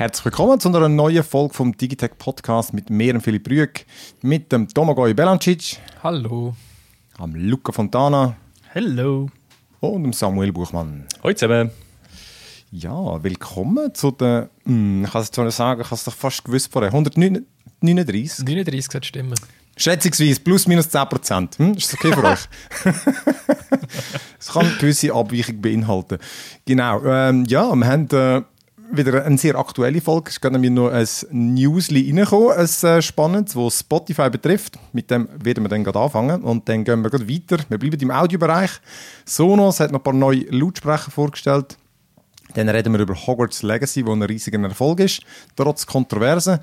Herzlich 0.00 0.24
willkommen 0.24 0.58
zu 0.58 0.70
einer 0.70 0.88
neuen 0.88 1.22
Folge 1.22 1.52
vom 1.52 1.76
Digitech 1.76 2.12
Podcast 2.16 2.72
mit 2.72 2.88
mir 2.88 3.12
und 3.12 3.20
Philipp 3.20 3.46
Rüegg, 3.50 3.84
mit 4.22 4.50
dem 4.50 4.66
Domagoj 4.66 5.12
Belancic, 5.12 5.76
Hallo. 6.02 6.56
am 7.18 7.34
Luca 7.34 7.70
Fontana 7.70 8.34
Hallo. 8.74 9.28
und 9.80 10.02
dem 10.04 10.14
Samuel 10.14 10.52
Buchmann. 10.52 11.04
Hallo 11.22 11.34
zusammen. 11.34 11.70
Ja, 12.70 13.22
willkommen 13.22 13.94
zu 13.94 14.10
der, 14.12 14.48
hm, 14.64 15.04
ich 15.04 15.10
kann 15.10 15.20
es 15.20 15.30
zwar 15.32 15.44
nicht 15.44 15.54
sagen, 15.56 15.82
ich 15.82 15.86
habe 15.88 15.96
es 15.96 16.04
doch 16.04 16.14
fast 16.14 16.44
gewusst 16.46 16.72
vorher, 16.72 16.90
139, 16.90 17.44
39 17.82 18.86
sollte 18.90 19.06
stimmen. 19.06 19.34
schätzungsweise 19.76 20.40
plus 20.40 20.66
minus 20.66 20.88
10 20.88 21.08
Prozent. 21.10 21.58
Hm? 21.58 21.74
Ist 21.74 21.92
das 21.92 22.00
okay 22.00 22.12
für 22.14 22.24
euch? 22.24 22.48
Es 24.38 24.48
kann 24.48 24.64
eine 24.64 24.76
gewisse 24.76 25.12
Abweichung 25.12 25.60
beinhalten. 25.60 26.18
Genau, 26.64 27.04
ähm, 27.04 27.44
ja, 27.46 27.74
wir 27.74 27.86
haben 27.86 28.08
äh, 28.10 28.42
wieder 28.92 29.24
eine 29.24 29.38
sehr 29.38 29.56
aktuelle 29.56 30.00
Folge. 30.00 30.30
Es 30.30 30.40
gerade 30.40 30.58
nämlich 30.58 30.70
noch 30.70 30.90
ein 30.90 31.06
Newsli 31.30 32.06
reingekommen, 32.06 32.52
ein 32.52 32.88
äh, 32.88 33.02
spannendes, 33.02 33.54
das 33.54 33.80
Spotify 33.80 34.30
betrifft. 34.30 34.78
Mit 34.92 35.10
dem 35.10 35.28
werden 35.42 35.64
wir 35.64 35.68
dann 35.68 35.84
gerade 35.84 35.98
anfangen 35.98 36.42
und 36.42 36.68
dann 36.68 36.84
gehen 36.84 37.02
wir 37.02 37.10
gerade 37.10 37.28
weiter. 37.28 37.58
Wir 37.68 37.78
bleiben 37.78 38.00
im 38.00 38.10
Audiobereich. 38.10 38.70
Sonos 39.24 39.80
hat 39.80 39.92
noch 39.92 40.00
ein 40.00 40.02
paar 40.02 40.12
neue 40.12 40.44
Lautsprecher 40.50 41.10
vorgestellt. 41.10 41.76
Dann 42.54 42.68
reden 42.68 42.92
wir 42.92 43.00
über 43.00 43.14
Hogwarts 43.14 43.62
Legacy, 43.62 44.04
wo 44.06 44.12
ein 44.12 44.22
riesiger 44.22 44.60
Erfolg 44.60 45.00
ist, 45.00 45.22
trotz 45.56 45.86
Kontroversen. 45.86 46.58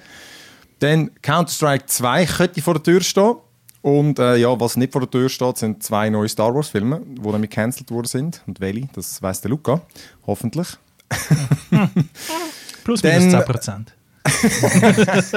Dann 0.79 1.11
Counter-Strike 1.21 1.85
2 1.85 2.25
könnte 2.25 2.61
vor 2.61 2.75
der 2.75 2.83
Tür 2.83 3.01
stehen. 3.01 3.35
Und 3.81 4.19
äh, 4.19 4.35
ja, 4.35 4.59
was 4.59 4.75
nicht 4.75 4.91
vor 4.91 5.01
der 5.01 5.09
Tür 5.09 5.29
steht, 5.29 5.57
sind 5.57 5.81
zwei 5.81 6.09
neue 6.09 6.27
Star 6.27 6.53
Wars-Filme, 6.53 7.01
die 7.05 7.29
nämlich 7.29 7.49
gecancelt 7.49 7.89
worden 7.89 8.07
sind. 8.07 8.41
Und 8.45 8.59
welche, 8.59 8.89
das 8.93 9.21
weiß 9.21 9.41
der 9.41 9.51
Luca, 9.51 9.81
hoffentlich. 10.25 10.77
Plus 12.83 13.01
Dann- 13.01 13.17
minus 13.19 13.33
10 13.33 13.45
Prozent. 13.45 13.93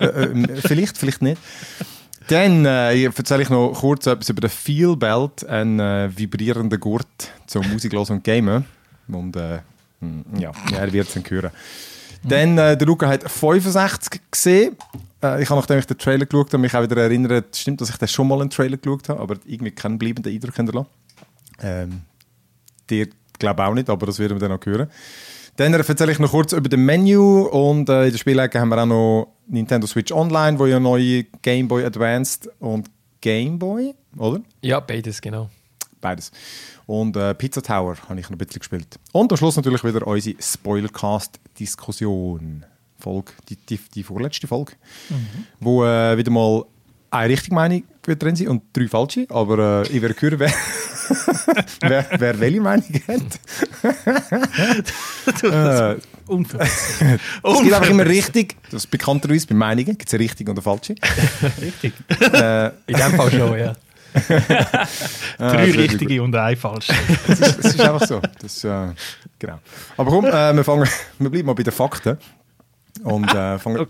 Äh, 0.00 0.06
äh, 0.24 0.60
vielleicht, 0.62 0.98
vielleicht 0.98 1.22
nicht. 1.22 1.40
Dann 2.28 2.64
äh, 2.64 3.04
erzähle 3.04 3.42
ich 3.42 3.50
noch 3.50 3.72
kurz 3.72 4.06
etwas 4.06 4.28
über 4.28 4.40
den 4.42 4.50
Feel 4.50 4.96
Belt, 4.96 5.44
einen 5.46 5.80
äh, 5.80 6.10
vibrierenden 6.14 6.78
Gurt 6.78 7.06
zum 7.46 7.68
Musik 7.70 7.92
hören 7.92 8.10
und 8.10 8.24
Gamen. 8.24 8.64
Und 9.08 9.34
äh, 9.36 9.60
hm, 10.00 10.24
ja, 10.38 10.52
er 10.76 10.92
wird 10.92 11.08
es 11.08 11.14
dann 11.14 11.24
hören. 11.28 11.50
Dann, 12.22 12.58
äh, 12.58 12.76
der 12.76 12.86
Luca 12.86 13.08
hat 13.08 13.28
65 13.30 14.20
gesehen. 14.30 14.76
Äh, 15.22 15.42
ich 15.42 15.50
habe, 15.50 15.60
nachdem 15.60 15.78
ich 15.78 15.86
den 15.86 15.98
Trailer 15.98 16.26
geschaut 16.26 16.48
habe, 16.52 16.58
mich 16.58 16.74
auch 16.74 16.82
wieder 16.82 16.96
erinnert, 17.02 17.56
stimmt, 17.56 17.80
dass 17.80 17.90
ich 17.90 17.96
den 17.96 18.08
schon 18.08 18.28
mal 18.28 18.40
einen 18.40 18.50
Trailer 18.50 18.76
geschaut 18.76 19.08
habe, 19.08 19.20
aber 19.20 19.36
irgendwie 19.46 19.70
keinen 19.72 19.98
bleibenden 19.98 20.32
Eindruck 20.32 20.54
hinterlassen. 20.54 20.88
Ähm, 21.62 22.02
glaube 23.40 23.64
auch 23.64 23.74
nicht, 23.74 23.90
aber 23.90 24.06
das 24.06 24.20
werden 24.20 24.40
wir 24.40 24.48
dann 24.48 24.56
noch 24.56 24.64
hören. 24.64 24.88
Dann 25.56 25.74
erzähle 25.74 26.12
ich 26.12 26.20
noch 26.20 26.30
kurz 26.30 26.52
über 26.52 26.68
das 26.68 26.78
Menü 26.78 27.18
und 27.18 27.88
äh, 27.88 28.04
in 28.06 28.12
der 28.12 28.18
Spielecke 28.18 28.60
haben 28.60 28.68
wir 28.68 28.80
auch 28.82 28.86
noch 28.86 29.32
Nintendo 29.48 29.86
Switch 29.86 30.12
Online, 30.12 30.58
wo 30.58 30.66
ja 30.66 30.78
neue 30.78 31.24
Game 31.42 31.66
Boy 31.68 31.84
Advanced 31.84 32.48
und 32.60 32.90
Game 33.20 33.58
Boy, 33.58 33.94
oder? 34.16 34.40
Ja, 34.62 34.80
beides, 34.80 35.20
genau. 35.20 35.50
Beides. 36.00 36.32
Und 36.86 37.16
äh, 37.16 37.34
Pizza 37.34 37.60
Tower 37.62 37.96
habe 38.08 38.20
ich 38.20 38.30
noch 38.30 38.36
ein 38.36 38.38
bisschen 38.38 38.60
gespielt. 38.60 38.98
Und 39.12 39.30
am 39.30 39.36
Schluss 39.36 39.56
natürlich 39.56 39.84
wieder 39.84 40.06
unsere 40.06 40.36
Spoilercast-Diskussion. 40.40 42.64
Folge, 42.98 43.32
die, 43.48 43.56
die, 43.56 43.78
die 43.94 44.02
vorletzte 44.02 44.46
Folge. 44.46 44.72
Wo 45.58 45.84
äh, 45.84 46.16
wieder 46.16 46.30
mal 46.30 46.64
eine 47.10 47.28
richtige 47.32 47.54
Meinung 47.54 47.82
wird 48.04 48.22
drin 48.22 48.36
sein 48.36 48.48
und 48.48 48.62
drei 48.72 48.88
falsche. 48.88 49.26
Aber 49.28 49.82
äh, 49.82 49.88
ich 49.88 50.00
werde 50.02 50.14
hören, 50.18 50.38
wer, 50.38 50.52
wer, 51.80 52.06
wer 52.18 52.40
welche 52.40 52.60
Meinung 52.60 52.88
hat. 53.08 53.40
äh, 55.42 55.96
es 56.30 57.60
gibt 57.62 57.74
einfach 57.74 57.90
immer 57.90 58.06
richtig, 58.06 58.56
das 58.70 58.84
ist 58.84 58.90
bekannterweise 58.90 59.46
bei 59.48 59.54
Meinungen, 59.54 59.98
gibt 59.98 60.06
es 60.06 60.14
eine 60.14 60.22
richtige 60.22 60.50
und 60.50 60.58
eine 60.58 60.62
falsche. 60.62 60.94
Richtig. 61.60 61.92
Äh, 62.20 62.66
In 62.86 62.96
dem 62.96 63.14
Fall 63.14 63.30
schon, 63.32 63.58
ja. 63.58 63.72
Drei 65.38 65.70
sehr 65.70 65.78
richtige 65.78 66.22
und 66.22 66.34
ein 66.34 66.56
falsch. 66.56 66.88
Das 67.26 67.40
ist, 67.40 67.58
ist 67.58 67.80
einfach 67.80 68.06
so. 68.06 68.20
Das, 68.40 68.64
äh, 68.64 68.88
genau. 69.38 69.58
Aber 69.96 70.10
komm, 70.10 70.26
äh, 70.26 70.54
wir, 70.54 70.64
fangen, 70.64 70.88
wir 71.18 71.30
bleiben 71.30 71.46
mal 71.46 71.54
bei 71.54 71.62
den 71.62 71.72
Fakten. 71.72 72.18
Und 73.04 73.28
äh, 73.34 73.58
fangen, 73.60 73.86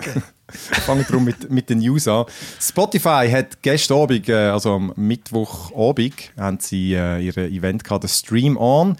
fangen 0.48 1.04
darum 1.08 1.24
mit, 1.24 1.50
mit 1.50 1.68
den 1.70 1.78
News 1.78 2.06
an. 2.08 2.26
Spotify 2.60 3.28
hat 3.30 3.62
gestern 3.62 3.98
Abend, 4.02 4.28
äh, 4.28 4.34
also 4.48 4.74
am 4.74 4.92
Mittwochabend, 4.96 6.14
haben 6.36 6.58
sie 6.60 6.94
äh, 6.94 7.18
ihr 7.20 7.36
Event 7.36 7.84
gehabt, 7.84 8.04
das 8.04 8.18
Stream 8.18 8.56
On, 8.56 8.96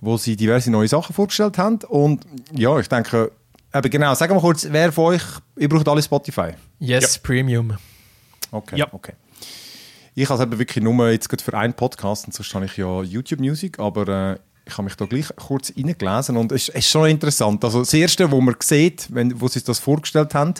wo 0.00 0.16
sie 0.16 0.36
diverse 0.36 0.70
neue 0.70 0.88
Sachen 0.88 1.14
vorgestellt 1.14 1.58
haben. 1.58 1.78
Und 1.88 2.24
ja, 2.52 2.78
ich 2.78 2.88
denke, 2.88 3.32
eben 3.74 3.90
genau, 3.90 4.14
sagen 4.14 4.34
wir 4.34 4.40
kurz, 4.40 4.66
wer 4.70 4.92
von 4.92 5.14
euch, 5.14 5.22
ihr 5.56 5.68
braucht 5.68 5.88
alle 5.88 6.02
Spotify? 6.02 6.50
Yes, 6.78 7.18
Premium. 7.18 7.76
Okay, 8.50 8.76
Ja. 8.76 8.86
okay. 8.92 9.12
Ich 10.14 10.28
habe 10.28 10.42
es 10.42 10.46
eben 10.46 10.58
wirklich 10.58 10.84
nur 10.84 11.08
jetzt 11.10 11.28
gerade 11.30 11.42
für 11.42 11.54
einen 11.54 11.72
Podcast, 11.72 12.26
und 12.26 12.34
sonst 12.34 12.54
habe 12.54 12.66
ich 12.66 12.76
ja 12.76 13.02
YouTube 13.02 13.40
Music, 13.40 13.78
aber 13.78 14.32
äh, 14.32 14.38
ich 14.64 14.72
habe 14.74 14.84
mich 14.84 14.94
da 14.96 15.06
gleich 15.06 15.26
kurz 15.36 15.72
reingelesen 15.76 16.36
und 16.36 16.52
es 16.52 16.68
ist, 16.68 16.86
schon 16.88 17.08
interessant. 17.08 17.64
Also 17.64 17.80
das 17.80 17.92
Erste, 17.94 18.30
wo 18.30 18.40
man 18.40 18.54
sieht, 18.60 19.08
wenn, 19.12 19.40
wo 19.40 19.48
sie 19.48 19.62
das 19.62 19.78
vorgestellt 19.78 20.34
haben, 20.34 20.54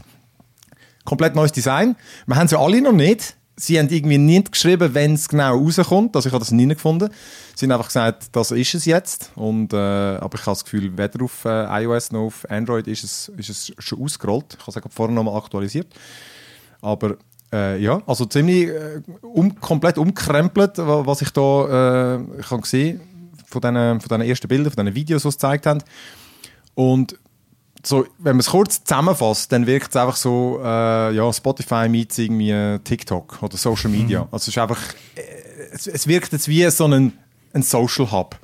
komplett 1.05 1.35
neues 1.35 1.53
Design. 1.53 1.97
Wir 2.27 2.37
haben 2.37 2.47
es 2.47 2.53
ja 2.53 2.59
alle 2.59 2.81
noch 2.81 2.93
nicht. 2.93 3.37
Sie 3.55 3.79
haben 3.79 3.89
irgendwie 3.91 4.19
nicht 4.19 4.51
geschrieben, 4.51 4.95
wenn 4.95 5.15
es 5.15 5.29
genau 5.29 5.57
rauskommt. 5.59 6.17
Also 6.17 6.27
ich 6.29 6.33
habe 6.33 6.41
das 6.43 6.51
nie 6.53 6.67
gefunden. 6.67 7.11
Sie 7.55 7.67
haben 7.67 7.73
einfach 7.73 7.87
gesagt, 7.89 8.29
das 8.33 8.51
ist 8.51 8.75
es 8.75 8.87
jetzt. 8.87 9.31
Und, 9.37 9.73
äh, 9.73 9.77
aber 9.77 10.34
ich 10.39 10.41
habe 10.47 10.53
das 10.53 10.65
Gefühl, 10.65 10.97
weder 10.97 11.23
auf 11.23 11.45
äh, 11.45 11.83
iOS 11.84 12.13
noch 12.13 12.27
auf 12.27 12.51
Android 12.51 12.89
ist 12.89 13.05
es, 13.05 13.31
ist 13.37 13.51
es 13.51 13.73
schon 13.79 14.03
ausgerollt. 14.03 14.57
Ich 14.59 14.67
habe 14.67 14.81
es 14.89 14.95
vorher 14.95 15.15
nochmal 15.15 15.37
aktualisiert. 15.37 15.87
Aber 16.81 17.17
äh, 17.53 17.79
ja, 17.81 18.01
also 18.07 18.25
ziemlich 18.25 18.69
äh, 18.69 19.03
um, 19.21 19.55
komplett 19.61 19.99
umkrempelt, 19.99 20.79
wa- 20.79 21.07
was 21.07 21.21
ich 21.23 21.31
da 21.31 22.17
äh, 22.17 22.41
ich 22.41 22.51
habe 22.51 22.63
gesehen 22.63 23.01
von 23.53 23.61
diesen 23.61 24.01
von 24.01 24.09
diesen 24.09 24.23
ersten 24.23 24.49
Bildern, 24.49 24.73
von 24.73 24.85
diesen 24.85 24.97
Videos, 24.97 25.23
die 25.23 25.31
sie 25.31 25.37
gezeigt 25.37 25.67
haben. 25.67 25.83
Und 26.75 27.19
so, 27.85 28.07
wenn 28.19 28.37
man 28.37 28.41
es 28.41 28.47
kurz 28.47 28.85
zusammenfasst, 28.85 29.51
dann 29.51 29.67
wirkt 29.67 29.91
es 29.91 29.97
einfach 29.97 30.17
so, 30.17 30.61
äh, 30.63 31.15
ja, 31.15 31.33
Spotify 31.33 31.89
meets 31.89 32.19
irgendwie 32.19 32.79
TikTok 32.85 33.43
oder 33.43 33.57
Social 33.57 33.91
Media. 33.91 34.23
Also 34.31 34.37
es 34.45 34.49
ist 34.49 34.59
einfach, 34.59 34.81
äh, 35.17 35.21
es, 35.73 35.87
es 35.87 36.07
wirkt 36.07 36.33
jetzt 36.33 36.49
wie 36.49 36.69
so 36.71 36.87
ein, 36.87 37.13
ein 37.53 37.63
Social 37.63 38.11
Hub, 38.13 38.39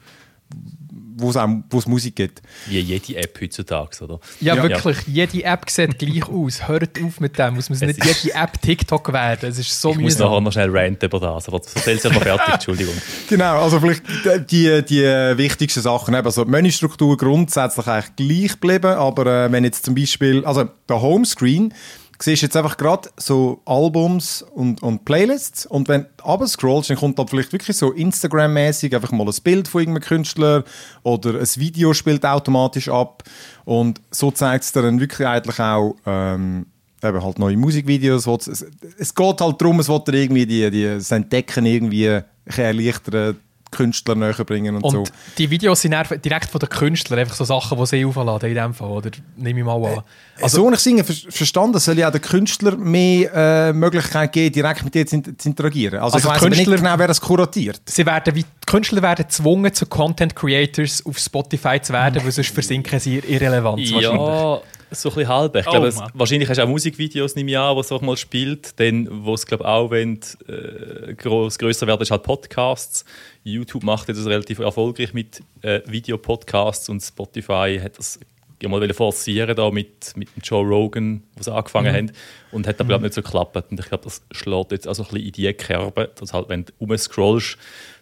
wo 1.19 1.31
es 1.31 1.37
auch 1.37 1.49
wo 1.71 1.79
es 1.79 1.87
Musik 1.87 2.17
gibt. 2.17 2.41
Wie 2.67 2.81
jede 2.81 3.17
App 3.17 3.39
heutzutage, 3.41 4.03
oder? 4.05 4.21
Ja, 4.41 4.55
Ja. 4.57 4.63
wirklich. 4.63 4.97
Jede 5.07 5.45
App 5.45 5.69
sieht 5.69 5.99
gleich 5.99 6.29
aus. 6.29 6.67
Hört 6.69 6.99
auf 7.03 7.21
mit 7.21 7.39
dem. 7.39 7.55
Muss 7.55 7.69
man 7.71 7.79
nicht 7.81 8.05
jede 8.05 8.35
App 8.35 8.61
TikTok 8.63 9.13
werden. 9.13 9.51
Es 9.51 9.59
ist 9.59 9.81
so 9.81 9.91
Ich 9.93 9.99
muss 9.99 10.15
nachher 10.19 10.29
mühsam. 10.31 10.45
noch 10.45 10.53
schnell 10.53 10.71
ranten 10.77 11.07
über 11.07 11.21
das, 11.21 11.49
aber 11.49 11.61
erzähl 11.75 11.97
es 11.97 12.05
mal 12.05 12.13
fertig, 12.21 12.49
Entschuldigung. 12.55 12.95
Genau, 13.29 13.61
also 13.63 13.81
vielleicht 13.81 14.03
die, 14.51 14.83
die 14.85 15.03
wichtigsten 15.39 15.81
Sachen. 15.81 16.15
Also 16.15 16.45
die 16.45 16.51
Menüstruktur 16.51 17.17
grundsätzlich 17.17 17.87
eigentlich 17.87 18.17
gleich 18.17 18.53
geblieben, 18.61 18.93
aber 18.97 19.27
äh, 19.47 19.53
wenn 19.53 19.65
jetzt 19.65 19.85
zum 19.85 19.95
Beispiel, 19.95 20.45
also 20.45 20.69
der 20.89 21.01
Homescreen, 21.03 21.73
siehst 22.21 22.43
jetzt 22.43 22.57
einfach 22.57 22.77
gerade 22.77 23.11
so 23.17 23.61
Albums 23.65 24.43
und, 24.43 24.83
und 24.83 25.05
Playlists 25.05 25.67
und 25.67 25.89
wenn 25.89 26.07
du 26.25 26.47
scrollst, 26.47 26.91
dann 26.91 26.97
kommt 26.97 27.19
da 27.19 27.27
vielleicht 27.27 27.53
wirklich 27.53 27.77
so 27.77 27.93
Instagram-mäßig 27.93 28.95
einfach 28.95 29.13
mal 29.13 29.27
ein 29.27 29.35
Bild 29.43 29.69
von 29.69 29.83
irgendeinem 29.83 30.05
Künstler 30.05 30.65
oder 31.03 31.39
ein 31.39 31.49
Video 31.57 31.95
spielt 31.95 32.27
automatisch 32.27 32.89
ab 32.89 33.23
und 33.65 34.01
so 34.11 34.31
zeigt 34.31 34.65
es 34.65 34.73
dir 34.73 34.83
dann 34.83 35.01
wirklich 35.01 35.27
eigentlich 35.27 35.61
auch 35.61 35.97
ähm, 36.07 36.67
eben 37.03 37.23
halt 37.23 37.39
neue 37.39 37.57
Musikvideos. 37.57 38.27
Es, 38.27 38.67
es, 38.99 39.15
geht 39.15 39.41
halt 39.41 39.61
darum, 39.61 39.81
es 39.81 39.89
will 39.89 40.01
dir 40.01 40.15
irgendwie 40.15 40.47
die, 40.47 40.71
die, 40.71 40.85
das 40.85 41.11
Entdecken 41.11 41.67
irgendwie 41.67 42.21
erleichtern, 42.57 43.37
Künstler 43.71 44.15
näher 44.15 44.33
bringen 44.45 44.77
und, 44.77 44.83
Und 44.85 44.91
so. 44.93 45.05
die 45.37 45.49
Videos 45.51 45.81
sind 45.83 45.95
direkt 46.25 46.51
von 46.51 46.59
den 46.59 46.69
Künstlern, 46.69 47.19
einfach 47.19 47.35
so 47.37 47.45
Sachen, 47.45 47.79
die 47.79 47.87
sie 47.87 48.05
aufladen 48.05 48.49
in 48.49 48.55
dem 48.55 48.75
Fall, 48.75 48.89
oder? 48.89 49.11
Nehme 49.37 49.61
ich 49.61 49.67
mal 49.67 49.75
an. 49.85 50.03
Also, 50.41 50.59
so 50.63 50.73
ich 50.73 50.79
singe, 50.79 51.05
ver 51.05 51.15
verstanden, 51.31 51.77
es 51.77 51.85
soll 51.85 51.99
ja 51.99 52.09
auch 52.09 52.13
den 52.13 52.21
Künstler 52.21 52.77
mehr 52.77 53.33
äh, 53.69 53.73
Möglichkeit 53.73 54.33
geben, 54.33 54.53
direkt 54.55 54.85
mit 54.85 54.95
dir 54.95 55.07
zu, 55.07 55.21
zu 55.37 55.49
interagieren. 55.49 55.99
Also, 56.01 56.17
Also 56.17 56.29
ich 56.29 56.33
weiss 56.35 56.41
die 56.41 56.47
aber 56.47 56.51
nicht 56.51 56.65
Künstler- 56.65 56.77
genau, 56.89 56.99
wer 56.99 57.09
das 57.09 57.21
kuratiert. 57.21 57.81
Sie 57.87 58.07
werden, 58.07 58.35
wie 58.35 58.43
die 58.43 58.67
Künstler 58.67 59.03
werden 59.03 59.25
gezwungen, 59.27 59.73
zu 59.73 59.87
Content 59.87 60.35
Creators 60.37 61.05
auf 61.05 61.19
Spotify 61.19 61.81
zu 61.81 61.93
werden, 61.93 62.23
weil 62.25 62.31
sonst 62.33 62.51
versinken 62.51 62.99
sie 63.01 63.19
in 63.19 63.29
Irrelevanz. 63.35 63.93
wahrscheinlich. 63.93 64.63
So 64.91 65.09
ein 65.11 65.15
bisschen 65.17 65.29
halb. 65.29 65.57
Ich 65.57 65.67
Oh, 65.67 65.71
glaube, 65.71 65.87
es, 65.89 65.97
Mann. 65.97 66.11
wahrscheinlich 66.15 66.49
hast 66.49 66.57
du 66.59 66.63
auch 66.65 66.69
Musikvideos, 66.69 67.37
ich 67.37 67.59
an, 67.59 67.75
die 67.75 67.81
es 67.81 67.93
auch 67.93 68.01
mal 68.01 68.17
spielt. 68.17 68.79
Dann, 68.81 69.09
wo 69.25 69.35
es, 69.35 69.47
glaube 69.47 69.67
auch, 69.67 69.91
wenn 69.91 70.19
äh, 70.49 71.15
groß, 71.15 71.59
grösser 71.59 71.87
werden, 71.87 72.03
ist 72.03 72.11
halt 72.11 72.23
Podcasts. 72.23 73.05
YouTube 73.45 73.83
macht 73.83 74.09
das 74.09 74.25
relativ 74.27 74.59
erfolgreich 74.61 75.13
mit 75.15 75.43
äh, 75.63 75.81
Videopodcasts 75.87 76.89
und 76.89 77.01
Spotify 77.03 77.79
hat 77.83 77.99
das 77.99 78.19
ja 78.63 78.69
mal 78.69 78.93
forcieren 78.93 79.55
da 79.55 79.71
mit, 79.71 80.13
mit 80.17 80.29
Joe 80.43 80.67
Rogan, 80.67 81.23
wo 81.37 81.43
sie 81.43 81.53
angefangen 81.55 81.95
haben. 81.95 82.13
Und 82.51 82.67
hat 82.67 82.81
aber 82.81 82.89
glaub, 82.89 83.03
nicht 83.03 83.15
so 83.15 83.23
geklappt. 83.23 83.57
Und 83.71 83.79
ich 83.79 83.87
glaube, 83.87 84.05
das 84.05 84.23
schlägt 84.33 84.73
jetzt 84.73 84.89
auch 84.89 84.95
so 84.95 85.05
ein 85.05 85.09
bisschen 85.11 85.27
in 85.27 85.33
die 85.33 85.53
Kerbe, 85.53 86.11
dass 86.15 86.33
halt, 86.33 86.49
wenn 86.49 86.65
du 86.65 86.73
rumscrollst, 86.81 87.57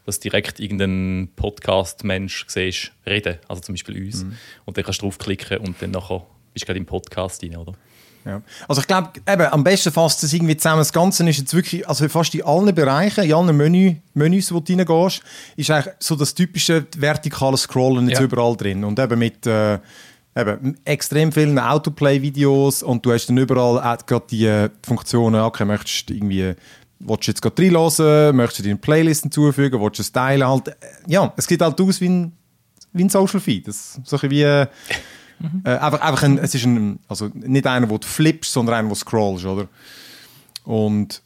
dass 0.06 0.20
direkt 0.20 0.60
irgendein 0.60 1.30
Podcast-Mensch 1.36 2.44
siehst, 2.48 2.92
reden, 3.04 3.38
also 3.48 3.60
zum 3.60 3.74
Beispiel 3.74 4.04
uns. 4.06 4.24
Und 4.64 4.76
dann 4.76 4.84
kannst 4.84 5.02
du 5.02 5.06
draufklicken 5.06 5.58
und 5.58 5.82
dann 5.82 5.90
nachher 5.90 6.24
bist 6.56 6.64
gerade 6.64 6.78
im 6.78 6.86
Podcast 6.86 7.42
rein, 7.42 7.54
oder? 7.56 7.74
Ja. 8.24 8.42
Also 8.66 8.80
ich 8.80 8.86
glaube, 8.88 9.10
eben, 9.28 9.42
am 9.52 9.62
besten 9.62 9.92
fasst 9.92 10.24
es 10.24 10.32
irgendwie 10.32 10.56
zusammen. 10.56 10.80
Das 10.80 10.92
Ganze 10.92 11.28
ist 11.28 11.38
jetzt 11.38 11.54
wirklich, 11.54 11.86
also 11.86 12.08
fast 12.08 12.34
in 12.34 12.42
allen 12.42 12.74
Bereichen, 12.74 13.24
in 13.24 13.32
allen 13.34 13.56
Menü, 13.56 13.96
Menüs, 14.14 14.52
wo 14.52 14.58
du 14.60 14.72
reingehst, 14.72 15.22
ist 15.54 15.70
eigentlich 15.70 15.94
so 16.00 16.16
das 16.16 16.34
typische 16.34 16.86
vertikale 16.96 17.56
Scrollen 17.56 18.08
jetzt 18.08 18.18
Ja. 18.18 18.24
überall 18.24 18.56
drin. 18.56 18.82
Und 18.84 18.98
eben 18.98 19.18
mit 19.18 19.46
äh, 19.46 19.78
eben, 20.34 20.76
extrem 20.84 21.30
vielen 21.30 21.58
Autoplay-Videos 21.58 22.82
und 22.82 23.04
du 23.04 23.12
hast 23.12 23.26
dann 23.26 23.36
überall 23.36 23.78
auch 23.80 24.06
gerade 24.06 24.26
die 24.30 24.46
äh, 24.46 24.70
Funktionen, 24.84 25.42
okay, 25.42 25.64
möchtest 25.66 26.08
du 26.08 26.14
irgendwie, 26.14 26.54
willst 26.98 27.26
du 27.28 27.30
jetzt 27.30 27.42
gerade 27.42 27.62
reinhören, 27.62 28.34
möchtest 28.34 28.60
du 28.60 28.62
deine 28.64 28.76
Playlist 28.76 29.22
hinzufügen, 29.22 29.80
willst 29.80 29.98
du 29.98 30.02
es 30.02 30.10
teilen, 30.10 30.48
halt, 30.48 30.68
äh, 30.68 30.74
ja, 31.06 31.32
es 31.36 31.44
sieht 31.44 31.60
halt 31.60 31.80
aus 31.80 32.00
wie 32.00 32.08
ein, 32.08 32.32
wie 32.92 33.04
ein 33.04 33.08
Social 33.10 33.38
Feed. 33.40 33.68
Das, 33.68 33.76
ist 33.76 33.92
so 34.06 34.16
ein 34.16 34.28
bisschen 34.28 34.30
wie, 34.30 34.42
äh, 34.42 34.66
äh, 35.64 35.70
einfach, 35.70 36.00
einfach 36.00 36.22
ein, 36.22 36.38
es 36.38 36.54
ist 36.54 36.64
ein, 36.64 36.98
also 37.08 37.30
nicht 37.34 37.66
einer, 37.66 37.90
wo 37.90 37.98
du 37.98 38.06
flippst, 38.06 38.52
sondern 38.52 38.76
einer, 38.76 38.88
wo 38.88 38.94
du 38.94 39.00
scrollst, 39.00 39.44
oder? 39.44 39.68
Und 40.64 41.22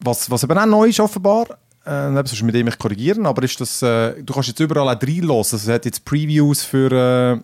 was, 0.00 0.30
was 0.30 0.44
eben 0.44 0.58
auch 0.58 0.66
neu 0.66 0.88
ist 0.88 1.00
offenbar, 1.00 1.46
äh, 1.84 2.12
sonst 2.12 2.42
mit 2.42 2.54
dem 2.54 2.68
ich 2.68 2.78
korrigieren, 2.78 3.26
aber 3.26 3.42
ist, 3.42 3.60
dass 3.60 3.82
äh, 3.82 4.22
du 4.22 4.32
kannst 4.32 4.48
jetzt 4.48 4.60
überall 4.60 4.88
auch 4.88 5.02
reinlassen. 5.02 5.56
Also 5.56 5.56
es 5.56 5.68
hat 5.68 5.84
jetzt 5.84 6.04
Previews 6.04 6.62
für, 6.62 6.92
äh, 6.92 7.40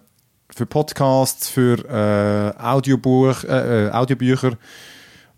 für 0.54 0.66
Podcasts, 0.66 1.48
für 1.48 1.78
äh, 1.88 2.62
Audiobuch, 2.62 3.44
äh, 3.44 3.86
äh, 3.86 3.90
Audiobücher 3.90 4.56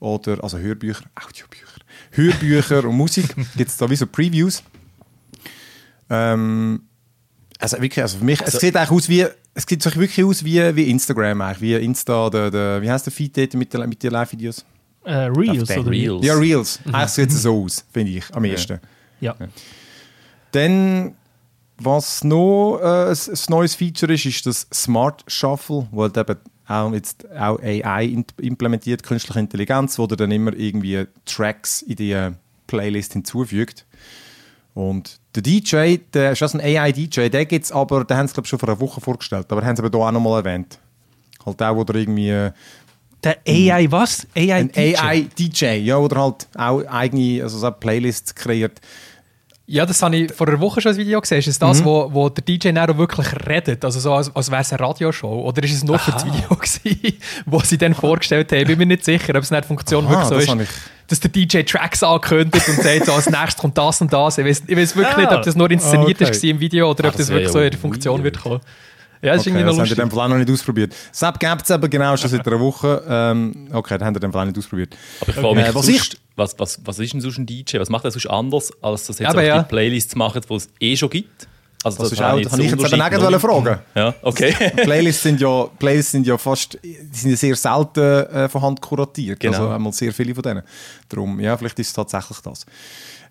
oder, 0.00 0.42
also 0.42 0.58
Hörbücher, 0.58 1.04
Audiobücher, 1.14 1.80
Hörbücher 2.10 2.84
und 2.84 2.96
Musik. 2.96 3.34
Gibt 3.56 3.70
es 3.70 3.76
da 3.76 3.88
wie 3.88 3.96
so 3.96 4.06
Previews. 4.06 4.62
Ähm, 6.10 6.82
also 7.58 7.80
wirklich, 7.80 8.02
also 8.02 8.18
für 8.18 8.24
mich, 8.24 8.40
es 8.40 8.54
sieht 8.54 8.76
eigentlich 8.76 8.90
aus 8.90 9.08
wie, 9.08 9.26
es 9.54 9.64
sieht 9.68 9.82
sich 9.82 9.96
wirklich 9.96 10.24
aus 10.24 10.44
wie, 10.44 10.76
wie 10.76 10.90
Instagram 10.90 11.40
eigentlich, 11.40 11.60
wie 11.60 11.74
Insta, 11.74 12.30
der, 12.30 12.50
der, 12.50 12.82
wie 12.82 12.90
heißt 12.90 13.06
der 13.06 13.12
Feed 13.12 13.36
dort 13.36 13.54
mit 13.54 13.72
den 13.72 13.88
mit 13.88 14.02
den 14.02 14.12
Live-Videos? 14.12 14.64
Äh, 15.04 15.14
Reels, 15.14 15.70
oder? 15.70 15.90
Reels. 15.90 16.24
Ja, 16.24 16.34
Reels. 16.34 16.80
Eigentlich 16.86 17.10
sieht 17.10 17.30
es 17.30 17.42
so 17.42 17.64
aus, 17.64 17.84
finde 17.92 18.12
ich, 18.12 18.24
am 18.34 18.44
ehesten. 18.44 18.80
Ja. 19.20 19.34
Dann, 20.52 21.14
was 21.78 22.24
noch 22.24 22.78
äh, 22.80 23.10
ein, 23.10 23.38
neues 23.48 23.74
Feature 23.74 24.14
ist, 24.14 24.26
ist 24.26 24.46
das 24.46 24.66
Smart 24.72 25.24
Shuffle, 25.26 25.88
wo 25.90 26.02
halt 26.02 26.16
eben 26.16 26.36
auch 26.68 26.92
jetzt 26.92 27.30
auch 27.32 27.58
AI 27.60 28.24
implementiert, 28.40 29.02
künstliche 29.02 29.40
Intelligenz, 29.40 29.98
wo 29.98 30.06
der 30.06 30.16
dann 30.16 30.30
immer 30.30 30.54
irgendwie 30.54 31.06
Tracks 31.24 31.82
in 31.82 31.96
die 31.96 32.30
Playlist 32.68 33.14
hinzufügt. 33.14 33.86
Und 34.74 35.20
der 35.34 35.42
DJ, 35.42 35.96
der 36.14 36.32
ist 36.32 36.42
das 36.42 36.54
ein 36.54 36.60
AI-DJ, 36.60 37.28
der 37.28 37.44
gibt 37.44 37.64
es 37.64 37.72
aber, 37.72 38.04
den 38.04 38.16
haben 38.16 38.26
sie 38.26 38.34
glaube 38.34 38.46
ich 38.46 38.50
schon 38.50 38.58
vor 38.58 38.68
einer 38.68 38.80
Woche 38.80 39.00
vorgestellt, 39.00 39.46
aber 39.50 39.64
haben 39.64 39.76
sie 39.76 39.82
aber 39.82 39.96
hier 39.96 40.06
auch 40.06 40.12
nochmal 40.12 40.44
erwähnt. 40.44 40.78
Halt 41.44 41.62
auch, 41.62 41.76
wo 41.76 41.84
der 41.84 41.96
irgendwie 41.96 42.30
äh, 42.30 42.52
Der 43.22 43.38
AI 43.46 43.86
was? 43.90 44.26
AI 44.34 44.52
ein 44.52 44.72
DJ? 44.72 44.96
AI-DJ, 44.96 45.64
ja, 45.80 45.98
oder 45.98 46.22
halt 46.22 46.48
auch 46.56 46.82
eigene, 46.86 47.42
also 47.42 47.58
so 47.58 47.70
Playlists 47.70 48.34
kreiert. 48.34 48.80
Ja, 49.66 49.86
das 49.86 50.02
habe 50.02 50.16
ich 50.16 50.32
vor 50.32 50.48
einer 50.48 50.60
Woche 50.60 50.80
schon 50.80 50.92
ein 50.92 50.98
Video 50.98 51.20
gesehen. 51.20 51.38
Ist 51.38 51.46
es 51.46 51.56
Mhm. 51.60 51.66
das, 51.66 51.84
wo, 51.84 52.08
wo 52.12 52.28
der 52.28 52.44
DJ 52.44 52.72
Nero 52.72 52.98
wirklich 52.98 53.28
redet? 53.46 53.84
Also 53.84 54.00
so, 54.00 54.12
als, 54.12 54.34
als 54.34 54.50
wäre 54.50 54.60
es 54.62 54.72
eine 54.72 54.80
Radioshow? 54.80 55.46
Oder 55.46 55.62
ist 55.62 55.72
es 55.72 55.84
nur 55.84 55.98
für 55.98 56.10
das 56.10 56.26
Video 56.26 56.48
gewesen, 56.56 57.18
wo 57.46 57.60
sie 57.60 57.78
dann 57.78 57.94
vorgestellt 57.94 58.50
haben? 58.50 58.60
Ich 58.62 58.66
bin 58.66 58.78
mir 58.78 58.86
nicht 58.86 59.04
sicher, 59.04 59.30
ob 59.36 59.42
es 59.42 59.50
nicht 59.52 59.64
Funktion 59.64 60.04
Aha, 60.06 60.10
wirklich 60.28 60.28
so 60.48 60.54
das 60.56 60.68
ist, 60.68 60.74
dass 61.08 61.20
der 61.20 61.30
DJ 61.30 61.62
Tracks 61.62 62.02
ankündigt 62.02 62.68
und 62.68 62.82
sagt, 62.82 63.06
so, 63.06 63.12
als 63.12 63.30
nächstes 63.30 63.56
kommt 63.56 63.78
das 63.78 64.00
und 64.00 64.12
das. 64.12 64.38
Ich 64.38 64.44
weiß, 64.46 64.62
ich 64.66 64.76
weiß 64.76 64.96
wirklich 64.96 65.16
Ah. 65.16 65.20
nicht, 65.20 65.32
ob 65.32 65.42
das 65.42 65.54
nur 65.54 65.70
inszeniert 65.70 66.20
Okay. 66.20 66.30
ist 66.30 66.42
im 66.44 66.58
Video 66.58 66.90
oder 66.90 67.04
Ah, 67.04 67.08
ob 67.08 67.12
das, 67.16 67.26
das 67.26 67.28
wirklich 67.30 67.52
so 67.52 67.60
in 67.60 67.70
der 67.70 67.78
Funktion 67.78 68.14
weird. 68.16 68.24
wird 68.24 68.40
kommen. 68.42 68.60
Ja, 69.24 69.34
das 69.34 69.42
ist 69.42 69.46
Okay, 69.46 69.50
irgendwie 69.50 69.64
das 69.66 69.76
noch 69.76 69.84
in 69.84 69.88
lustig. 69.90 69.98
dem 69.98 70.10
Fall 70.10 70.24
auch 70.24 70.28
noch 70.30 70.36
nicht 70.38 70.50
ausprobiert. 70.50 70.94
SAP 71.12 71.38
gibt 71.38 71.62
es 71.62 71.70
eben 71.70 71.88
genau 71.90 72.16
schon 72.16 72.28
seit 72.28 72.44
einer 72.44 72.58
Woche. 72.58 73.02
Ähm, 73.08 73.68
okay, 73.72 73.96
ihr 74.00 74.06
in 74.06 74.14
dem 74.14 74.32
Fall 74.32 74.42
auch 74.42 74.46
nicht 74.46 74.58
ausprobiert. 74.58 74.96
Aber 75.20 75.30
ich 75.30 75.36
frage 75.36 75.54
mich, 75.54 75.66
Äh, 75.66 75.74
was 75.76 75.86
sonst, 75.86 76.16
was, 76.36 76.58
was, 76.58 76.80
was 76.84 76.98
ist 76.98 77.12
denn 77.12 77.20
sonst 77.20 77.38
ein 77.38 77.46
DJ? 77.46 77.78
Was 77.78 77.90
macht 77.90 78.04
er 78.04 78.10
sonst 78.10 78.26
anders, 78.26 78.72
als 78.82 79.06
das 79.06 79.18
jetzt 79.18 79.34
ja. 79.34 79.62
die 79.62 79.68
Playlists 79.68 80.14
machen, 80.16 80.42
die 80.48 80.54
es 80.54 80.68
eh 80.80 80.96
schon 80.96 81.10
gibt? 81.10 81.48
Also 81.84 82.02
Das 82.02 82.12
ist 82.12 82.20
habe 82.20 82.38
auch, 82.38 82.42
das 82.42 82.52
habe 82.52 82.62
ich 82.62 82.70
jetzt 82.70 82.92
eben 82.92 83.34
auch 83.34 83.40
fragen. 83.40 83.78
Ja, 83.94 84.14
okay. 84.22 84.54
Playlists 84.76 85.22
sind 85.22 85.40
ja, 85.40 85.66
Playlists 85.78 86.12
sind 86.12 86.26
ja 86.26 86.38
fast, 86.38 86.78
die 86.82 86.96
sind 87.12 87.30
ja 87.30 87.36
sehr 87.36 87.56
selten 87.56 88.00
äh, 88.00 88.48
von 88.48 88.62
Hand 88.62 88.80
kuratiert. 88.80 89.40
Genau. 89.40 89.58
Also 89.58 89.68
einmal 89.68 89.92
sehr 89.92 90.12
viele 90.12 90.34
von 90.34 90.42
denen. 90.42 90.62
Darum, 91.08 91.40
ja, 91.40 91.56
vielleicht 91.56 91.78
ist 91.80 91.88
es 91.88 91.92
tatsächlich 91.92 92.38
das. 92.38 92.64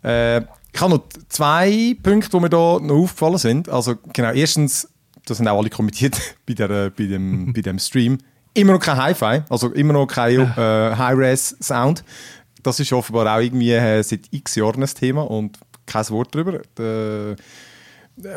Äh, 0.03 0.41
ich 0.73 0.81
habe 0.81 0.95
noch 0.95 1.03
zwei 1.29 1.95
Punkte, 2.01 2.29
die 2.29 2.39
mir 2.39 2.49
da 2.49 2.79
noch 2.79 2.95
aufgefallen 2.95 3.37
sind. 3.37 3.69
Also 3.69 3.95
genau, 4.13 4.31
erstens, 4.31 4.89
das 5.25 5.37
sind 5.37 5.47
auch 5.47 5.57
alle 5.57 5.69
kommentiert 5.69 6.17
bei, 6.45 6.53
der, 6.53 6.89
bei, 6.89 7.05
dem, 7.05 7.53
bei 7.55 7.61
dem 7.61 7.79
Stream. 7.79 8.17
Immer 8.53 8.73
noch 8.73 8.81
kein 8.81 8.97
Hi-Fi, 8.97 9.43
also 9.49 9.69
immer 9.69 9.93
noch 9.93 10.07
kein 10.07 10.41
äh, 10.41 10.95
High-Res-Sound. 10.97 12.03
Das 12.63 12.79
ist 12.79 12.93
offenbar 12.93 13.35
auch 13.35 13.41
irgendwie 13.41 13.71
äh, 13.71 14.01
seit 14.03 14.21
x 14.31 14.55
Jahren 14.55 14.83
ein 14.83 14.89
Thema 14.89 15.23
und 15.23 15.57
kein 15.85 16.09
Wort 16.09 16.35
darüber. 16.35 16.61
Äh, 16.79 17.35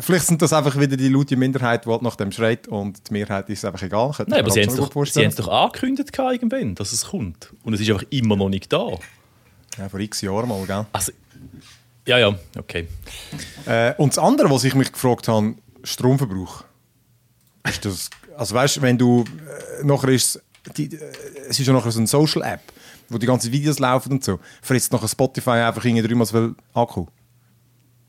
Vielleicht 0.01 0.27
sind 0.27 0.41
das 0.41 0.53
einfach 0.53 0.79
wieder 0.79 0.97
die 0.97 1.09
laute 1.09 1.37
Minderheit, 1.37 1.85
die 1.85 1.91
halt 1.91 2.01
nach 2.01 2.17
dem 2.17 2.33
schreit 2.33 2.69
und 2.69 3.09
die 3.09 3.13
Mehrheit 3.13 3.51
ist 3.51 3.65
einfach 3.65 3.83
egal. 3.83 4.13
Könnte 4.13 4.31
Nein, 4.31 4.41
aber 4.41 4.49
mir 4.49 4.53
sie 4.55 4.61
halt 4.61 4.69
haben 4.69 4.75
es 4.75 4.81
doch, 4.81 4.87
sie 4.87 4.93
vorstellen. 4.93 5.25
haben's 5.27 5.37
doch 5.37 5.49
angekündigt 5.49 6.17
irgendwann, 6.17 6.75
dass 6.75 6.93
es 6.93 7.07
kommt. 7.07 7.53
Und 7.65 7.75
es 7.75 7.81
ist 7.81 7.91
einfach 7.91 8.05
immer 8.11 8.37
noch 8.37 8.49
nicht 8.49 8.73
da. 8.73 8.89
Ja, 9.77 9.89
vor 9.89 10.01
x 10.01 10.21
Jahren 10.21 10.49
mal, 10.49 10.65
gell? 10.65 10.87
Also, 10.93 11.13
ja, 12.07 12.19
ja, 12.19 12.35
okay. 12.57 12.89
Äh, 13.67 13.95
und 13.97 14.11
das 14.17 14.19
andere, 14.19 14.51
was 14.51 14.65
ich 14.65 14.75
mich 14.75 14.93
gefragt 14.93 15.29
habe, 15.29 15.55
Stromverbrauch. 15.83 16.65
Ist 17.69 17.85
das, 17.85 18.11
also 18.37 18.55
weißt 18.55 18.77
du, 18.77 18.83
wenn 18.83 18.97
du 18.97 19.25
äh, 19.81 19.85
nachher 19.85 20.11
ist, 20.11 20.41
die, 20.77 20.95
äh, 20.95 20.99
es 21.49 21.59
ist 21.59 21.67
ja 21.67 21.73
nachher 21.73 21.91
so 21.91 21.99
eine 21.99 22.07
Social-App, 22.07 22.61
wo 23.09 23.19
die 23.19 23.27
ganzen 23.27 23.53
Videos 23.53 23.79
laufen 23.79 24.13
und 24.13 24.25
so, 24.25 24.39
frisst 24.63 24.93
nachher 24.93 25.09
Spotify 25.09 25.51
einfach 25.51 25.85
irgendwie 25.85 26.07
dreimal 26.07 26.27
so 26.27 26.37
viel 26.37 26.55
Akku. 26.73 27.07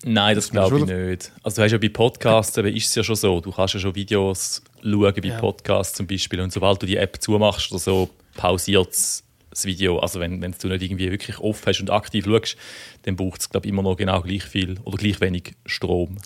Nein, 0.04 0.36
das 0.36 0.52
glaube 0.52 0.80
ich 0.80 0.86
nicht. 0.86 1.32
Also 1.42 1.58
du 1.58 1.64
hast 1.64 1.72
ja 1.72 1.78
bei 1.78 1.90
Podcasts 1.90 2.58
eben 2.58 2.76
ist 2.76 2.88
es 2.88 2.96
ja 2.96 3.04
schon 3.04 3.16
so, 3.16 3.42
du 3.42 3.52
kannst 3.52 3.74
ja 3.74 3.80
schon 3.80 3.96
Videos 3.96 4.62
schauen 4.84 5.14
bei 5.14 5.28
Ja. 5.30 5.40
Podcasts 5.40 5.98
zum 5.98 6.06
Beispiel 6.06 6.42
und 6.42 6.54
sobald 6.54 6.82
du 6.82 6.86
die 6.86 6.98
App 6.98 7.22
zumachst 7.22 7.72
oder 7.72 7.80
so, 7.80 8.10
pausiert 8.36 8.90
das 9.50 9.66
Video. 9.66 10.00
Also 10.00 10.20
wenn, 10.20 10.42
wenn 10.42 10.54
du 10.60 10.68
nicht 10.68 10.84
irgendwie 10.84 11.10
wirklich 11.10 11.40
offen 11.40 11.64
hast 11.66 11.80
und 11.80 11.90
aktiv 11.90 12.26
schaust, 12.26 12.56
dann 13.04 13.16
braucht 13.16 13.42
es 13.42 13.50
glaube 13.50 13.66
ich 13.66 13.72
immer 13.72 13.82
noch 13.82 13.96
genau 13.96 14.22
gleich 14.22 14.44
viel 14.44 14.80
oder 14.84 14.98
gleich 14.98 15.20
wenig 15.22 15.56
Strom. 15.66 16.18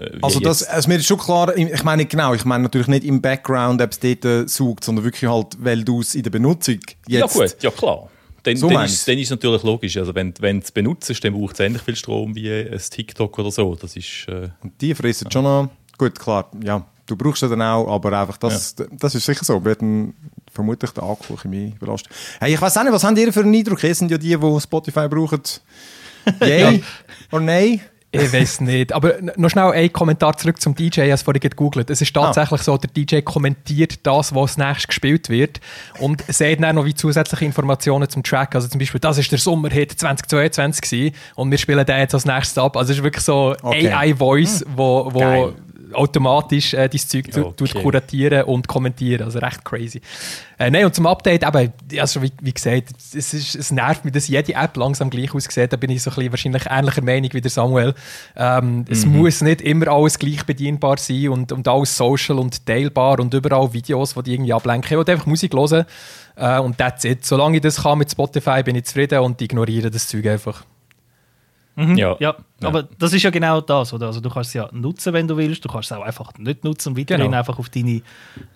Äh, 0.00 0.18
Also 0.22 0.40
das, 0.40 0.62
also 0.64 0.88
mir 0.88 0.96
ist 0.96 1.06
schon 1.06 1.18
klar, 1.18 1.56
ich 1.56 1.82
meine 1.84 2.06
genau, 2.06 2.34
ich 2.34 2.44
meine 2.44 2.64
natürlich 2.64 2.88
nicht 2.88 3.04
im 3.04 3.20
Background, 3.20 3.80
ob 3.82 3.90
es 3.92 4.00
dort 4.00 4.24
äh, 4.24 4.48
sucht, 4.48 4.84
sondern 4.84 5.04
wirklich 5.04 5.30
halt, 5.30 5.56
weil 5.58 5.84
du 5.84 6.00
es 6.00 6.14
in 6.14 6.22
der 6.22 6.30
Benutzung 6.30 6.78
ja 7.06 7.20
jetzt... 7.20 7.34
gut, 7.34 7.56
ja 7.60 7.70
klar. 7.70 8.08
Dann, 8.42 8.56
So 8.56 8.70
dann, 8.70 8.86
ist, 8.86 9.06
dann 9.06 9.18
ist 9.18 9.24
es 9.26 9.30
natürlich 9.30 9.62
logisch. 9.62 9.96
Also 9.98 10.14
wenn, 10.14 10.32
wenn 10.40 10.60
du 10.60 10.64
es 10.64 10.72
benutzt, 10.72 11.12
dann 11.24 11.34
braucht 11.34 11.54
es 11.54 11.60
ähnlich 11.60 11.82
viel 11.82 11.96
Strom 11.96 12.34
wie 12.34 12.50
ein 12.50 12.78
TikTok 12.78 13.38
oder 13.38 13.50
so. 13.50 13.74
Das 13.74 13.96
ist... 13.96 14.26
Äh, 14.28 14.48
Und 14.62 14.80
die 14.80 14.94
fressen 14.94 15.30
schon 15.30 15.44
noch. 15.44 15.68
Gut, 15.98 16.18
klar, 16.18 16.50
ja, 16.64 16.86
du 17.06 17.16
brauchst 17.16 17.42
ja 17.42 17.48
dann 17.48 17.60
auch, 17.60 17.86
aber 17.92 18.18
einfach 18.18 18.38
das, 18.38 18.74
das 18.98 19.14
ist 19.14 19.26
sicher 19.26 19.44
so. 19.44 19.60
Wir 19.60 19.66
werden 19.66 20.14
vermutlich 20.50 20.90
den 20.92 21.04
Akku 21.04 21.36
Chemie 21.36 21.74
belastet. 21.78 22.10
Hey, 22.40 22.54
ich 22.54 22.60
weiß 22.60 22.76
auch 22.78 22.84
nicht, 22.84 22.92
was 22.92 23.04
habt 23.04 23.18
ihr 23.18 23.32
für 23.32 23.40
einen 23.40 23.54
Eindruck? 23.54 23.82
Ihr 23.84 23.94
sind 23.94 24.10
ja 24.10 24.16
die, 24.16 24.36
die 24.36 24.60
Spotify 24.60 25.08
brauchen. 25.08 25.42
Yay 26.40 26.82
oder 27.30 27.42
nein? 27.42 27.80
Ich 28.12 28.32
weiß 28.32 28.62
nicht. 28.62 28.92
Aber 28.92 29.14
noch 29.36 29.50
schnell 29.50 29.70
ein 29.70 29.92
Kommentar 29.92 30.36
zurück 30.36 30.60
zum 30.60 30.74
DJ. 30.74 30.86
Ich 30.86 30.98
habe 30.98 31.10
es 31.12 31.22
vorhin 31.22 31.40
gegoogelt. 31.40 31.90
Es 31.90 32.02
ist 32.02 32.16
Ah. 32.16 32.24
tatsächlich 32.24 32.62
so, 32.62 32.76
der 32.76 32.90
DJ 32.90 33.20
kommentiert 33.20 34.04
das, 34.04 34.34
was 34.34 34.58
nächstes 34.58 34.88
gespielt 34.88 35.28
wird 35.28 35.60
und 36.00 36.22
sagt 36.26 36.60
dann 36.60 36.74
noch 36.74 36.84
wie 36.84 36.94
zusätzliche 36.94 37.44
Informationen 37.44 38.08
zum 38.08 38.24
Track. 38.24 38.56
Also 38.56 38.66
zum 38.66 38.80
Beispiel, 38.80 38.98
das 39.00 39.18
ist 39.18 39.30
der 39.30 39.38
Sommerhit 39.38 39.92
2022 39.92 40.82
gewesen 40.82 41.14
und 41.36 41.50
wir 41.52 41.58
spielen 41.58 41.86
den 41.86 41.98
jetzt 41.98 42.14
als 42.14 42.24
nächstes 42.24 42.58
ab. 42.58 42.76
Also 42.76 42.90
es 42.92 42.98
ist 42.98 43.04
wirklich 43.04 43.24
so 43.24 43.54
Okay. 43.62 43.92
AI-Voice, 43.92 44.64
wo, 44.74 45.08
wo 45.12 45.18
Geil. 45.20 45.52
Automatisch 45.92 46.74
äh, 46.74 46.88
dein 46.88 46.98
Zeug 47.00 47.26
okay. 47.32 47.52
tut 47.56 47.74
kuratieren 47.74 48.44
und 48.44 48.68
kommentieren. 48.68 49.24
Also 49.24 49.38
recht 49.38 49.64
crazy. 49.64 50.00
Äh, 50.58 50.70
nein, 50.70 50.84
und 50.84 50.94
zum 50.94 51.06
Update, 51.06 51.42
eben, 51.42 51.72
also 51.98 52.22
wie, 52.22 52.32
wie 52.42 52.52
gesagt, 52.52 52.88
es, 53.14 53.32
ist, 53.32 53.54
es 53.54 53.70
nervt 53.70 54.04
mich, 54.04 54.12
dass 54.12 54.28
jede 54.28 54.52
App 54.54 54.76
langsam 54.76 55.08
gleich 55.10 55.34
aussieht. 55.34 55.72
Da 55.72 55.76
bin 55.76 55.90
ich 55.90 56.02
so 56.02 56.10
ein 56.10 56.14
bisschen 56.14 56.30
wahrscheinlich 56.32 56.66
ähnlicher 56.70 57.02
Meinung 57.02 57.30
wie 57.32 57.40
der 57.40 57.50
Samuel. 57.50 57.94
Ähm, 58.36 58.84
Es 58.88 59.06
Mhm. 59.06 59.18
muss 59.18 59.40
nicht 59.40 59.60
immer 59.62 59.88
alles 59.88 60.18
gleich 60.18 60.44
bedienbar 60.44 60.98
sein 60.98 61.28
und, 61.30 61.52
und 61.52 61.66
alles 61.66 61.96
social 61.96 62.38
und 62.38 62.66
teilbar 62.66 63.20
und 63.20 63.32
überall 63.34 63.72
Videos, 63.72 64.14
die 64.14 64.22
die 64.22 64.34
irgendwie 64.34 64.52
ablenken. 64.52 64.98
Ich 65.00 65.06
will 65.06 65.12
einfach 65.14 65.26
Musik 65.26 65.54
hören 65.54 65.86
äh, 66.36 66.58
und 66.58 66.78
that's 66.78 67.04
it. 67.04 67.24
Solange 67.24 67.56
ich 67.56 67.62
das 67.62 67.82
kann 67.82 67.98
mit 67.98 68.10
Spotify, 68.10 68.62
bin 68.62 68.76
ich 68.76 68.84
zufrieden 68.84 69.20
und 69.20 69.40
ignoriere 69.40 69.90
das 69.90 70.08
Zeug 70.08 70.26
einfach. 70.26 70.64
Mhm, 71.88 71.96
Ja. 71.96 72.16
ja. 72.20 72.36
aber 72.62 72.82
das 72.98 73.12
ist 73.12 73.22
ja 73.22 73.30
genau 73.30 73.60
das, 73.60 73.92
oder? 73.92 74.06
Also 74.06 74.20
du 74.20 74.28
kannst 74.28 74.48
es 74.50 74.54
ja 74.54 74.68
nutzen, 74.72 75.12
wenn 75.12 75.26
du 75.26 75.36
willst, 75.36 75.64
du 75.64 75.68
kannst 75.68 75.90
es 75.90 75.96
auch 75.96 76.02
einfach 76.02 76.32
nicht 76.38 76.62
nutzen 76.64 76.90
und 76.90 76.98
weiterhin 76.98 77.26
Genau. 77.26 77.38
einfach 77.38 77.58
auf 77.58 77.68
deine 77.68 78.02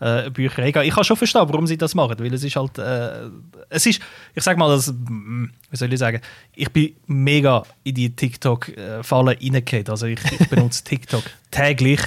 äh, 0.01 0.31
Bücher 0.31 0.63
eingehen. 0.63 0.83
Ich 0.85 0.95
kann 0.95 1.05
schon 1.05 1.17
verstehen, 1.17 1.43
warum 1.47 1.67
sie 1.67 1.77
das 1.79 1.95
machen, 1.95 2.17
weil 2.19 2.33
es 2.35 2.45
ist 2.45 2.57
halt, 2.57 2.79
äh, 2.79 3.29
es 3.71 3.87
ist, 3.87 4.01
ich 4.35 4.43
sag 4.43 4.57
mal, 4.59 4.69
das, 4.69 4.93
mm, 4.93 5.45
wie 5.71 5.77
soll 5.77 5.93
ich 5.93 5.99
sagen, 5.99 6.21
ich 6.55 6.71
bin 6.71 6.95
mega 7.07 7.63
in 7.83 7.95
die 7.95 8.15
TikTok-Falle 8.15 9.37
reingefallen. 9.41 9.89
Also 9.89 10.07
ich, 10.07 10.21
ich 10.39 10.49
benutze 10.49 10.85
TikTok 10.85 11.23
täglich, 11.51 12.01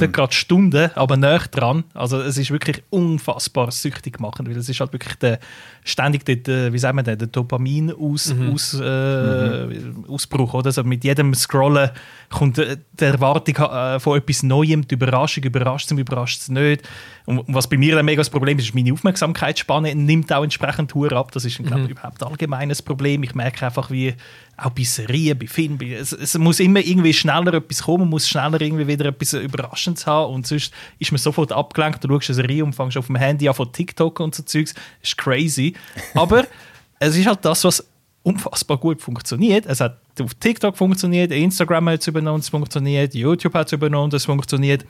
nicht 0.00 0.12
gerade 0.12 0.32
Stunden, 0.32 0.90
aber 0.94 1.16
näher 1.16 1.42
dran. 1.50 1.84
Also 1.94 2.20
es 2.20 2.38
ist 2.38 2.50
wirklich 2.50 2.82
unfassbar 2.90 3.70
süchtig 3.70 4.20
machend, 4.20 4.48
weil 4.48 4.56
es 4.56 4.68
ist 4.68 4.80
halt 4.80 4.92
wirklich 4.92 5.14
der, 5.16 5.38
ständig 5.84 6.24
dort, 6.24 6.48
äh, 6.48 6.72
wie 6.72 6.78
sagen 6.78 6.96
wir 6.96 7.02
denn, 7.02 7.18
der 7.18 7.28
Dopamin-Ausbruch, 7.28 8.52
aus, 8.52 8.80
äh, 8.80 9.68
Ausbruch, 10.08 10.54
oder? 10.54 10.66
Also 10.66 10.84
mit 10.84 11.04
jedem 11.04 11.34
Scrollen 11.34 11.90
kommt 12.30 12.58
äh, 12.58 12.76
die 12.92 13.04
Erwartung 13.04 13.56
äh, 13.56 14.00
von 14.00 14.18
etwas 14.18 14.42
Neuem, 14.42 14.86
die 14.86 14.94
Überraschung, 14.94 15.44
überrascht 15.44 15.90
es, 15.90 15.98
überrascht 15.98 16.40
es 16.42 16.48
nicht. 16.48 16.82
Und 17.24 17.44
was 17.46 17.68
bei 17.68 17.76
mir 17.76 17.96
ein 17.98 18.04
mega 18.04 18.20
das 18.20 18.30
Problem 18.30 18.58
ist, 18.58 18.66
ist 18.66 18.74
meine 18.74 18.92
Aufmerksamkeitsspanne 18.92 19.94
nimmt 19.94 20.32
auch 20.32 20.42
entsprechend 20.42 20.90
Tour 20.90 21.12
ab. 21.12 21.30
Das 21.32 21.44
ist, 21.44 21.62
glaube 21.62 21.84
ich, 21.84 21.90
überhaupt 21.90 22.22
allgemeines 22.22 22.82
Problem. 22.82 23.22
Ich 23.22 23.34
merke 23.34 23.66
einfach, 23.66 23.90
wie 23.90 24.14
auch 24.56 24.70
bei 24.70 24.82
Serien, 24.82 25.38
bei 25.38 25.46
Filmen, 25.46 25.78
bei, 25.78 25.92
es, 25.92 26.12
es 26.12 26.36
muss 26.36 26.60
immer 26.60 26.80
irgendwie 26.80 27.12
schneller 27.12 27.54
etwas 27.54 27.82
kommen, 27.82 28.00
man 28.00 28.10
muss 28.10 28.28
schneller 28.28 28.60
irgendwie 28.60 28.86
wieder 28.86 29.06
etwas 29.06 29.32
Überraschendes 29.34 30.06
haben 30.06 30.34
und 30.34 30.46
sonst 30.46 30.72
ist 30.98 31.12
man 31.12 31.18
sofort 31.18 31.52
abgelenkt, 31.52 32.04
du 32.04 32.08
schaust 32.08 32.30
eine 32.30 32.34
Serie 32.36 32.64
und 32.64 32.74
fängst 32.74 32.96
auf 32.96 33.06
dem 33.06 33.16
Handy 33.16 33.48
an 33.48 33.54
von 33.54 33.72
TikTok 33.72 34.20
und 34.20 34.34
so 34.34 34.42
Zeugs. 34.42 34.74
Das 34.74 34.82
ist 35.10 35.18
crazy. 35.18 35.74
Aber 36.14 36.46
es 36.98 37.16
ist 37.16 37.26
halt 37.26 37.44
das, 37.44 37.64
was 37.64 37.86
unfassbar 38.22 38.78
gut 38.78 39.00
funktioniert. 39.00 39.66
Es 39.66 39.80
hat 39.80 39.98
auf 40.20 40.34
TikTok 40.34 40.76
funktioniert, 40.76 41.32
Instagram 41.32 41.88
hat 41.90 42.00
es 42.00 42.06
übernommen, 42.06 42.40
es 42.40 42.48
funktioniert, 42.48 43.14
YouTube 43.14 43.54
hat 43.54 43.66
es 43.66 43.72
übernommen, 43.72 44.12
es 44.14 44.24
funktioniert. 44.24 44.84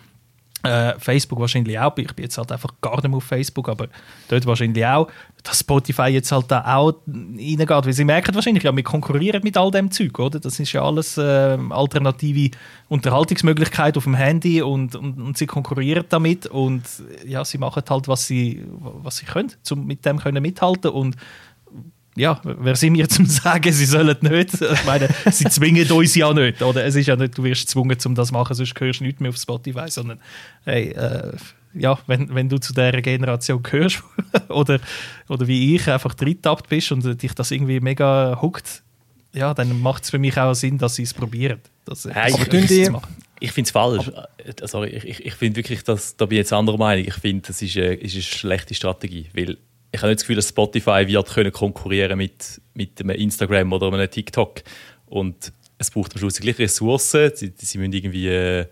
Äh, 0.64 0.94
Facebook 0.98 1.40
wahrscheinlich 1.40 1.76
auch. 1.78 1.96
Ich 1.96 2.12
bin 2.14 2.22
jetzt 2.22 2.38
halt 2.38 2.52
einfach 2.52 2.72
gar 2.80 2.94
nicht 2.94 3.08
mehr 3.08 3.16
auf 3.16 3.24
Facebook, 3.24 3.68
aber 3.68 3.88
dort 4.28 4.46
wahrscheinlich 4.46 4.86
auch. 4.86 5.08
Dass 5.42 5.58
Spotify 5.58 6.04
jetzt 6.04 6.30
halt 6.30 6.48
da 6.52 6.76
auch 6.76 6.94
reingeht, 7.06 7.68
weil 7.68 7.92
sie 7.92 8.04
merken 8.04 8.32
wahrscheinlich, 8.32 8.62
ja, 8.62 8.74
wir 8.74 8.84
konkurrieren 8.84 9.42
mit 9.42 9.56
all 9.56 9.72
dem 9.72 9.90
Zeug, 9.90 10.16
oder? 10.20 10.38
Das 10.38 10.60
ist 10.60 10.72
ja 10.72 10.84
alles 10.84 11.18
äh, 11.18 11.58
alternative 11.70 12.56
Unterhaltungsmöglichkeit 12.88 13.96
auf 13.96 14.04
dem 14.04 14.14
Handy 14.14 14.62
und, 14.62 14.94
und, 14.94 15.20
und 15.20 15.36
sie 15.36 15.46
konkurrieren 15.46 16.04
damit 16.08 16.46
und 16.46 16.82
ja, 17.26 17.44
sie 17.44 17.58
machen 17.58 17.82
halt, 17.88 18.06
was 18.06 18.28
sie, 18.28 18.64
was 18.70 19.16
sie 19.16 19.26
können, 19.26 19.50
um 19.72 19.84
mit 19.84 20.06
dem 20.06 20.20
können 20.20 20.42
mithalten 20.42 20.92
und 20.92 21.16
ja, 22.14 22.40
wer 22.44 22.76
sind 22.76 22.94
wir 22.94 23.08
zum 23.08 23.26
sagen, 23.26 23.72
sie 23.72 23.86
sollen 23.86 24.16
nicht? 24.20 24.60
Ich 24.60 24.84
meine, 24.84 25.08
sie 25.30 25.44
zwingen 25.44 25.90
uns 25.90 26.14
ja 26.14 26.32
nicht, 26.32 26.62
oder? 26.62 26.84
Es 26.84 26.94
ist 26.94 27.06
ja 27.06 27.16
nicht, 27.16 27.36
du 27.36 27.44
wirst 27.44 27.62
gezwungen, 27.62 27.96
um 28.04 28.14
das 28.14 28.28
zu 28.28 28.34
machen, 28.34 28.54
sonst 28.54 28.78
hörst 28.78 29.00
du 29.00 29.04
nicht 29.04 29.20
mehr 29.20 29.30
auf 29.30 29.36
Spotify, 29.36 29.88
sondern 29.88 30.20
hey, 30.64 30.90
äh, 30.90 31.32
ja, 31.74 31.98
wenn, 32.06 32.34
wenn 32.34 32.48
du 32.48 32.58
zu 32.58 32.74
dieser 32.74 33.00
Generation 33.00 33.62
gehörst 33.62 34.02
oder, 34.48 34.78
oder 35.28 35.46
wie 35.46 35.74
ich 35.74 35.88
einfach 35.88 36.14
drittappt 36.14 36.68
bist 36.68 36.92
und 36.92 37.22
dich 37.22 37.34
das 37.34 37.50
irgendwie 37.50 37.80
mega 37.80 38.38
huckt, 38.42 38.82
ja, 39.32 39.54
dann 39.54 39.80
macht 39.80 40.04
es 40.04 40.10
für 40.10 40.18
mich 40.18 40.36
auch 40.36 40.52
Sinn, 40.54 40.76
dass 40.76 40.96
sie 40.96 41.04
es 41.04 41.14
probieren. 41.14 41.60
Das, 41.86 42.04
Hey, 42.04 42.30
das 42.30 42.34
aber 42.34 42.50
tun 42.50 42.66
die-. 42.66 42.90
Ich 43.40 43.50
finde 43.50 43.66
es 43.66 43.72
falsch. 43.72 44.08
Äh, 44.08 44.68
Sorry, 44.68 44.90
ich, 44.90 45.04
ich, 45.04 45.26
ich 45.26 45.34
finde 45.34 45.56
wirklich, 45.56 45.82
dass, 45.82 46.16
da 46.16 46.26
bin 46.26 46.36
ich 46.36 46.40
jetzt 46.40 46.52
anderer 46.52 46.78
Meinung. 46.78 47.04
Ich 47.04 47.14
finde, 47.14 47.48
das 47.48 47.60
ist 47.60 47.76
eine, 47.76 47.94
ist 47.94 48.12
eine 48.12 48.22
schlechte 48.22 48.74
Strategie. 48.74 49.30
Weil 49.34 49.56
ich 49.92 50.00
habe 50.00 50.08
nicht 50.08 50.20
das 50.20 50.22
Gefühl, 50.24 50.36
dass 50.36 50.48
Spotify 50.48 51.06
wird 51.06 51.28
können 51.34 51.52
konkurrieren 51.52 52.16
mit, 52.16 52.60
mit 52.74 53.00
einem 53.00 53.10
Instagram 53.10 53.72
oder 53.72 53.92
einem 53.92 54.10
TikTok. 54.10 54.62
Und 55.06 55.52
es 55.76 55.90
braucht 55.90 56.14
am 56.14 56.18
Schluss 56.18 56.34
die 56.34 56.42
gleichen 56.42 56.62
Ressourcen. 56.62 57.30
Sie, 57.34 57.52
sie 57.54 57.78
müssen 57.78 57.92
irgendwie, 57.92 58.28
äh, 58.28 58.66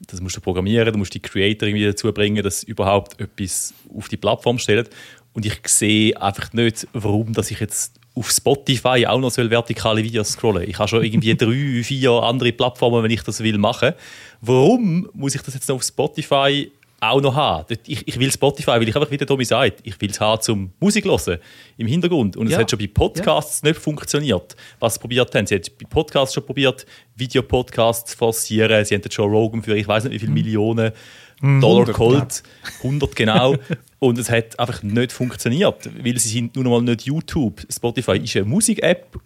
das 0.00 0.20
musst 0.20 0.36
du 0.36 0.40
programmieren, 0.42 0.92
du 0.92 0.98
musst 0.98 1.14
die 1.14 1.20
Creator 1.20 1.66
irgendwie 1.66 1.86
dazu 1.86 2.12
bringen, 2.12 2.42
dass 2.42 2.60
sie 2.60 2.66
überhaupt 2.66 3.18
etwas 3.18 3.72
auf 3.96 4.08
die 4.08 4.18
Plattform 4.18 4.58
stellen. 4.58 4.86
Und 5.32 5.46
ich 5.46 5.58
sehe 5.66 6.20
einfach 6.20 6.52
nicht, 6.52 6.86
warum 6.92 7.32
dass 7.32 7.50
ich 7.50 7.60
jetzt 7.60 7.98
auf 8.14 8.30
Spotify 8.30 9.06
auch 9.06 9.20
noch 9.20 9.30
soll 9.30 9.48
vertikale 9.48 10.02
Videos 10.02 10.30
scrollen. 10.30 10.68
Ich 10.68 10.78
habe 10.78 10.88
schon 10.88 11.04
irgendwie 11.04 11.34
drei, 11.36 11.82
vier 11.82 12.10
andere 12.10 12.52
Plattformen, 12.52 13.02
wenn 13.02 13.10
ich 13.10 13.22
das 13.22 13.42
will 13.42 13.56
machen. 13.56 13.94
Warum 14.42 15.08
muss 15.14 15.34
ich 15.34 15.42
das 15.42 15.54
jetzt 15.54 15.68
noch 15.68 15.76
auf 15.76 15.82
Spotify 15.82 16.70
auch 17.00 17.20
noch 17.20 17.34
haben? 17.34 17.76
Ich, 17.86 18.06
ich 18.06 18.18
will 18.18 18.30
Spotify, 18.32 18.72
weil 18.72 18.88
ich 18.88 18.94
einfach, 18.96 19.10
wie 19.10 19.16
der 19.16 19.26
Tommy 19.26 19.44
sagt, 19.44 19.80
ich 19.84 20.00
will 20.00 20.10
es 20.10 20.20
haben 20.20 20.40
zum 20.42 20.72
Musik 20.80 21.04
hören 21.04 21.38
im 21.76 21.86
Hintergrund. 21.86 22.36
Und 22.36 22.46
es 22.46 22.52
Ja. 22.54 22.58
hat 22.58 22.70
schon 22.70 22.78
bei 22.78 22.88
Podcasts 22.88 23.62
nicht 23.62 23.78
funktioniert, 23.78 24.56
was 24.80 24.94
sie 24.94 25.00
probiert 25.00 25.34
haben. 25.34 25.46
Sie 25.46 25.54
haben 25.54 25.62
bei 25.80 25.86
Podcasts 25.88 26.34
schon 26.34 26.44
probiert, 26.44 26.86
Videopodcasts 27.16 28.12
zu 28.12 28.16
forcieren. 28.16 28.84
Sie 28.84 28.94
haben 28.94 29.02
den 29.02 29.10
Joe 29.10 29.28
Rogan 29.28 29.62
für 29.62 29.76
ich 29.76 29.86
weiß 29.86 30.04
nicht 30.04 30.14
wie 30.14 30.18
viele 30.18 30.32
Millionen 30.32 30.92
Dollar 31.40 31.86
100, 31.88 31.94
geholt. 31.94 32.42
100 32.82 33.14
genau. 33.16 33.54
Und 34.00 34.18
es 34.18 34.28
hat 34.30 34.58
einfach 34.58 34.82
nicht 34.82 35.12
funktioniert, 35.12 35.88
weil 36.04 36.18
sie 36.18 36.28
sind 36.28 36.56
nun 36.56 36.68
mal 36.68 36.82
nicht 36.82 37.02
YouTube. 37.02 37.60
Spotify 37.72 38.16
ist 38.18 38.36
eine 38.36 38.44
Musik-App 38.44 39.18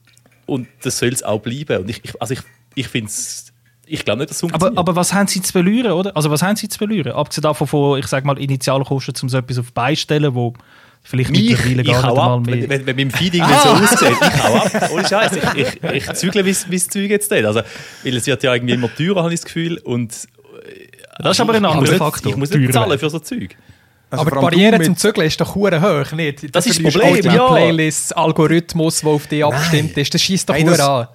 und 0.47 0.67
das 0.83 0.99
soll 0.99 1.11
es 1.11 1.23
auch 1.23 1.41
bleiben. 1.41 1.83
Und 1.83 1.91
ich, 1.91 2.01
ich, 2.05 2.21
also 2.21 2.33
ich, 2.35 2.41
ich 2.75 2.89
finde 2.89 3.09
es, 3.11 3.52
ich 3.87 4.05
glaube 4.05 4.21
nicht, 4.21 4.31
dass 4.31 4.37
es 4.39 4.43
Aber, 4.45 4.51
funktioniert. 4.53 4.79
aber 4.79 4.97
was 4.97 5.13
haben 5.13 5.27
sie 5.27 5.43
zu 5.43 5.53
verlieren, 5.53 5.93
oder? 5.93 6.17
Also 6.17 6.31
was 6.31 6.43
haben 6.43 6.57
sie 6.57 6.69
zu 6.69 6.79
verlieren? 6.79 7.13
Abgesehen 7.13 7.43
davon 7.43 7.67
von, 7.67 7.99
ich 7.99 8.07
sag 8.07 8.25
mal, 8.25 8.39
Initialkosten, 8.39 9.15
um 9.23 9.29
so 9.29 9.39
etwas 9.39 9.59
auf 9.59 9.73
beistellen, 9.73 10.35
wo 10.35 10.55
vielleicht 11.03 11.31
mich, 11.31 11.51
mittlerweile 11.51 11.83
gar 11.83 11.97
nicht 11.97 12.05
einmal 12.09 12.31
ab. 12.39 12.47
mehr... 12.47 12.69
Wenn, 12.69 12.87
wenn, 12.87 12.97
beim 12.97 13.11
Feeding 13.11 13.47
nicht 13.47 13.61
so 13.61 13.69
aussieht, 13.71 14.17
ich 14.21 14.43
hau 14.43 14.55
ab. 14.55 14.91
Ohne 14.93 15.09
Scheiß. 15.09 15.33
Ich, 15.57 15.83
ich, 15.83 15.93
ich 16.09 16.13
zügle, 16.15 16.45
wie 16.45 16.51
das 16.53 16.89
Zeug 16.89 17.11
jetzt 17.11 17.27
steht. 17.27 17.45
Also, 17.45 17.61
weil 18.05 18.17
es 18.17 18.27
wird 18.27 18.43
ja 18.43 18.55
irgendwie 18.55 18.75
immer 18.75 18.95
teurer, 18.95 19.25
habe 19.25 19.35
ich 19.35 19.41
das 19.41 19.47
Gefühl. 19.47 19.79
Und 19.79 20.13
das 21.19 21.33
ist 21.37 21.41
aber 21.41 21.55
ein 21.55 21.65
anderer 21.65 21.83
nicht, 21.83 21.95
Faktor. 21.95 22.33
Ich 22.33 22.39
muss 22.39 22.51
nicht 22.51 22.73
zahlen 22.73 22.99
für 22.99 23.11
so 23.11 23.19
Zeug. 23.19 23.57
Also 24.11 24.27
aber 24.27 24.37
die 24.37 24.43
Barriere 24.43 24.81
zum 24.83 24.97
Zügeln 24.97 25.27
ist 25.27 25.41
doch 25.41 25.55
hure 25.55 25.81
hoch, 25.81 26.13
nicht? 26.13 26.55
Das 26.55 26.67
ist 26.67 26.85
das 26.85 26.93
Problem, 26.93 27.25
ja. 27.25 27.49
Playlists, 27.49 28.13
Algorithmus, 28.13 29.01
der 29.01 29.09
auf 29.11 29.27
dich 29.27 29.43
abgestimmt 29.43 29.97
ist, 29.97 30.13
das 30.13 30.23
schießt 30.23 30.49
doch 30.49 30.55
hure 30.55 30.65
das- 30.67 30.81
an. 30.81 31.07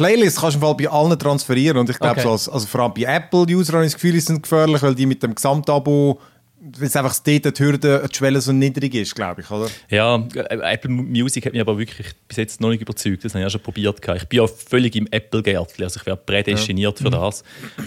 Playlists 0.00 0.40
kannst 0.40 0.54
du 0.56 0.58
im 0.58 0.62
Fall 0.62 0.74
bei 0.74 0.88
allen 0.88 1.18
transferieren 1.18 1.76
und 1.78 1.90
ich 1.90 1.98
glaube, 1.98 2.12
Okay. 2.20 2.22
so 2.22 2.30
als, 2.32 2.48
also 2.48 2.66
vor 2.66 2.80
allem 2.80 2.94
bei 2.94 3.02
Apple-Usern 3.02 3.76
habe 3.76 3.84
ich 3.86 3.92
das 3.92 4.00
Gefühl, 4.00 4.12
die 4.12 4.20
sind 4.20 4.42
gefährlich, 4.42 4.82
weil 4.82 4.94
die 4.94 5.06
mit 5.06 5.22
dem 5.22 5.34
Gesamtabo, 5.34 6.20
weil 6.62 6.86
es 6.88 6.96
einfach 6.96 7.14
dort 7.18 7.58
die 7.58 7.62
Hürde, 7.64 8.06
die 8.10 8.14
Schwelle 8.16 8.40
so 8.40 8.52
niedrig 8.52 8.94
ist, 8.94 9.14
glaube 9.14 9.40
ich, 9.40 9.50
oder? 9.50 9.68
Ja, 9.88 10.16
äh, 10.34 10.72
Apple 10.74 10.90
Music 10.90 11.46
hat 11.46 11.52
mich 11.52 11.60
aber 11.62 11.78
wirklich 11.78 12.08
bis 12.28 12.36
jetzt 12.36 12.60
noch 12.60 12.68
nicht 12.68 12.82
überzeugt. 12.82 13.24
Das 13.24 13.32
habe 13.32 13.40
ich 13.42 13.46
auch 13.46 13.50
schon 13.50 13.62
probiert. 13.62 13.98
Ich 14.16 14.24
bin 14.28 14.38
ja 14.40 14.46
völlig 14.46 14.94
im 14.96 15.06
Apple-Gärtchen. 15.10 15.84
Also 15.84 16.00
ich 16.00 16.06
wäre 16.06 16.16
prädestiniert 16.18 16.98
für 16.98 17.08
das. 17.10 17.44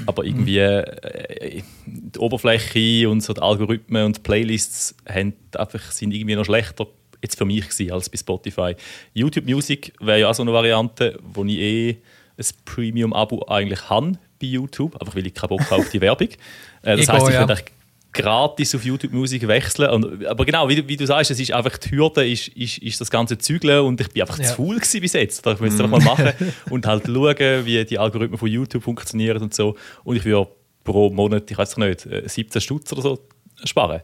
Aber 0.07 0.23
irgendwie 0.23 0.57
äh, 0.57 1.61
die 1.85 2.19
Oberfläche 2.19 3.09
und 3.09 3.21
so 3.21 3.33
die 3.33 3.41
Algorithmen 3.41 4.05
und 4.05 4.17
die 4.17 4.21
Playlists 4.21 4.95
haben 5.07 5.33
einfach, 5.55 5.91
sind 5.91 6.11
irgendwie 6.13 6.35
noch 6.35 6.45
schlechter 6.45 6.87
jetzt 7.23 7.37
für 7.37 7.45
mich 7.45 7.67
gewesen, 7.67 7.91
als 7.91 8.09
bei 8.09 8.17
Spotify. 8.17 8.75
YouTube 9.13 9.45
Music 9.45 9.93
wäre 9.99 10.19
ja 10.19 10.29
auch 10.29 10.35
so 10.35 10.43
eine 10.43 10.53
Variante, 10.53 11.17
wo 11.23 11.43
ich 11.45 11.57
eh 11.57 11.97
ein 12.37 12.45
Premium-Abo 12.65 13.45
eigentlich 13.47 13.89
habe 13.89 14.13
bei 14.39 14.47
YouTube, 14.47 14.95
einfach 15.01 15.15
weil 15.15 15.25
ich 15.25 15.33
keinen 15.33 15.49
Bock 15.49 15.61
habe 15.71 15.77
auf 15.81 15.89
die 15.89 16.01
Werbung. 16.01 16.29
Äh, 16.85 16.97
das 16.97 17.07
heisst, 17.07 17.29
ich 17.29 17.33
ja. 17.33 17.45
könnte 17.45 17.63
gratis 18.11 18.75
auf 18.75 18.83
YouTube 18.83 19.13
Musik 19.13 19.47
wechseln. 19.47 19.89
Und, 19.89 20.25
aber 20.25 20.43
genau, 20.43 20.67
wie, 20.67 20.75
du- 20.75 20.85
wie 20.89 20.97
du 20.97 21.07
sagst, 21.07 21.31
es 21.31 21.39
ist 21.39 21.53
einfach 21.53 21.77
die 21.77 21.91
Hürde, 21.91 22.27
ist, 22.27 22.49
ist, 22.49 22.77
ist 22.79 22.99
das 22.99 23.09
ganze 23.09 23.37
Zügeln 23.37 23.85
und 23.85 24.01
ich 24.01 24.09
bin 24.09 24.21
einfach 24.21 24.37
Ja. 24.37 24.43
zu 24.43 24.55
faul 24.55 24.75
gewesen 24.75 24.99
bis 24.99 25.13
jetzt. 25.13 25.47
Ich 25.47 25.59
will 25.61 25.69
es 25.69 25.79
einfach 25.79 25.97
mal 25.97 26.03
machen 26.03 26.33
und 26.69 26.85
halt 26.85 27.05
schauen, 27.05 27.65
wie 27.65 27.85
die 27.85 27.97
Algorithmen 27.97 28.37
von 28.37 28.49
YouTube 28.49 28.83
funktionieren 28.83 29.41
und 29.41 29.53
so. 29.53 29.77
Und 30.03 30.17
ich 30.17 30.25
würde 30.25 30.51
pro 30.83 31.09
Monat, 31.09 31.49
ich 31.49 31.57
weiß 31.57 31.77
nicht, 31.77 32.05
äh, 32.05 32.27
17 32.27 32.61
Stutz 32.61 32.91
oder 32.91 33.01
so 33.01 33.19
sparen. 33.63 34.01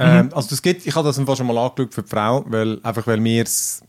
Ähm, 0.00 0.30
also 0.34 0.48
das 0.50 0.62
geht, 0.62 0.86
ich 0.86 0.94
habe 0.94 1.06
das 1.06 1.18
Fall 1.18 1.36
schon 1.36 1.46
mal 1.46 1.58
angeschaut 1.58 1.94
für 1.94 2.02
die 2.02 2.08
Frau, 2.08 2.44
weil, 2.48 2.80
einfach 2.82 3.06
weil 3.06 3.22
wir 3.22 3.42
es 3.42 3.82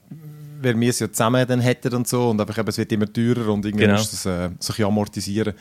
weil 0.64 0.80
wir 0.80 0.90
es 0.90 1.00
ja 1.00 1.12
zusammen 1.12 1.48
dann 1.48 1.60
hätten 1.60 1.94
und 1.96 2.08
so 2.08 2.30
und 2.30 2.40
einfach 2.40 2.58
eben, 2.58 2.68
es 2.68 2.78
wird 2.78 2.92
immer 2.92 3.12
teurer 3.12 3.52
und 3.52 3.66
irgendwie 3.66 3.86
Genau. 3.86 3.98
musst 3.98 4.12
du 4.14 4.16
es 4.16 4.26
äh, 4.28 4.50
bisschen 4.50 4.86
amortisieren. 4.86 5.54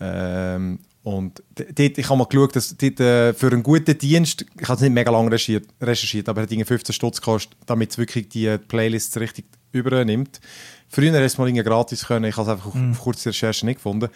Ähm, 0.00 0.78
und 1.02 1.42
dort, 1.54 1.98
ich 1.98 2.08
habe 2.08 2.16
mal 2.18 2.24
geschaut, 2.26 2.56
dass 2.56 2.76
dort, 2.76 3.00
äh, 3.00 3.34
für 3.34 3.48
einen 3.48 3.62
guten 3.62 3.98
Dienst, 3.98 4.46
ich 4.58 4.68
habe 4.68 4.76
es 4.76 4.80
nicht 4.80 4.92
mega 4.92 5.10
lange 5.10 5.30
recherchiert, 5.30 5.66
recherchiert 5.80 6.28
aber 6.28 6.42
hat 6.42 6.52
irgendwie 6.52 6.66
15 6.66 6.92
Stutz 6.94 7.20
gekostet, 7.20 7.56
damit 7.66 7.90
es 7.90 7.98
wirklich 7.98 8.28
die 8.28 8.56
Playlists 8.56 9.18
richtig 9.18 9.44
übernimmt. 9.72 10.40
Früher 10.88 11.12
hätte 11.12 11.24
es 11.24 11.38
mal 11.38 11.52
gratis 11.52 12.06
können, 12.06 12.26
ich 12.26 12.36
habe 12.36 12.50
es 12.50 12.52
einfach 12.56 12.66
auf, 12.66 12.76
auf 12.90 13.00
kurze 13.00 13.30
Recherche 13.30 13.66
nicht 13.66 13.76
gefunden. 13.76 14.08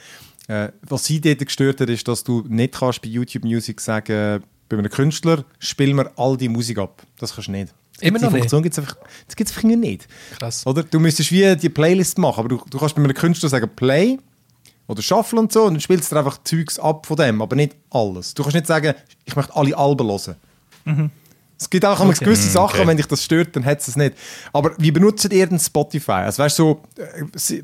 Äh, 0.48 0.68
was 0.82 1.04
sie 1.04 1.20
dort 1.20 1.44
gestört 1.44 1.80
hat, 1.80 1.90
ist, 1.90 2.06
dass 2.06 2.22
du 2.22 2.44
nicht 2.48 2.74
kannst 2.74 3.02
bei 3.02 3.08
YouTube 3.08 3.44
Music 3.44 3.80
sagen, 3.80 4.42
bei 4.68 4.76
einem 4.78 4.90
Künstler, 4.90 5.44
spiel 5.58 5.94
mir 5.94 6.10
all 6.16 6.36
die 6.36 6.48
Musik 6.48 6.78
ab. 6.78 7.02
Das 7.18 7.34
kannst 7.34 7.48
du 7.48 7.52
nicht. 7.52 7.72
Immer 8.00 8.18
die 8.18 8.24
noch 8.24 8.32
nicht? 8.32 8.40
Funktion 8.40 8.62
gibt's 8.62 8.78
einfach, 8.78 8.96
das 9.26 9.36
gibt 9.36 9.50
es 9.50 9.56
einfach 9.56 9.68
nicht. 9.68 10.06
Krass. 10.38 10.66
Oder? 10.66 10.82
Du 10.82 11.00
müsstest 11.00 11.32
wie 11.32 11.56
die 11.56 11.68
Playlist 11.68 12.18
machen, 12.18 12.40
aber 12.40 12.48
du, 12.48 12.60
du 12.68 12.78
kannst 12.78 12.94
bei 12.94 13.02
einem 13.02 13.14
Künstler 13.14 13.48
sagen 13.48 13.70
Play 13.74 14.18
oder 14.86 15.02
Shuffle 15.02 15.40
und 15.40 15.52
so 15.52 15.64
und 15.64 15.74
dann 15.74 15.80
spielst 15.80 16.12
du 16.12 16.16
einfach 16.16 16.42
Zeugs 16.44 16.78
ab 16.78 17.06
von 17.06 17.16
dem, 17.16 17.40
aber 17.40 17.56
nicht 17.56 17.74
alles. 17.90 18.34
Du 18.34 18.42
kannst 18.42 18.54
nicht 18.54 18.66
sagen, 18.66 18.94
ich 19.24 19.34
möchte 19.34 19.54
alle 19.56 19.76
Alben 19.76 20.06
hören. 20.08 21.10
Es 21.58 21.70
gibt 21.70 21.84
auch 21.86 21.98
okay. 21.98 22.24
gewisse 22.24 22.50
Sachen, 22.50 22.80
Okay. 22.80 22.88
wenn 22.88 22.96
dich 22.98 23.06
das 23.06 23.24
stört, 23.24 23.56
dann 23.56 23.64
hat 23.64 23.80
es 23.80 23.88
es 23.88 23.96
nicht. 23.96 24.14
Aber 24.52 24.72
wie 24.78 24.90
benutzt 24.90 25.24
ihr 25.24 25.46
denn 25.46 25.58
Spotify? 25.58 26.12
Also 26.12 26.42
weißt 26.42 26.58
du, 26.58 26.80
so, 27.34 27.52
äh, 27.52 27.62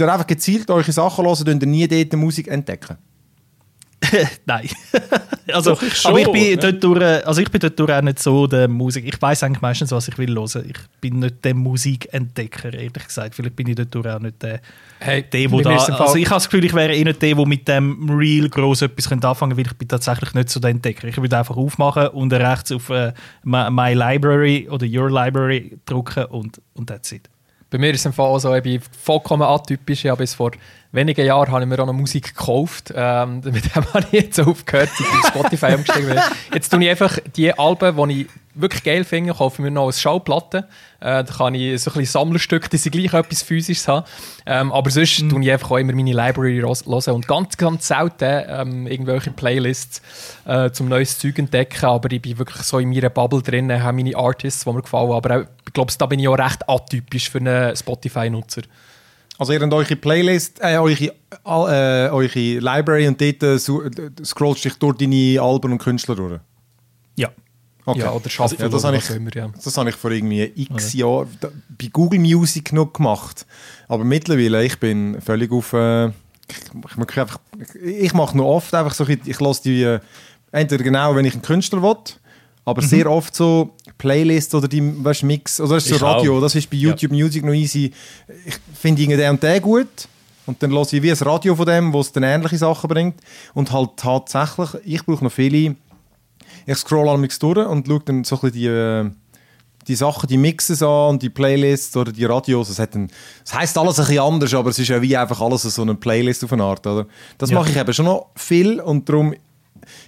ihr 0.00 0.12
einfach 0.12 0.26
gezielt 0.26 0.68
eure 0.68 0.90
Sachen 0.90 1.24
hören, 1.24 1.44
könnt 1.44 1.62
ihr 1.62 1.68
nie 1.68 1.86
dort 1.86 2.12
Musik 2.14 2.48
entdecken? 2.48 2.98
Nein. 4.46 4.68
also, 5.52 5.70
Doch, 5.70 5.82
ich 5.82 5.96
schon, 5.96 6.10
aber 6.10 6.20
ich 6.20 6.32
bin, 6.32 6.44
ja. 6.44 6.56
dort 6.56 6.84
durch, 6.84 7.26
also 7.26 7.40
ich 7.40 7.50
bin 7.50 7.60
dort 7.60 7.78
durch 7.78 7.92
auch 7.92 8.02
nicht 8.02 8.18
so 8.18 8.46
der 8.46 8.68
Musik. 8.68 9.04
Ich 9.06 9.20
weiß 9.20 9.42
eigentlich 9.42 9.60
meistens, 9.60 9.90
was 9.90 10.08
ich 10.08 10.18
will 10.18 10.34
hören. 10.34 10.64
Ich 10.68 10.78
bin 11.00 11.20
nicht 11.20 11.44
der 11.44 11.54
Musikentdecker, 11.54 12.72
ehrlich 12.72 13.06
gesagt. 13.06 13.34
Vielleicht 13.34 13.56
bin 13.56 13.68
ich 13.68 13.76
dort 13.76 13.94
durch 13.94 14.06
auch 14.06 14.20
nicht 14.20 14.42
der, 14.42 14.60
Hey, 15.02 15.22
der 15.22 15.50
wo 15.50 15.60
da. 15.62 15.76
Also 15.76 16.16
ich 16.16 16.26
habe 16.26 16.36
das 16.36 16.48
Gefühl, 16.48 16.64
ich 16.64 16.74
wäre 16.74 16.94
eh 16.94 17.02
nicht 17.02 17.22
der, 17.22 17.34
der 17.34 17.46
mit 17.46 17.66
dem 17.66 18.10
Real 18.10 18.48
gross 18.50 18.82
etwas 18.82 19.10
anfangen 19.10 19.38
könnte, 19.38 19.56
weil 19.56 19.66
ich 19.66 19.78
bin 19.78 19.88
tatsächlich 19.88 20.34
nicht 20.34 20.50
so 20.50 20.60
der 20.60 20.70
Entdecker. 20.70 21.08
Ich 21.08 21.16
würde 21.16 21.38
einfach 21.38 21.56
aufmachen 21.56 22.08
und 22.08 22.32
rechts 22.32 22.70
auf 22.70 22.90
äh, 22.90 23.12
my, 23.42 23.70
my 23.70 23.94
Library 23.94 24.68
oder 24.68 24.86
Your 24.86 25.10
Library 25.10 25.78
drücken 25.86 26.26
und, 26.26 26.60
und 26.74 26.88
that's 26.88 27.12
it. 27.12 27.30
Bei 27.70 27.78
mir 27.78 27.92
ist 27.92 28.00
es 28.00 28.06
im 28.06 28.12
so, 28.12 28.54
ich 28.54 28.62
bin 28.62 28.80
vollkommen 28.80 29.42
atypisch. 29.42 30.04
Ich 30.04 30.10
habe 30.10 30.18
bis 30.18 30.34
vor 30.34 30.50
wenigen 30.92 31.24
Jahren 31.24 31.52
habe 31.52 31.62
ich 31.62 31.68
mir 31.68 31.78
auch 31.80 31.86
noch 31.86 31.92
Musik 31.92 32.34
gekauft. 32.34 32.92
Ähm, 32.94 33.40
mit 33.44 33.64
dem 33.64 33.94
habe 33.94 34.04
ich 34.10 34.24
jetzt 34.24 34.40
aufgehört, 34.40 34.90
seit 34.96 35.06
ich 35.06 35.14
auf 35.14 35.26
Spotify 35.26 35.66
umgestiegen 35.76 36.08
bin. 36.08 36.18
Jetzt 36.52 36.70
tue 36.70 36.82
ich 36.82 36.90
einfach 36.90 37.18
die 37.36 37.56
Alben, 37.56 38.08
die 38.08 38.22
ich 38.22 38.26
wirklich 38.60 38.82
geil 38.82 39.04
finde, 39.04 39.34
kaufe 39.34 39.56
ich 39.56 39.64
mir 39.64 39.70
noch 39.70 39.86
als 39.86 40.00
Schallplatte. 40.00 40.68
Äh, 41.00 41.24
da 41.24 41.24
kann 41.24 41.54
ich 41.54 41.82
so 41.82 41.90
ein 41.90 41.98
bisschen 41.98 42.12
Sammlerstücke, 42.12 42.68
dass 42.68 42.84
ich 42.84 42.92
gleich 42.92 43.12
etwas 43.12 43.42
Physisches 43.42 43.88
habe. 43.88 44.06
Ähm, 44.46 44.72
aber 44.72 44.90
sonst 44.90 45.28
tue 45.28 45.42
ich 45.42 45.50
einfach 45.50 45.70
auch 45.70 45.76
immer 45.78 45.92
meine 45.92 46.12
Library 46.12 46.60
hören 46.60 47.14
und 47.14 47.26
ganz, 47.26 47.56
ganz 47.56 47.88
selten 47.88 48.44
ähm, 48.48 48.86
irgendwelche 48.86 49.30
Playlists 49.30 50.02
äh, 50.44 50.70
zum 50.70 50.88
neues 50.88 51.18
Zeug 51.18 51.38
entdecken. 51.38 51.86
Aber 51.86 52.10
ich 52.10 52.22
bin 52.22 52.38
wirklich 52.38 52.62
so 52.62 52.78
in 52.78 52.90
meiner 52.90 53.10
Bubble 53.10 53.42
drin, 53.42 53.72
habe 53.72 53.96
meine 53.96 54.16
Artists, 54.16 54.64
die 54.64 54.70
mir 54.70 54.82
gefallen. 54.82 55.12
Aber 55.12 55.36
auch, 55.36 55.44
ich 55.66 55.72
glaube, 55.72 55.92
da 55.96 56.06
bin 56.06 56.18
ich 56.18 56.28
auch 56.28 56.38
recht 56.38 56.68
atypisch 56.68 57.30
für 57.30 57.38
einen 57.38 57.74
Spotify-Nutzer. 57.76 58.62
Also 59.40 59.54
ihr 59.54 59.60
habt 59.60 59.72
eure 59.72 59.96
Playlist, 59.96 60.60
äh, 60.60 60.76
eure, 60.76 60.92
äh, 61.02 62.10
eure 62.10 62.58
Library 62.58 63.08
und 63.08 63.18
dort 63.18 63.42
äh, 63.42 63.54
äh, 63.54 64.10
scrollst 64.22 64.66
dich 64.66 64.74
durch 64.74 64.98
deine 64.98 65.40
Alben 65.40 65.72
und 65.72 65.78
Künstler 65.78 66.14
durch? 66.14 66.40
Ja. 67.86 67.92
Okay. 67.92 68.00
Ja, 68.00 68.12
oder 68.12 68.30
Shuffle 68.30 68.58
ja, 68.58 68.68
das 68.68 68.84
oder 68.84 68.94
ich, 68.94 69.10
immer, 69.10 69.34
ja. 69.34 69.50
Das 69.62 69.76
habe 69.76 69.90
ich 69.90 69.96
vor 69.96 70.10
irgendwie 70.10 70.52
x 70.54 70.92
Jahren 70.92 71.28
da- 71.40 71.50
bei 71.68 71.88
Google 71.92 72.20
Music 72.20 72.72
noch 72.72 72.92
gemacht. 72.92 73.46
Aber 73.88 74.04
mittlerweile, 74.04 74.64
ich 74.64 74.78
bin 74.78 75.20
völlig 75.20 75.50
auf... 75.50 75.72
Äh, 75.72 76.08
ich, 76.08 77.18
einfach, 77.18 77.38
ich 77.82 78.12
mache 78.12 78.36
noch 78.36 78.44
oft 78.44 78.74
einfach 78.74 78.94
so, 78.94 79.06
ich, 79.06 79.20
ich 79.24 79.40
lasse 79.40 79.62
die... 79.62 79.82
Äh, 79.82 80.00
entweder 80.52 80.84
genau, 80.84 81.14
wenn 81.14 81.24
ich 81.24 81.34
einen 81.34 81.42
Künstler 81.42 81.82
will, 81.82 81.96
aber 82.64 82.82
sehr 82.82 83.10
oft 83.10 83.34
so 83.34 83.76
Playlists 83.98 84.54
oder 84.54 84.68
die 84.68 84.82
weißt, 85.04 85.22
Mix, 85.22 85.60
oder 85.60 85.74
das 85.74 85.86
ist 85.86 85.98
so 85.98 86.04
Radio, 86.04 86.36
auch. 86.36 86.40
das 86.40 86.54
ist 86.54 86.68
bei 86.70 86.76
YouTube 86.76 87.12
Music 87.12 87.44
noch 87.44 87.52
easy. 87.52 87.92
Ich 88.44 88.56
finde 88.78 89.06
den 89.06 89.30
und 89.30 89.42
den 89.42 89.62
gut 89.62 90.08
und 90.46 90.62
dann 90.62 90.70
höre 90.72 90.82
ich 90.92 91.02
wie 91.02 91.10
ein 91.10 91.18
Radio 91.18 91.54
von 91.54 91.66
dem, 91.66 91.92
wo 91.92 92.00
es 92.00 92.12
dann 92.12 92.22
ähnliche 92.22 92.58
Sachen 92.58 92.88
bringt 92.88 93.20
und 93.54 93.70
halt 93.72 93.90
tatsächlich, 93.96 94.70
ich 94.84 95.04
brauche 95.04 95.24
noch 95.24 95.32
viele 95.32 95.76
ich 96.66 96.76
scroll 96.78 97.08
allerdings 97.08 97.38
durch 97.38 97.66
und 97.66 97.86
schaue 97.86 98.00
dann 98.04 98.24
so 98.24 98.36
ein 98.36 98.40
bisschen 98.40 98.52
die, 98.60 98.66
äh, 98.66 99.10
die 99.88 99.94
Sachen, 99.96 100.28
die 100.28 100.36
Mixes 100.36 100.82
an 100.82 101.10
und 101.10 101.22
die 101.22 101.30
Playlists 101.30 101.96
oder 101.96 102.12
die 102.12 102.24
Radios. 102.24 102.68
Das, 102.68 102.78
hat 102.78 102.94
ein, 102.94 103.10
das 103.44 103.54
heisst 103.54 103.78
alles 103.78 103.98
ein 103.98 104.06
bisschen 104.06 104.22
anders, 104.22 104.54
aber 104.54 104.70
es 104.70 104.78
ist 104.78 104.88
ja 104.88 105.00
wie 105.02 105.16
einfach 105.16 105.40
alles 105.40 105.62
so 105.62 105.82
eine 105.82 105.94
Playlist 105.94 106.44
auf 106.44 106.52
eine 106.52 106.62
Art. 106.64 106.86
Oder? 106.86 107.06
Das 107.38 107.50
Ja. 107.50 107.58
mache 107.58 107.70
ich 107.70 107.76
eben 107.76 107.92
schon 107.92 108.04
noch 108.06 108.26
viel 108.36 108.80
und 108.80 109.08
darum 109.08 109.34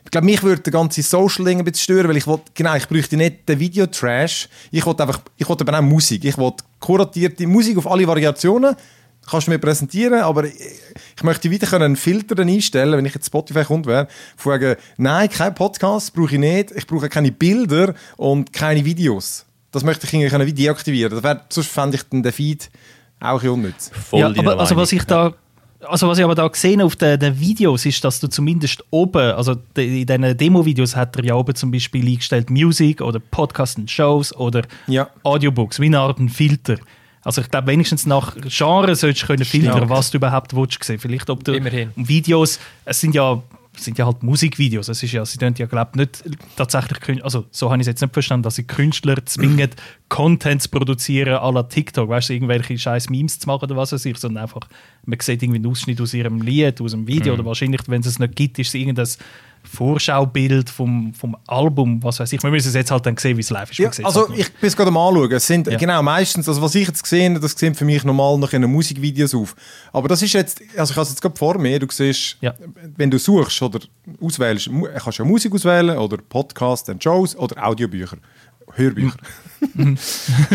ich 0.05 0.11
glaube, 0.11 0.27
mich 0.27 0.43
würde 0.43 0.63
der 0.63 0.73
ganze 0.73 1.03
Social-Ding 1.03 1.59
ein 1.59 1.65
bisschen 1.65 1.83
stören, 1.85 2.09
weil 2.09 2.17
ich 2.19 2.27
will, 2.27 2.39
genau, 2.55 2.75
ich 2.77 2.87
bräuchte 2.87 3.17
nicht 3.17 3.49
den 3.49 3.59
Videotrash. 3.59 4.49
Ich 4.71 4.85
will 4.87 4.95
einfach, 4.99 5.21
ich 5.37 5.49
will 5.49 5.57
aber 5.59 5.79
auch 5.79 5.83
Musik. 5.83 6.25
Ich 6.25 6.37
will 6.39 6.53
kuratierte 6.79 7.47
Musik 7.47 7.79
auf 7.79 7.91
alle 7.91 8.07
Variationen. 8.07 8.77
Kannst 9.29 9.47
du 9.47 9.53
mir 9.53 9.59
präsentieren, 9.59 10.21
aber 10.21 10.45
ich, 10.45 10.55
ich 11.17 11.23
möchte 11.23 11.51
wieder 11.51 11.67
können 11.67 11.85
einen 11.85 11.97
Filter 11.97 12.41
einstellen, 12.43 12.99
wenn 12.99 13.07
ich 13.07 13.15
jetzt 13.15 13.27
Spotify 13.27 13.65
kommt 13.65 13.87
wäre, 13.87 14.09
wegen, 14.43 14.77
nein, 14.97 15.29
kein 15.29 15.55
Podcast 15.55 16.13
brauche 16.13 16.35
ich 16.35 16.41
nicht, 16.41 16.73
ich 16.73 16.87
brauche 16.87 17.09
keine 17.09 17.31
Bilder 17.31 17.95
und 18.17 18.53
keine 18.53 18.85
Videos. 18.85 19.47
Das 19.71 19.85
möchte 19.85 20.07
ich 20.07 20.13
irgendwie 20.13 20.47
wie 20.47 20.53
deaktivieren. 20.53 21.15
Das 21.15 21.23
wär, 21.23 21.45
sonst 21.49 21.71
fände 21.71 21.97
ich 21.97 22.03
den 22.03 22.25
Feed 22.33 22.71
auch 23.21 23.43
unnütz. 23.43 23.91
Voll 23.95 24.21
ja, 24.21 24.27
aber, 24.27 24.59
also 24.59 24.77
was 24.77 24.93
ich 24.93 25.05
da 25.05 25.33
also 25.89 26.09
was 26.09 26.19
ich 26.19 26.25
aber 26.25 26.35
da 26.35 26.47
gesehen 26.47 26.81
auf 26.81 26.97
den, 26.97 27.19
den 27.19 27.39
Videos 27.39 27.85
ist, 27.87 28.05
dass 28.05 28.21
du 28.21 28.29
zumindest 28.29 28.85
oben, 28.91 29.33
also 29.33 29.57
in 29.77 30.07
diesen 30.07 30.37
Demo-Videos 30.37 30.95
hat 30.95 31.17
er 31.17 31.25
ja 31.25 31.35
oben 31.35 31.55
zum 31.55 31.71
Beispiel 31.71 32.07
eingestellt 32.07 32.51
Musik 32.51 33.01
oder 33.01 33.19
Podcast 33.19 33.79
und 33.79 33.91
Shows 33.91 34.35
oder 34.37 34.63
Ja. 34.87 35.11
Audiobooks, 35.23 35.81
wie 35.81 35.87
eine 35.87 36.01
Art 36.01 36.19
ein 36.19 36.29
Filter. 36.29 36.77
Also 37.25 37.41
ich 37.41 37.51
glaube, 37.51 37.69
wenigstens 37.69 38.07
nach 38.07 38.37
Genre 38.37 38.95
solltest 38.97 39.23
du 39.23 39.27
können 39.27 39.45
filtern, 39.45 39.89
was 39.89 40.11
du 40.11 40.19
überhaupt 40.19 40.55
willst 40.55 40.83
sehen. 40.83 40.99
Vielleicht 40.99 41.31
ob 41.31 41.45
du 41.45 41.53
Immerhin. 41.53 41.91
Videos, 41.97 42.59
es 42.85 43.01
sind 43.01 43.15
ja 43.15 43.43
sind 43.77 43.99
ja 43.99 44.07
halt 44.07 44.23
Musikvideos. 44.23 44.89
Es 44.89 45.03
ist 45.03 45.13
ja, 45.13 45.25
sie 45.25 45.39
tun 45.39 45.55
ja 45.57 45.67
glaube 45.67 45.97
nicht 45.97 46.23
tatsächlich, 46.57 47.25
also 47.25 47.47
so 47.51 47.71
habe 47.71 47.77
ich 47.77 47.83
es 47.83 47.87
jetzt 47.87 48.03
nicht 48.03 48.13
verstanden, 48.13 48.43
dass 48.43 48.57
sie 48.57 48.65
Künstler 48.65 49.25
zwingen, 49.25 49.71
Content 50.09 50.63
zu 50.63 50.69
produzieren 50.69 51.37
à 51.37 51.53
la 51.53 51.63
TikTok, 51.63 52.09
weißt 52.09 52.29
du, 52.29 52.35
irgendwelche 52.35 52.77
scheiß 52.77 53.09
Memes 53.09 53.39
zu 53.39 53.47
machen 53.47 53.65
oder 53.65 53.77
was 53.77 53.93
weiß 53.93 54.05
ich, 54.05 54.19
sondern 54.19 54.45
einfach, 54.45 54.69
man 55.07 55.19
sieht 55.21 55.43
irgendwie 55.43 55.59
einen 55.59 55.71
Ausschnitt 55.71 56.01
aus 56.01 56.13
ihrem 56.13 56.43
Lied, 56.43 56.81
aus 56.81 56.93
einem 56.93 57.07
Video 57.07 57.33
oder 57.33 57.47
wahrscheinlich, 57.47 57.81
wenn 57.87 58.03
es 58.03 58.07
es 58.07 58.19
nicht 58.19 58.37
gibt, 58.37 58.59
ist 58.59 58.69
es 58.69 58.75
irgendein 58.75 59.09
Vorschaubild 59.75 60.69
vom, 60.71 61.15
vom 61.15 61.37
Album, 61.47 62.03
was 62.03 62.21
weiß 62.21 62.33
ich. 62.33 62.43
Wir 62.43 62.51
müssen 62.51 62.69
es 62.69 62.75
jetzt 62.75 62.91
halt 62.91 63.07
dann 63.07 63.17
sehen, 63.17 63.37
wie 63.37 63.41
es 63.41 63.51
live 63.51 63.71
ist. 63.71 63.79
Ja, 63.79 63.91
also 64.05 64.29
halt 64.29 64.39
ich 64.39 64.53
bin 64.53 64.69
es 64.69 64.77
gerade 64.77 64.89
am 64.89 64.97
anschauen. 64.97 65.33
Es 65.33 65.47
sind 65.47 65.67
Ja. 65.67 65.77
genau 65.79 66.03
meistens, 66.03 66.49
also 66.49 66.61
was 66.61 66.75
ich 66.75 66.87
jetzt 66.87 67.03
gesehen 67.03 67.41
das 67.41 67.53
sehen 67.53 67.75
für 67.75 67.85
mich 67.85 68.05
normal 68.05 68.39
noch 68.39 68.53
in 68.53 68.63
den 68.63 68.71
Musikvideos 68.71 69.35
auf. 69.35 69.55
Aber 69.93 70.09
das 70.09 70.23
ist 70.23 70.33
jetzt, 70.35 70.61
also 70.77 70.91
ich 70.93 70.97
habe 70.97 71.03
es 71.05 71.11
jetzt 71.11 71.23
gerade 71.23 71.37
vor 71.37 71.59
mir, 71.59 71.79
du 71.79 71.87
siehst, 71.91 72.37
Ja. 72.41 72.55
wenn 72.97 73.11
du 73.11 73.19
suchst 73.19 73.61
oder 73.63 73.81
auswählst, 74.21 74.69
kannst 75.03 75.19
du 75.19 75.23
ja 75.23 75.29
Musik 75.29 75.53
auswählen 75.55 75.97
oder 75.97 76.19
Podcasts 76.19 76.89
und 76.89 77.03
Shows 77.03 77.35
oder 77.37 77.67
Audiobücher. 77.67 78.19
Hörbücher. 78.75 79.17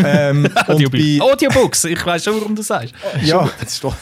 ähm, 0.04 0.44
und 0.44 0.68
Audiobücher. 0.68 1.24
bei, 1.24 1.32
Audiobooks, 1.32 1.84
ich 1.84 2.04
weiß 2.04 2.24
schon, 2.24 2.40
warum 2.40 2.54
du 2.54 2.62
sagst. 2.62 2.94
ja, 3.22 3.48
das 3.60 3.72
ist 3.74 3.84
doch. 3.84 3.94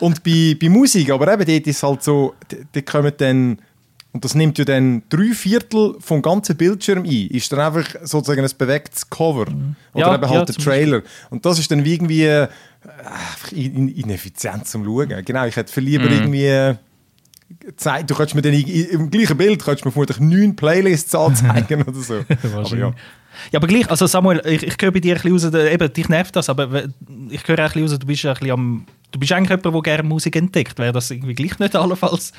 Und 0.00 0.22
bei, 0.22 0.56
bei 0.60 0.68
Musik, 0.68 1.10
aber 1.10 1.32
eben 1.32 1.44
dort 1.46 1.66
ist 1.66 1.76
es 1.76 1.82
halt 1.82 2.02
so, 2.02 2.34
die, 2.50 2.64
die 2.74 2.82
kommen 2.82 3.12
dann, 3.16 3.58
und 4.12 4.24
das 4.24 4.34
nimmt 4.34 4.58
ja 4.58 4.64
dann 4.64 5.02
drei 5.08 5.32
Viertel 5.34 5.94
vom 6.00 6.20
ganzen 6.22 6.56
Bildschirm 6.56 7.04
ein, 7.04 7.28
ist 7.28 7.52
dann 7.52 7.60
einfach 7.60 7.94
sozusagen 8.02 8.42
ein 8.44 8.50
bewegtes 8.58 9.08
Cover. 9.08 9.42
Oder 9.42 9.50
Mhm. 9.52 9.76
Ja, 9.94 10.14
eben 10.14 10.22
ja, 10.24 10.28
halt 10.30 10.48
der 10.48 10.54
zum 10.56 10.64
Trailer. 10.64 11.02
Und 11.30 11.44
das 11.46 11.58
ist 11.58 11.70
dann 11.70 11.84
wie 11.84 11.94
irgendwie 11.94 12.24
äh, 12.24 12.48
ineffizient 13.52 14.66
zum 14.66 14.84
Schauen. 14.84 15.08
Genau, 15.24 15.44
ich 15.46 15.56
hätte 15.56 15.72
viel 15.72 15.84
lieber 15.84 16.04
Mhm. 16.06 16.12
irgendwie. 16.12 16.46
äh, 16.46 16.74
Zeit, 17.76 18.08
du 18.08 18.14
könntest 18.14 18.36
mir 18.36 18.42
dann 18.42 18.52
im 18.54 19.10
gleichen 19.10 19.36
Bild 19.36 19.64
könntest 19.64 19.84
mir 19.84 19.90
vermutlich 19.90 20.20
neun 20.20 20.54
Playlists 20.54 21.12
anzeigen 21.16 21.82
oder 21.86 21.98
so. 22.00 22.14
aber 22.54 22.76
ja. 22.76 22.94
Ja, 23.52 23.58
aber 23.58 23.66
gleich, 23.68 23.88
also 23.90 24.06
Samuel, 24.06 24.40
ich, 24.44 24.62
ich 24.64 24.76
höre 24.80 24.90
bei 24.92 25.00
dir 25.00 25.16
ein 25.16 25.22
bisschen 25.22 25.32
raus, 25.32 25.50
der- 25.52 25.72
eben, 25.72 25.92
dich 25.92 26.08
nervt 26.08 26.34
das, 26.36 26.48
aber 26.48 26.84
ich 27.28 27.46
höre 27.48 27.58
auch 27.58 27.74
ein 27.74 27.82
bisschen 27.82 27.82
raus, 27.82 27.98
du 27.98 28.06
bist 28.06 28.24
ein 28.24 28.34
bisschen 28.34 28.50
am, 28.52 28.86
du 29.12 29.18
bist 29.18 29.32
eigentlich 29.32 29.50
jemand, 29.50 29.74
der 29.74 29.82
gerne 29.82 30.02
Musik 30.08 30.36
entdeckt. 30.36 30.78
Wäre 30.78 30.92
das 30.92 31.10
irgendwie 31.10 31.34
gleich 31.34 31.58
nicht 31.58 31.74
allenfalls 31.76 32.32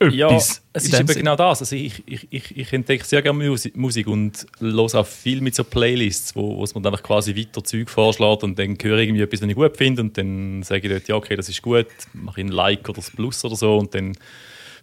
Ja, 0.00 0.34
es 0.36 0.62
ist 0.74 0.94
eben 0.94 1.06
genau 1.06 1.34
das. 1.34 1.60
Also 1.60 1.74
ich, 1.74 2.02
ich, 2.06 2.28
ich, 2.30 2.56
ich 2.56 2.72
entdecke 2.72 3.04
sehr 3.04 3.20
gerne 3.20 3.48
Musik, 3.48 3.76
Musik 3.76 4.06
und 4.06 4.46
höre 4.60 4.94
auch 4.94 5.06
viel 5.06 5.40
mit 5.40 5.54
so 5.54 5.64
Playlists, 5.64 6.36
wo, 6.36 6.56
wo 6.56 6.64
es 6.64 6.74
mir 6.74 6.82
dann 6.82 6.92
einfach 6.92 7.04
quasi 7.04 7.36
weiter 7.36 7.64
Zeug 7.64 7.90
vorschlägt 7.90 8.44
und 8.44 8.58
dann 8.58 8.76
höre 8.80 8.98
ich 8.98 9.08
irgendwie 9.08 9.22
etwas, 9.22 9.42
was 9.42 9.48
ich 9.48 9.54
gut 9.56 9.76
finde 9.76 10.02
und 10.02 10.16
dann 10.16 10.62
sage 10.62 10.86
ich 10.86 10.92
dort, 10.92 11.08
ja 11.08 11.16
okay, 11.16 11.36
das 11.36 11.48
ist 11.48 11.62
gut, 11.62 11.86
mache 12.12 12.40
ich 12.40 12.46
ein 12.46 12.52
Like 12.52 12.88
oder 12.88 12.96
das 12.96 13.10
Plus 13.10 13.44
oder 13.44 13.56
so 13.56 13.76
und 13.76 13.94
dann 13.94 14.16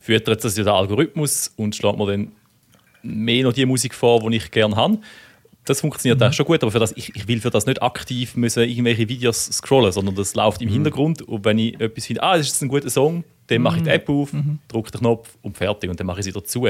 füttert 0.02 0.44
das 0.44 0.58
ja 0.58 0.64
der 0.64 0.74
Algorithmus 0.74 1.52
und 1.56 1.76
schlägt 1.76 1.98
mir 1.98 2.08
dann 2.08 2.32
mehr 3.02 3.44
noch 3.44 3.54
die 3.54 3.66
Musik 3.66 3.94
vor, 3.94 4.30
die 4.30 4.38
ich 4.38 4.52
gerne 4.52 4.76
habe. 4.76 4.98
Das 5.66 5.82
funktioniert 5.82 6.20
Mhm. 6.20 6.28
auch 6.28 6.34
schon 6.34 6.46
gut, 6.46 6.62
aber 6.64 6.72
für 6.72 6.80
das, 6.80 6.94
ich, 6.96 7.16
ich 7.16 7.28
will 7.28 7.42
für 7.42 7.50
das 7.50 7.66
nicht 7.66 7.82
aktiv 7.82 8.36
müssen 8.36 8.64
irgendwelche 8.64 9.10
Videos 9.10 9.46
scrollen, 9.48 9.92
sondern 9.92 10.16
das 10.16 10.36
läuft 10.36 10.62
Mhm. 10.62 10.68
im 10.68 10.74
Hintergrund 10.74 11.22
und 11.24 11.44
wenn 11.44 11.58
ich 11.60 11.80
etwas 11.80 12.06
finde, 12.06 12.24
ah, 12.24 12.38
das 12.38 12.48
ist 12.48 12.54
jetzt 12.54 12.62
ein 12.62 12.68
guter 12.70 12.90
Song, 12.90 13.24
dann 13.48 13.62
mache 13.62 13.78
ich 13.78 13.82
Mhm. 13.82 13.86
die 13.86 13.92
App 13.92 14.10
auf, 14.10 14.30
drücke 14.68 14.92
den 14.92 15.00
Knopf 15.02 15.38
und 15.42 15.58
fertig 15.58 15.90
und 15.90 16.00
dann 16.00 16.08
mache 16.08 16.20
ich 16.20 16.26
sie 16.26 16.32
wieder 16.32 16.44
zu. 16.44 16.68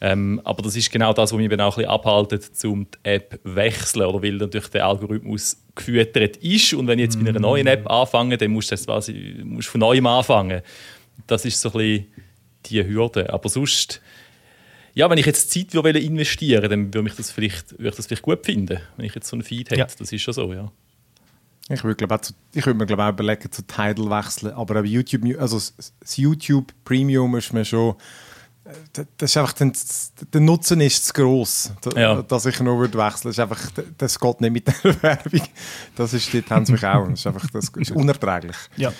Ähm, 0.00 0.40
aber 0.44 0.62
das 0.62 0.76
ist 0.76 0.92
genau 0.92 1.12
das, 1.12 1.32
was 1.32 1.38
mich 1.38 1.48
dann 1.48 1.60
auch 1.60 1.76
ein 1.76 1.80
bisschen 1.82 1.90
abhaltet, 1.90 2.50
um 2.64 2.84
die 2.84 2.98
App 3.02 3.40
zu 3.42 3.56
wechseln 3.56 4.06
oder 4.06 4.22
weil 4.22 4.34
natürlich 4.34 4.68
der 4.68 4.86
Algorithmus 4.86 5.56
gefüttert 5.74 6.36
ist 6.36 6.72
und 6.74 6.86
wenn 6.86 6.98
ich 7.00 7.06
jetzt 7.06 7.18
mit 7.18 7.28
einer 7.28 7.40
neuen 7.40 7.66
App 7.66 7.90
anfange, 7.90 8.36
dann 8.38 8.52
musst 8.52 8.70
du 8.70 8.74
das 8.74 8.84
quasi 8.86 9.40
musst 9.42 9.68
von 9.68 9.80
neuem 9.80 10.06
anfangen. 10.06 10.62
Das 11.26 11.44
ist 11.44 11.60
so 11.60 11.70
ein 11.70 11.72
bisschen 11.78 12.06
die 12.66 12.84
Hürde. 12.86 13.32
Aber 13.32 13.48
sonst, 13.48 14.00
ja, 14.98 15.08
wenn 15.08 15.16
ich 15.18 15.26
jetzt 15.26 15.50
Zeit 15.52 15.72
würde 15.74 15.98
investieren 16.00 16.68
dann 16.68 16.92
würde 16.92 17.08
ich 17.08 17.14
das 17.16 17.30
vielleicht, 17.30 17.72
würde 17.78 17.90
ich 17.90 17.94
das 17.94 18.06
vielleicht 18.06 18.22
gut 18.22 18.44
finden, 18.44 18.80
wenn 18.96 19.06
ich 19.06 19.14
jetzt 19.14 19.28
so 19.28 19.36
einen 19.36 19.42
Feed 19.44 19.70
hätte. 19.70 19.78
Ja. 19.80 19.86
Das 19.98 20.12
ist 20.12 20.20
schon 20.22 20.34
so, 20.34 20.52
ja. 20.52 20.70
Ich 21.70 21.84
würde, 21.84 21.96
glaub, 21.96 22.12
auch 22.12 22.20
zu, 22.22 22.32
ich 22.54 22.64
würde 22.66 22.78
mir 22.78 22.86
glaub, 22.86 22.98
auch 23.00 23.10
überlegen, 23.10 23.52
zu 23.52 23.62
Tidal 23.62 24.10
wechseln. 24.10 24.52
Aber 24.54 24.80
auch 24.80 24.84
YouTube, 24.84 25.22
also 25.38 25.60
das 26.00 26.16
YouTube 26.16 26.72
Premium 26.84 27.36
ist 27.36 27.52
mir 27.52 27.64
schon. 27.64 27.94
d- 28.96 29.04
das 29.18 29.30
ist 29.30 29.36
einfach 29.36 29.52
den, 29.52 29.72
der 30.32 30.40
Nutzen 30.40 30.80
ist 30.80 31.04
zu 31.06 31.12
gross, 31.12 31.70
da, 31.82 32.00
Ja. 32.00 32.22
dass 32.22 32.46
ich 32.46 32.58
nur 32.60 32.78
würde 32.78 32.96
wechseln. 32.98 33.28
Das, 33.28 33.32
ist 33.32 33.38
einfach, 33.40 33.60
das 33.98 34.18
geht 34.18 34.40
nicht 34.40 34.52
mit 34.52 34.66
der 34.66 35.02
Werbung. 35.02 35.42
Das 35.94 36.12
ist, 36.14 36.32
dort 36.34 36.50
haben 36.50 36.64
sie 36.66 36.72
mich 36.72 36.84
auch. 36.86 37.06
Das 37.08 37.20
ist 37.20 37.26
einfach 37.26 37.46
das 37.50 37.68
ist 37.68 37.90
unerträglich. 38.02 38.56
Ja. 38.76 38.92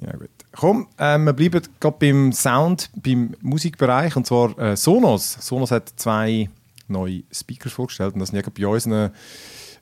Ja, 0.00 0.12
gut. 0.16 0.30
Komm, 0.52 0.88
äh, 0.98 1.18
wir 1.18 1.32
bleiben 1.32 1.62
gerade 1.80 1.96
beim 1.98 2.32
Sound, 2.32 2.90
beim 2.96 3.34
Musikbereich, 3.40 4.16
und 4.16 4.26
zwar 4.26 4.58
äh, 4.58 4.76
Sonos. 4.76 5.36
Sonos 5.40 5.70
hat 5.70 5.92
zwei 5.96 6.48
neue 6.88 7.22
Speakers 7.32 7.72
vorgestellt 7.72 8.14
und 8.14 8.20
das 8.20 8.30
sind 8.30 8.44
ja 8.44 8.52
bei 8.52 8.66
unseren 8.66 9.12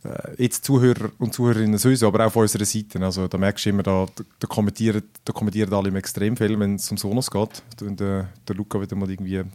äh, 0.05 0.43
jetzt 0.43 0.65
Zuhörer 0.65 1.11
und 1.19 1.33
Zuhörerinnen 1.35 1.79
sowieso, 1.79 2.09
aber 2.09 2.21
auch 2.21 2.27
auf 2.27 2.37
unserer 2.37 2.65
Seite. 2.65 3.01
Also 3.01 3.29
da 3.29 3.39
merkst 3.39 3.65
du 3.65 3.71
immer, 3.71 3.83
da, 3.83 4.07
da, 4.39 4.47
kommentieren, 4.47 5.03
da 5.25 5.33
kommentieren 5.33 5.73
alle 5.73 5.89
im 5.89 5.97
extrem 5.97 6.37
viel, 6.37 6.59
wenn 6.59 6.77
es 6.77 6.91
um 6.91 6.97
Sonos 6.97 7.31
geht. 7.31 7.63
Und 7.81 8.01
der, 8.01 8.29
der 8.47 8.57
Luca 8.57 8.81
wieder 8.81 8.97
mal 8.97 9.11
irgendwie 9.11 9.39
einen 9.39 9.53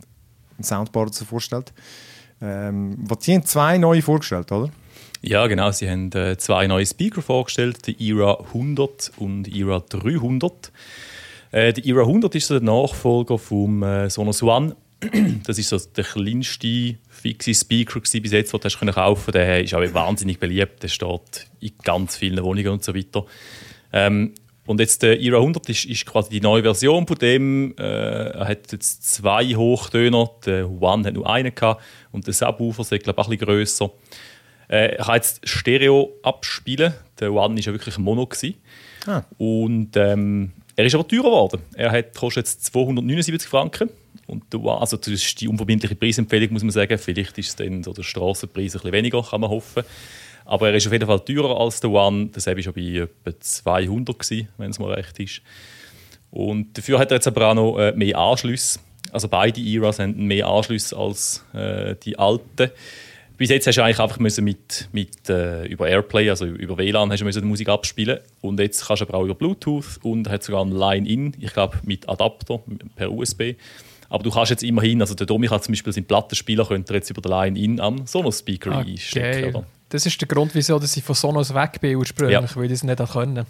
Soundbar 0.61 1.07
dazu 1.07 1.25
vorstellt. 1.25 1.73
Ähm, 2.41 2.95
was 2.99 3.27
haben 3.27 3.43
zwei 3.45 3.77
neue 3.77 4.01
vorgestellt, 4.01 4.51
oder? 4.51 4.69
Ja, 5.21 5.47
genau. 5.47 5.71
Sie 5.71 5.89
haben 5.89 6.11
äh, 6.13 6.37
zwei 6.37 6.67
neue 6.67 6.85
Speaker 6.85 7.21
vorgestellt, 7.21 7.87
die 7.87 8.09
Era 8.09 8.39
100 8.39 9.11
und 9.17 9.47
Era 9.53 9.79
300. 9.79 10.71
Äh, 11.51 11.73
die 11.73 11.89
Era 11.89 12.01
100 12.01 12.35
ist 12.35 12.49
der 12.49 12.61
Nachfolger 12.61 13.37
vom 13.37 13.83
äh, 13.83 14.09
Sonos 14.09 14.43
One. 14.43 14.75
Das 15.45 15.59
ist 15.59 15.69
so 15.69 15.77
der 15.77 16.03
kleinste 16.03 16.95
fixe 17.09 17.53
Speaker 17.53 17.99
bis 17.99 18.31
jetzt, 18.31 18.51
den 18.51 18.59
du 18.61 18.91
kaufen 18.91 19.31
Der 19.31 19.63
ist 19.63 19.73
auch 19.73 19.93
wahnsinnig 19.93 20.39
beliebt. 20.39 20.83
Der 20.83 20.87
steht 20.87 21.47
in 21.59 21.71
ganz 21.83 22.17
vielen 22.17 22.43
Wohnungen 22.43 22.69
und 22.69 22.83
so 22.83 22.95
weiter. 22.95 23.25
Ähm, 23.93 24.33
und 24.65 24.81
jetzt 24.81 25.01
der 25.01 25.21
Era 25.21 25.37
100 25.37 25.69
ist, 25.69 25.85
ist 25.85 26.05
quasi 26.05 26.29
die 26.29 26.41
neue 26.41 26.61
Version 26.61 27.07
von 27.07 27.17
dem. 27.17 27.73
Äh, 27.77 27.83
er 27.83 28.47
hat 28.47 28.71
jetzt 28.71 29.15
zwei 29.15 29.45
Hochtöner. 29.55 30.29
Der 30.45 30.69
One 30.69 31.07
hat 31.07 31.13
nur 31.13 31.27
einen 31.27 31.55
gehabt 31.55 31.81
und 32.11 32.27
der 32.27 32.33
Subwoofer 32.33 32.81
ist, 32.81 33.03
glaube 33.03 33.21
ich, 33.21 33.27
ein 33.27 33.29
bisschen 33.29 33.47
grösser. 33.47 33.91
Äh, 34.67 34.95
er 34.97 35.05
kann 35.05 35.15
jetzt 35.15 35.47
Stereo 35.47 36.13
abspielen. 36.23 36.93
Der 37.19 37.31
One 37.31 37.55
war 37.55 37.61
ja 37.61 37.71
wirklich 37.71 37.97
Mono. 37.97 38.25
Gewesen. 38.25 38.55
Ah. 39.05 39.23
Und 39.37 39.95
ähm, 39.95 40.51
er 40.75 40.85
ist 40.85 40.95
aber 40.95 41.07
teurer 41.07 41.23
geworden. 41.23 41.61
Er 41.75 41.91
hat, 41.91 42.15
kostet 42.15 42.45
jetzt 42.45 42.65
279 42.65 43.49
Franken. 43.49 43.89
Und 44.27 44.51
der 44.51 44.59
One, 44.59 44.79
also 44.79 44.97
das 44.97 45.07
ist 45.07 45.39
die 45.39 45.47
unverbindliche 45.47 45.95
Preisempfehlung, 45.95 46.53
muss 46.53 46.63
man 46.63 46.71
sagen. 46.71 46.97
Vielleicht 46.97 47.37
ist 47.37 47.47
es 47.49 47.55
dann 47.55 47.83
so 47.83 47.93
der 47.93 48.03
Strassenpreis 48.03 48.75
ein 48.75 48.81
bisschen 48.81 48.91
weniger, 48.91 49.23
kann 49.23 49.41
man 49.41 49.49
hoffen. 49.49 49.83
Aber 50.45 50.69
er 50.69 50.75
ist 50.75 50.87
auf 50.87 50.93
jeden 50.93 51.07
Fall 51.07 51.19
teurer 51.21 51.59
als 51.59 51.79
der 51.79 51.89
One. 51.89 52.29
Das 52.33 52.45
war 52.45 52.61
schon 52.61 52.73
bei 52.73 53.07
etwa 53.25 53.39
200, 53.39 54.19
gewesen, 54.19 54.47
wenn 54.57 54.71
es 54.71 54.79
mal 54.79 54.93
recht 54.93 55.19
ist. 55.19 55.41
Und 56.29 56.77
dafür 56.77 56.99
hat 56.99 57.11
er 57.11 57.15
jetzt 57.15 57.27
aber 57.27 57.47
auch 57.47 57.53
noch 57.53 57.77
äh, 57.79 57.93
mehr 57.93 58.17
Anschlüsse. 58.17 58.79
Also 59.11 59.29
beide 59.29 59.61
Eras 59.61 59.99
haben 59.99 60.27
mehr 60.27 60.47
Anschlüsse 60.47 60.95
als 60.95 61.43
äh, 61.53 61.95
die 61.95 62.19
alten. 62.19 62.71
Bis 63.37 63.49
jetzt 63.51 63.67
hast 63.67 63.75
du 63.77 63.83
eigentlich 63.83 63.99
einfach 63.99 64.17
müssen 64.19 64.43
mit, 64.43 64.89
mit 64.91 65.29
äh, 65.29 65.65
über 65.67 65.87
Airplay, 65.87 66.29
also 66.29 66.45
über 66.45 66.77
WLAN, 66.77 67.11
hast 67.11 67.19
du 67.19 67.25
müssen 67.25 67.41
die 67.43 67.47
Musik 67.47 67.69
abspielen. 67.69 68.19
Und 68.41 68.59
jetzt 68.59 68.85
kannst 68.87 69.01
du 69.01 69.05
aber 69.07 69.15
auch 69.19 69.23
über 69.25 69.35
Bluetooth 69.35 69.99
und 70.01 70.27
hat 70.29 70.43
sogar 70.43 70.65
ein 70.65 70.71
Line-In, 70.71 71.35
ich 71.39 71.53
glaube 71.53 71.77
mit 71.83 72.09
Adapter 72.09 72.59
per 72.95 73.11
USB. 73.11 73.53
Aber 74.09 74.23
du 74.23 74.31
kannst 74.31 74.49
jetzt 74.51 74.63
immerhin, 74.63 75.01
also 75.01 75.13
der 75.13 75.27
Domi 75.27 75.47
kann 75.47 75.61
zum 75.61 75.73
Beispiel 75.73 75.93
seinen 75.93 76.05
Plattenspieler 76.05 76.65
könnte 76.65 76.93
jetzt 76.93 77.09
über 77.11 77.21
den 77.21 77.29
Line-In 77.31 77.79
am 77.79 78.07
Sonos-Speaker 78.07 78.71
Ah, 78.71 78.79
einstecken. 78.79 79.55
Oder? 79.55 79.65
Das 79.89 80.05
ist 80.05 80.19
der 80.19 80.27
Grund, 80.27 80.55
wieso 80.55 80.79
dass 80.79 80.97
ich 80.97 81.03
von 81.03 81.13
Sonos 81.15 81.53
weg 81.53 81.79
bin 81.79 81.95
ursprünglich, 81.97 82.33
Ja. 82.33 82.55
weil 82.55 82.65
ich 82.65 82.71
das 82.71 82.83
nicht 82.83 83.11
können. 83.11 83.45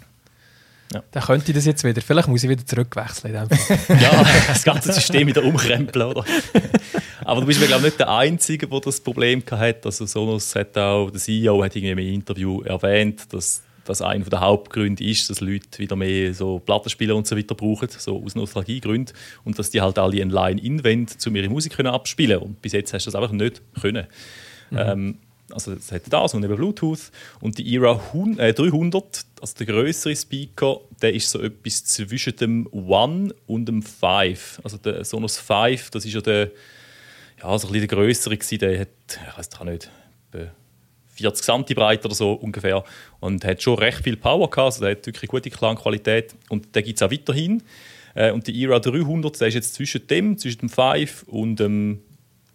Ja. 0.92 1.02
Dann 1.12 1.22
könnte 1.22 1.50
ich 1.50 1.54
das 1.54 1.66
jetzt 1.66 1.84
wieder. 1.84 2.00
Vielleicht 2.00 2.28
muss 2.28 2.42
ich 2.42 2.48
wieder 2.48 2.64
zurückwechseln. 2.64 3.34
in 3.34 3.40
dem 3.48 3.58
Fall. 3.58 3.78
ja, 4.00 4.26
das 4.48 4.64
ganze 4.64 4.92
System 4.92 5.26
wieder 5.28 5.44
umkrempeln, 5.44 6.06
oder? 6.06 6.24
Aber 7.28 7.42
du 7.42 7.46
bist, 7.46 7.60
glaube 7.60 7.74
ich, 7.74 7.82
nicht 7.82 7.98
der 7.98 8.08
Einzige, 8.08 8.66
der 8.66 8.80
das 8.80 9.00
Problem 9.00 9.42
hatte. 9.50 9.84
Also 9.84 10.06
Sonos 10.06 10.54
hat 10.54 10.78
auch, 10.78 11.10
der 11.10 11.20
CEO 11.20 11.62
hat 11.62 11.76
irgendwie 11.76 11.92
im 11.92 12.14
Interview 12.14 12.62
erwähnt, 12.62 13.30
dass 13.34 13.62
das 13.84 14.00
einer 14.00 14.24
der 14.24 14.40
Hauptgründe 14.40 15.04
ist, 15.04 15.28
dass 15.28 15.42
Leute 15.42 15.78
wieder 15.78 15.94
mehr 15.94 16.32
so 16.32 16.58
Plattenspieler 16.58 17.14
und 17.14 17.26
so 17.26 17.36
weiter 17.36 17.54
brauchen, 17.54 17.90
so 17.90 18.24
aus 18.24 18.34
Nostalgiegründen. 18.34 19.14
Und 19.44 19.58
dass 19.58 19.68
die 19.68 19.82
halt 19.82 19.98
alle 19.98 20.22
einen 20.22 20.30
Line-In 20.30 20.82
wollen, 20.82 21.06
um 21.26 21.36
ihre 21.36 21.50
Musik 21.50 21.74
können 21.74 21.92
abspielen 21.92 22.38
Und 22.38 22.62
bis 22.62 22.72
jetzt 22.72 22.94
hast 22.94 23.04
du 23.04 23.10
das 23.10 23.20
einfach 23.20 23.32
nicht 23.32 23.60
können. 23.78 24.06
Ähm, 24.74 25.18
also 25.50 25.72
es 25.72 25.92
hat 25.92 26.04
das 26.08 26.32
und 26.32 26.42
eben 26.42 26.56
Bluetooth. 26.56 27.10
Und 27.40 27.58
die 27.58 27.74
Era 27.74 28.00
100, 28.14 28.40
äh, 28.40 28.54
300, 28.54 29.26
also 29.42 29.54
der 29.58 29.66
größere 29.66 30.16
Speaker, 30.16 30.80
der 31.02 31.12
ist 31.12 31.30
so 31.30 31.42
etwas 31.42 31.84
zwischen 31.84 32.36
dem 32.36 32.66
One 32.72 33.34
und 33.46 33.66
dem 33.66 33.82
Five. 33.82 34.62
Also 34.64 34.78
der 34.78 35.04
Sonos 35.04 35.36
5, 35.36 35.90
das 35.90 36.06
ist 36.06 36.14
ja 36.14 36.22
der, 36.22 36.52
ja, 37.42 37.58
so 37.58 37.68
ein 37.68 37.72
bisschen 37.72 37.88
der 37.88 37.96
größere 37.96 38.36
gewesen, 38.36 38.58
der 38.58 38.80
hat, 38.80 38.88
ich 39.08 39.38
weiß 39.38 39.64
nicht, 39.64 39.90
etwa 40.32 40.50
40 41.14 41.44
cm 41.44 41.64
breit 41.74 42.04
oder 42.04 42.14
so 42.14 42.32
ungefähr 42.32 42.84
und 43.20 43.44
hat 43.44 43.62
schon 43.62 43.78
recht 43.78 44.04
viel 44.04 44.16
Power 44.16 44.48
gehabt, 44.50 44.58
also 44.58 44.80
der 44.82 44.92
hat 44.92 45.06
wirklich 45.06 45.30
gute 45.30 45.50
Klangqualität 45.50 46.34
und 46.48 46.74
der 46.74 46.82
gibt 46.82 47.00
es 47.00 47.06
auch 47.06 47.10
weiterhin. 47.10 47.62
Äh, 48.14 48.32
und 48.32 48.46
die 48.46 48.62
Era 48.62 48.78
300, 48.78 49.40
der 49.40 49.48
ist 49.48 49.54
jetzt 49.54 49.74
zwischen 49.74 50.06
dem, 50.06 50.38
zwischen 50.38 50.60
dem 50.60 50.68
5 50.68 51.24
und 51.24 51.56
dem 51.56 52.00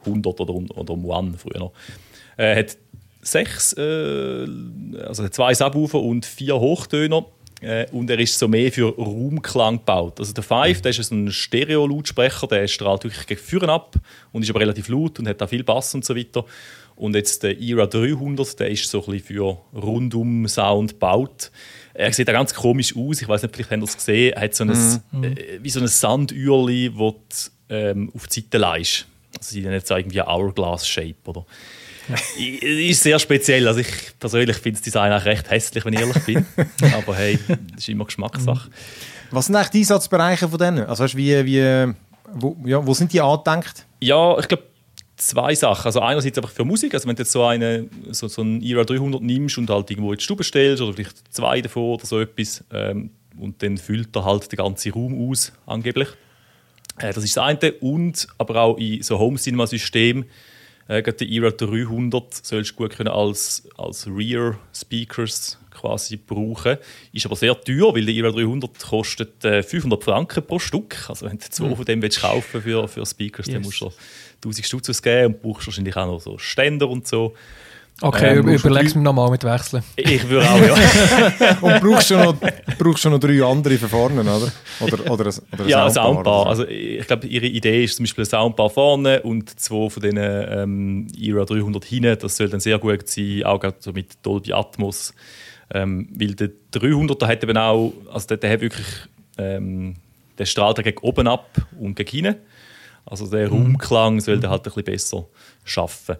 100 0.06 0.39
oder, 0.39 0.54
oder 0.54 0.93
dem 0.93 1.06
One 1.06 1.34
früher 1.38 1.60
noch. 1.60 1.74
Er 2.38 2.58
hat 2.58 2.78
sechs, 3.22 3.74
äh, 3.74 4.46
also 5.06 5.28
zwei 5.30 5.54
Subwoofer 5.54 6.02
und 6.02 6.26
vier 6.26 6.60
Hochtöner. 6.60 7.26
Äh, 7.63 7.88
und 7.91 8.10
er 8.10 8.19
ist 8.19 8.38
so 8.38 8.47
mehr 8.47 8.71
für 8.71 8.95
Raumklang 8.95 9.78
gebaut. 9.78 10.19
Also 10.19 10.34
der 10.34 10.43
Five, 10.43 10.82
der 10.82 10.91
ist 10.91 11.04
so 11.04 11.15
ein 11.15 11.32
Stereo-Lautsprecher, 11.32 12.47
der 12.47 12.67
strahlt 12.67 13.04
wirklich 13.06 13.26
gegen 13.26 13.41
Führen 13.41 13.69
ab 13.69 13.95
und 14.32 14.43
ist 14.43 14.49
aber 14.49 14.60
relativ 14.60 14.89
laut 14.89 15.19
und 15.19 15.28
hat 15.28 15.41
auch 15.41 15.49
viel 15.49 15.63
Bass 15.63 15.95
und 15.95 16.04
so 16.04 16.15
weiter. 16.15 16.45
Und 16.95 17.15
jetzt 17.15 17.41
der 17.41 17.60
Era 17.60 17.88
300, 17.88 18.60
der 18.60 18.69
ist 18.69 18.89
so 18.89 19.04
ein 19.06 19.13
bisschen 19.13 19.38
für 19.38 19.58
Rundum-Sound 19.73 20.91
gebaut. 20.91 21.52
Er 21.93 22.12
sieht 22.13 22.30
auch 22.30 22.34
ganz 22.34 22.54
komisch 22.54 22.95
aus. 22.95 23.21
Ich 23.21 23.28
weiß 23.28 23.43
nicht, 23.43 23.56
vielleicht 23.56 23.71
habt 23.71 23.82
ihr 23.82 23.86
es 23.86 23.97
gesehen. 23.97 24.34
Er 24.34 24.41
hat 24.41 24.56
so 24.56 24.63
ein, 24.63 24.71
äh, 25.23 25.60
wie 25.62 25.69
so 25.69 25.80
ein 25.80 25.88
Sandürli, 25.88 26.91
das 26.91 27.52
ähm, 27.69 28.12
auf 28.13 28.28
die 28.28 28.41
Seite 28.41 28.58
leist. 28.58 29.08
Also 29.38 29.54
sie 29.54 29.62
nennen 29.62 29.73
jetzt 29.73 29.89
irgendwie 29.89 30.21
Hourglass-Shape, 30.21 31.15
oder? 31.26 31.45
I- 32.37 32.89
ist 32.89 33.03
sehr 33.03 33.17
speziell. 33.19 33.67
Also 33.67 33.79
ich 33.79 33.87
persönlich 34.19 34.57
finde 34.57 34.77
das 34.79 34.83
Design 34.83 35.11
auch 35.11 35.23
recht 35.25 35.49
hässlich, 35.49 35.85
wenn 35.85 35.93
ich 35.93 35.99
ehrlich 36.01 36.23
bin. 36.25 36.45
Aber 36.93 37.15
hey, 37.15 37.39
das 37.47 37.57
ist 37.79 37.89
immer 37.89 38.05
Geschmackssache. 38.05 38.69
Was 39.31 39.47
sind 39.47 39.55
eigentlich 39.55 39.69
die 39.69 39.79
Einsatzbereiche 39.79 40.47
von 40.49 40.59
denen? 40.59 40.85
Also 40.85 41.03
weißt, 41.03 41.15
wie, 41.17 41.45
wie, 41.45 41.93
wo, 42.33 42.57
ja, 42.65 42.85
wo 42.85 42.93
sind 42.93 43.13
die 43.13 43.21
angedenkt? 43.21 43.85
Ja, 43.99 44.37
ich 44.37 44.47
glaube, 44.47 44.63
zwei 45.17 45.55
Sachen. 45.55 45.85
Also 45.85 46.01
einerseits 46.01 46.37
einfach 46.37 46.51
für 46.51 46.65
Musik. 46.65 46.93
Also 46.93 47.07
wenn 47.07 47.15
du 47.15 47.21
jetzt 47.23 47.31
so, 47.31 47.43
eine, 47.45 47.87
so, 48.11 48.27
so 48.27 48.41
einen 48.41 48.61
Era 48.61 48.83
300 48.83 49.21
nimmst 49.21 49.57
und 49.57 49.69
halt 49.69 49.89
irgendwo 49.89 50.11
in 50.11 50.17
die 50.17 50.23
Stube 50.23 50.43
stellst 50.43 50.81
oder 50.81 50.93
vielleicht 50.93 51.33
zwei 51.33 51.61
davon 51.61 51.83
oder 51.95 52.05
so 52.05 52.19
etwas 52.19 52.63
ähm, 52.71 53.11
und 53.39 53.63
dann 53.63 53.77
füllt 53.77 54.15
er 54.15 54.25
halt 54.25 54.51
den 54.51 54.57
ganzen 54.57 54.91
Raum 54.91 55.29
aus, 55.31 55.51
angeblich. 55.65 56.09
Äh, 56.99 57.13
das 57.13 57.23
ist 57.23 57.35
das 57.37 57.43
eine. 57.43 57.71
Und 57.79 58.27
aber 58.37 58.61
auch 58.61 58.77
in 58.77 59.01
so 59.01 59.17
Home-Cinema-System 59.17 60.25
äh, 60.88 61.02
die 61.13 61.36
Era 61.36 61.52
300 61.52 62.34
sollst 62.46 62.72
du 62.72 62.76
gut 62.76 62.91
können 62.98 63.10
als, 63.10 63.67
als 63.78 64.08
Rear-Speakers 64.08 65.58
quasi 65.72 66.17
brauchen. 66.17 66.78
Ist 67.12 67.26
aber 67.26 67.36
sehr 67.36 67.60
teuer, 67.60 67.93
weil 67.96 68.06
die 68.06 68.17
Era 68.17 68.32
300 68.32 68.80
kostet 68.80 69.43
äh, 69.46 69.63
500 69.63 70.04
Franken 70.04 70.46
pro 70.46 70.60
Stück. 70.60 70.98
Also 71.10 71.26
wenn 71.26 71.38
du 71.38 71.50
zwei 71.50 71.76
von 71.76 71.86
dem 71.86 72.02
willst 72.02 72.22
kaufen 72.22 72.62
für, 72.62 72.88
für 72.88 73.06
Speakers, 73.06 73.48
dann 73.48 73.63
Yes. 73.63 73.65
musst 73.65 73.82
du 73.82 73.91
1000 74.50 74.65
Stutz 74.65 74.89
ausgeben 74.89 75.34
und 75.34 75.41
brauchst 75.41 75.67
wahrscheinlich 75.67 75.96
auch 75.96 76.06
noch 76.06 76.19
so 76.22 76.38
Ständer 76.38 76.89
und 76.89 77.08
so. 77.08 77.34
Okay, 78.01 78.38
Ähm, 78.39 78.49
überleg's 78.49 78.63
drei- 78.93 78.97
mir 78.99 79.03
nochmal 79.03 79.29
mit 79.29 79.43
Wechseln. 79.43 79.84
Ich 79.95 80.27
würde 80.27 80.49
auch, 80.49 80.60
ja. 80.62 81.58
Und 81.62 81.79
brauchst 81.82 82.10
du 82.10 82.15
noch, 82.17 82.36
brauchst 82.77 83.06
du 83.06 83.10
noch 83.10 83.19
drei 83.19 83.41
andere 83.43 83.77
für 83.77 83.88
vorne, 83.88 84.21
oder? 84.21 84.51
Oder, 84.82 85.12
oder, 85.12 85.25
ein- 85.27 85.41
oder 85.53 85.63
ein 85.63 85.67
Ja, 85.69 85.88
Soundbar 85.88 85.88
ein 85.88 85.91
Soundbar. 86.15 86.47
Also 86.47 86.67
ich 86.67 87.06
glaube, 87.08 87.27
ihre 87.27 87.45
Idee 87.45 87.84
ist 87.86 87.95
zum 87.97 88.03
Beispiel 88.03 88.23
ein 88.23 88.29
Soundbar 88.29 88.69
vorne 88.69 89.21
und 89.21 89.58
zwei 89.60 89.89
von 89.89 90.01
diesen 90.03 90.17
ähm, 90.19 91.08
Era 91.17 91.45
300 91.45 91.86
hinten. 91.86 92.17
Das 92.19 92.36
soll 92.36 92.49
dann 92.49 92.60
sehr 92.60 92.77
gut 92.79 93.08
sein, 93.08 93.43
auch 93.45 93.60
gerade 93.60 93.77
so 93.79 93.93
mit 93.93 94.13
Dolby 94.23 94.51
Atmos. 94.53 95.13
Ähm, 95.73 96.10
weil 96.15 96.34
der 96.36 96.49
300 96.71 97.21
der 97.21 97.27
hat 97.29 97.43
eben 97.43 97.58
auch, 97.58 97.93
also 98.12 98.27
der, 98.27 98.38
der 98.38 98.51
hat 98.51 98.62
wirklich, 98.62 98.86
ähm, 99.38 99.95
der 100.38 100.45
strahlt 100.45 100.77
er 100.79 100.84
gegen 100.84 100.97
oben 100.99 101.27
ab 101.27 101.49
und 101.79 101.95
gegen 101.95 102.10
hinten. 102.25 102.36
Also 103.06 103.27
der 103.27 103.47
Raumklang 103.49 104.19
soll 104.19 104.39
der 104.39 104.49
halt 104.49 104.62
ein 104.62 104.63
bisschen 104.63 104.84
besser 104.84 105.25
schaffen. 105.63 106.15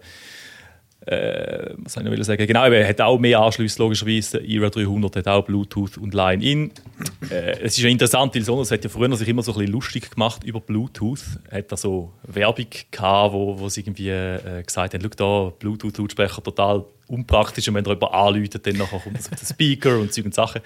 Äh, 1.06 1.74
was 1.76 1.92
soll 1.92 2.06
ich 2.10 2.18
noch 2.18 2.24
sagen? 2.24 2.46
Genau, 2.46 2.64
er 2.64 2.88
hat 2.88 3.00
auch 3.02 3.18
mehr 3.18 3.38
Anschlüsse, 3.40 3.78
logischerweise. 3.82 4.38
Der 4.40 4.48
Era 4.48 4.70
300 4.70 5.16
hat 5.16 5.28
auch 5.28 5.44
Bluetooth 5.44 5.98
und 5.98 6.14
Line-In. 6.14 6.70
Äh, 7.30 7.58
es 7.60 7.76
ist 7.76 7.80
ja 7.82 7.90
interessant, 7.90 8.34
weil 8.34 8.42
Sonos 8.42 8.70
hat 8.70 8.82
ja 8.84 8.88
früher 8.88 9.14
sich 9.16 9.28
immer 9.28 9.42
so 9.42 9.52
ein 9.52 9.58
bisschen 9.58 9.72
lustig 9.72 10.10
gemacht 10.10 10.44
über 10.44 10.60
Bluetooth. 10.60 11.20
Er 11.50 11.58
hat 11.58 11.70
da 11.72 11.76
so 11.76 12.12
Werbung 12.22 12.66
gehabt, 12.90 13.34
wo, 13.34 13.58
wo 13.58 13.68
sie 13.68 13.80
irgendwie 13.82 14.08
äh, 14.08 14.62
gesagt 14.64 14.94
haben, 14.94 15.02
schau 15.02 15.48
da, 15.50 15.54
Bluetooth-Lautsprecher 15.58 16.42
total 16.42 16.84
unpraktisch 17.08 17.68
und 17.68 17.74
wenn 17.74 17.84
da 17.84 17.90
jemand 17.92 18.12
anläutet, 18.14 18.66
dann 18.66 18.76
nachher 18.76 18.98
kommt 18.98 19.18
das 19.18 19.30
auf 19.30 19.38
den 19.38 19.46
Speaker 19.46 19.98
und 19.98 20.10
Zeug 20.12 20.24
und 20.24 20.34
Sachen. 20.34 20.62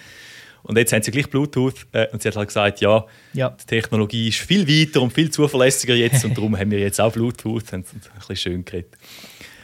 Und 0.62 0.77
jetzt 0.77 0.92
haben 0.92 1.03
sie 1.03 1.11
gleich 1.11 1.29
Bluetooth 1.29 1.87
äh, 1.92 2.07
und 2.12 2.22
sie 2.22 2.29
hat 2.29 2.37
halt 2.37 2.48
gesagt, 2.48 2.81
ja, 2.81 3.05
Ja. 3.33 3.51
die 3.61 3.66
Technologie 3.66 4.29
ist 4.29 4.38
viel 4.38 4.68
weiter 4.68 5.03
und 5.03 5.12
viel 5.12 5.31
zuverlässiger 5.31 5.94
jetzt 5.96 6.24
und 6.24 6.37
darum 6.37 6.57
haben 6.57 6.70
wir 6.70 6.79
jetzt 6.79 7.01
auch 7.01 7.12
Bluetooth. 7.12 7.72
Haben 7.72 7.83
sie 7.85 7.96
ein 7.96 8.18
bisschen 8.18 8.37
schön 8.37 8.64
geredet. 8.64 8.94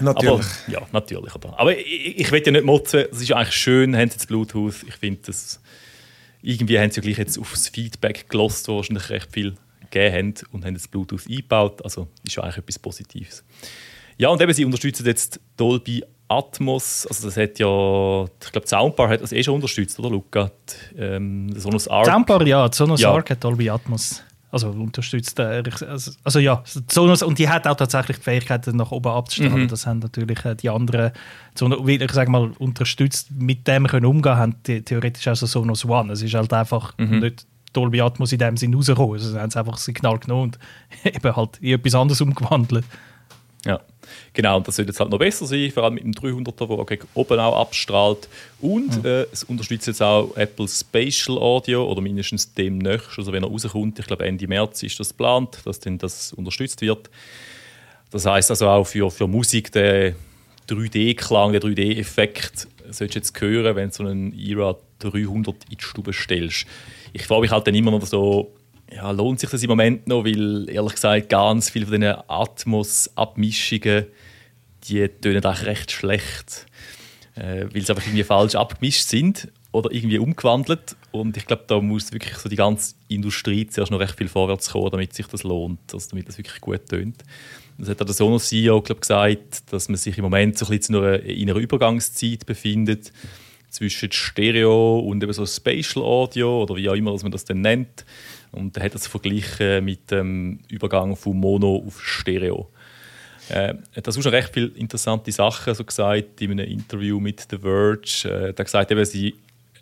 Natürlich. 0.01 0.33
Aber, 0.33 0.73
ja, 0.73 0.83
natürlich. 0.93 1.35
Aber, 1.35 1.59
aber 1.59 1.77
ich, 1.79 2.19
ich 2.21 2.31
will 2.33 2.43
ja 2.45 2.53
nicht 2.53 2.65
motzen, 2.65 3.05
es 3.11 3.21
ist 3.21 3.29
ja 3.29 3.37
eigentlich 3.37 3.55
schön, 3.55 3.97
haben 3.97 4.09
sie 4.11 4.15
jetzt 4.17 4.29
Bluetooth. 4.29 4.85
Ich 4.87 4.95
finde, 4.97 5.21
das 5.27 5.61
irgendwie 6.43 6.79
haben 6.79 6.91
sie 6.91 6.97
ja 7.01 7.03
gleich 7.03 7.19
jetzt 7.19 7.39
auf 7.39 7.51
das 7.53 7.69
Feedback 7.69 8.29
gelost, 8.29 8.69
wo 8.69 8.77
wahrscheinlich 8.77 9.09
recht 9.11 9.33
viel 9.33 9.55
gegeben 9.91 10.15
haben 10.15 10.35
und 10.53 10.65
haben 10.65 10.75
jetzt 10.75 10.91
Bluetooth 10.91 11.27
eingebaut. 11.29 11.83
Also 11.85 12.09
ist 12.25 12.37
ja 12.37 12.43
eigentlich 12.43 12.59
etwas 12.59 12.79
Positives. 12.79 13.45
Ja, 14.19 14.29
und 14.29 14.41
eben, 14.41 14.53
sie 14.53 14.65
unterstützen 14.65 15.07
jetzt 15.07 15.41
Dolby 15.57 16.05
Atmos. 16.29 17.07
Also 17.07 17.29
das 17.29 17.37
hat 17.37 17.59
ja, 17.59 18.25
ich 18.25 18.53
glaube, 18.53 18.67
Soundbar 18.67 19.09
hat 19.09 19.23
das 19.23 19.33
eh 19.33 19.43
schon 19.43 19.55
unterstützt, 19.55 19.99
oder 19.99 20.11
Luca? 20.11 20.51
Die, 20.95 20.99
Ähm, 21.01 21.51
Sonos 21.59 21.89
Arc. 21.89 22.07
Soundbar, 22.07 22.47
ja, 22.47 22.69
die 22.69 22.77
Sonos 22.77 23.01
Ja. 23.01 23.13
Arc 23.13 23.31
hat 23.31 23.43
Dolby 23.43 23.71
Atmos. 23.71 24.23
Also 24.55 24.71
unterstützt, 24.71 25.39
äh, 25.41 25.63
also, 25.89 26.13
also 26.23 26.39
ja, 26.39 26.63
Sonos, 26.89 27.23
und 27.23 27.39
die 27.39 27.49
hat 27.49 27.67
auch 27.67 27.75
tatsächlich 27.75 28.19
die 28.19 28.23
Fähigkeit, 28.23 28.67
nach 28.69 28.93
oben 28.93 29.09
abzustrahlen. 29.09 29.69
Das 29.69 29.87
haben 29.87 29.99
natürlich 29.99 30.45
äh, 30.45 30.55
die 30.55 30.71
anderen, 30.71 31.13
ich 31.87 32.13
sage 32.13 32.31
mal, 32.31 32.53
unterstützt, 32.59 33.33
mit 33.33 33.67
dem 33.67 33.87
können 33.87 34.07
umgehen, 34.07 34.37
haben 34.37 34.55
die, 34.67 34.83
theoretisch 34.83 35.27
auch 35.27 35.35
so 35.35 35.47
Sonos 35.47 35.85
One. 35.85 36.13
Es 36.13 36.23
ist 36.23 36.35
halt 36.35 36.53
einfach 36.53 36.97
nicht 36.99 37.47
Dolby 37.73 38.01
Atmos 38.01 38.33
in 38.33 38.39
dem 38.39 38.57
Sinn 38.57 38.73
rausgekommen. 38.75 39.15
Also, 39.15 39.33
sie 39.33 39.39
haben 39.39 39.49
es 39.49 39.57
einfach 39.57 39.73
das 39.73 39.85
Signal 39.85 40.19
genommen 40.19 40.43
und 40.45 40.59
eben 41.05 41.37
halt 41.37 41.59
in 41.61 41.75
etwas 41.75 41.95
anderes 41.95 42.21
umgewandelt. 42.21 42.85
Ja, 43.65 43.81
genau. 44.33 44.57
Und 44.57 44.69
das 44.69 44.79
wird 44.79 44.89
jetzt 44.89 45.01
halt 45.01 45.11
noch 45.11 45.19
besser 45.19 45.47
sein, 45.47 45.71
vor 45.71 45.85
allem 45.85 45.95
mit 45.95 46.05
dem 46.05 46.13
300er, 46.13 46.77
der 46.77 46.85
gegen 46.85 47.09
oben 47.15 47.39
auch 47.39 47.61
abstrahlt. 47.61 48.29
Und 48.61 49.05
äh, 49.05 49.27
es 49.33 49.45
unterstützt 49.45 49.87
jetzt 49.87 50.03
auch 50.03 50.37
Apple 50.37 50.69
Spatial 50.69 51.39
Audio 51.39 51.91
oder 51.91 52.01
mindestens 52.01 52.53
demnächst, 52.55 53.19
also 53.19 53.33
wenn 53.33 53.43
er 53.43 53.49
rauskommt, 53.49 53.99
ich 53.99 54.07
glaube 54.07 54.25
Ende 54.25 54.47
März 54.47 54.83
ist 54.83 54.99
das 55.01 55.11
geplant, 55.11 55.59
dass 55.65 55.81
dann 55.81 55.99
das 55.99 56.33
unterstützt 56.33 56.81
wird. 56.81 57.11
Das 58.11 58.27
heißt 58.27 58.51
also 58.51 58.69
auch 58.69 58.85
für, 58.85 59.11
für 59.11 59.27
Musik 59.27 59.73
der 59.73 60.15
3D-Klang, 60.69 61.53
der 61.53 61.61
3D-Effekt 61.61 62.69
solltest 62.91 63.15
du 63.15 63.19
jetzt 63.19 63.41
hören, 63.41 63.77
wenn 63.77 63.89
du 63.89 63.95
so 63.95 64.05
einen 64.05 64.33
Era 64.39 64.77
300 65.01 65.55
in 65.71 65.77
die 65.77 65.85
Stube 65.85 66.13
stellst. 66.13 66.67
Ich 67.13 67.27
frage 67.27 67.43
mich 67.43 67.51
halt 67.51 67.67
dann 67.67 67.75
immer 67.75 67.91
noch 67.91 68.05
so, 68.07 68.53
ja, 68.95 69.11
lohnt 69.11 69.41
sich 69.41 69.51
das 69.51 69.63
im 69.63 69.71
Moment 69.71 70.07
noch, 70.07 70.25
weil 70.25 70.69
ehrlich 70.69 70.95
gesagt 70.95 71.29
ganz 71.29 71.71
viele 71.71 71.87
von 71.87 72.01
diesen 72.01 72.15
Atmos-Abmischungen, 72.29 74.07
die 74.85 75.09
tönen 75.09 75.45
eigentlich 75.45 75.67
recht 75.67 75.91
schlecht, 75.91 76.67
äh, 77.35 77.67
weil 77.73 77.83
sie 77.83 77.91
einfach 77.91 78.07
irgendwie 78.07 78.25
falsch 78.25 78.55
abgemischt 78.55 79.05
sind 79.05 79.49
oder 79.73 79.91
irgendwie 79.93 80.19
umgewandelt. 80.19 80.97
Und 81.11 81.37
ich 81.37 81.47
glaube, 81.47 81.65
da 81.67 81.81
muss 81.81 82.13
wirklich 82.13 82.37
so 82.37 82.49
die 82.49 82.57
ganze 82.57 82.95
Industrie 83.09 83.67
zuerst 83.67 83.91
noch 83.91 83.99
recht 83.99 84.17
viel 84.17 84.29
vorwärts 84.29 84.71
kommen, 84.71 84.91
damit 84.91 85.13
sich 85.15 85.27
das 85.27 85.43
lohnt, 85.43 85.81
also 85.93 86.11
damit 86.11 86.29
das 86.29 86.39
wirklich 86.39 86.61
gut 86.61 86.89
tönt. 86.89 87.25
Das 87.79 87.89
hat 87.89 88.01
auch 88.01 88.07
der 88.07 88.15
Sonos 88.15 88.49
CEO 88.49 88.81
glaub, 88.83 89.01
gesagt, 89.01 89.73
dass 89.73 89.89
man 89.89 89.97
sich 89.97 90.17
im 90.17 90.23
Moment 90.23 90.57
so 90.57 90.67
ein 90.67 90.79
bisschen 90.79 90.95
in 90.95 91.03
einer, 91.03 91.23
in 91.23 91.51
einer 91.51 91.59
Übergangszeit 91.59 92.47
befindet 92.47 93.13
zwischen 93.69 94.13
Stereo 94.13 95.01
und 95.01 95.21
eben 95.23 95.33
so 95.33 95.45
Spatial 95.45 96.05
Audio 96.05 96.63
oder 96.63 96.77
wie 96.77 96.89
auch 96.89 96.95
immer 96.95 97.13
dass 97.13 97.25
man 97.25 97.33
das 97.33 97.45
dann 97.45 97.61
nennt. 97.61 98.05
Und 98.55 98.77
er 98.77 98.85
hat 98.85 98.95
das 98.95 99.07
verglichen 99.07 99.85
mit 99.85 100.11
dem 100.11 100.61
Übergang 100.69 101.17
von 101.17 101.37
Mono 101.39 101.83
auf 101.87 102.03
Stereo. 102.03 102.71
Äh, 103.49 103.75
er 103.75 103.97
hat 103.97 104.09
auch 104.09 104.13
schon 104.13 104.33
recht 104.33 104.51
viele 104.53 104.69
interessante 104.69 105.31
Sachen 105.33 105.75
so 105.75 105.85
gesagt 105.85 106.41
in 106.41 106.53
einem 106.53 106.67
Interview 106.67 107.21
mit 107.21 107.47
The 107.51 107.59
Verge. 107.59 108.23
Äh, 108.25 108.29
er 108.29 108.49
hat 108.49 108.57
gesagt, 108.57 108.91
eben, 108.91 109.05
sie 109.05 109.35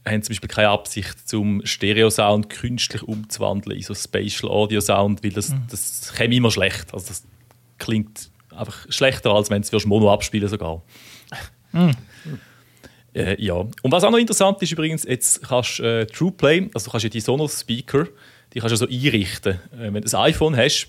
haben 0.05 0.23
zum 0.23 0.33
Beispiel 0.33 0.49
keine 0.49 0.71
Absicht, 0.71 1.29
zum 1.29 1.65
Stereo-Sound 1.65 2.51
künstlich 2.51 3.03
umzuwandeln 3.03 3.77
in 3.77 3.83
so 3.83 3.95
Spatial 3.95 4.51
Audio-Sound, 4.51 5.23
weil 5.23 5.31
das, 5.31 5.55
das 5.71 6.13
käme 6.17 6.35
immer 6.35 6.51
schlecht. 6.51 6.93
Also 6.93 7.09
das 7.09 7.25
klingt 7.79 8.31
einfach 8.51 8.87
schlechter, 8.91 9.31
als 9.31 9.51
wenn 9.51 9.63
du 9.63 9.77
es 9.77 9.87
Mono 9.87 10.13
abspielen 10.13 10.49
sogar. 10.49 10.83
Äh, 13.15 13.43
ja. 13.43 13.55
Und 13.55 13.93
was 13.93 14.05
auch 14.05 14.11
noch 14.11 14.19
interessant 14.19 14.61
ist 14.63 14.73
übrigens, 14.73 15.05
jetzt 15.05 15.43
kannst 15.43 15.79
du 15.79 15.83
äh, 15.83 16.07
TruePlay, 16.07 16.71
also 16.75 16.87
du 16.87 16.91
kannst 16.91 17.05
ja 17.05 17.11
die 17.11 17.21
Sonos 17.21 17.61
Speaker, 17.61 18.07
die 18.55 18.61
kannst 18.61 18.73
du 18.73 18.77
so 18.77 18.87
einrichten. 18.87 19.55
Äh, 19.73 19.93
wenn 19.93 20.03
du 20.03 20.17
ein 20.17 20.25
iPhone 20.25 20.57
hast, 20.57 20.89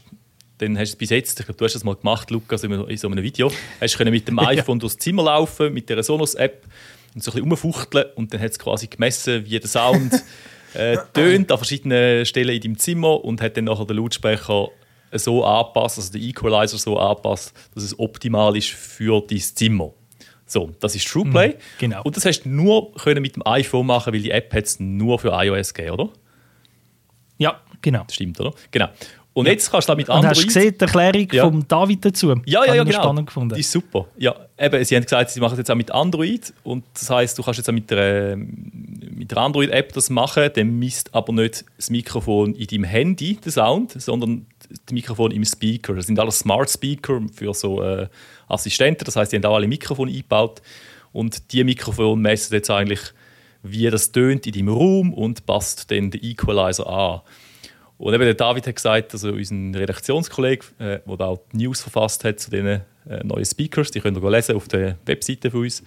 dann 0.57 0.77
hast 0.77 0.91
du 0.91 0.93
es 0.93 0.95
bis 0.95 1.09
jetzt, 1.09 1.39
ich 1.39 1.45
glaube, 1.45 1.57
du 1.57 1.65
hast 1.65 1.73
das 1.73 1.83
mal 1.83 1.95
gemacht, 1.95 2.29
Lukas, 2.31 2.63
in 2.63 2.97
so 2.97 3.07
einem 3.07 3.23
Video, 3.23 3.51
hast 3.81 3.99
du 3.99 4.11
mit 4.11 4.27
dem 4.27 4.39
iPhone 4.39 4.79
durchs 4.79 4.97
Zimmer 4.97 5.23
laufen, 5.23 5.73
mit 5.73 5.89
der 5.89 6.01
Sonos-App 6.03 6.65
und 7.15 7.23
so 7.23 7.31
ein 7.31 7.33
bisschen 7.33 7.49
rumfuchteln 7.49 8.05
und 8.15 8.33
dann 8.33 8.41
hat 8.41 8.51
es 8.51 8.59
quasi 8.59 8.87
gemessen, 8.87 9.45
wie 9.45 9.59
der 9.59 9.69
Sound 9.69 10.13
äh, 10.73 10.97
tönt 11.13 11.51
an 11.51 11.57
verschiedenen 11.57 12.25
Stellen 12.25 12.55
in 12.55 12.61
deinem 12.61 12.77
Zimmer 12.77 13.23
und 13.23 13.41
hat 13.41 13.57
dann 13.57 13.65
nachher 13.65 13.85
den 13.85 13.97
Lautsprecher 13.97 14.69
so 15.11 15.43
angepasst, 15.43 15.97
also 15.97 16.11
den 16.11 16.21
Equalizer 16.23 16.77
so 16.77 16.97
angepasst, 16.97 17.53
dass 17.73 17.83
es 17.83 17.97
optimal 17.99 18.55
ist 18.57 18.69
für 18.69 19.21
dein 19.21 19.39
Zimmer. 19.39 19.93
So, 20.45 20.71
das 20.79 20.95
ist 20.95 21.07
TruePlay. 21.07 21.55
genau. 21.79 22.01
Und 22.03 22.17
das 22.17 22.25
hast 22.25 22.43
du 22.43 22.49
nur 22.49 22.93
können 22.95 23.21
mit 23.21 23.35
dem 23.35 23.45
iPhone 23.45 23.87
machen, 23.87 24.13
weil 24.13 24.21
die 24.21 24.31
App 24.31 24.53
hat 24.53 24.65
es 24.65 24.79
nur 24.79 25.19
für 25.19 25.29
iOS 25.29 25.73
gegeben, 25.73 25.93
oder? 25.93 26.09
Ja, 27.43 27.59
genau. 27.81 28.03
Das 28.05 28.15
stimmt, 28.15 28.39
oder? 28.39 28.53
Genau. 28.71 28.87
Und 29.35 29.47
jetzt 29.47 29.71
kannst 29.71 29.89
du 29.89 29.93
da 29.93 29.95
mit 29.95 30.07
Und 30.09 30.15
Android... 30.15 30.29
hast 30.31 30.41
du 30.43 30.45
gesehen, 30.47 30.75
die 30.79 30.85
Erklärung 30.85 31.27
Ja. 31.31 31.43
vom 31.45 31.67
David 31.67 32.05
dazu? 32.05 32.35
Ja, 32.45 32.65
ja, 32.65 32.75
ja, 32.75 32.83
genau. 32.83 33.01
spannend 33.01 33.25
gefunden. 33.25 33.55
Die 33.55 33.61
ist 33.61 33.71
super. 33.71 34.05
Ja, 34.15 34.35
eben, 34.59 34.85
sie 34.85 34.95
haben 34.95 35.03
gesagt, 35.03 35.31
sie 35.31 35.39
machen 35.39 35.53
es 35.53 35.57
jetzt 35.57 35.71
auch 35.71 35.75
mit 35.75 35.89
Android. 35.89 36.53
Und 36.63 36.83
das 36.93 37.09
heißt, 37.09 37.37
du 37.37 37.41
kannst 37.41 37.57
jetzt 37.57 37.67
auch 37.67 37.73
mit 37.73 37.89
der, 37.89 38.35
mit 38.37 39.31
der 39.31 39.37
Android-App 39.39 39.91
das 39.93 40.11
machen. 40.11 40.49
Dann 40.55 40.77
misst 40.77 41.15
aber 41.15 41.33
nicht 41.33 41.65
das 41.77 41.89
Mikrofon 41.89 42.53
in 42.53 42.67
deinem 42.67 42.83
Handy 42.83 43.37
den 43.37 43.51
Sound, 43.51 43.99
sondern 43.99 44.45
das 44.69 44.93
Mikrofon 44.93 45.31
im 45.31 45.43
Speaker. 45.45 45.95
Das 45.95 46.05
sind 46.05 46.19
alles 46.19 46.37
Smart 46.37 46.69
Speaker 46.69 47.19
für 47.33 47.55
so 47.55 47.81
äh, 47.81 48.07
Assistenten. 48.47 49.03
Das 49.03 49.15
heißt, 49.15 49.31
die 49.31 49.37
haben 49.37 49.45
auch 49.45 49.55
alle 49.55 49.67
Mikrofone 49.67 50.11
eingebaut. 50.11 50.61
Und 51.11 51.51
die 51.51 51.63
Mikrofone 51.63 52.21
messen 52.21 52.53
jetzt 52.53 52.69
eigentlich, 52.69 52.99
wie 53.63 53.89
das 53.89 54.11
tönt 54.11 54.45
in 54.45 54.53
deinem 54.53 54.69
Raum 54.69 55.13
und 55.13 55.45
passt 55.45 55.89
dann 55.89 56.11
den 56.11 56.23
Equalizer 56.23 56.87
an. 56.87 57.21
Und 57.97 58.13
eben 58.13 58.23
der 58.23 58.33
David 58.33 58.67
hat 58.67 58.75
gesagt, 58.75 59.13
also 59.13 59.29
unser 59.29 59.79
Redaktionskollege, 59.79 60.65
äh, 60.79 60.99
der 61.07 61.17
da 61.17 61.27
auch 61.27 61.39
die 61.51 61.57
News 61.57 61.81
verfasst 61.81 62.25
hat 62.25 62.39
zu 62.39 62.51
diesen 62.51 62.67
äh, 62.67 62.81
neuen 63.23 63.45
Speakers, 63.45 63.91
die 63.91 64.01
könnt 64.01 64.21
ihr 64.21 64.31
lesen 64.31 64.55
auf 64.55 64.67
der 64.67 64.97
Webseite 65.05 65.49
von 65.49 65.61
uns. 65.61 65.83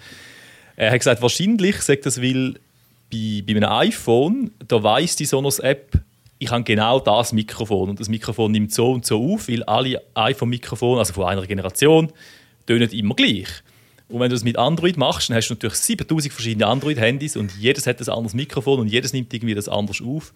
Er 0.77 0.91
hat 0.91 0.99
gesagt, 0.99 1.21
wahrscheinlich 1.21 1.83
sagt 1.83 2.07
das, 2.07 2.21
weil 2.21 2.55
bei, 3.12 3.43
bei 3.47 3.57
einem 3.57 3.65
iPhone, 3.65 4.51
da 4.67 4.83
weiss 4.83 5.17
die 5.17 5.27
Sonos-App, 5.27 6.01
ich 6.39 6.51
habe 6.51 6.65
genau 6.65 7.01
das 7.01 7.33
Mikrofon 7.33 7.91
und 7.91 8.01
das 8.01 8.09
Mikrofon 8.09 8.53
nimmt 8.53 8.73
so 8.73 8.93
und 8.93 9.07
so 9.07 9.35
auf, 9.35 9.49
weil 9.49 9.62
alle 9.65 10.03
iPhone-Mikrofone, 10.15 10.99
also 10.99 11.15
von 11.15 11.25
einer 11.25 11.47
Generation, 11.47 12.12
tönen 12.67 12.91
immer 12.91 13.15
gleich. 13.15 13.49
Und 14.09 14.21
wenn 14.21 14.31
du 14.31 14.37
das 14.37 14.45
mit 14.45 14.57
Android 14.57 14.97
machst, 14.97 15.29
dann 15.31 15.37
hast 15.37 15.49
du 15.49 15.55
natürlich 15.55 15.75
7000 15.77 16.33
verschiedene 16.33 16.66
Android-Handys 16.66 17.37
und 17.37 17.53
jedes 17.59 17.87
hat 17.87 18.01
ein 18.01 18.09
anderes 18.09 18.35
Mikrofon 18.35 18.79
und 18.81 18.88
jedes 18.88 19.12
nimmt 19.12 19.33
irgendwie 19.35 19.55
das 19.55 19.69
anders 19.69 20.01
auf. 20.01 20.33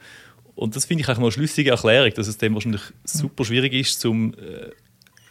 Und 0.56 0.74
das 0.74 0.84
finde 0.84 1.02
ich 1.02 1.08
eigentlich 1.08 1.18
noch 1.18 1.24
eine 1.26 1.32
schlüssige 1.32 1.70
Erklärung, 1.70 2.12
dass 2.14 2.26
es 2.26 2.36
dem 2.36 2.54
wahrscheinlich 2.54 2.82
super 3.04 3.44
schwierig 3.44 3.72
ist, 3.72 4.00
zum, 4.00 4.34
äh, 4.34 4.70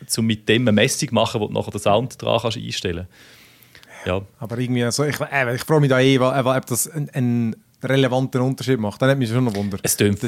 zum 0.08 0.26
mit 0.26 0.48
dem 0.48 0.62
eine 0.64 0.72
Messung 0.72 1.10
machen, 1.12 1.42
wo 1.42 1.48
du 1.48 1.54
nachher 1.54 1.72
den 1.72 1.82
Sound 1.82 2.22
dran 2.22 2.40
kannst 2.42 2.58
einstellen 2.58 3.08
Ja, 4.06 4.22
Aber 4.40 4.58
irgendwie, 4.58 4.84
also 4.86 5.04
ich, 5.04 5.20
äh, 5.20 5.56
ich 5.56 5.62
frage 5.64 5.82
mich 5.82 5.90
da 5.90 6.00
eh, 6.00 6.18
wa- 6.20 6.56
ob 6.58 6.66
das 6.66 6.90
einen, 6.90 7.10
einen 7.10 7.56
relevanten 7.84 8.40
Unterschied 8.42 8.80
macht. 8.80 9.02
Dann 9.02 9.10
hat 9.10 9.18
mich 9.18 9.30
schon 9.30 9.44
noch 9.44 9.56
Wunder. 9.56 9.78
es 9.84 9.98
tönt 9.98 10.20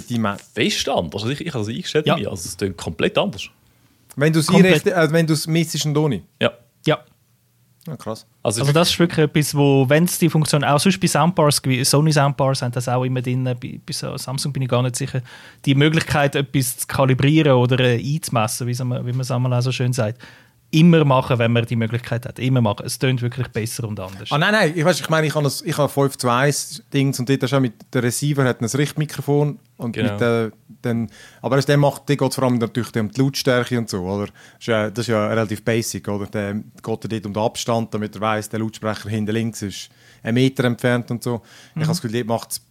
fest 0.54 0.90
anders. 0.90 1.22
Also 1.24 1.30
ich, 1.34 1.42
ich 1.46 1.54
habe 1.54 1.64
es 1.64 1.70
eingestellt 1.70 2.06
Ja. 2.06 2.16
Also 2.16 2.34
es 2.48 2.58
tönt 2.58 2.76
komplett 2.78 3.18
anders. 3.18 3.50
Wenn 4.18 4.34
du 4.34 4.40
es 4.40 4.50
äh, 4.50 5.12
wenn 5.12 5.26
du 5.26 5.34
es 5.34 5.48
misst, 5.48 5.86
und 5.86 5.98
ohne. 5.98 6.22
Ja. 6.42 6.52
ja. 6.86 7.00
Ja, 7.88 7.98
krass. 7.98 8.28
Also, 8.44 8.62
Also 8.62 8.74
das 8.74 8.92
ist 8.92 9.00
wirklich 9.00 9.26
etwas, 9.26 9.56
wo, 9.56 9.90
wenn 9.90 10.04
es 10.04 10.20
die 10.20 10.30
Funktion, 10.30 10.64
auch 10.64 10.80
sonst 10.80 11.00
bei 11.00 11.08
Soundbars, 11.08 11.62
wie 11.64 11.84
Sony 11.84 12.12
Soundbars 12.12 12.62
haben 12.62 12.72
das 12.72 12.88
auch 12.88 13.04
immer 13.04 13.22
drin, 13.22 13.44
bei, 13.44 13.56
bei 13.56 13.94
so 13.94 14.16
Samsung 14.18 14.54
bin 14.54 14.64
ich 14.64 14.70
gar 14.70 14.84
nicht 14.84 14.96
sicher, 14.96 15.22
die 15.66 15.74
Möglichkeit, 15.74 16.36
etwas 16.36 16.78
zu 16.78 16.88
kalibrieren 16.88 17.54
oder 17.54 17.80
äh, 17.80 18.00
einzumessen, 18.00 18.68
wie 18.68 18.84
man 18.84 19.06
wie 19.06 19.12
man 19.12 19.22
es 19.22 19.32
einmal 19.32 19.54
auch 19.54 19.62
so 19.62 19.72
schön 19.72 19.94
sagt, 19.94 20.22
immer 20.72 21.04
machen, 21.06 21.38
wenn 21.38 21.52
man 21.52 21.66
die 21.66 21.76
Möglichkeit 21.76 22.26
hat. 22.26 22.40
Immer 22.40 22.62
machen. 22.62 22.86
Es 22.86 22.98
tönt 22.98 23.22
wirklich 23.22 23.48
besser 23.50 23.86
und 23.88 24.00
anders. 24.00 24.32
Ah 24.32 24.38
nein, 24.38 24.54
nein, 24.54 24.74
ich, 24.76 24.86
weiss, 24.86 25.00
ich 25.02 25.10
meine, 25.10 25.28
ich 25.28 25.36
habe 25.36 25.46
ein- 25.46 25.52
ich 25.66 25.78
habe 25.78 25.90
5 25.90 26.18
zu 26.18 26.30
1 26.30 26.84
Dings 26.94 27.20
und 27.20 27.30
dort 27.30 27.44
hast 27.44 27.52
du 27.52 27.58
auch 27.58 27.62
mit 27.62 27.74
der 27.94 28.04
Receiver 28.04 28.44
hat 28.46 28.62
ein 28.62 28.66
Richtmikrofon 28.66 29.60
und 29.78 29.92
Genau. 29.92 30.12
mit 30.12 30.22
der, 30.22 30.52
dann, 30.82 31.10
aber 31.42 31.58
es 31.58 31.66
dem 31.66 31.82
macht, 31.82 32.08
der 32.10 32.16
geht 32.18 32.34
vor 32.34 32.44
allem 32.46 32.58
natürlich 32.58 32.96
um 32.96 33.12
die 33.12 33.22
Lautstärke 33.22 33.78
und 33.78 33.90
so, 33.90 34.02
oder? 34.04 34.28
Das 34.28 34.34
ist 34.62 34.68
ja, 34.68 34.90
das 34.90 35.00
ist 35.04 35.08
ja 35.10 35.28
relativ 35.28 35.64
basic, 35.64 36.08
oder? 36.08 36.26
Der 36.28 36.54
geht 36.54 36.64
dort 36.84 37.26
um 37.26 37.34
den 37.34 37.44
Abstand, 37.44 37.94
damit 37.94 38.16
er 38.16 38.22
weiss, 38.22 38.48
der 38.50 38.60
Lautsprecher 38.62 39.10
hinten 39.10 39.32
links 39.32 39.62
ist 39.62 39.90
einen 40.24 40.36
Meter 40.36 40.64
entfernt 40.64 41.12
und 41.12 41.22
so. 41.22 41.42
Ich 41.76 41.82
habe 41.82 41.88
das 41.88 42.02
Gefühl, 42.02 42.24
dort 42.24 42.28
macht 42.28 42.52
es 42.52 42.62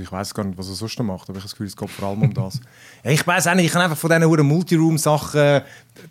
ich 0.00 0.10
weiß 0.12 0.32
gar 0.34 0.44
nicht, 0.44 0.56
was 0.58 0.68
er 0.68 0.74
sonst 0.74 0.98
noch 0.98 1.04
macht, 1.04 1.28
aber 1.28 1.38
ich 1.38 1.42
habe 1.42 1.42
das 1.44 1.50
Gefühl, 1.52 1.66
es 1.66 1.76
geht 1.76 1.90
vor 1.90 2.08
allem 2.08 2.22
um 2.22 2.34
das. 2.34 2.60
Ja, 3.04 3.10
ich 3.10 3.26
weiß 3.26 3.46
auch 3.48 3.54
nicht, 3.54 3.66
ich 3.66 3.74
habe 3.74 3.84
einfach 3.84 3.96
von 3.98 4.08
diesen 4.10 4.24
huren 4.24 4.46
Multiroom-Sachen, 4.46 5.60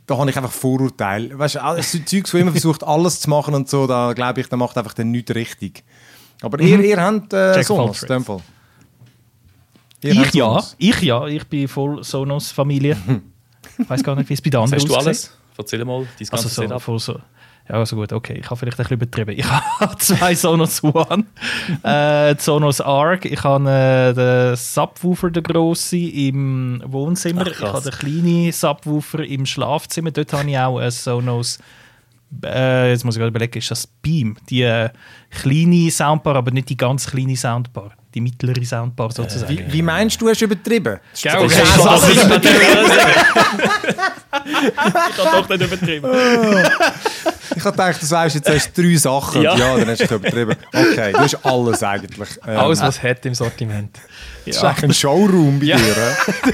da 0.06 0.17
habe 0.17 0.30
ich 0.30 0.38
einfach 0.38 0.52
Vorurteile. 0.52 1.38
Weißt 1.38 1.56
du, 1.56 1.63
alles- 1.63 1.91
so 1.91 2.00
Zeugs, 2.00 2.34
wo 2.34 2.38
immer 2.38 2.52
versucht, 2.52 2.84
alles 2.88 3.19
zu 3.22 3.30
machen 3.30 3.54
und 3.56 3.69
so, 3.69 3.88
da 3.88 4.13
glaube 4.13 4.41
ich, 4.41 4.48
da 4.48 4.56
macht 4.58 4.78
einfach 4.78 4.93
dann 4.93 5.12
nichts 5.12 5.34
richtig. 5.34 5.84
Aber 6.41 6.60
ihr, 6.60 6.80
ihr 6.80 7.02
habt 7.02 7.34
äh, 7.34 7.63
Sonos, 7.63 8.04
in 8.04 8.08
dem 8.10 8.24
Fall. 8.24 8.39
Ihr 10.04 10.12
Ich 10.12 10.34
ja, 10.34 10.46
Sonos. 10.46 10.76
ich 10.78 11.02
ja, 11.02 11.26
ich 11.28 11.48
bin 11.48 11.67
voll 11.67 12.04
Sonos-Familie. 12.04 12.98
Ich 13.78 13.89
weiß 13.89 14.04
gar 14.04 14.15
nicht, 14.15 14.30
wie 14.30 14.34
es 14.34 14.41
bei 14.41 14.52
den 14.52 14.60
anderen 14.60 14.80
hast 14.80 14.88
du 14.88 14.93
aussieht. 14.93 15.08
alles? 15.08 15.38
Erzähl 15.58 15.84
mal, 15.86 16.00
dein 16.02 16.08
ganzes 16.28 16.32
Also 16.32 16.50
so, 16.50 16.62
Setup. 16.62 16.82
voll 16.82 17.00
so. 17.00 17.19
Ja, 17.69 17.76
also 17.76 17.95
gut, 17.95 18.12
okay. 18.12 18.38
Ich 18.41 18.45
habe 18.49 18.58
vielleicht 18.58 18.78
ein 18.78 18.84
bisschen 18.84 18.97
übertrieben. 18.97 19.39
Ich 19.39 19.45
habe 19.80 19.97
zwei 19.97 20.36
Sonos 20.36 20.84
One, 20.84 21.26
äh, 21.84 22.36
Sonos 22.38 22.82
Arc. 22.82 23.26
Ich 23.26 23.41
habe 23.43 23.69
äh, 23.69 24.13
den 24.13 24.56
Subwoofer, 24.56 25.30
der 25.30 25.43
grosse, 25.43 25.97
im 25.97 26.84
Wohnzimmer. 26.86 27.45
Ach, 27.47 27.52
ich 27.52 27.62
habe 27.62 27.82
den 27.82 27.91
kleinen 27.91 28.52
Subwoofer 28.52 29.23
im 29.23 29.45
Schlafzimmer. 29.45 30.12
Dort 30.12 30.34
habe 30.34 30.49
ich 30.49 30.58
auch 30.58 30.78
ein 30.80 30.91
Sonos. 30.91 31.60
Äh, 32.43 32.89
jetzt 32.89 33.06
muss 33.06 33.15
ich 33.15 33.19
gerade 33.19 33.30
überlegen, 33.30 33.60
ist 33.60 33.71
das 33.71 33.88
Beam? 33.88 34.36
Die 34.49 34.63
äh, 34.63 34.89
kleine 35.30 35.89
Soundbar, 35.91 36.36
aber 36.36 36.52
nicht 36.52 36.69
die 36.69 36.78
ganz 36.78 37.06
kleine 37.06 37.38
Soundbar. 37.38 37.91
Die 38.13 38.21
mittlere 38.21 38.63
Soundbar 38.65 39.12
sozusagen. 39.12 39.49
Wie, 39.49 39.71
wie 39.71 39.82
meinst 39.82 40.19
du, 40.19 40.28
hast 40.28 40.41
du 40.41 40.45
übertrieben? 40.45 40.99
Gell, 41.21 41.47
Das 41.47 42.10
ist 42.10 42.26
okay. 42.26 42.49
ich 44.46 45.26
habe 45.26 45.41
doch 45.41 45.50
nicht 45.50 45.62
übertrieben. 45.62 46.12
Ich 47.56 47.63
habe 47.63 47.78
gedacht, 47.78 48.02
du 48.02 48.06
sagst 48.08 48.36
jetzt 48.36 48.50
erst 48.50 48.76
drei 48.76 48.96
Sachen. 48.96 49.43
Ja. 49.43 49.56
Ja, 49.56 49.78
dann 49.78 49.88
hast 49.88 50.00
du 50.00 50.06
es 50.06 50.12
übertrieben. 50.12 50.56
Okay, 50.74 51.12
du 51.12 51.19
hast 51.19 51.46
alles 51.46 51.84
eigentlich. 51.84 52.30
Ähm, 52.48 52.58
Alles, 52.58 52.82
was 52.82 52.98
es 52.98 53.04
hat 53.04 53.26
im 53.28 53.36
Sortiment. 53.36 53.96
Das 54.46 54.56
ist 54.58 54.63
echt 54.63 54.84
ein 54.84 54.93
Showroom 54.93 55.60
bei 55.60 55.67
Ja. 55.67 55.78
dir. 55.78 55.96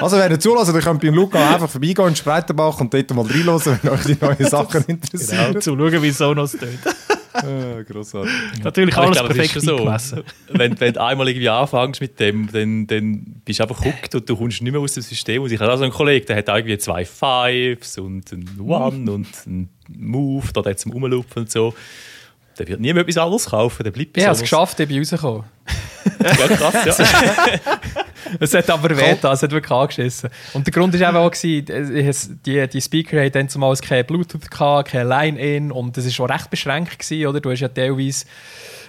Also, 0.00 0.16
wenn 0.16 0.30
ihr 0.30 0.38
zulässt, 0.38 0.72
ihr 0.72 0.80
könnt 0.80 1.00
beim 1.02 1.12
Luca 1.12 1.38
einfach 1.54 1.68
vorbeigehen 1.68 2.08
in 2.08 2.16
Spreitenbach 2.16 2.80
und 2.80 2.94
dort 2.94 3.10
mal 3.10 3.26
reinhören, 3.26 3.78
wenn 3.82 3.92
euch 3.92 4.02
die 4.04 4.16
neuen 4.20 4.36
Sachen 4.48 4.84
interessieren. 4.86 5.48
Genau, 5.48 5.58
zu 5.60 5.76
schauen, 5.76 6.02
wie 6.02 6.10
Sonos 6.12 6.52
tönt. 6.52 6.78
Äh, 7.34 7.84
grossartig. 7.84 8.32
Natürlich 8.62 8.96
alles 8.96 9.18
glaube, 9.18 9.34
perfekt 9.34 9.68
eingemessen. 9.68 10.22
wenn, 10.50 10.80
wenn 10.80 10.92
du 10.92 11.02
einmal 11.02 11.28
irgendwie 11.28 11.48
anfängst 11.48 12.00
mit 12.00 12.18
dem, 12.20 12.50
dann, 12.50 12.86
dann 12.86 13.42
bist 13.44 13.58
du 13.58 13.64
einfach 13.64 13.84
hooked 13.84 14.14
und 14.14 14.28
du 14.28 14.36
kommst 14.36 14.62
nicht 14.62 14.72
mehr 14.72 14.80
aus 14.80 14.94
dem 14.94 15.02
System. 15.02 15.42
Und 15.42 15.52
ich 15.52 15.60
habe 15.60 15.72
auch 15.72 15.76
so 15.76 15.84
einen 15.84 15.92
Kollegen, 15.92 16.26
der 16.26 16.36
hat 16.36 16.48
irgendwie 16.48 16.78
zwei 16.78 17.04
Fives 17.04 17.98
und 17.98 18.32
einen 18.32 18.60
One 18.60 19.10
und 19.10 19.28
einen 19.46 19.68
Move, 19.88 20.46
da 20.52 20.64
hat 20.64 20.78
zum 20.78 20.92
Rumlaufen 20.92 21.42
und 21.42 21.50
so. 21.50 21.74
Der 22.58 22.66
wird 22.66 22.80
nie 22.80 22.92
mehr 22.92 23.02
etwas 23.02 23.18
anderes 23.18 23.46
kaufen, 23.46 23.84
der 23.84 23.92
bleibt 23.92 24.14
bei 24.14 24.20
Ich 24.20 24.26
habe 24.26 24.34
es 24.34 24.40
geschafft, 24.40 24.80
ich 24.80 24.88
bin 24.88 24.98
rausgekommen. 24.98 25.44
Ja, 26.20 26.48
krass, 26.48 26.98
ja. 26.98 27.06
Es 28.40 28.54
hat 28.54 28.68
aber 28.70 28.96
weh 28.96 29.12
es 29.12 29.22
hat 29.42 29.50
wirklich 29.50 29.70
angeschissen. 29.70 30.30
Und 30.54 30.66
der 30.66 30.72
Grund 30.72 30.98
war 30.98 31.08
eben 31.08 31.16
auch, 31.16 31.30
gewesen, 31.30 31.66
es- 32.08 32.30
die, 32.44 32.66
die 32.68 32.80
Speaker 32.80 33.18
hatten 33.20 33.32
dann 33.32 33.48
zumal 33.48 33.74
kein 33.76 34.04
Bluetooth, 34.06 34.50
gehabt, 34.50 34.90
kein 34.90 35.08
Line-In 35.08 35.72
und 35.72 35.96
das 35.96 36.04
war 36.04 36.12
schon 36.12 36.30
recht 36.30 36.50
beschränkt. 36.50 36.98
Gewesen, 36.98 37.26
oder? 37.26 37.40
Du 37.40 37.50
hast 37.50 37.60
ja 37.60 37.68
teilweise 37.68 38.24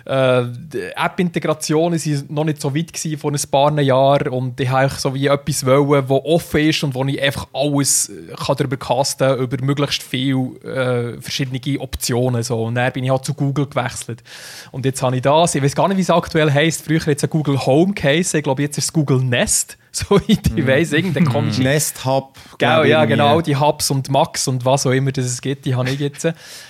äh, 0.10 0.48
die 0.52 0.89
App-Integrationen 0.95 2.00
sind 2.00 2.32
noch 2.32 2.43
nicht 2.43 2.60
so 2.60 2.76
weit 2.76 2.91
gewesen 2.91 3.19
vor 3.19 3.32
ein 3.32 3.39
paar 3.52 3.80
Jahren 3.80 4.30
und 4.30 4.60
ich 4.60 4.72
wollte 4.72 4.95
so 4.95 5.13
wie 5.13 5.28
etwas 5.28 5.63
wollen, 5.67 6.08
das 6.08 6.10
offen 6.10 6.62
ist 6.62 6.84
und 6.84 6.95
wo 6.95 7.06
ich 7.06 7.22
einfach 7.22 7.45
alles 7.54 8.10
äh, 8.10 8.34
kann 8.34 8.56
darüber 8.58 8.78
casten 8.78 9.38
über 9.38 9.63
möglichst 9.63 10.02
viele 10.02 10.56
äh, 10.63 11.22
verschiedene 11.22 11.80
Optionen. 11.80 12.41
So. 12.41 12.63
Und 12.63 12.76
dann 12.76 12.91
bin 12.91 13.04
ich 13.04 13.12
halt 13.12 13.24
zu 13.24 13.36
Google 13.36 13.67
gewechselt. 13.67 14.24
Und 14.72 14.84
jetzt 14.86 15.04
habe 15.04 15.15
ich 15.15 15.22
das, 15.22 15.54
ich 15.54 15.62
weiß 15.62 15.76
gar 15.76 15.88
nicht, 15.88 15.98
wie 15.98 16.02
es 16.02 16.10
aktuell 16.10 16.52
heisst. 16.52 16.86
Früher 16.86 17.02
hat 17.02 17.22
es 17.22 17.30
Google 17.30 17.63
Home 17.63 17.93
geheißen, 17.93 18.39
ich 18.39 18.43
glaube 18.43 18.63
jetzt 18.63 18.80
ist 18.80 18.86
es 18.86 18.93
Google 18.93 19.19
Nest, 19.19 19.78
so 19.91 20.19
ich 20.26 20.39
weiß, 20.56 20.93
irgendein 20.93 21.26
komische 21.26 21.62
Nest 21.62 22.04
Hub. 22.04 22.36
Genau, 22.58 22.84
ja, 22.84 23.06
genau, 23.06 23.41
die 23.41 23.56
Hubs 23.56 23.91
und 23.91 24.10
Max 24.10 24.48
und 24.48 24.65
was 24.65 24.88
auch 24.88 24.91
immer 24.91 25.12
das 25.12 25.26
es 25.26 25.39
gibt, 25.39 25.65
die 25.65 25.76
habe 25.76 25.89
ich 25.91 26.00
jetzt. 26.00 26.28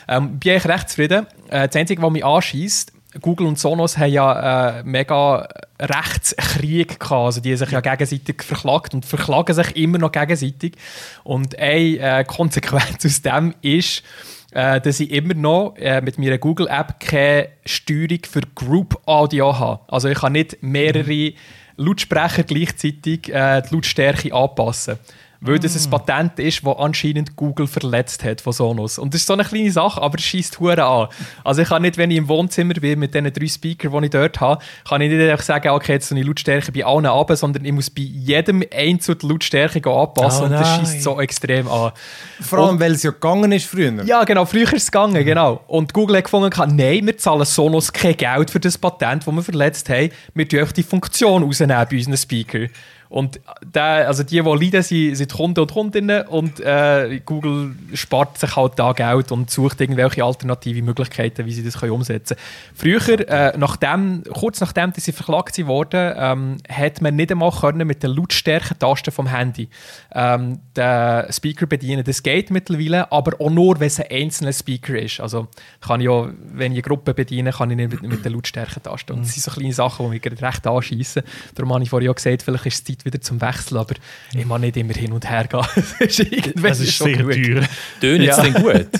Ähm, 0.09 0.39
bin 0.39 0.57
ich 0.57 0.65
recht 0.65 0.89
zufrieden. 0.89 1.25
Äh, 1.49 1.67
das 1.67 1.75
Einzige, 1.77 2.01
was 2.01 2.11
mich 2.11 2.25
anschießt, 2.25 2.98
Google 3.21 3.47
und 3.47 3.57
Sonos 3.57 3.97
haben 3.97 4.11
ja 4.11 4.79
äh, 4.79 4.83
mega 4.83 5.47
Rechtskrieg 5.79 6.99
gehabt. 6.99 7.11
Also 7.11 7.41
die 7.41 7.51
haben 7.51 7.57
sich 7.57 7.71
ja 7.71 7.81
gegenseitig 7.81 8.43
verklagt 8.43 8.93
und 8.93 9.05
verklagen 9.05 9.55
sich 9.55 9.75
immer 9.75 9.97
noch 9.97 10.11
gegenseitig. 10.11 10.75
Und 11.23 11.57
eine 11.57 12.19
äh, 12.19 12.23
Konsequenz 12.23 13.05
aus 13.05 13.21
dem 13.21 13.55
ist, 13.61 14.03
äh, 14.51 14.79
dass 14.79 14.99
ich 14.99 15.11
immer 15.11 15.33
noch 15.33 15.75
äh, 15.77 16.01
mit 16.01 16.19
meiner 16.19 16.37
Google-App 16.37 16.99
keine 16.99 17.49
Steuerung 17.65 18.19
für 18.29 18.41
Group 18.53 18.99
Audio 19.05 19.57
habe. 19.57 19.81
Also 19.87 20.07
ich 20.09 20.19
kann 20.19 20.33
nicht 20.33 20.61
mehrere 20.61 21.33
Lautsprecher 21.77 22.43
gleichzeitig 22.43 23.33
äh, 23.33 23.61
die 23.61 23.73
Lautstärke 23.73 24.33
anpassen. 24.33 24.99
Weil 25.41 25.57
das 25.57 25.73
ein 25.73 25.89
Patent 25.89 26.37
ist, 26.39 26.65
das 26.65 26.77
anscheinend 26.77 27.37
Google 27.37 27.65
verletzt 27.65 28.25
hat 28.25 28.41
von 28.41 28.51
Sonos. 28.51 28.97
Und 28.97 29.13
das 29.13 29.21
ist 29.21 29.27
so 29.27 29.33
eine 29.33 29.45
kleine 29.45 29.71
Sache, 29.71 30.01
aber 30.01 30.17
es 30.17 30.25
schießt 30.25 30.59
Huren 30.59 30.79
an. 30.79 31.07
Also 31.45 31.61
ich 31.61 31.69
kann 31.69 31.81
nicht, 31.81 31.97
wenn 31.97 32.11
ich 32.11 32.17
im 32.17 32.27
Wohnzimmer 32.27 32.73
bin 32.73 32.99
mit 32.99 33.13
diesen 33.13 33.31
drei 33.31 33.47
Speakern, 33.47 33.93
die 33.93 34.05
ich 34.05 34.11
dort 34.11 34.41
habe, 34.41 34.61
kann 34.87 34.99
ich 34.99 35.09
nicht 35.09 35.21
einfach 35.21 35.45
sagen, 35.45 35.69
okay, 35.69 35.93
jetzt 35.93 36.09
so 36.09 36.15
eine 36.15 36.25
Lautstärke 36.25 36.73
bei 36.73 36.83
allen 36.83 37.05
ab, 37.05 37.31
sondern 37.35 37.63
ich 37.63 37.71
muss 37.71 37.89
bei 37.89 38.01
jedem 38.01 38.63
einzelnen 38.73 39.19
die 39.19 39.27
Lautstärke 39.27 39.89
anpassen 39.89 40.41
Oh 40.41 40.45
und 40.45 40.51
das 40.51 40.75
schießt 40.75 41.03
so 41.03 41.21
extrem 41.21 41.69
an. 41.69 41.93
Vor 42.41 42.59
allem, 42.59 42.79
weil 42.79 42.91
es 42.91 43.03
ja 43.03 43.11
gegangen 43.11 43.53
ist 43.53 43.65
früher. 43.65 44.03
Ja, 44.03 44.25
genau, 44.25 44.43
früher 44.43 44.73
ist 44.73 44.83
es 44.83 44.91
gegangen, 44.91 45.23
genau. 45.23 45.63
Und 45.67 45.93
Google 45.93 46.17
hat 46.17 46.25
gefunden, 46.25 46.49
nein, 46.75 47.05
wir 47.05 47.17
zahlen 47.17 47.45
Sonos 47.45 47.93
kein 47.93 48.17
Geld 48.17 48.51
für 48.51 48.59
das 48.59 48.77
Patent, 48.77 49.25
das 49.25 49.33
wir 49.33 49.43
verletzt 49.43 49.89
haben. 49.89 50.09
Wir 50.33 50.59
einfach 50.59 50.73
die 50.73 50.83
Funktion 50.83 51.43
rausnehmen 51.43 51.87
bei 51.89 51.95
unseren 51.95 52.17
Speaker. 52.17 52.67
Und 53.09 53.41
der, 53.63 54.07
also 54.07 54.21
die, 54.21 54.39
die 54.41 54.65
leiden, 54.65 54.83
sind, 54.83 55.15
sind 55.15 55.33
Kunden 55.33 55.61
und 55.61 55.71
Kundinnen 55.71 56.27
und 56.27 56.59
äh, 56.59 57.19
Google 57.25 57.75
spart 57.95 58.37
sich 58.37 58.55
halt 58.55 58.73
da 58.77 58.93
Geld 58.93 59.31
und 59.31 59.49
sucht 59.49 59.81
irgendwelche 59.81 60.23
alternative 60.23 60.83
Möglichkeiten, 60.83 61.47
wie 61.47 61.51
sie 61.51 61.63
das 61.63 61.79
können 61.79 61.93
umsetzen 61.93 62.37
können. 62.37 62.99
Früher, 62.99 63.27
äh, 63.27 63.57
nachdem, 63.57 64.23
kurz 64.31 64.61
nachdem 64.61 64.93
sie 64.95 65.11
verklagt 65.11 65.57
wurden, 65.65 66.13
ähm, 66.15 66.57
hat 66.69 67.01
man 67.01 67.15
nicht 67.15 67.31
einmal 67.31 67.51
können 67.51 67.87
mit 67.87 68.03
der 68.03 68.11
Lautstärkentaste 68.11 69.11
vom 69.11 69.25
Handy 69.25 69.69
ähm, 70.13 70.59
den 70.75 71.33
Speaker 71.33 71.65
bedienen. 71.65 72.03
Das 72.03 72.21
geht 72.21 72.51
mittlerweile, 72.51 73.11
aber 73.11 73.41
auch 73.41 73.49
nur, 73.49 73.79
wenn 73.79 73.87
es 73.87 73.99
ein 73.99 74.11
einzelner 74.11 74.53
Speaker 74.53 74.99
ist. 74.99 75.19
Also 75.19 75.47
kann 75.81 75.99
ich 75.99 76.05
ja, 76.05 76.29
wenn 76.53 76.73
ich 76.73 76.77
eine 76.77 76.81
Gruppe 76.83 77.15
bediene, 77.15 77.51
kann 77.51 77.71
ich 77.71 77.77
nicht 77.77 77.91
mit, 77.91 78.03
mit 78.03 78.23
der 78.23 78.31
Lautstärkentaste. 78.31 79.13
Und 79.13 79.21
das 79.21 79.33
sind 79.33 79.43
so 79.43 79.51
kleine 79.51 79.73
Sachen, 79.73 80.05
die 80.05 80.19
mich 80.19 80.41
recht 80.41 80.67
anschießen. 80.67 81.23
Darum 81.55 81.73
habe 81.73 81.83
ich 81.83 81.89
vorhin 81.89 82.09
auch 82.09 82.15
gesagt, 82.15 82.43
vielleicht 82.43 82.67
ist 82.67 82.75
es 82.75 82.83
Zeit 82.83 82.98
wieder 83.05 83.21
zum 83.21 83.39
Wechseln, 83.41 83.77
aber 83.77 83.95
ich 84.33 84.45
muss 84.45 84.59
nicht 84.59 84.77
immer 84.77 84.93
hin 84.93 85.11
und 85.11 85.29
her 85.29 85.45
gehen. 85.47 85.61
das 85.99 86.19
ist, 86.19 86.53
Das 86.63 86.79
ist 86.79 86.93
schon 86.93 87.07
sehr 87.13 87.23
gut. 87.23 87.33
teuer. 87.33 87.63
Tönt 88.01 88.21
jetzt 88.23 88.37
Ja. 88.37 88.43
denn 88.43 88.53
gut? 88.53 88.87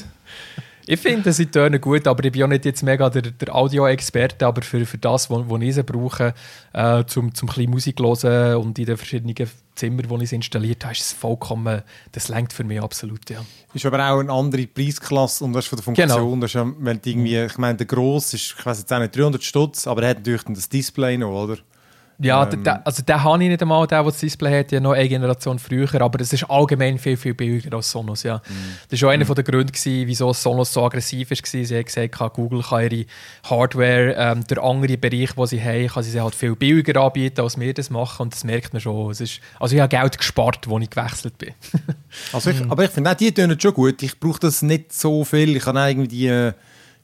Ich 0.92 1.00
finde, 1.00 1.32
sie 1.34 1.46
tönen 1.46 1.80
gut, 1.80 2.08
aber 2.08 2.24
ich 2.24 2.32
bin 2.32 2.42
auch 2.42 2.48
nicht 2.48 2.66
jetzt 2.66 2.82
mega 2.82 3.12
der, 3.12 3.22
der 3.22 3.54
Audio-Experte, 3.54 4.44
aber 4.48 4.64
für, 4.64 4.84
für 4.88 4.98
das, 4.98 5.30
was 5.30 5.62
ich 5.62 5.76
sie 5.76 5.84
brauche, 5.84 6.34
äh, 6.74 7.04
zum, 7.06 7.32
zum 7.36 7.48
ein 7.48 7.54
bisschen 7.54 7.70
Musik 7.70 8.00
hören 8.00 8.56
und 8.56 8.80
in 8.80 8.86
den 8.88 8.98
verschiedenen 8.98 9.36
Zimmern, 9.76 10.10
wo 10.10 10.18
ich 10.18 10.24
es 10.24 10.32
installiert 10.32 10.84
habe, 10.84 10.94
ist 10.96 11.02
es 11.02 11.14
vollkommen, 11.14 11.84
das 12.12 12.28
lenkt 12.30 12.54
für 12.54 12.64
mich 12.64 12.82
absolut, 12.82 13.30
ja. 13.30 13.46
Ist 13.72 13.86
aber 13.86 14.00
auch 14.10 14.20
eine 14.20 14.32
andere 14.32 14.66
Preisklasse 14.66 15.44
und 15.44 15.54
das 15.54 15.66
ist 15.66 15.70
von 15.70 15.78
der 15.78 15.84
Funktion. 15.84 16.08
Genau. 16.08 16.36
Das 16.38 16.50
ist 16.50 16.56
ja, 16.56 16.66
wenn 16.80 17.00
du 17.00 17.08
irgendwie, 17.08 17.38
ich 17.38 17.58
meine, 17.60 17.78
der 17.78 17.86
Gross 17.86 18.34
ist, 18.34 18.56
ich 18.58 18.66
weiß 18.66 18.80
jetzt 18.80 18.92
auch 18.92 18.98
nicht, 18.98 19.16
300 19.16 19.44
Stutz, 19.44 19.86
aber 19.86 20.02
er 20.02 20.10
hat 20.10 20.18
natürlich 20.18 20.42
das 20.48 20.70
Display 20.70 21.20
noch, 21.20 21.30
oder? 21.44 21.58
Ja, 22.22 22.48
Ähm. 22.52 22.64
der, 22.64 22.86
also 22.86 23.02
den 23.02 23.24
habe 23.24 23.44
ich 23.44 23.50
nicht 23.50 23.62
einmal, 23.62 23.88
der, 23.88 24.04
der 24.04 24.12
das 24.12 24.20
Display 24.20 24.60
hat, 24.60 24.72
ja 24.72 24.80
noch 24.80 24.92
eine 24.92 25.08
Generation 25.08 25.58
früher, 25.58 26.02
aber 26.02 26.20
es 26.20 26.34
ist 26.34 26.44
allgemein 26.50 26.98
viel, 26.98 27.16
viel 27.16 27.34
billiger 27.34 27.76
als 27.78 27.92
Sonos, 27.92 28.24
ja. 28.24 28.42
Das 28.90 29.02
war 29.02 29.10
auch 29.10 29.14
einer 29.14 29.26
der 29.26 29.44
Gründe, 29.44 29.72
gewesen, 29.72 30.08
wieso 30.08 30.34
Sonos 30.34 30.74
so 30.74 30.84
aggressiv 30.86 31.30
war. 31.30 31.38
Sie 31.44 31.66
haben 31.66 31.86
gesagt, 31.86 32.34
Google 32.34 32.62
kann 32.62 32.84
ihre 32.92 33.06
Hardware, 33.50 34.16
ähm, 34.18 34.44
der 34.46 34.62
andere 34.62 34.98
Bereich, 34.98 35.32
den 35.32 35.46
sie 35.46 35.64
haben, 35.64 35.88
kann 35.88 36.04
sie 36.04 36.12
sie 36.12 36.22
halt 36.22 36.36
viel 36.36 36.56
billiger 36.56 37.02
anbieten, 37.02 37.42
als 37.42 37.58
wir 37.60 37.74
das 37.74 37.90
machen 37.90 38.24
und 38.24 38.34
das 38.34 38.44
merkt 38.44 38.74
man 38.74 38.82
schon. 38.82 39.12
Es 39.12 39.22
ist, 39.22 39.40
also 39.60 39.76
ich 39.76 39.82
habe 39.82 39.90
Geld 39.90 40.18
gespart, 40.18 40.68
als 40.68 40.84
ich 40.84 40.90
gewechselt 40.90 41.38
bin. 41.38 41.54
Also 42.34 42.50
ich, 42.50 42.62
Aber 42.70 42.84
ich 42.84 42.90
finde 42.90 43.12
auch, 43.12 43.16
die 43.16 43.32
tönen 43.32 43.60
schon 43.60 43.74
gut. 43.74 44.02
Ich 44.04 44.20
brauche 44.20 44.40
das 44.40 44.62
nicht 44.62 44.92
so 44.94 45.24
viel. 45.24 45.56
Ich 45.56 45.66
habe 45.66 45.80
irgendwie 45.80 46.08
die 46.08 46.28
äh, 46.28 46.54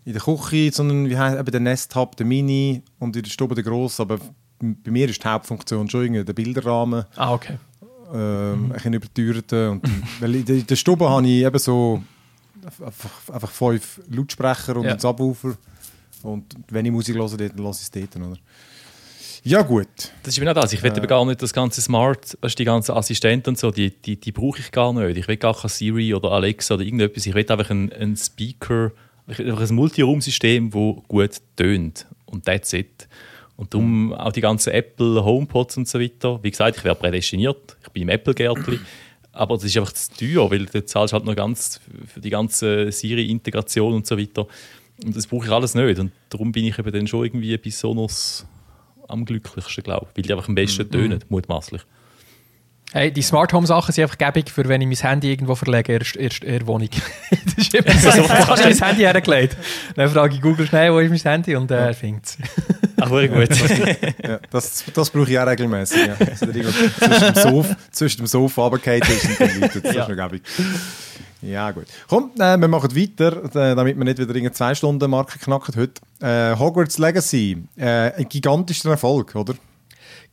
in 0.04 0.14
der 0.14 0.22
Küche, 0.22 0.72
sondern 0.72 1.10
wie 1.10 1.18
heißt 1.18 1.38
eben 1.40 1.52
der 1.52 1.60
Nest 1.60 1.96
Hub, 1.96 2.16
der 2.16 2.26
Mini 2.26 2.82
und 3.00 3.16
in 3.16 3.24
der 3.24 3.30
Stube 3.30 3.56
der 3.56 3.64
Gross. 3.64 4.00
Aber 4.00 4.20
bei 4.84 4.92
mir 4.92 5.10
ist 5.10 5.24
die 5.24 5.28
Hauptfunktion 5.28 5.90
schon 5.90 6.14
der 6.26 6.34
Bilderrahmen. 6.34 7.06
ah, 7.16 7.34
okay. 7.34 7.58
ähm, 8.14 8.66
ein 8.66 8.70
bisschen 8.74 8.94
überteuerten. 8.94 9.70
Und, 9.70 9.82
weil 10.20 10.36
in 10.36 10.46
der, 10.46 10.56
in 10.58 10.68
der 10.68 10.76
Stube 10.76 11.10
habe 11.10 11.26
ich 11.28 11.44
eben 11.44 11.60
so 11.60 12.02
einfach, 12.82 13.34
einfach 13.34 13.52
fünf 13.52 14.02
Lautsprecher 14.10 14.76
und 14.78 14.84
Ja. 14.86 14.92
einen 14.92 15.00
Subwoofer. 15.00 15.56
Und 16.24 16.56
wenn 16.70 16.86
ich 16.86 16.92
Musik 16.92 17.16
höre, 17.16 17.38
dann 17.38 17.58
lasse 17.58 17.82
ich 17.82 18.04
es 18.04 18.10
dort. 18.12 18.26
Oder? 18.26 18.38
Ja, 19.44 19.62
gut. 19.62 19.88
Das 20.24 20.34
ist 20.34 20.40
genau 20.40 20.54
das. 20.54 20.74
Ich 20.74 20.82
will 20.82 20.92
eben 20.96 21.06
gar 21.06 21.24
nicht 21.24 21.40
das 21.40 21.54
ganze 21.54 21.80
Smart, 21.80 22.36
also 22.42 22.56
die 22.56 22.66
ganzen 22.66 22.94
Assistenten 22.94 23.50
und 23.52 23.60
so, 23.60 23.70
die, 23.70 23.92
die, 23.92 24.20
die 24.20 24.32
brauche 24.32 24.60
ich 24.60 24.72
gar 24.72 24.92
nicht. 24.92 25.18
Ich 25.18 25.28
will 25.28 25.38
gar 25.38 25.56
kein 25.56 25.70
Siri 25.70 26.16
oder 26.16 26.32
Alexa 26.32 26.74
oder 26.74 26.84
irgendetwas. 26.84 27.28
Ich 27.28 27.36
will 27.36 27.46
einfach 27.48 27.70
einen, 27.70 27.94
einen 27.94 28.18
Speaker, 28.18 28.92
einfach 29.28 29.62
ein 29.70 29.76
Multiraum-System, 29.76 30.72
das 30.72 31.08
gut 31.08 31.42
tönt. 31.56 32.08
Und 32.26 32.46
that's 32.46 32.74
it. 32.74 33.08
Und 33.58 33.74
darum 33.74 34.14
auch 34.14 34.34
die 34.34 34.42
ganzen 34.42 34.74
Apple 34.74 35.24
HomePods 35.24 35.78
und 35.78 35.88
so 35.88 36.00
weiter. 36.00 36.44
Wie 36.44 36.52
gesagt, 36.52 36.78
ich 36.78 36.84
wäre 36.84 36.96
prädestiniert. 36.96 37.78
Ich 37.84 37.90
bin 37.90 38.04
im 38.04 38.10
Apple-Gärtli. 38.10 38.80
Aber 39.32 39.56
das 39.56 39.66
ist 39.66 39.78
einfach 39.78 39.94
zu 39.94 40.14
teuer, 40.14 40.50
weil 40.50 40.66
du 40.66 40.86
zahlst 40.86 41.14
halt 41.14 41.26
noch 41.26 41.36
ganz 41.36 41.80
für 42.08 42.22
die 42.22 42.30
ganze 42.30 42.92
Siri-Integration 42.92 43.94
und 43.94 44.08
so 44.08 44.18
weiter. 44.18 44.48
Und 45.04 45.16
das 45.16 45.28
brauche 45.28 45.46
ich 45.46 45.52
alles 45.52 45.76
nicht. 45.76 46.00
Und 46.00 46.12
darum 46.30 46.52
bin 46.52 46.66
ich 46.66 46.80
eben 46.80 46.92
dann 46.92 47.08
schon 47.08 47.26
irgendwie 47.26 47.58
bei 47.58 47.70
Sonos 47.70 48.46
am 49.08 49.26
glücklichsten, 49.26 49.84
glaube 49.84 50.08
ich. 50.10 50.18
Weil 50.18 50.24
die 50.24 50.34
einfach 50.34 50.48
am 50.48 50.56
besten 50.56 50.90
tönen, 50.90 51.24
mutmaßlich. 51.30 51.82
Hey, 52.94 53.12
die 53.12 53.22
Smart 53.22 53.52
Home 53.52 53.68
Sachen 53.68 53.92
sind 53.92 54.04
einfach 54.04 54.18
gäbig, 54.18 54.50
für 54.50 54.68
wenn 54.70 54.80
ich 54.80 54.88
mein 54.88 55.10
Handy 55.10 55.30
irgendwo 55.30 55.56
verlege, 55.56 55.94
erst, 55.94 56.16
erst 56.16 56.44
in 56.44 56.60
der 56.60 56.68
Wohnung. 56.68 56.90
das 57.32 57.54
ist 57.58 57.74
immer 57.74 57.92
so. 57.92 58.08
Jetzt 58.10 58.48
hast 58.48 58.64
du 58.64 58.70
mein 58.70 58.78
Handy 58.78 59.02
hergelegt. 59.02 59.58
Dann 59.96 60.10
frage 60.10 60.36
ich 60.36 60.42
Google 60.42 60.66
schnell, 60.68 60.94
wo 60.94 61.00
ist 61.00 61.10
mein 61.10 61.34
Handy? 61.34 61.56
Und 61.56 61.70
er 61.72 61.94
findet 61.94 62.26
es. 62.26 62.38
Ach, 63.02 63.10
sehr 63.10 63.28
gut. 63.28 63.50
Ja, 64.26 64.40
das, 64.50 64.84
das 64.94 65.10
brauche 65.10 65.30
ich 65.30 65.38
auch 65.38 65.46
regelmäßig. 65.46 66.08
Ja. 66.08 66.16
Also, 66.20 66.46
zwischen 66.48 67.34
dem 67.34 67.36
Sofa, 67.36 67.78
zwischen 67.92 68.18
dem 68.18 68.28
Sofa 68.28 68.62
runtergefallen 68.68 69.02
ist 69.02 69.26
und 69.26 69.40
dann 69.40 69.84
ist 69.84 70.10
noch 70.10 70.30
gäbig. 70.30 70.42
Ja, 71.42 71.72
gut. 71.72 71.86
Komm, 72.08 72.32
äh, 72.40 72.58
wir 72.58 72.68
machen 72.68 72.96
weiter, 72.96 73.44
äh, 73.44 73.76
damit 73.76 73.98
wir 73.98 74.04
nicht 74.04 74.18
wieder 74.18 74.34
eine 74.34 74.52
zwei 74.52 74.74
Stunden 74.74 75.10
Marke 75.10 75.38
knacken 75.38 75.76
heute. 75.76 76.02
Äh, 76.22 76.58
Hogwarts 76.58 76.98
Legacy, 76.98 77.58
äh, 77.78 78.14
ein 78.14 78.30
gigantischer 78.30 78.90
Erfolg, 78.92 79.36
oder? 79.36 79.54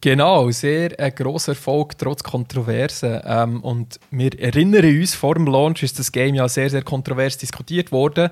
Genau, 0.03 0.51
sehr 0.51 0.99
ein 0.99 1.15
grosser 1.15 1.53
Erfolg, 1.53 1.97
trotz 1.97 2.25
Kontroversen. 2.25 3.21
Ähm, 3.25 3.61
und 3.61 4.01
wir 4.11 4.37
erinnern 4.37 4.85
uns, 4.85 5.15
vor 5.15 5.37
dem 5.37 5.47
Launch 5.47 5.85
ist 5.85 5.97
das 5.97 6.11
Game 6.11 6.35
ja 6.35 6.49
sehr, 6.49 6.69
sehr 6.69 6.83
kontrovers 6.83 7.39
diskutiert 7.39 7.93
worden, 7.93 8.31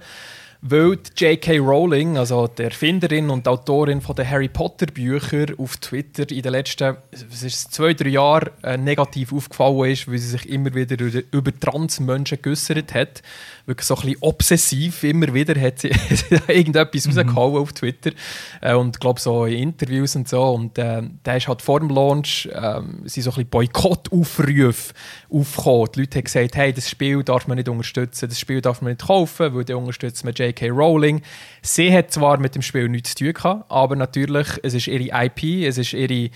weil 0.62 0.99
J.K. 1.16 1.59
Rowling, 1.59 2.18
also 2.18 2.49
die 2.49 2.64
Erfinderin 2.64 3.31
und 3.31 3.47
Autorin 3.47 4.01
von 4.01 4.16
den 4.16 4.29
Harry 4.29 4.49
Potter 4.49 4.87
Büchern, 4.87 5.55
auf 5.59 5.77
Twitter 5.77 6.29
in 6.33 6.43
den 6.43 6.51
letzten 6.51 6.97
was 7.31 7.45
ist, 7.45 7.73
zwei, 7.73 7.95
drei 7.95 8.11
Jahren 8.11 8.51
äh, 8.64 8.77
negativ 8.77 9.33
aufgefallen 9.33 9.93
ist, 9.93 10.09
weil 10.11 10.18
sie 10.18 10.29
sich 10.29 10.49
immer 10.49 10.75
wieder 10.75 10.99
über, 10.99 11.23
über 11.31 11.61
Transmenschen 11.61 12.43
geäußert 12.43 12.95
hat. 12.95 13.23
Wirklich 13.67 13.87
so 13.87 13.95
ein 13.97 14.03
bisschen 14.03 14.19
obsessiv, 14.21 15.05
immer 15.05 15.33
wieder 15.33 15.61
hat 15.61 15.79
sie 15.81 15.89
irgendetwas 16.49 17.07
mhm. 17.07 17.19
rausgehauen 17.19 17.63
auf 17.63 17.73
Twitter. 17.73 18.13
Äh, 18.61 18.75
und 18.75 19.01
glaube 19.01 19.21
so 19.21 19.45
in 19.45 19.71
Interviews 19.71 20.17
und 20.17 20.29
so. 20.29 20.43
Und 20.51 20.79
äh, 20.79 21.03
da 21.23 21.37
ist 21.37 21.49
halt 21.49 21.63
vor 21.63 21.81
dem 21.81 21.91
Launch 21.91 22.49
äh, 22.53 22.81
sind 23.05 23.23
so 23.23 23.31
ein 23.31 23.35
bisschen 23.35 23.51
Boykottaufrufe 23.51 24.95
aufgekommen. 25.31 25.89
Die 25.95 26.01
Leute 26.01 26.19
haben 26.19 26.25
gesagt, 26.25 26.57
hey, 26.57 26.73
das 26.73 26.89
Spiel 26.89 27.23
darf 27.23 27.47
man 27.47 27.57
nicht 27.57 27.69
unterstützen, 27.69 28.29
das 28.29 28.39
Spiel 28.39 28.61
darf 28.61 28.83
man 28.83 28.93
nicht 28.93 29.07
kaufen, 29.07 29.55
weil 29.55 29.65
dann 29.65 29.77
unterstützt 29.77 30.25
man 30.25 30.35
J.K. 30.35 30.69
Rowling. 30.69 31.23
Sie 31.63 31.93
hat 31.93 32.13
zwar 32.13 32.39
mit 32.39 32.55
dem 32.55 32.63
Spiel 32.63 32.89
nichts 32.89 33.15
zu 33.15 33.25
tun 33.25 33.35
gehabt, 33.35 33.71
aber 33.71 33.97
natürlich, 33.97 34.49
es 34.63 34.75
ist 34.75 34.87
ihre 34.87 35.25
IP, 35.25 35.67
es 35.67 35.79
ist 35.79 35.93
ihre 35.93 36.31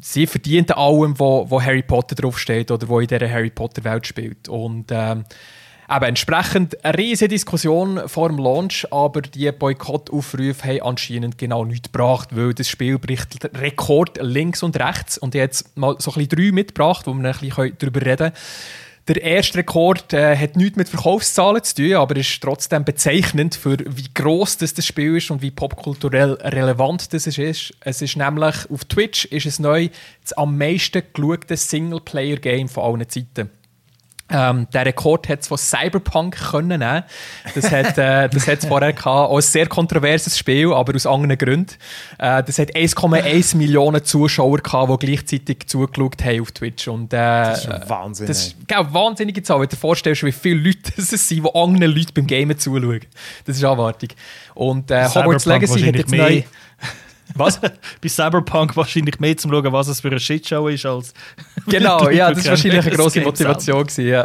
sie 0.00 0.26
verdient 0.26 0.76
allem, 0.76 1.18
wo, 1.18 1.50
wo 1.50 1.60
Harry 1.60 1.82
Potter 1.82 2.14
draufsteht 2.14 2.70
oder 2.70 2.88
wo 2.88 3.00
in 3.00 3.06
dieser 3.06 3.28
Harry 3.30 3.50
Potter 3.50 3.84
Welt 3.84 4.06
spielt. 4.06 4.48
Und 4.48 4.86
ähm, 4.90 5.24
eben 5.90 6.04
entsprechend 6.04 6.84
eine 6.84 6.98
riesige 6.98 7.28
Diskussion 7.28 8.08
vor 8.08 8.28
dem 8.28 8.38
Launch, 8.38 8.86
aber 8.90 9.22
die 9.22 9.50
Boykottaufrufe 9.50 10.62
haben 10.68 10.82
anscheinend 10.82 11.38
genau 11.38 11.64
nichts 11.64 11.90
gebracht, 11.90 12.28
weil 12.32 12.52
das 12.54 12.68
Spiel 12.68 12.98
bricht 12.98 13.44
Rekord 13.58 14.18
links 14.20 14.62
und 14.62 14.78
rechts. 14.78 15.18
Und 15.18 15.34
ich 15.34 15.40
habe 15.40 15.46
jetzt 15.46 15.76
mal 15.76 15.96
so 15.98 16.10
ein 16.10 16.14
bisschen 16.14 16.28
drei 16.28 16.52
mitgebracht, 16.52 17.06
wo 17.06 17.14
wir 17.14 17.24
ein 17.24 17.38
bisschen 17.38 17.76
darüber 17.78 18.00
reden 18.02 18.16
können. 18.16 18.32
Der 19.08 19.22
erste 19.22 19.58
Rekord 19.58 20.12
äh, 20.12 20.36
hat 20.36 20.56
nichts 20.56 20.76
mit 20.76 20.90
Verkaufszahlen 20.90 21.64
zu 21.64 21.76
tun, 21.76 21.94
aber 21.94 22.14
ist 22.16 22.42
trotzdem 22.42 22.84
bezeichnend 22.84 23.54
für 23.54 23.78
wie 23.78 24.12
groß 24.12 24.58
das, 24.58 24.74
das 24.74 24.84
Spiel 24.84 25.16
ist 25.16 25.30
und 25.30 25.40
wie 25.40 25.50
popkulturell 25.50 26.34
relevant 26.34 27.14
das 27.14 27.26
ist. 27.26 27.72
Es 27.80 28.02
ist 28.02 28.16
nämlich 28.18 28.70
auf 28.70 28.84
Twitch 28.84 29.24
ist 29.24 29.46
es 29.46 29.60
neu 29.60 29.88
das 30.20 30.34
am 30.34 30.58
meisten 30.58 31.02
geschaute 31.10 31.56
Singleplayer-Game 31.56 32.68
von 32.68 32.84
allen 32.84 33.08
Zeiten. 33.08 33.50
Ähm, 34.30 34.66
der 34.72 34.84
Rekord 34.84 35.28
hat 35.28 35.40
es 35.40 35.48
von 35.48 35.56
Cyberpunk 35.56 36.36
können 36.50 36.80
nehmen. 36.80 37.02
Das 37.54 37.70
hat 37.70 37.96
äh, 37.96 38.28
das 38.32 38.46
hat's 38.46 38.66
vorher 38.66 38.92
gehabt. 38.92 39.30
Auch 39.30 39.36
ein 39.36 39.42
sehr 39.42 39.66
kontroverses 39.66 40.36
Spiel, 40.36 40.72
aber 40.72 40.94
aus 40.94 41.06
anderen 41.06 41.38
Gründen. 41.38 41.74
Äh, 42.18 42.42
das 42.42 42.58
hat 42.58 42.74
1,1 42.74 43.56
Millionen 43.56 44.04
Zuschauer 44.04 44.58
gehabt, 44.58 45.02
die 45.02 45.06
gleichzeitig 45.06 45.66
zugeschaut 45.66 46.22
haben 46.22 46.42
auf 46.42 46.52
Twitch. 46.52 46.88
Und, 46.88 47.12
äh, 47.12 47.16
Das 47.16 47.64
ist 47.64 47.88
Wahnsinn. 47.88 48.26
Das 48.26 48.46
ist 48.48 48.56
eine 48.70 48.92
wahnsinnige 48.92 49.42
Zahl. 49.42 49.60
Wenn 49.60 49.68
du 49.68 49.76
dir 49.76 49.80
vorstellst, 49.80 50.22
wie 50.22 50.32
viele 50.32 50.60
Leute 50.60 50.92
es 50.96 51.08
sind, 51.08 51.44
die 51.44 51.54
anderen 51.54 51.92
Leuten 51.94 52.12
beim 52.14 52.26
Gamen 52.26 52.58
zuschauen. 52.58 53.00
Das 53.46 53.56
ist 53.56 53.64
abartig. 53.64 54.14
Und 54.54 54.90
äh, 54.90 55.06
Hogwarts 55.06 55.44
Cyberpunk 55.44 55.46
Legacy 55.46 55.80
hat 55.80 55.96
jetzt 55.96 56.12
neu... 56.12 56.42
Was? 57.34 57.60
Bei 57.60 58.08
Cyberpunk 58.08 58.76
wahrscheinlich 58.76 59.20
mehr 59.20 59.36
zum 59.36 59.50
schauen, 59.50 59.72
was 59.72 59.88
es 59.88 60.00
für 60.00 60.08
eine 60.08 60.20
Shitshow 60.20 60.68
ist, 60.68 60.86
als. 60.86 61.14
Genau, 61.66 62.08
ja, 62.08 62.32
das 62.32 62.44
war 62.44 62.52
wahrscheinlich 62.52 62.86
eine 62.86 62.96
grosse 62.96 63.20
Motivation. 63.24 63.82
Gewesen, 63.82 64.08
ja. 64.08 64.24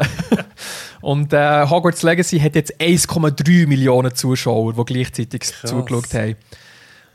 Und 1.01 1.33
äh, 1.33 1.65
Hogwarts 1.67 2.03
Legacy 2.03 2.39
hat 2.39 2.55
jetzt 2.55 2.79
1,3 2.79 3.67
Millionen 3.67 4.15
Zuschauer, 4.15 4.73
die 4.73 4.85
gleichzeitig 4.85 5.43
zugeschaut 5.65 6.13
haben. 6.13 6.35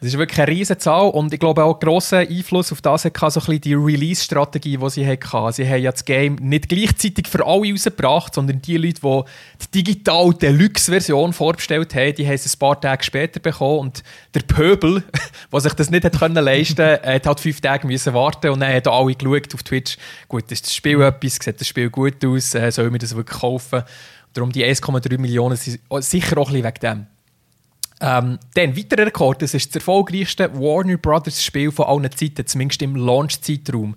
Das 0.01 0.11
ist 0.11 0.18
wirklich 0.18 0.38
eine 0.38 0.53
riesige 0.53 0.78
Zahl 0.78 1.11
und 1.11 1.34
ich 1.34 1.40
glaube 1.40 1.64
auch 1.64 1.80
grossen 1.80 2.18
Einfluss 2.18 2.70
auf 2.70 2.80
das 2.80 3.05
hatte 3.05 3.18
so 3.18 3.40
ein 3.40 3.46
bisschen 3.46 3.61
die 3.62 3.74
Release-Strategie, 3.74 4.76
die 4.76 4.90
sie 4.90 5.05
hatten. 5.05 5.53
Sie 5.53 5.68
haben 5.68 5.82
ja 5.82 5.90
das 5.90 6.05
Game 6.05 6.36
nicht 6.36 6.68
gleichzeitig 6.68 7.26
für 7.26 7.44
alle 7.44 7.72
rausgebracht, 7.72 8.32
sondern 8.32 8.62
die 8.62 8.76
Leute, 8.76 9.01
die 9.01 9.22
die 9.72 9.82
digital 9.82 10.32
Deluxe-Version 10.34 11.32
vorbestellt 11.32 11.96
haben, 11.96 12.14
die 12.14 12.24
haben 12.24 12.34
es 12.34 12.55
ein 12.55 12.59
paar 12.61 12.80
Tage 12.80 13.03
später 13.03 13.40
bekommen 13.40 13.80
und 13.80 14.05
der 14.34 14.42
Pöbel, 14.42 15.03
der 15.53 15.61
sich 15.61 15.74
das 15.74 15.90
nicht 15.90 16.05
hat 16.05 16.16
können 16.16 16.44
leisten 16.44 16.76
konnte, 16.76 17.03
hat 17.14 17.26
halt 17.26 17.40
fünf 17.40 17.61
Tage 17.61 17.84
müssen 17.84 18.14
warten 18.14 18.51
und 18.51 18.61
dann 18.61 18.72
haben 18.72 18.86
alle 18.86 19.14
geschaut 19.16 19.53
auf 19.55 19.64
Twitch, 19.64 19.99
gut, 20.28 20.53
ist 20.53 20.64
das 20.64 20.74
Spiel 20.76 21.03
etwas, 21.03 21.38
sieht 21.42 21.61
das 21.61 21.66
Spiel 21.66 21.90
gut 21.90 22.24
aus, 22.24 22.55
äh, 22.55 22.70
sollen 22.70 22.92
wir 22.92 23.01
das 23.01 23.16
wirklich 23.16 23.40
kaufen? 23.40 23.82
Darum 24.32 24.53
die 24.53 24.64
1,3 24.64 25.18
Millionen 25.18 25.57
sind 25.57 25.80
sicher 26.01 26.38
auch 26.38 26.51
ein 26.51 26.62
bisschen 26.62 26.64
wegen 26.64 26.80
dem. 26.80 27.18
Ähm, 28.01 28.38
dann, 28.55 28.76
weiterer 28.76 29.07
Rekord, 29.07 29.42
das 29.42 29.55
ist 29.55 29.70
das 29.70 29.76
erfolgreichste 29.80 30.53
Warner 30.55 30.96
Brothers 30.99 31.42
Spiel 31.42 31.72
von 31.72 31.86
allen 31.86 32.11
Zeiten, 32.12 32.46
zumindest 32.46 32.80
im 32.82 32.94
Launch-Zeitraum. 32.94 33.96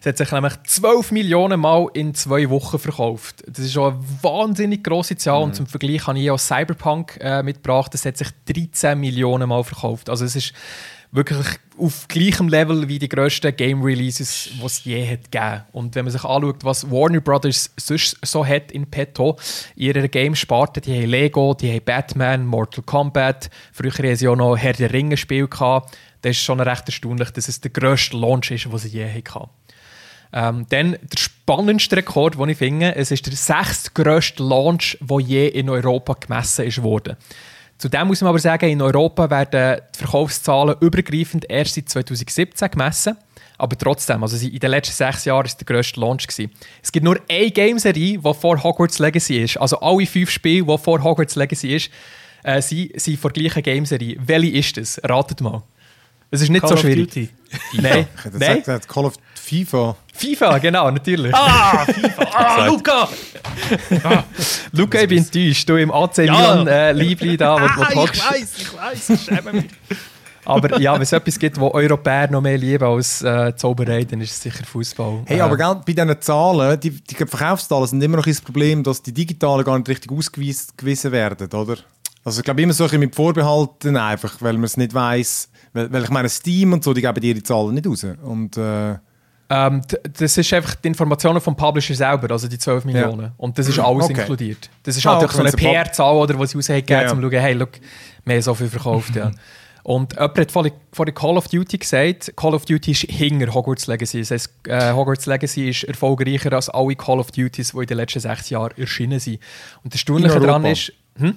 Es 0.00 0.06
hat 0.06 0.16
sich 0.16 0.32
nämlich 0.32 0.54
12 0.66 1.10
Millionen 1.10 1.60
Mal 1.60 1.86
in 1.92 2.14
zwei 2.14 2.48
Wochen 2.48 2.78
verkauft. 2.78 3.44
Das 3.46 3.58
ist 3.58 3.74
schon 3.74 3.92
eine 3.92 4.02
wahnsinnig 4.22 4.82
grosse 4.82 5.16
Zahl 5.16 5.40
Mhm. 5.40 5.44
und 5.44 5.54
zum 5.56 5.66
Vergleich 5.66 6.06
habe 6.06 6.18
ich 6.18 6.30
auch 6.30 6.38
Cyberpunk 6.38 7.18
äh, 7.20 7.42
mitgebracht, 7.42 7.92
das 7.92 8.06
hat 8.06 8.16
sich 8.16 8.28
13 8.46 8.98
Millionen 8.98 9.48
Mal 9.50 9.64
verkauft. 9.64 10.08
Also 10.08 10.24
es 10.24 10.34
ist 10.34 10.54
wirklich 11.12 11.46
auf 11.78 12.08
gleichem 12.08 12.48
Level 12.48 12.88
wie 12.88 12.98
die 12.98 13.08
grössten 13.08 13.54
Game 13.54 13.82
Releases, 13.82 14.50
die 14.58 14.64
es 14.64 14.84
je 14.84 15.06
hat 15.06 15.30
gegeben. 15.30 15.62
Und 15.72 15.94
wenn 15.94 16.06
man 16.06 16.12
sich 16.12 16.24
anschaut, 16.24 16.64
was 16.64 16.90
Warner 16.90 17.20
Brothers 17.20 17.70
sonst 17.76 18.16
so 18.22 18.44
hat 18.44 18.72
in 18.72 18.86
petto, 18.86 19.36
in 19.76 19.82
ihrer 19.82 20.08
Game-Sparte, 20.08 20.80
die 20.80 20.94
haben 20.94 21.10
Lego, 21.10 21.54
die 21.54 21.70
haben 21.70 21.84
Batman, 21.84 22.46
Mortal 22.46 22.82
Kombat, 22.84 23.50
früher 23.72 23.92
haben 23.92 24.16
sie 24.16 24.28
auch 24.28 24.36
noch 24.36 24.56
Herr 24.56 24.72
der 24.72 24.92
Ringe-Spiel 24.92 25.48
gehabt. 25.48 25.96
Das 26.22 26.32
ist 26.32 26.42
schon 26.42 26.60
recht 26.60 26.86
erstaunlich, 26.86 27.30
dass 27.30 27.48
es 27.48 27.60
der 27.60 27.70
grösste 27.70 28.16
Launch 28.16 28.50
ist, 28.50 28.64
den 28.64 28.78
sie 28.78 28.88
je 28.88 29.06
hatten. 29.06 29.50
Ähm, 30.34 30.66
dann 30.70 30.92
der 30.92 31.18
spannendste 31.18 31.96
Rekord, 31.96 32.38
den 32.38 32.48
ich 32.48 32.58
finde, 32.58 32.94
es 32.96 33.10
ist 33.10 33.26
der 33.26 33.34
sechstgrösste 33.34 34.42
Launch, 34.42 34.96
der 35.00 35.20
je 35.20 35.48
in 35.48 35.68
Europa 35.68 36.14
gemessen 36.14 36.64
ist 36.64 36.82
worden. 36.82 37.16
Zudem 37.82 38.06
muss 38.06 38.20
man 38.20 38.28
aber 38.28 38.38
sagen, 38.38 38.68
in 38.70 38.80
Europa 38.80 39.28
werden 39.28 39.80
die 39.92 39.98
Verkaufszahlen 39.98 40.76
übergreifend 40.80 41.46
erst 41.50 41.74
seit 41.74 41.88
2017 41.88 42.70
gemessen. 42.70 43.16
Aber 43.58 43.76
trotzdem, 43.76 44.22
also 44.22 44.36
in 44.46 44.56
den 44.56 44.70
letzten 44.70 44.94
sechs 44.94 45.24
Jahren 45.24 45.38
war 45.38 45.44
es 45.46 45.56
der 45.56 45.64
grösste 45.64 45.98
Launch. 45.98 46.28
Gewesen. 46.28 46.52
Es 46.80 46.92
gibt 46.92 47.02
nur 47.02 47.18
eine 47.28 47.50
Gameserie, 47.50 48.18
die 48.18 48.34
vor 48.34 48.62
Hogwarts 48.62 49.00
Legacy 49.00 49.38
ist. 49.42 49.56
Also 49.56 49.80
alle 49.80 50.06
fünf 50.06 50.30
Spiele, 50.30 50.64
die 50.64 50.78
vor 50.78 51.02
Hogwarts 51.02 51.34
Legacy 51.34 51.74
ist, 51.74 51.90
äh, 52.44 52.62
sind, 52.62 53.00
sind 53.00 53.18
vor 53.18 53.32
der 53.32 53.42
gleichen 53.42 53.64
Gameserie. 53.64 54.16
Welche 54.24 54.56
ist 54.58 54.78
es? 54.78 55.00
Ratet 55.02 55.40
mal. 55.40 55.64
Es 56.30 56.40
ist 56.40 56.50
nicht 56.50 56.60
Call 56.60 56.68
so 56.68 56.74
of 56.76 56.80
schwierig. 56.82 57.08
Duty. 57.08 57.28
Nein, 57.82 58.06
Ich 58.16 58.24
hätte 58.24 58.38
nein. 58.38 58.58
gesagt, 58.60 58.86
Call 58.86 59.06
of 59.06 59.14
FIFA. 59.52 59.96
FIFA, 60.14 60.58
genau, 60.58 60.90
natürlich. 60.90 61.34
Ah, 61.34 61.84
FIFA! 61.84 62.24
Ah, 62.32 62.66
Luca! 62.66 63.08
Luca, 64.72 65.00
ich 65.02 65.08
bin 65.08 65.18
enttäuscht. 65.18 65.68
Du 65.68 65.76
im 65.76 65.90
AC 65.90 66.18
Ja. 66.18 66.32
Milan 66.32 66.66
äh, 66.66 66.92
Liebling 66.92 67.36
da, 67.36 67.56
wo, 67.56 67.60
wo 67.60 67.82
Ah, 67.82 67.84
du 67.86 67.90
ich 67.90 67.96
hockst. 67.96 68.30
weiß, 68.32 68.52
ich 68.58 68.74
weiß, 68.76 69.10
ich 69.10 69.20
schäme 69.22 69.52
mich. 69.52 69.64
Aber 70.44 70.80
ja, 70.80 70.94
wenn 70.94 71.02
es 71.02 71.12
etwas 71.12 71.38
gibt, 71.38 71.60
wo 71.60 71.70
Europäer 71.70 72.30
noch 72.30 72.40
mehr 72.40 72.58
lieben 72.58 72.82
als 72.82 73.22
äh, 73.22 73.54
Zauberei, 73.54 74.04
dann 74.04 74.20
ist 74.22 74.32
es 74.32 74.40
sicher 74.42 74.64
Fußball. 74.64 75.22
Hey, 75.26 75.40
aber 75.40 75.56
gell, 75.56 75.76
bei 75.86 75.92
diesen 75.92 76.20
Zahlen, 76.20 76.80
die, 76.80 76.90
die 76.90 77.14
Verkaufszahlen 77.14 77.86
sind 77.86 78.02
immer 78.02 78.16
noch 78.16 78.26
ein 78.26 78.36
Problem, 78.44 78.82
dass 78.82 79.02
die 79.02 79.12
digitalen 79.12 79.64
gar 79.64 79.78
nicht 79.78 79.88
richtig 79.88 80.10
ausgewiesen 80.10 81.12
werden, 81.12 81.48
oder? 81.52 81.76
Also 82.24 82.40
ich 82.40 82.44
glaube 82.44 82.62
immer 82.62 82.72
so 82.72 82.84
ein 82.84 82.86
bisschen 82.86 83.00
mit 83.00 83.14
Vorbehalten 83.14 83.96
einfach, 83.96 84.36
weil 84.40 84.54
man 84.54 84.64
es 84.64 84.76
nicht 84.76 84.94
weiß, 84.94 85.48
weil, 85.74 85.92
weil 85.92 86.04
ich 86.04 86.10
meine 86.10 86.28
Steam 86.28 86.72
und 86.72 86.82
so, 86.82 86.92
die 86.94 87.02
geben 87.02 87.20
dir 87.20 87.34
die 87.34 87.42
Zahlen 87.42 87.74
nicht 87.74 87.86
raus. 87.86 88.04
Und 88.22 88.56
äh, 88.56 88.96
Ähm, 89.54 89.82
das 90.18 90.38
ist 90.38 90.52
einfach 90.54 90.74
die 90.76 90.88
Informationen 90.88 91.40
vom 91.40 91.54
Publisher 91.54 91.94
selber, 91.94 92.30
also 92.32 92.48
die 92.48 92.58
12 92.58 92.84
Millionen. 92.86 93.32
Und 93.36 93.58
das 93.58 93.68
ist 93.68 93.78
alles 93.78 94.04
Okay. 94.06 94.20
inkludiert. 94.20 94.70
Das 94.82 94.96
ist 94.96 95.06
Ah, 95.06 95.14
halt 95.16 95.24
okay, 95.24 95.36
so 95.36 95.42
eine 95.42 95.52
PR-Zahl, 95.52 96.14
oder, 96.16 96.34
die 96.34 96.46
sie 96.46 96.56
rausgegeben 96.56 96.88
Ja, 96.88 97.02
ja. 97.02 97.12
um 97.12 97.20
zu 97.20 97.30
schauen, 97.30 97.40
hey, 97.40 97.52
look, 97.54 97.70
wir 98.24 98.34
haben 98.34 98.42
so 98.42 98.54
viel 98.54 98.68
verkauft. 98.68 99.14
ja. 99.16 99.30
Und 99.84 100.12
jemand 100.12 100.38
hat 100.38 100.52
vorhin 100.52 100.72
vorhin 100.92 101.12
Call 101.12 101.36
of 101.36 101.48
Duty 101.48 101.76
gesagt, 101.76 102.32
Call 102.36 102.54
of 102.54 102.64
Duty 102.64 102.92
ist 102.92 103.00
hinter 103.10 103.52
Hogwarts 103.52 103.88
Legacy. 103.88 104.20
Das 104.20 104.30
heisst, 104.30 104.50
äh, 104.68 104.92
Hogwarts 104.92 105.26
Legacy 105.26 105.68
ist 105.70 105.82
erfolgreicher 105.82 106.52
als 106.52 106.68
alle 106.68 106.94
Call 106.94 107.18
of 107.18 107.32
Duties, 107.32 107.72
die 107.72 107.78
in 107.78 107.86
den 107.86 107.96
letzten 107.96 108.20
sechs 108.20 108.48
Jahren 108.48 108.72
erschienen 108.78 109.18
sind. 109.18 109.40
Und 109.82 109.92
das 109.92 109.98
Erstaunliche 110.00 110.38
daran 110.38 110.64
ist, 110.66 110.92
hm? 111.18 111.34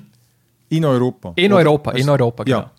In 0.69 0.85
Europa. 0.85 1.33
In? 1.37 1.53
Europa, 1.53 1.91
in 1.93 2.01
Hast- 2.03 2.09
Europa, 2.09 2.43
genau. 2.43 2.57
Ja. 2.59 2.71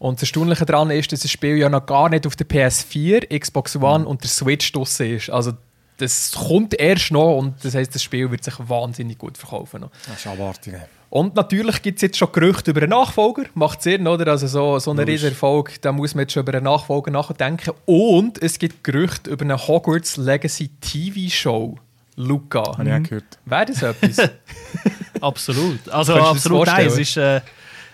Und 0.00 0.16
das 0.16 0.22
Erstaunliche 0.22 0.64
daran 0.64 0.90
ist, 0.90 1.12
dass 1.12 1.20
das 1.20 1.30
Spiel 1.30 1.58
ja 1.58 1.68
noch 1.68 1.84
gar 1.84 2.08
nicht 2.08 2.26
auf 2.26 2.34
der 2.34 2.48
PS4, 2.48 3.38
Xbox 3.38 3.74
Mhm. 3.76 3.84
One 3.84 4.06
und 4.06 4.22
der 4.22 4.30
Switch 4.30 4.72
draussen 4.72 5.14
ist. 5.14 5.28
Also 5.28 5.52
das 5.98 6.32
kommt 6.32 6.72
erst 6.72 7.10
noch 7.12 7.36
und 7.36 7.62
das 7.62 7.74
heisst, 7.74 7.94
das 7.94 8.02
Spiel 8.02 8.30
wird 8.30 8.42
sich 8.42 8.54
wahnsinnig 8.58 9.18
gut 9.18 9.36
verkaufen. 9.36 9.82
Noch. 9.82 9.90
Das 10.08 10.16
ist 10.16 10.26
Erwartungen. 10.26 10.80
Und 11.10 11.34
natürlich 11.34 11.82
gibt 11.82 11.98
es 11.98 12.02
jetzt 12.02 12.16
schon 12.16 12.32
Gerüchte 12.32 12.70
über 12.70 12.80
einen 12.80 12.90
Nachfolger. 12.90 13.42
Macht 13.54 13.82
Sinn, 13.82 14.06
oder? 14.06 14.30
Also 14.30 14.46
so, 14.46 14.78
so 14.78 14.92
ein. 14.92 14.98
Riesenerfolg, 15.00 15.82
da 15.82 15.92
muss 15.92 16.14
man 16.14 16.22
jetzt 16.22 16.32
schon 16.32 16.44
über 16.44 16.54
einen 16.54 16.64
Nachfolger 16.64 17.10
nachdenken. 17.10 17.72
Und 17.84 18.42
es 18.42 18.58
gibt 18.58 18.82
Gerüchte 18.82 19.28
über 19.28 19.44
eine 19.44 19.58
Hogwarts 19.58 20.16
Legacy 20.16 20.70
TV-Show. 20.80 21.76
Luca. 22.16 22.78
Habe 22.78 22.88
ich 22.88 22.94
auch 22.94 23.02
gehört. 23.02 23.38
Wäre 23.44 23.66
das 23.66 23.82
etwas? 23.82 24.30
Absolut. 25.20 25.88
Also 25.90 26.14
absolut, 26.14 26.66
nein, 26.66 26.86
es 26.86 26.96
ist 26.96 27.16
äh, 27.18 27.40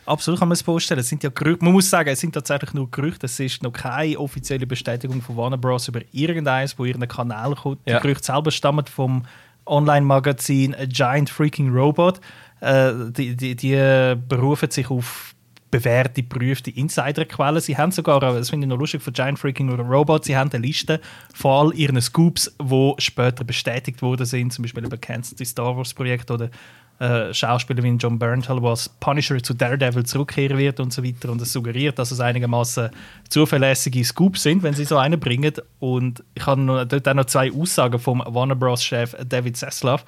absolut 0.07 0.39
kann 0.41 0.49
man 0.49 0.55
es 0.55 0.63
vorstellen. 0.63 1.01
Es 1.01 1.09
sind 1.09 1.23
ja 1.23 1.31
Gerüchte. 1.31 1.65
Man 1.65 1.73
muss 1.73 1.91
sagen, 1.91 2.09
es 2.09 2.21
sind 2.21 2.33
tatsächlich 2.33 2.73
nur 2.75 2.91
Gerüchte. 2.91 3.27
Es 3.27 3.39
ist 3.39 3.63
noch 3.63 3.73
keine 3.73 4.19
offizielle 4.19 4.67
Bestätigung 4.67 5.21
von 5.23 5.37
Warner 5.37 5.59
Bros. 5.59 5.89
über 5.89 6.01
irgendeins, 6.13 6.79
wo 6.79 6.85
ihren 6.85 7.07
Kanal 7.07 7.55
kommt. 7.55 7.79
Ja. 7.85 7.99
Die 7.99 8.03
Gerüchte 8.03 8.25
selber 8.25 8.51
stammen 8.51 8.87
vom 8.87 9.25
Online-Magazin 9.67 10.75
A 10.75 10.87
Giant 10.87 11.29
Freaking 11.29 11.71
Robot. 11.71 12.21
Äh, 12.61 12.93
die, 13.11 13.37
die, 13.37 13.55
die 13.57 14.15
berufen 14.29 14.71
sich 14.71 14.91
auf 14.91 15.35
bewährte, 15.71 16.23
geprüfte 16.23 16.71
Insiderquellen. 16.71 17.61
Sie 17.61 17.77
haben 17.77 17.91
sogar, 17.91 18.23
äh, 18.23 18.35
das 18.35 18.51
finde 18.51 18.67
ich 18.67 18.69
noch 18.69 18.79
lustig, 18.79 19.03
von 19.03 19.13
Giant 19.13 19.39
Freaking 19.39 19.69
Robot, 19.69 20.25
sie 20.25 20.37
haben 20.37 20.51
eine 20.53 20.65
Liste 20.65 21.01
von 21.35 21.51
all 21.51 21.75
ihren 21.75 22.01
Scoops, 22.01 22.55
die 22.61 22.95
später 22.99 23.45
bestätigt 23.45 24.03
worden 24.03 24.27
sind, 24.27 24.53
zum 24.53 24.63
Beispiel 24.63 24.85
über 24.85 24.99
City 25.23 25.45
Star 25.45 25.77
Wars 25.77 25.93
Projekt 25.93 26.31
oder 26.31 26.51
äh, 26.99 27.32
Schauspieler 27.34 27.82
wie 27.82 27.90
John 27.90 28.18
Bernthal, 28.18 28.61
der 28.61 28.70
als 28.70 28.88
Punisher 28.88 29.42
zu 29.42 29.55
Daredevil 29.55 30.07
zurückkehren 30.07 30.59
wird 30.59 30.80
und 30.80 30.92
so 30.92 31.05
weiter. 31.05 31.30
Und 31.30 31.42
es 31.42 31.53
suggeriert, 31.53 31.99
dass 31.99 32.11
es 32.11 32.20
einigermaßen 32.20 32.90
zuverlässige 33.28 34.05
Scoops 34.05 34.42
sind, 34.42 34.62
wenn 34.62 34.74
sie 34.74 34.84
so 34.84 34.97
einen 34.97 35.20
bringen. 35.20 35.53
Und 35.78 36.24
ich 36.34 36.47
habe 36.47 36.86
dort 36.86 37.09
auch 37.09 37.14
noch 37.14 37.26
zwei 37.26 37.53
Aussagen 37.53 37.99
vom 37.99 38.22
Warner 38.26 38.55
Bros. 38.55 38.82
Chef 38.82 39.14
David 39.28 39.57
Zaslav 39.57 40.05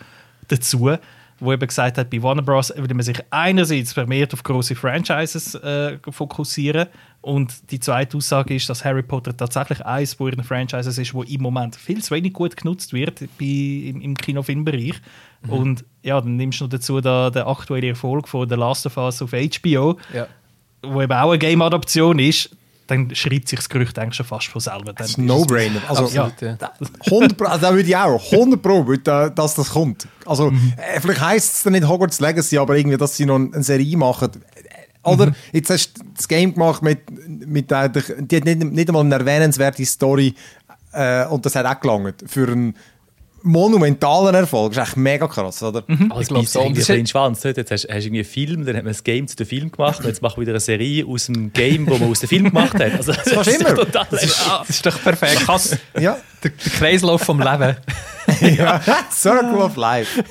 dazu, 0.48 0.96
wo 1.40 1.52
eben 1.52 1.66
gesagt 1.66 1.98
hat, 1.98 2.10
bei 2.10 2.22
Warner 2.22 2.42
Bros. 2.42 2.72
würde 2.74 2.94
man 2.94 3.02
sich 3.02 3.20
einerseits 3.30 3.92
vermehrt 3.92 4.32
auf 4.32 4.42
große 4.42 4.74
Franchises 4.74 5.54
äh, 5.56 5.98
fokussieren 6.10 6.88
und 7.20 7.70
die 7.72 7.80
zweite 7.80 8.16
Aussage 8.16 8.54
ist, 8.54 8.68
dass 8.70 8.84
Harry 8.84 9.02
Potter 9.02 9.36
tatsächlich 9.36 9.84
eines 9.84 10.14
von 10.14 10.30
ihren 10.30 10.44
Franchises 10.44 10.98
ist, 10.98 11.14
wo 11.14 11.22
im 11.24 11.42
Moment 11.42 11.76
viel 11.76 12.02
zu 12.02 12.14
wenig 12.14 12.32
gut 12.32 12.56
genutzt 12.56 12.92
wird 12.92 13.20
bei, 13.38 13.44
im, 13.44 14.00
im 14.00 14.14
Kinofilmbereich. 14.14 14.94
Und 15.46 15.84
ja, 16.02 16.20
dann 16.20 16.36
nimmst 16.36 16.60
du 16.60 16.64
noch 16.64 16.70
dazu 16.70 17.00
da, 17.00 17.30
den 17.30 17.42
aktuellen 17.42 17.84
Erfolg 17.90 18.26
von 18.28 18.48
The 18.48 18.54
Last 18.56 18.86
of 18.86 18.96
Us 18.96 19.22
auf 19.22 19.30
HBO, 19.32 19.96
ja. 20.12 20.26
wo 20.82 21.00
eben 21.02 21.12
auch 21.12 21.30
eine 21.30 21.38
Game-Adaption 21.38 22.18
ist, 22.18 22.50
dann 22.88 23.14
schreibt 23.14 23.48
sich 23.48 23.58
das 23.58 23.68
Gerücht 23.68 23.98
eigentlich 23.98 24.14
schon 24.14 24.24
fast 24.26 24.46
von 24.48 24.60
selber. 24.62 24.94
Das 24.94 25.10
ist 25.10 25.18
ein 25.18 25.26
No-Brainer. 25.26 25.80
Also, 25.88 26.04
Absolut, 26.04 26.40
ja. 26.40 26.56
100 27.06 27.36
Pro, 27.36 27.44
also 27.44 27.60
da 27.66 27.74
würde 27.74 27.88
ich 27.88 27.94
auch 27.96 28.32
100 28.32 28.62
Pro, 28.62 28.86
würde, 28.86 29.10
äh, 29.26 29.30
dass 29.34 29.54
das 29.54 29.70
kommt. 29.70 30.08
Also, 30.24 30.50
Mhm. 30.50 30.72
äh, 30.76 30.98
vielleicht 31.00 31.20
heisst 31.20 31.54
es 31.56 31.62
dann 31.62 31.74
nicht 31.74 31.86
Hogwarts 31.86 32.18
Legacy, 32.20 32.56
aber 32.58 32.76
irgendwie, 32.76 32.96
dass 32.96 33.16
sie 33.16 33.26
noch 33.26 33.36
eine 33.36 33.62
Serie 33.62 33.96
machen. 33.96 34.30
Oder 35.04 35.26
Mhm. 35.26 35.34
jetzt 35.52 35.70
hast 35.70 35.98
du 35.98 36.02
das 36.16 36.26
Game 36.26 36.54
gemacht 36.54 36.82
mit, 36.82 37.00
mit 37.46 37.70
äh, 37.70 37.90
die 37.90 38.36
hat 38.36 38.44
nicht, 38.44 38.64
nicht 38.64 38.88
einmal 38.88 39.04
eine 39.04 39.14
erwähnenswerte 39.14 39.84
Story 39.84 40.34
äh, 40.92 41.26
und 41.26 41.44
das 41.44 41.54
hat 41.56 41.66
auch 41.66 41.78
gelangt 41.80 42.24
für 42.26 42.48
einen 42.50 42.74
monumentalen 43.42 44.34
Erfolg. 44.34 44.72
Das 44.74 44.84
ist 44.84 44.88
echt 44.90 44.96
mega 44.96 45.26
krass, 45.26 45.62
oder? 45.62 45.84
Also 46.10 46.20
Ich 46.20 46.28
glaub 46.28 46.40
beißt 46.42 46.52
so. 46.52 46.60
irgendwie 46.60 46.80
das 46.80 46.90
ein 46.90 46.94
bisschen 46.96 47.02
ist- 47.04 47.10
Schwanz. 47.10 47.44
Nicht? 47.44 47.56
Jetzt 47.56 47.70
hast 47.70 47.82
hast 47.84 47.88
du 47.88 47.96
irgendwie 47.98 48.18
einen 48.18 48.24
Film, 48.24 48.66
dann 48.66 48.76
hat 48.76 48.84
man 48.84 48.92
das 48.92 49.04
Game 49.04 49.26
zu 49.28 49.36
dem 49.36 49.46
Film 49.46 49.70
gemacht 49.72 50.00
und 50.00 50.06
jetzt 50.06 50.22
machen 50.22 50.36
wir 50.36 50.42
wieder 50.42 50.52
eine 50.52 50.60
Serie 50.60 51.06
aus 51.06 51.26
dem 51.26 51.52
Game, 51.52 51.86
wo 51.88 51.96
man 51.98 52.10
aus 52.10 52.20
dem 52.20 52.28
Film 52.28 52.44
gemacht 52.44 52.74
hat. 52.74 52.92
Also, 52.92 53.12
das 53.12 53.24
du 53.24 53.40
ist 53.40 53.60
immer. 53.60 53.74
Total 53.74 54.06
Das 54.10 54.22
ist 54.68 54.86
doch 54.86 55.02
perfekt. 55.02 55.44
Ja. 56.00 56.18
Der, 56.42 56.50
der 56.50 56.70
Kreislauf 56.72 57.22
vom 57.22 57.38
Leben. 57.40 57.76
ja. 58.40 58.80
Circle 59.10 59.58
of 59.58 59.76
Life. 59.76 60.22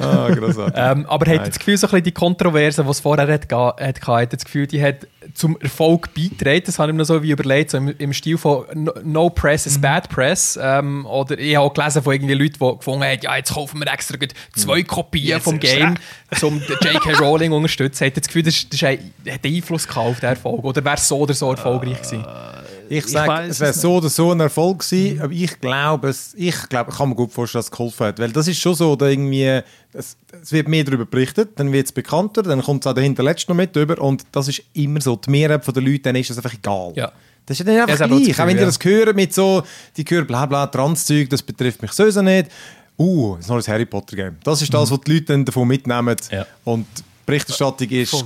Ah, 0.00 0.28
großartig. 0.30 0.74
Ähm, 0.76 1.06
aber 1.06 1.26
hat 1.26 1.36
Nice. 1.38 1.48
das 1.48 1.58
Gefühl, 1.58 1.76
so 1.76 1.86
ein 1.86 1.90
bisschen 1.90 2.04
die 2.04 2.12
Kontroverse, 2.12 2.82
die 2.82 2.90
es 2.90 3.00
vorher 3.00 3.28
hat, 3.28 3.52
hat, 3.52 4.06
hat 4.06 4.32
das 4.32 4.44
Gefühl, 4.44 4.66
die 4.66 4.82
hat 4.82 5.06
zum 5.34 5.58
Erfolg 5.60 6.12
beigetragen. 6.14 6.62
Das 6.66 6.78
habe 6.78 6.90
ich 6.90 6.94
mir 6.94 6.98
noch 6.98 7.06
so 7.06 7.22
wie 7.22 7.30
überlegt, 7.30 7.70
so 7.70 7.78
im, 7.78 7.94
im 7.96 8.12
Stil 8.12 8.38
von 8.38 8.64
No, 8.74 8.92
no 9.04 9.30
Press 9.30 9.66
is 9.66 9.80
Bad 9.80 10.08
Press. 10.08 10.58
Ähm, 10.60 11.06
oder 11.06 11.38
ich 11.38 11.56
habe 11.56 11.66
auch 11.66 11.74
gelesen 11.74 12.02
von 12.02 12.12
irgendwie 12.12 12.34
Leuten, 12.34 12.58
die 12.60 12.76
gefunden 12.78 13.04
haben, 13.04 13.18
ja, 13.22 13.36
jetzt 13.36 13.54
kaufen 13.54 13.80
wir 13.80 13.92
extra 13.92 14.16
zwei 14.54 14.82
Kopien 14.82 15.26
Jetzt 15.28 15.44
vom 15.44 15.60
Game, 15.60 15.94
um 16.42 16.60
J.K. 16.60 17.12
Rowling 17.18 17.50
zu 17.50 17.56
unterstützen. 17.56 18.06
Hat 18.06 18.16
das 18.16 18.26
Gefühl, 18.26 18.42
das, 18.42 18.68
das 18.68 18.82
hat 18.82 19.44
Einfluss 19.44 19.86
gehabt 19.86 20.06
auf 20.06 20.20
den 20.20 20.30
Erfolg? 20.30 20.64
Oder 20.64 20.84
wäre 20.84 20.96
es 20.96 21.06
so 21.06 21.18
oder 21.18 21.34
so 21.34 21.50
erfolgreich 21.50 21.98
gewesen? 22.02 22.24
Ich 22.24 22.71
Ich 22.88 23.06
sage, 23.06 23.48
es 23.48 23.60
wäre 23.60 23.70
es 23.70 23.80
so 23.80 23.96
oder 23.96 24.08
so 24.08 24.32
ein 24.32 24.40
Erfolg 24.40 24.80
gewesen, 24.80 25.20
aber 25.20 25.32
ich 25.32 25.60
glaube, 25.60 26.08
es, 26.08 26.34
ich 26.36 26.68
glaube, 26.68 26.92
kann 26.92 27.08
mir 27.08 27.14
gut 27.14 27.32
vorstellen, 27.32 27.60
dass 27.60 27.66
es 27.66 27.70
geholfen 27.70 28.06
hat, 28.06 28.18
weil 28.18 28.32
das 28.32 28.48
ist 28.48 28.58
schon 28.58 28.74
so, 28.74 28.96
da 28.96 29.06
irgendwie, 29.08 29.60
es, 29.92 30.16
es 30.42 30.52
wird 30.52 30.68
mehr 30.68 30.84
darüber 30.84 31.04
berichtet, 31.06 31.50
dann 31.56 31.72
wird 31.72 31.86
es 31.86 31.92
bekannter, 31.92 32.42
dann 32.42 32.62
kommt 32.62 32.84
es 32.84 32.90
auch 32.90 32.94
der 32.94 33.02
Hinterletzte 33.04 33.50
noch 33.50 33.56
mit 33.56 33.74
drüber 33.74 34.00
und 34.00 34.24
das 34.32 34.48
ist 34.48 34.62
immer 34.74 35.00
so, 35.00 35.16
die 35.16 35.30
Mehrheit 35.30 35.66
der 35.66 35.82
Leute, 35.82 36.00
denen 36.00 36.16
ist 36.20 36.30
das 36.30 36.36
einfach 36.38 36.54
egal. 36.54 36.92
Ja. 36.96 37.12
Das 37.46 37.58
ist 37.58 37.58
ja 37.60 37.64
dann 37.64 37.74
Ja, 37.76 37.84
einfach 37.86 38.04
auch 38.04 38.08
gleich, 38.22 38.40
auch 38.40 38.46
wenn 38.46 38.56
Gefühl, 38.56 38.66
das 38.66 38.78
hören 38.84 39.16
mit 39.16 39.34
so, 39.34 39.62
die 39.96 40.04
hören 40.08 40.26
bla 40.26 40.46
bla, 40.46 40.66
Transzeug, 40.66 41.28
das 41.30 41.42
betrifft 41.42 41.82
mich 41.82 41.92
sowieso 41.92 42.22
nicht. 42.22 42.50
Uh, 42.98 43.36
das 43.36 43.46
ist 43.46 43.48
noch 43.50 43.56
ein 43.56 43.66
Harry 43.72 43.86
Potter 43.86 44.14
Game. 44.16 44.36
Das 44.44 44.62
ist 44.62 44.72
das, 44.72 44.90
was 44.90 45.00
die 45.00 45.12
Leute 45.14 45.24
dann 45.26 45.44
davon 45.44 45.66
mitnehmen 45.66 46.16
Ja. 46.30 46.46
und 46.64 46.86
die 46.96 47.02
Berichterstattung 47.26 47.88
ist 47.88 48.10
Voll. 48.10 48.24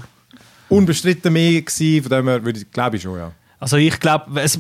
unbestritten 0.68 1.32
mehr 1.32 1.62
gewesen, 1.62 2.02
von 2.02 2.10
dem 2.10 2.28
her 2.28 2.44
würde 2.44 2.58
ich, 2.60 2.70
glaube 2.70 2.96
ich 2.96 3.02
schon, 3.02 3.16
ja. 3.18 3.32
Also 3.60 3.76
ich 3.76 3.98
glaube, 4.00 4.40
es 4.40 4.58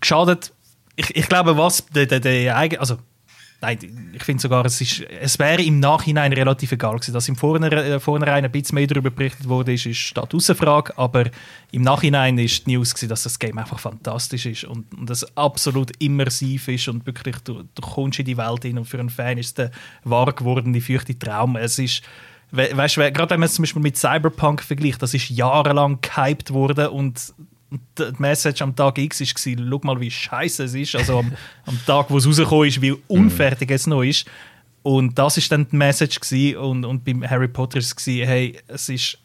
geschadet. 0.00 0.52
Ich, 0.96 1.14
ich 1.14 1.28
glaube, 1.28 1.56
was 1.56 1.86
der, 1.86 2.06
der, 2.06 2.20
der 2.20 2.56
eigen- 2.56 2.78
also 2.80 2.96
nein, 3.60 3.78
ich 4.14 4.22
finde 4.24 4.40
sogar, 4.40 4.64
es 4.64 4.80
es 5.20 5.38
wäre 5.38 5.62
im 5.62 5.80
Nachhinein 5.80 6.32
relativ 6.32 6.72
egal 6.72 6.94
gewesen, 6.96 7.12
dass 7.12 7.28
im 7.28 7.36
Vornherein, 7.36 7.86
äh, 7.92 7.98
ein 8.44 8.50
bisschen 8.52 8.74
mehr 8.76 8.86
darüber 8.86 9.10
berichtet 9.10 9.48
wurde, 9.48 9.72
ist, 9.74 9.86
ist 9.86 9.98
statt 9.98 10.32
Frage, 10.56 10.96
aber 10.96 11.24
im 11.72 11.82
Nachhinein 11.82 12.38
ist 12.38 12.66
die 12.66 12.72
News 12.76 12.94
gewesen, 12.94 13.08
dass 13.10 13.24
das 13.24 13.38
Game 13.38 13.58
einfach 13.58 13.78
fantastisch 13.80 14.46
ist 14.46 14.64
und, 14.64 14.92
und 14.96 15.10
es 15.10 15.36
absolut 15.36 15.90
immersiv 16.00 16.68
ist 16.68 16.88
und 16.88 17.04
wirklich 17.06 17.36
du, 17.44 17.64
du 17.74 17.82
kommst 17.82 18.18
in 18.20 18.26
die 18.26 18.36
Welt 18.36 18.62
hin 18.62 18.78
und 18.78 18.84
für 18.86 18.98
einen 19.00 19.10
Fan 19.10 19.38
ist 19.38 19.58
der 19.58 19.70
wahr 20.04 20.32
gewordene 20.32 20.80
fürchte 20.80 21.18
Traum. 21.18 21.56
Es 21.56 21.78
ist 21.78 22.02
we- 22.50 22.70
Weißt 22.72 22.96
gerade 22.96 23.30
wenn 23.30 23.40
man 23.40 23.46
es 23.48 23.54
zum 23.54 23.64
Beispiel 23.64 23.82
mit 23.82 23.96
Cyberpunk 23.96 24.62
vergleicht, 24.62 25.02
das 25.02 25.14
ist 25.14 25.30
jahrelang 25.30 26.00
gehypt 26.00 26.52
worden 26.52 26.88
und 26.88 27.34
die 27.70 28.12
Message 28.18 28.62
am 28.62 28.74
Tag 28.74 28.98
X 28.98 29.20
war, 29.20 29.26
schau 29.70 29.80
mal, 29.82 30.00
wie 30.00 30.10
scheiße 30.10 30.64
es 30.64 30.74
ist. 30.74 30.96
Also 30.96 31.18
am, 31.18 31.32
am 31.66 31.78
Tag, 31.86 32.06
wo 32.10 32.18
es 32.18 32.26
rausgekommen 32.26 32.68
ist, 32.68 32.80
wie 32.80 32.92
unfertig 33.08 33.70
es 33.70 33.86
noch 33.86 34.02
ist. 34.02 34.26
Und 34.82 35.18
das 35.18 35.36
ist 35.36 35.52
dann 35.52 35.68
die 35.68 35.76
Message 35.76 36.20
gewesen. 36.20 36.56
Und, 36.58 36.84
und 36.84 37.04
beim 37.04 37.28
Harry 37.28 37.48
Potter 37.48 37.76
war 37.76 37.80
es, 37.80 38.06
hey, 38.06 38.58
es 38.68 38.88
ist, 38.88 39.18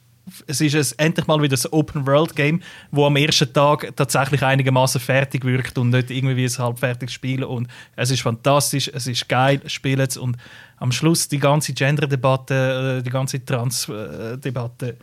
es 0.48 0.60
ist 0.60 0.76
ein, 0.76 1.08
endlich 1.08 1.28
mal 1.28 1.42
wieder 1.42 1.58
ein 1.58 1.72
Open-World-Game, 1.72 2.62
wo 2.92 3.06
am 3.06 3.16
ersten 3.16 3.54
Tag 3.54 3.96
tatsächlich 3.96 4.44
einigermaßen 4.44 5.00
fertig 5.00 5.46
wirkt 5.46 5.78
und 5.78 5.92
nicht 5.92 6.12
irgendwie 6.12 6.36
wie 6.36 6.46
ein 6.46 6.58
halbfertiges 6.58 7.14
Spiel. 7.14 7.46
Und 7.46 7.68
es 7.96 8.12
ist 8.12 8.22
fantastisch, 8.22 8.90
es 8.94 9.08
ist 9.08 9.30
geil, 9.30 9.62
spielt 9.68 10.00
es. 10.00 10.18
Und 10.18 10.38
am 10.78 10.92
Schluss 10.92 11.30
die 11.30 11.40
ganze 11.40 11.72
Gender-Debatte, 11.72 12.98
äh, 13.00 13.04
die 13.04 13.10
ganze 13.10 13.44
Trans-Debatte, 13.46 14.98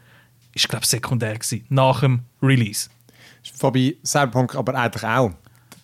ist, 0.52 0.68
glaube 0.68 0.84
ich, 0.84 0.90
sekundär 0.90 1.34
gewesen, 1.38 1.64
nach 1.68 2.00
dem 2.00 2.20
Release. 2.42 2.90
Fabi, 3.54 3.98
Cyberpunk 4.04 4.54
aber 4.54 4.74
eigentlich 4.74 5.04
auch. 5.04 5.30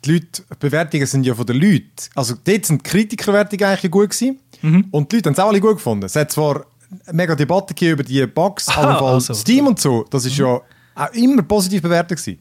Die, 0.05 0.13
Leute, 0.13 0.43
die 0.51 0.57
Bewertungen 0.59 1.07
sind 1.07 1.25
ja 1.25 1.35
von 1.35 1.47
den 1.47 1.57
Leuten. 1.57 1.91
Also 2.15 2.35
dort 2.45 2.67
sind 2.67 2.87
die 2.87 2.91
Kritikerwertungen 2.91 3.65
eigentlich 3.65 3.91
gut 3.91 4.11
gewesen. 4.11 4.41
Mhm. 4.63 4.87
Und 4.91 5.11
die 5.11 5.17
Leute 5.17 5.29
haben 5.29 5.35
es 5.35 5.39
auch 5.41 5.49
alle 5.49 5.61
gut 5.61 5.77
gefunden. 5.77 6.05
Es 6.05 6.15
hat 6.17 6.31
zwar 6.31 6.67
mega 7.13 7.35
Debatte 7.35 7.75
gegeben 7.75 7.93
über 7.95 8.03
die 8.05 8.27
Bugs, 8.27 8.69
allenfalls 8.69 9.31
also. 9.31 9.35
Steam 9.35 9.67
und 9.67 9.81
so. 9.81 10.05
Das 10.11 10.25
ist 10.25 10.37
ja 10.37 10.47
auch 10.47 11.13
immer 11.13 11.43
positiv 11.43 11.83
bewertet 11.83 12.19
gewesen. 12.19 12.41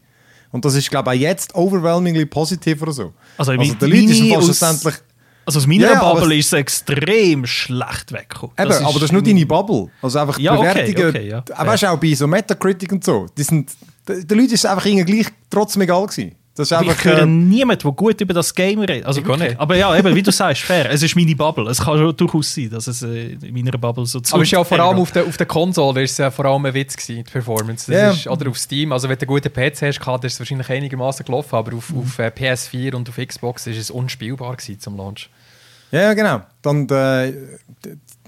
Und 0.52 0.64
das 0.64 0.74
ist, 0.74 0.88
glaube 0.90 1.14
ich, 1.14 1.20
auch 1.20 1.22
jetzt 1.22 1.54
overwhelmingly 1.54 2.24
positiv 2.26 2.80
oder 2.82 2.92
so. 2.92 3.12
Also, 3.36 3.52
also 3.52 3.62
Leuten 3.62 4.08
ist 4.08 4.20
meine 4.20 4.34
fast 4.34 4.44
schlussendlich... 4.44 4.94
Also 5.44 5.58
aus 5.60 5.66
meiner 5.66 5.82
Ja, 5.84 5.92
ja, 5.92 6.02
aber 6.02 6.20
Bubble 6.20 6.36
ist 6.38 6.46
es 6.46 6.52
extrem 6.54 7.46
schlecht 7.46 8.12
weggekommen. 8.12 8.54
Eben, 8.58 8.72
aber 8.72 8.94
das 8.94 9.02
ist 9.04 9.12
nur 9.12 9.22
deine 9.22 9.46
Bubble. 9.46 9.90
Also 10.02 10.18
einfach 10.18 10.36
die 10.38 10.42
Ja, 10.44 10.56
okay, 10.56 10.92
Bewertungen. 10.92 11.08
okay, 11.08 11.28
ja. 11.28 11.44
Auch 11.56 11.66
weißt 11.66 11.82
du, 11.84 11.86
auch 11.92 11.98
bei 12.00 12.14
so 12.14 12.26
Metacritic 12.26 12.90
und 12.92 13.04
so. 13.04 13.26
Die 13.36 13.42
sind, 13.44 13.70
den 14.08 14.38
Leuten 14.38 14.52
ist 14.52 14.64
es 14.64 14.66
einfach 14.66 14.84
gleich 14.84 15.26
trotzdem 15.50 15.82
egal 15.82 16.06
gewesen. 16.06 16.34
Das 16.56 16.68
ist 16.68 16.72
einfach... 16.72 16.94
ich 16.98 17.04
höre 17.04 17.18
äh, 17.18 17.26
niemanden, 17.26 17.82
der 17.82 17.92
gut 17.92 18.18
über 18.18 18.32
das 18.32 18.54
Game 18.54 18.80
redet. 18.80 19.04
Also 19.04 19.20
Ich 19.20 19.26
nicht. 19.36 19.60
Aber 19.60 19.76
ja, 19.76 19.94
eben, 19.94 20.14
wie 20.14 20.22
du 20.22 20.32
sagst, 20.32 20.62
fair. 20.62 20.90
Es 20.90 21.02
ist 21.02 21.14
meine 21.14 21.36
Bubble. 21.36 21.68
Es 21.68 21.78
kann 21.82 21.98
schon 21.98 22.16
durchaus 22.16 22.54
sein, 22.54 22.70
dass 22.70 22.86
es 22.86 23.02
äh, 23.02 23.32
in 23.32 23.52
meiner 23.52 23.76
Bubble 23.76 24.06
so 24.06 24.20
zu 24.20 24.32
Aber 24.32 24.42
es 24.42 24.48
ist 24.48 24.52
ja 24.52 24.64
vor 24.64 24.80
allem 24.80 24.98
auf 24.98 25.12
der, 25.12 25.26
auf 25.26 25.36
der 25.36 25.46
Konsole 25.46 26.02
ist 26.02 26.12
es 26.12 26.18
ja 26.18 26.30
vor 26.30 26.46
allem 26.46 26.64
ein 26.64 26.72
Witz 26.72 26.96
gewesen, 26.96 27.24
die 27.24 27.30
Performance. 27.30 27.92
Das 27.92 28.00
Ja. 28.00 28.10
ist, 28.10 28.26
oder 28.26 28.48
auf 28.48 28.56
Steam, 28.58 28.90
also 28.92 29.06
wenn 29.06 29.18
du 29.18 29.28
einen 29.28 29.28
guten 29.28 29.52
PC 29.52 29.82
hast, 29.82 30.24
ist 30.24 30.32
es 30.32 30.38
wahrscheinlich 30.40 30.70
einigermaßen 30.70 31.26
gelaufen, 31.26 31.56
aber 31.56 31.76
auf, 31.76 31.92
auf 31.94 32.18
äh, 32.18 32.28
PS4 32.34 32.94
und 32.94 33.06
auf 33.10 33.16
Xbox 33.16 33.66
ist 33.66 33.76
es 33.76 33.90
unspielbar 33.90 34.56
gewesen 34.56 34.80
zum 34.80 34.96
Launch. 34.96 35.28
Ja, 35.90 36.14
genau. 36.14 36.40
Dann, 36.62 36.88
äh, 36.88 37.32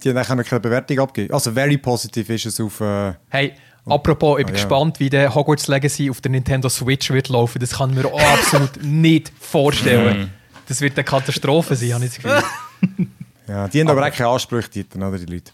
die 0.03 0.11
haben 0.11 0.18
auch 0.18 0.45
keine 0.45 0.61
Bewertung 0.61 0.99
abgeben. 1.01 1.33
Also, 1.33 1.51
very 1.53 1.79
positive 1.79 2.35
ist 2.35 2.47
es 2.47 2.61
auf. 2.61 2.81
Äh, 2.81 3.14
Hey, 3.29 3.55
apropos, 3.91 4.39
ich 4.39 4.47
bin 4.47 4.55
ja. 4.55 4.62
gespannt, 4.62 5.01
wie 5.01 5.11
der 5.11 5.34
Hogwarts 5.34 5.68
Legacy 5.68 6.11
auf 6.11 6.20
der 6.20 6.30
Nintendo 6.30 6.68
Switch 6.68 7.11
wird 7.11 7.28
laufen. 7.28 7.59
Das 7.59 7.72
kann 7.72 7.91
ich 7.91 7.97
mir 7.97 8.07
auch 8.07 8.20
absolut 8.20 8.70
nicht 8.82 9.32
vorstellen. 9.41 10.32
Das 10.68 10.80
wird 10.80 10.97
eine 10.97 11.05
Katastrophe 11.05 11.76
sein, 11.76 11.95
habe 11.95 12.05
ich 12.05 12.14
das 12.14 12.22
Gefühl. 12.22 13.07
ja, 13.49 13.68
die 13.68 13.80
haben 13.80 13.89
aber 13.89 14.07
auch 14.07 14.12
keine 14.12 14.28
Ansprüche, 14.28 14.68
die, 14.68 14.86
oder, 14.95 15.18
die 15.18 15.32
Leute. 15.32 15.53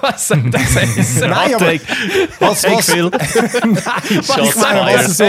Was 0.00 0.28
soll 0.28 0.50
das 0.50 0.76
heißen? 0.76 1.20
Nein, 1.30 1.54
aber. 1.54 1.72
Was, 2.40 2.64
was, 2.64 2.90
Phil. 2.90 3.10
ich, 4.10 4.56
meine, 4.56 4.80
was 4.80 5.16
so, 5.16 5.24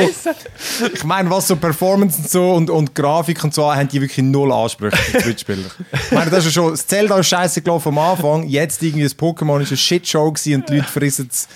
ich 0.94 1.04
meine, 1.04 1.30
was 1.30 1.48
so 1.48 1.56
Performance 1.56 2.18
und 2.18 2.30
so 2.30 2.54
und, 2.54 2.70
und 2.70 2.96
Grafik 2.96 3.44
und 3.44 3.54
so 3.54 3.74
haben 3.74 3.88
die 3.88 4.02
wirklich 4.02 4.26
null 4.26 4.52
Ansprüche, 4.52 4.98
die 5.14 5.22
Switch-Spieler. 5.22 5.70
Ich 5.92 6.12
meine, 6.12 6.32
das 6.32 6.46
ist 6.46 6.54
schon, 6.54 6.72
das 6.72 6.88
Zelda 6.88 7.20
ist 7.20 7.28
scheiße 7.28 7.62
gelaufen 7.62 7.90
am 7.90 8.00
Anfang, 8.00 8.48
jetzt 8.48 8.82
irgendwie 8.82 9.04
das 9.04 9.18
Pokémon 9.18 9.62
ist 9.62 9.70
eine 9.70 9.78
Shitshow 9.78 10.32
gewesen 10.32 10.62
und 10.62 10.70
die 10.70 10.78
Leute 10.78 10.88
frissen 10.88 11.30
es. 11.32 11.48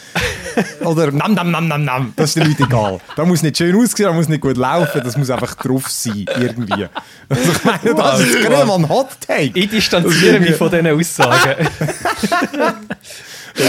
Oder 0.86 1.12
nam, 1.12 1.34
nam, 1.34 1.52
nam, 1.52 1.68
nam, 1.68 1.84
nam. 1.84 2.14
Das 2.16 2.30
ist 2.30 2.36
den 2.36 2.48
Leuten 2.48 2.64
egal. 2.64 3.00
Da 3.16 3.26
muss 3.26 3.42
nicht 3.42 3.58
schön 3.58 3.76
aussehen, 3.76 4.06
da 4.06 4.14
muss 4.14 4.28
nicht 4.28 4.42
gut 4.42 4.58
laufen, 4.58 5.02
das 5.04 5.18
muss 5.18 5.30
einfach 5.30 5.56
drauf 5.56 5.88
sein, 5.90 6.26
irgendwie. 6.40 6.88
Also 7.30 7.52
ich 7.52 7.64
meine, 7.64 7.96
das 7.96 8.20
ist 8.20 8.40
gerade 8.42 8.66
mal 8.66 8.76
ein 8.76 8.90
Hot 8.90 9.10
Take. 9.26 9.52
Ich 9.54 9.70
distanziere 9.70 10.40
mich 10.40 10.56
von 10.56 10.70
diesen 10.70 10.88
Aussagen. 10.88 11.68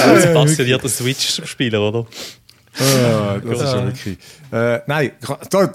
Als 0.04 0.32
passionierter 0.32 0.88
Switch-Spieler, 0.88 1.80
oder? 1.80 2.06
Ah, 2.80 3.38
das 3.44 3.61
ist 3.61 3.70
schon 3.70 3.86
wirklich. 3.86 4.18
Äh, 4.52 4.80
nein, 4.86 5.11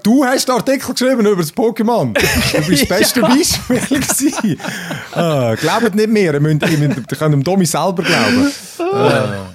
du 0.02 0.24
hast 0.24 0.48
den 0.48 0.54
Artikel 0.54 0.94
geschrieben 0.94 1.26
über 1.26 1.36
das 1.36 1.54
Pokémon. 1.54 2.14
Du 2.14 2.66
bist 2.66 2.82
das 2.90 2.98
beste 2.98 3.20
Beispiel. 3.20 4.56
ah, 5.12 5.54
glaubt 5.54 5.94
nicht 5.94 6.08
mehr, 6.08 6.32
ihr, 6.32 6.40
müsst, 6.40 6.62
ihr, 6.62 6.78
müsst, 6.78 6.98
ihr 6.98 7.16
könnt 7.16 7.34
dem 7.34 7.44
Domi 7.44 7.66
selber 7.66 8.02
glauben. 8.02 8.50
Ah. 8.78 9.54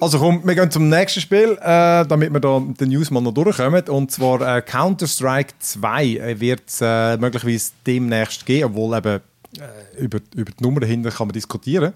Also 0.00 0.18
komm, 0.18 0.42
wir 0.44 0.54
gehen 0.54 0.70
zum 0.70 0.88
nächsten 0.88 1.20
Spiel, 1.20 1.58
äh, 1.60 2.06
damit 2.06 2.32
wir 2.32 2.40
da 2.40 2.60
den 2.60 2.88
News 2.90 3.10
mal 3.10 3.20
noch 3.20 3.32
durchkommen. 3.32 3.82
Und 3.88 4.12
zwar 4.12 4.58
äh, 4.58 4.62
Counter-Strike 4.62 5.54
2 5.58 6.04
äh, 6.04 6.40
wird 6.40 6.62
es 6.68 6.80
äh, 6.80 7.16
möglicherweise 7.16 7.72
demnächst 7.86 8.46
geben, 8.46 8.66
obwohl 8.66 8.96
eben 8.96 9.20
äh, 9.58 10.02
über, 10.02 10.18
über 10.34 10.52
die 10.52 10.62
Nummer 10.62 10.80
dahinter 10.80 11.10
kann 11.10 11.28
man 11.28 11.32
diskutieren. 11.32 11.92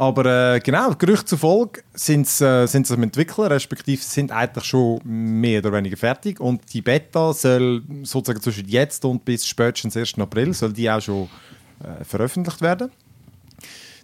Aber 0.00 0.54
äh, 0.54 0.60
genau, 0.60 0.94
Gerüchte 0.94 1.26
zufolge 1.26 1.82
sind 1.92 2.28
sie 2.28 2.46
äh, 2.46 2.94
am 2.94 3.02
entwickeln, 3.02 3.48
respektive 3.48 4.00
sind 4.00 4.30
eigentlich 4.30 4.64
schon 4.64 5.00
mehr 5.04 5.58
oder 5.58 5.72
weniger 5.72 5.96
fertig. 5.96 6.38
Und 6.38 6.72
die 6.72 6.82
Beta 6.82 7.32
soll 7.32 7.82
sozusagen 8.04 8.40
zwischen 8.40 8.68
jetzt 8.68 9.04
und 9.04 9.24
bis 9.24 9.44
spätestens 9.44 9.96
1. 9.96 10.16
April 10.20 10.54
soll 10.54 10.72
die 10.72 10.88
auch 10.88 11.00
schon 11.00 11.28
äh, 11.82 12.04
veröffentlicht 12.04 12.60
werden. 12.60 12.92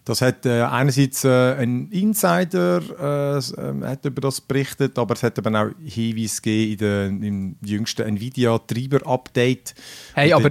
Das 0.07 0.21
hat 0.21 0.45
äh, 0.45 0.61
einerseits 0.61 1.25
äh, 1.25 1.55
ein 1.55 1.89
Insider 1.91 3.39
äh, 3.39 3.87
hat 3.87 4.05
über 4.05 4.21
das 4.21 4.39
berichtet, 4.39 4.99
aber 4.99 5.15
es 5.15 5.23
hat 5.23 5.39
eben 5.39 5.57
auch 5.57 5.69
Hinweise 5.83 6.43
gegeben 6.43 6.73
in 6.73 6.79
der, 6.79 7.07
im 7.29 7.57
jüngsten 7.65 8.03
Nvidia-Treiber-Update. 8.09 9.75
Hey, 10.15 10.33
aber 10.33 10.51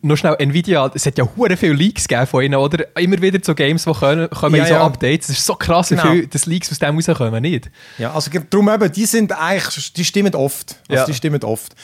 nur 0.00 0.16
schnell, 0.16 0.36
Nvidia, 0.38 0.90
es 0.94 1.04
hat 1.04 1.18
ja 1.18 1.28
hure 1.36 1.56
viele 1.58 1.74
Leaks 1.74 2.08
gegeben 2.08 2.26
von 2.26 2.42
ihnen, 2.42 2.54
oder? 2.54 2.86
Immer 2.98 3.20
wieder 3.20 3.38
so 3.42 3.54
Games, 3.54 3.84
die 3.84 3.92
kommen, 3.92 4.30
kommen 4.30 4.54
Ja, 4.56 4.62
in 4.62 4.68
so 4.68 4.74
ja. 4.74 4.86
Updates. 4.86 5.28
Es 5.28 5.38
ist 5.38 5.46
so 5.46 5.54
krass, 5.56 5.90
wie 5.90 5.96
Genau. 5.96 6.12
viele 6.12 6.28
das 6.28 6.46
Leaks 6.46 6.70
aus 6.72 6.78
dem 6.78 6.94
rauskommen, 6.94 7.42
nicht? 7.42 7.70
Ja, 7.98 8.14
also 8.14 8.30
darum 8.50 8.68
eben, 8.70 8.90
die 8.92 9.04
sind 9.06 9.30
eigentlich, 9.38 9.92
die 9.92 10.04
stimmen 10.04 10.34
oft. 10.34 10.76
Also 10.88 11.00
Ja. 11.02 11.06
die 11.06 11.14
stimmen 11.14 11.42
oft. 11.44 11.74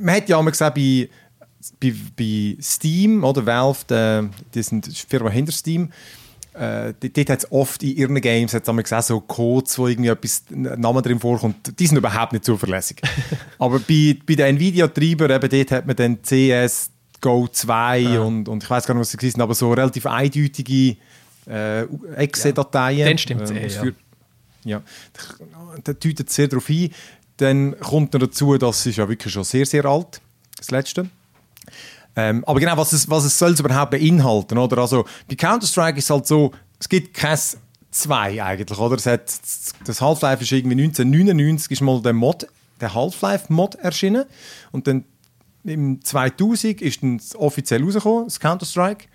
Man 0.00 0.16
hat 0.16 0.28
ja 0.28 0.38
immer 0.40 0.50
gesagt, 0.50 0.74
bei, 0.74 1.08
bei, 1.80 1.94
bei 2.16 2.56
Steam 2.62 3.24
oder 3.24 3.44
Valve, 3.44 3.78
die, 3.90 4.28
die 4.54 4.62
sind 4.62 4.86
die 4.86 5.06
Firma 5.06 5.30
hinter 5.30 5.52
Steam, 5.52 5.90
äh, 6.54 6.92
dort 7.00 7.30
hat 7.30 7.38
es 7.38 7.52
oft 7.52 7.82
in 7.82 7.96
ihren 7.96 8.20
Games 8.20 8.52
hat's 8.52 8.66
gesagt, 8.66 9.04
so 9.04 9.20
Codes, 9.20 9.78
wo 9.78 9.86
irgendwie 9.86 10.10
etwas 10.10 10.44
ein 10.50 10.80
Name 10.80 11.00
drin 11.00 11.18
vorkommt, 11.18 11.78
die 11.78 11.86
sind 11.86 11.96
überhaupt 11.96 12.32
nicht 12.32 12.44
zuverlässig. 12.44 13.00
Aber 13.58 13.78
bei, 13.78 14.18
bei 14.26 14.34
den 14.34 14.56
Nvidia-Treiber, 14.56 15.30
eben 15.30 15.48
dort 15.48 15.70
hat 15.70 15.86
man 15.86 15.96
dann 15.96 16.22
CS 16.22 16.90
Go 17.22 17.48
2 17.48 18.18
und, 18.18 18.48
und 18.48 18.64
ich 18.64 18.68
weiß 18.68 18.86
gar 18.86 18.94
nicht, 18.94 19.02
was 19.02 19.12
sie 19.12 19.30
sind, 19.30 19.40
aber 19.40 19.54
so 19.54 19.72
relativ 19.72 20.06
eindeutige 20.06 20.96
äh, 21.46 21.82
Exe-Dateien. 22.16 23.06
Dann 23.06 23.18
stimmt's 23.18 23.50
Ähm, 23.50 23.56
eh, 23.58 23.62
das 23.62 23.74
ja. 23.76 23.84
ja, 24.64 24.82
da 25.84 25.92
deutet 25.92 26.30
sehr 26.30 26.48
darauf 26.48 26.68
ein. 26.68 26.90
Dann 27.36 27.78
kommt 27.78 28.12
noch 28.12 28.20
dazu, 28.20 28.58
das 28.58 28.84
ist 28.86 28.96
ja 28.96 29.08
wirklich 29.08 29.32
schon 29.32 29.44
sehr, 29.44 29.64
sehr 29.66 29.84
alt, 29.84 30.20
das 30.56 30.72
letzte. 30.72 31.08
Ähm, 32.14 32.44
aber 32.46 32.60
genau, 32.60 32.76
was 32.76 32.92
es, 32.92 33.08
was 33.08 33.24
es 33.24 33.38
soll 33.38 33.52
es 33.52 33.60
überhaupt 33.60 33.92
beinhalten, 33.92 34.58
oder? 34.58 34.78
Also, 34.78 35.04
bei 35.28 35.34
Counter-Strike 35.34 35.98
ist 35.98 36.04
es 36.04 36.10
halt 36.10 36.26
so, 36.26 36.52
es 36.78 36.88
gibt 36.88 37.14
kein 37.14 37.38
2 37.90 38.42
eigentlich, 38.42 38.78
oder? 38.78 38.96
Es 38.96 39.06
hat, 39.06 39.32
das 39.86 40.00
Half-Life 40.00 40.42
ist 40.42 40.52
irgendwie 40.52 40.82
1999 40.82 41.70
ist 41.70 41.80
mal 41.80 42.00
der 42.02 42.12
Mod, 42.12 42.46
der 42.80 42.94
Half-Life-Mod 42.94 43.76
erschienen 43.76 44.24
und 44.72 44.86
dann 44.86 45.04
im 45.64 46.02
2000 46.02 46.82
ist 46.82 47.02
dann 47.02 47.20
offiziell 47.36 47.82
rausgekommen, 47.84 48.24
das 48.24 48.40
Counter-Strike. 48.40 49.06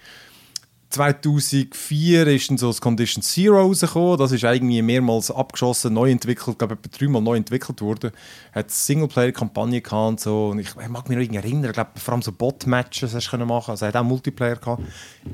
2004 0.89 2.27
ist 2.27 2.49
dann 2.49 2.57
so 2.57 2.67
das 2.67 2.79
Condition 2.79 3.21
Zero 3.21 3.61
rausgekommen. 3.61 4.17
Das 4.17 4.31
ist 4.31 4.43
irgendwie 4.43 4.81
mehrmals 4.81 5.29
abgeschossen, 5.29 5.93
neu 5.93 6.09
entwickelt, 6.09 6.57
glaube 6.57 6.75
etwa 6.75 6.97
dreimal 6.97 7.21
neu 7.21 7.35
entwickelt 7.35 7.81
worden. 7.81 8.11
Hat 8.53 8.71
Singleplayer-Kampagne 8.71 9.81
gehabt 9.81 10.09
und 10.09 10.19
so. 10.19 10.49
Und 10.49 10.59
ich, 10.59 10.69
ich 10.69 10.88
mag 10.88 11.09
mich 11.09 11.29
noch 11.29 11.35
erinnern, 11.35 11.73
glaube 11.73 11.91
vor 11.95 12.13
allem 12.13 12.21
so 12.21 12.31
Bot-Matches 12.31 13.13
hast 13.13 13.31
du 13.31 13.38
machen. 13.45 13.71
Also 13.71 13.85
hat 13.85 13.95
auch 13.95 14.03
Multiplayer 14.03 14.55
gehabt. 14.55 14.83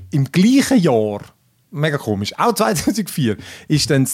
Im 0.09 0.31
gleichen 0.31 0.79
Jahr, 0.79 1.21
mega 1.69 1.97
komisch, 1.97 2.33
auch 2.37 2.53
2004, 2.53 3.37
ist 3.67 3.89
dann 3.91 4.09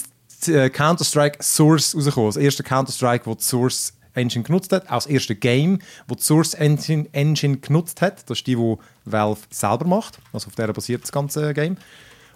äh, 0.46 0.68
Counter-Strike 0.68 1.42
Source 1.42 1.94
rausgekommen. 1.94 2.28
Das 2.28 2.36
erste 2.36 2.62
Counter-Strike, 2.62 3.24
wo 3.24 3.34
die 3.34 3.44
Source 3.44 3.94
Engine 4.14 4.44
genutzt 4.44 4.72
hat. 4.72 4.86
Auch 4.88 4.94
das 4.94 5.06
erste 5.06 5.34
Game, 5.34 5.78
wo 6.08 6.14
die 6.14 6.22
Source 6.22 6.54
Engine, 6.54 7.06
Engine 7.12 7.58
genutzt 7.58 8.00
hat. 8.00 8.28
Das 8.28 8.38
ist 8.38 8.46
die, 8.46 8.56
die 8.56 8.76
Valve 9.04 9.40
selber 9.50 9.86
macht. 9.86 10.18
Also 10.32 10.48
auf 10.48 10.54
der 10.54 10.72
basiert 10.72 11.02
das 11.02 11.12
ganze 11.12 11.52
Game. 11.54 11.76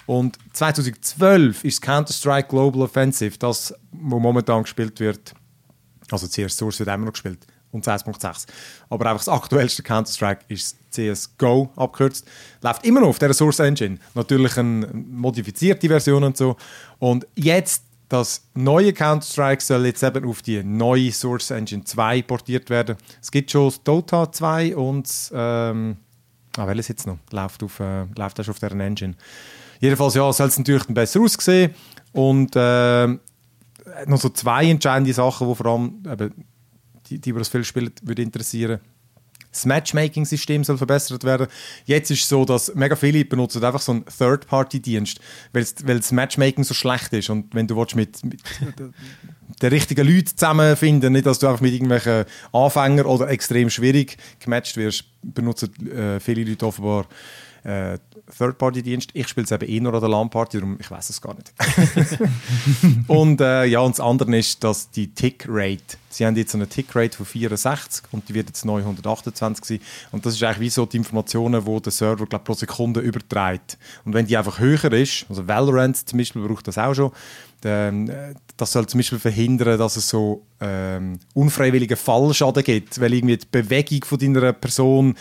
Und 0.06 0.38
2012 0.52 1.64
ist 1.64 1.80
Counter-Strike 1.80 2.48
Global 2.48 2.82
Offensive, 2.82 3.38
das, 3.38 3.74
wo 3.90 4.18
momentan 4.18 4.62
gespielt 4.62 5.00
wird. 5.00 5.34
Also 6.10 6.26
CS 6.26 6.56
Source 6.56 6.78
wird 6.78 6.88
immer 6.90 7.06
noch 7.06 7.12
gespielt. 7.12 7.46
Und 7.70 7.88
1.6. 7.88 8.46
Aber 8.88 9.06
einfach 9.06 9.24
das 9.24 9.28
aktuellste 9.28 9.82
Counter-Strike 9.82 10.44
ist 10.48 10.76
CSGO 10.90 11.72
abgekürzt. 11.74 12.26
Läuft 12.60 12.86
immer 12.86 13.00
noch 13.00 13.08
auf 13.08 13.18
der 13.18 13.32
Source 13.34 13.58
Engine. 13.58 13.98
Natürlich 14.14 14.56
eine 14.56 14.86
modifizierte 14.92 15.88
Version 15.88 16.22
und 16.22 16.36
so. 16.36 16.56
Und 17.00 17.26
jetzt 17.34 17.82
das 18.14 18.46
neue 18.54 18.92
Counter-Strike 18.92 19.60
soll 19.60 19.86
jetzt 19.86 20.04
eben 20.04 20.24
auf 20.24 20.40
die 20.40 20.62
neue 20.62 21.10
Source 21.10 21.50
Engine 21.50 21.82
2 21.82 22.22
portiert 22.22 22.70
werden. 22.70 22.96
Es 23.20 23.30
gibt 23.30 23.50
schon 23.50 23.66
das 23.66 23.82
Dota 23.82 24.30
2 24.30 24.76
und 24.76 25.32
ähm, 25.34 25.96
ah, 26.56 26.66
welches 26.66 26.88
jetzt 26.88 27.08
noch? 27.08 27.18
Läuft, 27.32 27.64
auf, 27.64 27.80
äh, 27.80 28.04
läuft 28.16 28.38
auch 28.38 28.44
schon 28.44 28.52
auf 28.52 28.60
deren 28.60 28.80
Engine. 28.80 29.16
Jedenfalls 29.80 30.14
ja, 30.14 30.32
soll 30.32 30.46
es 30.46 30.58
natürlich 30.58 30.86
besser 30.86 31.20
aussehen 31.22 31.74
und 32.12 32.52
ähm, 32.54 33.18
noch 34.06 34.20
so 34.20 34.28
zwei 34.28 34.70
entscheidende 34.70 35.12
Sachen, 35.12 35.48
die 35.48 35.54
vor 35.56 35.66
allem 35.66 36.02
eben, 36.08 36.44
die, 37.10 37.18
die, 37.18 37.20
die 37.20 37.32
das 37.32 37.48
viel 37.48 37.64
spielen, 37.64 37.90
würde 38.02 38.22
interessieren. 38.22 38.78
Das 39.55 39.66
Matchmaking-System 39.66 40.64
soll 40.64 40.76
verbessert 40.76 41.24
werden. 41.24 41.46
Jetzt 41.84 42.11
ist 42.11 42.22
es 42.22 42.28
so, 42.28 42.44
dass 42.44 42.74
mega 42.74 42.96
viele 42.96 43.24
benutzen 43.24 43.62
einfach 43.64 43.80
so 43.80 43.92
einen 43.92 44.05
Third-Party-Dienst, 44.07 45.20
weil 45.52 45.64
weil 45.84 45.98
das 45.98 46.12
Matchmaking 46.12 46.64
so 46.64 46.74
schlecht 46.74 47.12
ist. 47.12 47.30
Und 47.30 47.55
wenn 47.55 47.66
du 47.66 47.76
willst 47.76 47.94
mit, 47.94 48.24
mit 48.24 48.40
den 49.62 49.68
richtigen 49.68 50.07
Leuten 50.07 50.36
zusammenfinden, 50.36 51.12
nicht, 51.12 51.26
dass 51.26 51.38
du 51.38 51.46
einfach 51.46 51.61
mit 51.61 51.72
irgendwelchen 51.72 52.24
Anfängern 52.52 53.07
oder 53.07 53.28
extrem 53.28 53.70
schwierig 53.70 54.16
gematcht 54.40 54.76
wirst, 54.76 55.05
benutzen 55.22 55.70
äh, 55.86 56.18
viele 56.20 56.44
Leute 56.44 56.66
offenbar 56.66 57.07
äh, 57.62 57.98
Third-Party-Dienst. 58.36 59.10
Ich 59.12 59.28
spiele 59.28 59.44
es 59.44 59.50
eben 59.50 59.68
eh 59.68 59.80
nur 59.80 59.94
an 59.94 60.00
der 60.00 60.08
LAN-Party, 60.08 60.58
darum 60.58 60.76
ich 60.80 60.90
weiß 60.90 61.10
es 61.10 61.20
gar 61.20 61.34
nicht. 61.34 61.52
und 63.08 63.40
äh, 63.40 63.64
ja, 63.64 63.80
und 63.80 63.92
das 63.92 64.00
andere 64.00 64.36
ist, 64.36 64.62
dass 64.64 64.90
die 64.90 65.08
Tick-Rate, 65.14 65.98
sie 66.08 66.26
haben 66.26 66.36
jetzt 66.36 66.54
eine 66.54 66.68
Tick-Rate 66.68 67.16
von 67.16 67.26
64 67.26 68.04
und 68.12 68.28
die 68.28 68.34
wird 68.34 68.48
jetzt 68.48 68.64
neu 68.64 68.78
128 68.78 69.64
sein. 69.64 69.80
Und 70.12 70.24
das 70.26 70.34
ist 70.34 70.42
eigentlich 70.42 70.60
wie 70.60 70.70
so 70.70 70.86
die 70.86 70.96
Informationen, 70.96 71.64
die 71.64 71.82
der 71.82 71.92
Server 71.92 72.26
glaub, 72.26 72.44
pro 72.44 72.54
Sekunde 72.54 73.00
überträgt. 73.00 73.78
Und 74.04 74.14
wenn 74.14 74.26
die 74.26 74.36
einfach 74.36 74.58
höher 74.58 74.92
ist, 74.92 75.26
also 75.28 75.46
Valorant 75.46 75.96
zum 76.08 76.18
Beispiel 76.18 76.46
braucht 76.46 76.66
das 76.68 76.78
auch 76.78 76.94
schon, 76.94 77.12
äh, 77.64 78.34
das 78.56 78.72
soll 78.72 78.86
zum 78.86 78.98
Beispiel 78.98 79.18
verhindern, 79.18 79.78
dass 79.78 79.96
es 79.96 80.08
so 80.08 80.42
ähm, 80.60 81.18
unfreiwilligen 81.34 81.96
Fallschaden 81.96 82.62
gibt, 82.62 83.00
weil 83.00 83.14
irgendwie 83.14 83.36
die 83.36 83.46
Bewegung 83.50 84.04
von 84.04 84.18
deiner 84.18 84.52
Person 84.52 85.16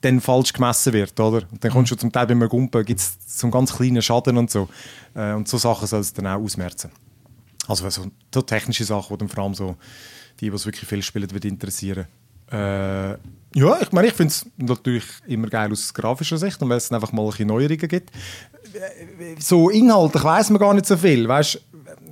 dann 0.00 0.20
falsch 0.20 0.52
gemessen 0.52 0.92
wird, 0.92 1.18
oder? 1.18 1.46
Und 1.50 1.62
dann 1.62 1.70
kommst 1.70 1.92
du 1.92 1.96
zum 1.96 2.12
Teil 2.12 2.26
beim 2.26 2.48
Gumpen, 2.48 2.84
gibt 2.84 3.00
es 3.00 3.16
so 3.26 3.46
einen 3.46 3.52
ganz 3.52 3.74
kleinen 3.74 4.02
Schaden 4.02 4.36
und 4.38 4.50
so. 4.50 4.68
Äh, 5.14 5.32
und 5.32 5.48
so 5.48 5.58
Sachen 5.58 5.86
soll 5.86 6.00
es 6.00 6.12
dann 6.12 6.26
auch 6.26 6.40
ausmerzen. 6.40 6.90
Also 7.68 7.88
so, 7.90 8.06
so 8.32 8.42
technische 8.42 8.84
Sachen, 8.84 9.16
die 9.16 9.18
dann 9.18 9.28
vor 9.28 9.44
allem 9.44 9.54
so 9.54 9.76
die, 10.40 10.48
die 10.48 10.56
es 10.56 10.66
wirklich 10.66 10.88
viel 10.88 11.02
spielen, 11.02 11.30
wird 11.30 11.44
interessieren. 11.44 12.06
Äh, 12.50 13.10
ja, 13.54 13.80
ich 13.80 13.92
meine, 13.92 14.08
ich 14.08 14.14
finde 14.14 14.32
es 14.32 14.46
natürlich 14.56 15.04
immer 15.26 15.48
geil 15.48 15.70
aus 15.70 15.92
grafischer 15.92 16.38
Sicht 16.38 16.60
und 16.62 16.68
weil 16.68 16.78
es 16.78 16.90
einfach 16.90 17.12
mal 17.12 17.22
ein 17.22 17.30
bisschen 17.30 17.48
Neuerungen 17.48 17.88
gibt. 17.88 18.10
So 19.38 19.70
inhaltlich 19.70 20.22
weiß 20.22 20.50
man 20.50 20.60
gar 20.60 20.74
nicht 20.74 20.86
so 20.86 20.96
viel, 20.96 21.28
weißt, 21.28 21.60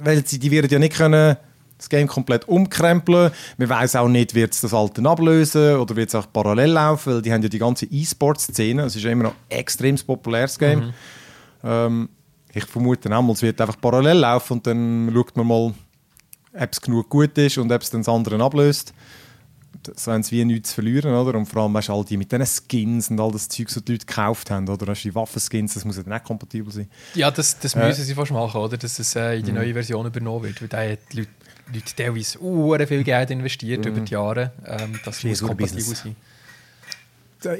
weil 0.00 0.26
sie, 0.26 0.38
die 0.38 0.50
werden 0.50 0.70
ja 0.70 0.78
nicht 0.78 0.96
können 0.96 1.36
das 1.78 1.88
Game 1.88 2.08
komplett 2.08 2.46
umkrempeln. 2.48 3.30
Man 3.56 3.68
weiß 3.68 3.96
auch 3.96 4.08
nicht, 4.08 4.34
wird 4.34 4.52
es 4.52 4.60
das 4.60 4.74
alte 4.74 5.02
ablösen 5.08 5.76
oder 5.76 5.96
wird 5.96 6.08
es 6.08 6.14
auch 6.14 6.26
parallel 6.32 6.72
laufen, 6.72 7.14
weil 7.14 7.22
die 7.22 7.32
haben 7.32 7.42
ja 7.42 7.48
die 7.48 7.58
ganze 7.58 7.86
E-Sport-Szene. 7.86 8.82
Es 8.82 8.96
ist 8.96 9.04
ja 9.04 9.10
immer 9.10 9.24
noch 9.24 9.34
ein 9.50 9.58
extrem 9.58 9.96
populäres 9.96 10.58
Game. 10.58 10.80
Mhm. 10.80 10.92
Ähm, 11.64 12.08
ich 12.52 12.64
vermute 12.64 13.14
auch, 13.14 13.32
es 13.32 13.42
wird 13.42 13.60
einfach 13.60 13.80
parallel 13.80 14.18
laufen 14.18 14.54
und 14.54 14.66
dann 14.66 15.10
schaut 15.14 15.36
man 15.36 15.46
mal, 15.46 15.74
ob 16.54 16.68
es 16.72 16.80
genug 16.80 17.08
gut 17.08 17.38
ist 17.38 17.58
und 17.58 17.70
ob 17.70 17.82
es 17.82 17.90
den 17.90 18.06
anderen 18.06 18.42
ablöst 18.42 18.92
so 19.96 20.12
haben 20.12 20.22
sie 20.22 20.36
wie 20.36 20.44
nichts 20.44 20.70
zu 20.70 20.76
verlieren, 20.76 21.14
oder? 21.14 21.36
Und 21.38 21.46
vor 21.46 21.62
allem, 21.62 21.74
weißt, 21.74 21.90
all 21.90 22.04
die 22.04 22.16
mit 22.16 22.30
diesen 22.30 22.46
Skins 22.46 23.10
und 23.10 23.20
all 23.20 23.32
das 23.32 23.48
Zeug, 23.48 23.68
das 23.68 23.84
die 23.84 23.92
Leute 23.92 24.06
gekauft 24.06 24.50
haben, 24.50 24.68
oder? 24.68 24.86
Hast 24.86 25.02
die 25.02 25.14
Waffenskins, 25.14 25.74
das 25.74 25.84
muss 25.84 25.96
ja 25.96 26.02
nicht 26.02 26.24
kompatibel 26.24 26.72
sein. 26.72 26.88
Ja, 27.14 27.30
das, 27.30 27.58
das 27.58 27.74
äh, 27.74 27.86
müssen 27.86 28.04
sie 28.04 28.14
fast 28.14 28.32
machen, 28.32 28.60
oder? 28.60 28.76
Dass 28.76 28.98
es 28.98 29.14
äh, 29.14 29.38
in 29.38 29.44
die 29.44 29.52
mhm. 29.52 29.58
neue 29.58 29.72
Version 29.72 30.06
übernommen 30.06 30.44
wird, 30.44 30.72
weil 30.72 30.98
die 31.12 31.18
Leute, 31.18 31.30
Leute 31.72 31.94
teilweise 31.96 32.40
uh, 32.40 32.76
viel 32.86 33.04
Geld 33.04 33.30
investiert 33.30 33.84
mhm. 33.84 33.90
über 33.90 34.00
die 34.00 34.12
Jahre. 34.12 34.52
Ähm, 34.66 34.98
das 35.04 35.22
muss 35.24 35.42
kompatibel 35.42 35.82
sein. 35.82 36.16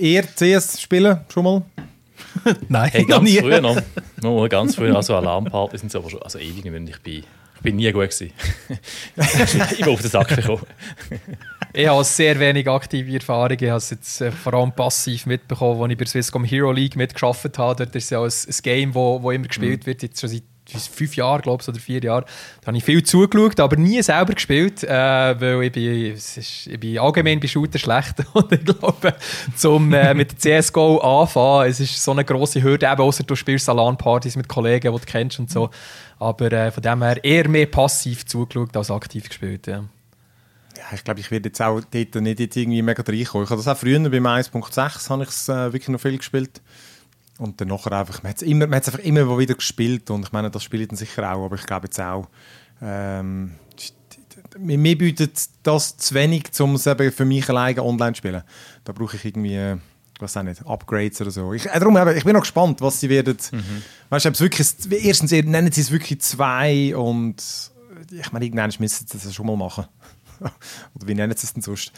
Ihr 0.01 0.23
CS 0.23 0.81
spielen 0.81 1.21
schon 1.29 1.45
mal? 1.45 1.63
Nein, 2.69 2.91
hey, 2.91 3.05
ganz 3.05 3.31
nie. 3.31 3.39
früher 3.39 3.61
noch. 3.61 3.81
No, 4.21 4.49
ganz 4.49 4.75
früher, 4.75 4.97
also 4.97 5.15
Alarmpartys 5.15 5.81
sind 5.81 5.95
aber 5.95 6.11
schon, 6.11 6.21
also 6.21 6.41
ewig 6.41 6.65
nicht, 6.65 6.97
ich 6.97 7.03
bin 7.03 7.25
ich 7.59 7.63
bin 7.63 7.77
nie 7.77 7.91
gut 7.91 8.11
gewesen. 8.11 8.33
ich 9.73 9.79
bin 9.79 9.89
auf 9.89 10.01
den 10.01 10.11
Sack 10.11 10.29
gekommen. 10.29 10.63
ich 11.73 11.89
habe 11.89 12.05
sehr 12.05 12.39
wenig 12.39 12.69
aktive 12.69 13.13
Erfahrung. 13.13 13.57
Ich 13.61 13.69
habe 13.69 13.79
es 13.79 13.91
jetzt 13.91 14.21
äh, 14.21 14.31
vor 14.31 14.55
allem 14.55 14.71
passiv 14.71 15.27
mitbekommen, 15.27 15.83
als 15.83 15.91
ich 15.91 15.99
bei 15.99 16.05
Swisscom 16.05 16.45
Hero 16.45 16.71
League 16.71 16.95
mitgearbeitet 16.95 17.59
habe. 17.59 17.85
Dort 17.85 17.97
ist 17.97 18.05
es 18.05 18.11
ja 18.11 18.23
ein, 18.23 18.27
ein 18.27 18.63
Game, 18.63 18.95
wo, 18.95 19.21
wo 19.23 19.33
immer 19.33 19.49
gespielt 19.49 19.83
mhm. 19.83 19.87
wird, 19.87 20.03
jetzt 20.03 20.21
schon 20.21 20.31
seit 20.31 20.45
fünf 20.77 21.17
Jahren, 21.17 21.43
glaube 21.43 21.63
ich, 21.63 21.69
oder 21.69 21.79
vier 21.79 22.03
Jahren. 22.03 22.25
Da 22.61 22.69
habe 22.69 22.77
ich 22.77 22.85
viel 22.85 23.03
zugeschaut, 23.03 23.59
aber 23.61 23.77
nie 23.77 24.03
selber 24.03 24.35
gespielt, 24.35 24.85
äh, 24.85 24.89
weil 24.89 25.63
ich 25.65 25.73
bin, 25.73 26.15
ist, 26.15 26.67
ich 26.67 26.79
bin 26.81 26.99
allgemein 26.99 27.41
bei 27.41 27.47
Shooter 27.47 27.79
schlecht. 27.79 28.17
Und 28.33 28.53
ich 28.53 28.65
glaube, 28.65 29.15
zum 29.57 29.93
äh, 29.93 30.15
mit 30.15 30.41
CSGO 30.41 30.99
anfangen, 30.99 31.71
es 31.71 31.81
ist 31.81 32.03
so 32.03 32.13
eine 32.13 32.25
grosse 32.25 32.63
Hürde, 32.63 32.87
eben 32.87 33.03
außer 33.03 33.25
du 33.25 33.35
spielst 33.35 33.67
Salan-Partys 33.67 34.37
mit 34.37 34.49
Kollegen, 34.49 34.93
die 34.93 34.99
du 34.99 35.07
kennst 35.07 35.39
und 35.39 35.51
so. 35.51 35.71
Aber 36.19 36.53
äh, 36.53 36.71
von 36.71 36.83
dem 36.83 37.03
her 37.03 37.23
eher 37.25 37.49
mehr 37.49 37.67
passiv 37.67 38.27
zugeschaut 38.27 38.77
als 38.77 38.91
aktiv 38.91 39.29
gespielt. 39.29 39.67
Ja. 39.67 39.85
Ja, 40.79 40.85
ich 40.95 41.03
glaube, 41.03 41.19
ich 41.19 41.31
werde 41.33 41.49
jetzt 41.49 41.61
auch 41.61 41.81
dort 41.81 42.15
nicht 42.15 42.41
jetzt 42.41 42.57
irgendwie 42.57 42.83
mega 42.83 43.03
reinkommen. 43.03 43.45
Ich 43.45 43.51
habe 43.51 43.61
das 43.61 43.67
auch 43.67 43.77
früher 43.77 43.99
beim 43.99 44.27
1.6 44.27 45.11
habe 45.11 45.23
ich 45.25 45.29
es 45.29 45.49
äh, 45.49 45.73
wirklich 45.73 45.89
noch 45.89 46.01
viel 46.01 46.17
gespielt. 46.17 46.61
Und 47.39 47.61
dann 47.61 47.69
nachher 47.69 47.93
einfach, 47.93 48.23
man 48.23 48.31
hat 48.31 48.37
es 48.39 48.43
immer, 48.43 48.67
man 48.67 48.75
einfach 48.75 48.99
immer 48.99 49.39
wieder 49.39 49.55
gespielt 49.55 50.11
und 50.11 50.25
ich 50.25 50.33
meine, 50.33 50.51
das 50.51 50.65
spiele 50.65 50.83
ich 50.83 50.89
dann 50.89 50.97
sicher 50.97 51.33
auch, 51.33 51.45
aber 51.45 51.55
ich 51.55 51.67
glaube 51.67 51.87
jetzt 51.87 52.01
auch, 52.01 52.29
ähm, 52.83 53.53
mir 54.59 54.99
bietet 54.99 55.39
das 55.63 55.97
zu 55.97 56.15
wenig, 56.15 56.49
um 56.61 56.75
es 56.75 56.87
eben 56.87 57.13
für 57.13 57.25
mich 57.25 57.49
alleine 57.49 57.85
online 57.85 58.13
zu 58.15 58.19
spielen. 58.19 58.43
Da 58.85 58.93
brauche 58.93 59.17
ich 59.17 59.25
irgendwie, 59.25 59.77
was 60.19 60.37
auch 60.37 60.43
nicht, 60.43 60.67
Upgrades 60.67 61.21
oder 61.21 61.31
so. 61.31 61.53
Ich, 61.53 61.67
äh, 61.67 61.79
darum, 61.79 61.97
ich 62.09 62.25
bin 62.25 62.33
noch 62.33 62.41
gespannt, 62.41 62.81
was 62.81 63.01
sie 63.01 63.09
werden. 63.09 63.37
Mhm. 63.53 63.83
Weißt 64.09 64.27
du, 64.27 64.41
wirklich, 64.41 64.69
erstens 64.91 65.31
nennen 65.31 65.71
sie 65.71 65.81
es 65.81 65.91
wirklich 65.91 66.21
zwei 66.21 66.97
und 66.97 67.43
ich 68.11 68.33
meine, 68.33 68.45
irgendwann 68.45 68.73
müssen 68.79 69.07
sie 69.07 69.19
das 69.19 69.35
schon 69.35 69.47
mal 69.47 69.57
machen. 69.57 69.87
Oder 70.95 71.07
wie 71.07 71.15
nennen 71.15 71.35
sie 71.37 71.47
es 71.47 71.53
denn 71.53 71.63
sonst? 71.63 71.93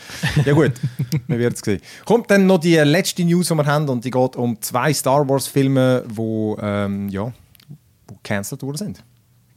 Ja 0.44 0.52
gut, 0.52 0.72
wir 1.26 1.38
werden 1.38 1.54
es 1.54 1.60
sehen. 1.60 1.80
Kommt 2.04 2.30
dann 2.30 2.46
noch 2.46 2.58
die 2.58 2.76
letzte 2.76 3.24
News, 3.24 3.48
die 3.48 3.54
wir 3.54 3.66
haben 3.66 3.88
und 3.88 4.04
die 4.04 4.10
geht 4.10 4.36
um 4.36 4.60
zwei 4.60 4.92
Star 4.92 5.28
Wars 5.28 5.46
Filme, 5.46 6.04
die 6.08 6.56
ähm, 6.60 7.08
ja, 7.08 7.32
gecancelt 8.06 8.62
worden 8.62 8.76
sind. 8.76 9.04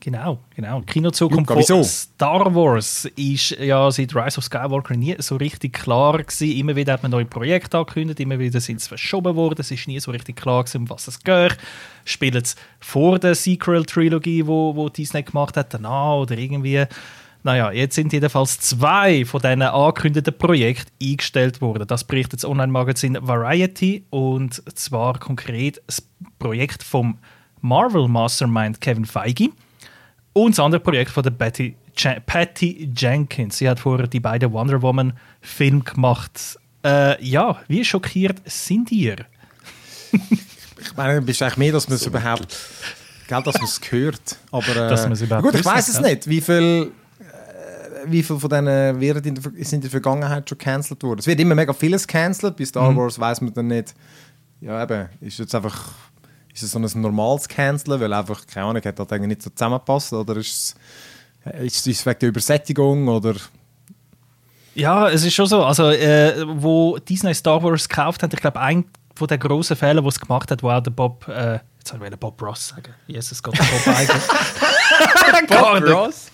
Genau, 0.04 0.40
genau. 0.54 0.82
Kinozukunft 0.82 1.48
von 1.48 1.58
wieso? 1.60 1.82
Star 1.82 2.54
Wars 2.54 3.06
ist 3.16 3.52
ja 3.52 3.90
seit 3.90 4.14
Rise 4.14 4.38
of 4.38 4.44
Skywalker 4.44 4.98
nie 4.98 5.16
so 5.20 5.38
richtig 5.38 5.72
klar 5.72 6.18
gewesen. 6.18 6.52
Immer 6.52 6.76
wieder 6.76 6.92
hat 6.92 7.04
man 7.04 7.12
neue 7.12 7.24
Projekte 7.24 7.78
angekündigt, 7.78 8.20
immer 8.20 8.38
wieder 8.38 8.60
sind 8.60 8.82
sie 8.82 8.90
verschoben 8.90 9.38
worden. 9.38 9.62
Es 9.62 9.72
ist 9.72 9.88
nie 9.88 10.02
so 10.02 10.12
richtig 10.12 10.36
klar 10.36 10.66
gewesen, 10.66 10.80
um 10.80 10.90
was 10.90 11.08
es 11.08 11.24
geht. 11.24 11.56
Spielen 12.04 12.44
es 12.44 12.58
vor 12.82 13.18
der 13.18 13.34
Sequel-Trilogie, 13.34 14.46
wo, 14.46 14.76
wo 14.76 14.90
Disney 14.90 15.24
gemacht 15.24 15.56
hat, 15.56 15.74
danach 15.74 16.16
oder 16.16 16.38
irgendwie 16.38 16.84
naja, 17.44 17.72
jetzt 17.72 17.96
sind 17.96 18.14
jedenfalls 18.14 18.60
zwei 18.60 19.26
von 19.26 19.42
diesen 19.42 19.62
angekündigten 19.62 20.38
Projekten 20.38 20.92
eingestellt 21.02 21.60
worden. 21.60 21.86
Das 21.88 22.06
berichtet 22.06 22.40
das 22.40 22.46
Online-Magazin 22.50 23.18
Variety 23.22 24.06
und 24.10 24.64
zwar 24.78 25.20
konkret 25.20 25.82
das 25.86 26.08
Projekt 26.40 26.84
vom 26.84 27.20
Marvel 27.60 28.08
Mastermind 28.08 28.80
Kevin 28.80 29.06
Feige 29.06 29.50
und 30.32 30.52
das 30.52 30.60
andere 30.60 30.80
Projekt 30.80 31.12
von 31.12 31.24
der 31.24 31.32
Betty 31.32 31.76
Patty 32.26 32.92
Jenkins. 32.96 33.58
Sie 33.58 33.70
hat 33.70 33.80
vorher 33.80 34.08
die 34.08 34.20
beiden 34.20 34.52
Wonder 34.52 34.82
Woman 34.82 35.14
Filme 35.42 35.82
gemacht. 35.82 36.58
Äh, 36.84 37.24
ja, 37.24 37.62
wie 37.68 37.86
schockiert 37.86 38.42
sind 38.46 38.92
ihr? 38.92 39.18
ich 40.12 40.96
meine, 40.96 41.22
bist 41.22 41.42
du 41.42 41.46
eigentlich 41.46 41.58
mehr, 41.58 41.72
dass 41.74 41.88
man 41.88 41.96
es 41.96 42.04
so 42.04 42.10
überhaupt, 42.10 42.58
gell, 43.28 43.44
dass 43.44 43.56
man 43.56 43.66
es 43.66 43.80
hört, 43.90 44.38
aber 44.52 44.70
äh, 44.70 44.90
dass 44.90 45.04
man 45.04 45.12
es 45.12 45.22
überhaupt 45.22 45.46
gut, 45.46 45.56
ich 45.56 45.66
weiß 45.66 45.88
es 45.90 46.02
nicht, 46.02 46.28
wie 46.28 46.42
viel 46.42 46.92
wie 48.06 48.24
viele 48.24 48.40
von 48.40 48.50
denen 48.50 49.00
werden 49.00 49.24
in 49.24 49.36
der, 49.36 49.44
sind 49.44 49.74
in 49.74 49.82
der 49.82 49.90
Vergangenheit 49.90 50.48
schon 50.50 50.58
gecancelt 50.58 51.04
worden? 51.04 51.20
Es 51.20 51.28
wird 51.28 51.40
immer 51.40 51.56
mega 51.56 51.74
vieles 51.74 52.08
gecancelt. 52.08 52.58
Bei 52.58 52.66
Star 52.66 52.92
mhm. 52.92 52.98
Wars 52.98 53.20
weiß 53.20 53.42
man 53.42 53.54
dann 53.54 53.68
nicht, 53.68 53.94
ja 54.62 54.82
eben, 54.84 55.10
ist 55.22 55.40
jetzt 55.40 55.56
einfach 55.56 55.92
ist 56.54 56.62
es 56.62 56.72
so 56.72 56.80
ein 56.80 57.02
normales 57.02 57.48
Canceln, 57.48 58.00
weil 58.00 58.14
einfach, 58.14 58.46
keine 58.46 58.68
Ahnung, 58.68 58.84
hat 58.84 59.00
das 59.00 59.12
eigentlich 59.12 59.30
nicht 59.30 59.42
so 59.42 59.50
zusammengepasst 59.50 60.14
oder 60.14 60.38
ist 60.38 60.76
es, 61.46 61.64
ist 61.64 61.88
es 61.88 62.06
wegen 62.06 62.20
der 62.20 62.30
Übersättigung 62.30 63.08
oder 63.08 63.36
ja, 64.76 65.08
es 65.10 65.24
ist 65.24 65.36
schon 65.36 65.46
so. 65.46 65.64
Also, 65.64 65.90
äh, 65.92 66.44
wo 66.48 66.98
Disney 66.98 67.34
Star 67.36 67.62
Wars 67.62 67.88
gekauft 67.88 68.24
hat, 68.24 68.34
ich 68.34 68.40
glaube, 68.40 68.60
ein 68.60 68.86
von 69.16 69.28
den 69.28 69.40
grossen 69.40 69.76
Fehlern, 69.76 70.04
die 70.04 70.10
es 70.10 70.20
gemacht 70.20 70.50
hat, 70.50 70.64
war 70.64 70.80
auch 70.80 70.84
der 70.84 70.90
Bob, 70.90 71.28
äh, 71.28 71.60
jetzt 71.78 71.90
soll 71.90 72.00
ich 72.04 72.16
Bob 72.18 72.42
Ross 72.42 72.70
sagen. 72.70 72.94
Jesus 73.06 73.44
Gott, 73.44 73.56
Bob 73.56 73.96
Iger. 73.96 74.20
Bob 75.48 75.88
Ross? 75.88 76.32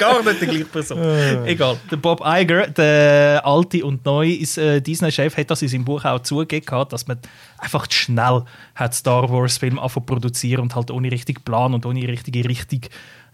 Gar 0.00 0.24
nicht 0.24 0.40
die 0.40 0.46
gleiche 0.46 0.64
Person. 0.64 0.98
Ah. 0.98 1.44
Egal. 1.46 1.76
Der 1.90 1.96
Bob 1.96 2.22
Iger, 2.24 2.66
der 2.68 3.42
alte 3.44 3.84
und 3.84 4.04
neue 4.04 4.32
äh, 4.32 4.80
Disney-Chef, 4.80 5.36
hat 5.36 5.50
das 5.50 5.62
in 5.62 5.68
seinem 5.68 5.84
Buch 5.84 6.04
auch 6.04 6.20
zugegeben, 6.20 6.88
dass 6.88 7.06
man 7.06 7.18
einfach 7.58 7.86
schnell 7.90 8.42
hat 8.74 8.94
Star 8.94 9.30
Wars-Film 9.30 9.78
produzieren 10.06 10.62
und 10.62 10.74
halt 10.74 10.90
ohne 10.90 11.12
richtig 11.12 11.44
Plan 11.44 11.74
und 11.74 11.84
ohne 11.84 12.08
richtige 12.08 12.48
Richtung 12.48 12.80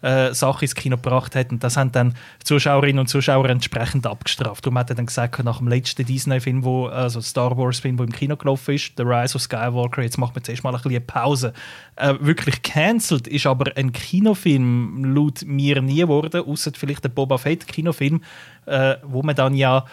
äh, 0.06 0.32
Sache 0.34 0.64
ins 0.64 0.74
Kino 0.76 0.96
gebracht 0.96 1.34
hat. 1.34 1.50
Und 1.50 1.64
das 1.64 1.76
haben 1.76 1.90
dann 1.90 2.14
Zuschauerinnen 2.44 3.00
und 3.00 3.08
Zuschauer 3.08 3.48
entsprechend 3.48 4.06
abgestraft. 4.06 4.64
Darum 4.64 4.78
hat 4.78 4.88
er 4.90 4.96
dann 4.96 5.06
gesagt, 5.06 5.42
nach 5.42 5.58
dem 5.58 5.66
letzten 5.66 6.06
Disney-Film, 6.06 6.62
wo, 6.62 6.86
also 6.86 7.20
Star 7.20 7.56
Wars-Film, 7.56 7.96
der 7.96 8.06
im 8.06 8.12
Kino 8.12 8.36
gelaufen 8.36 8.76
ist, 8.76 8.92
The 8.96 9.02
Rise 9.02 9.34
of 9.34 9.42
Skywalker, 9.42 10.02
jetzt 10.02 10.16
macht 10.16 10.36
man 10.36 10.44
zuerst 10.44 10.62
mal 10.62 10.70
ein 10.70 10.76
bisschen 10.76 10.90
eine 10.92 11.00
Pause. 11.00 11.52
Äh, 11.96 12.14
wirklich 12.20 12.62
cancelled 12.62 13.26
ist 13.26 13.46
aber 13.46 13.76
ein 13.76 13.90
Kinofilm 13.90 15.14
laut 15.14 15.44
mir 15.44 15.82
nie 15.82 16.00
geworden, 16.00 16.44
außer 16.46 16.70
vielleicht 16.76 17.02
der 17.02 17.08
Boba 17.08 17.38
Fett-Kinofilm, 17.38 18.22
äh, 18.66 18.96
wo 19.02 19.22
man 19.22 19.34
dann 19.34 19.54
ja 19.54 19.86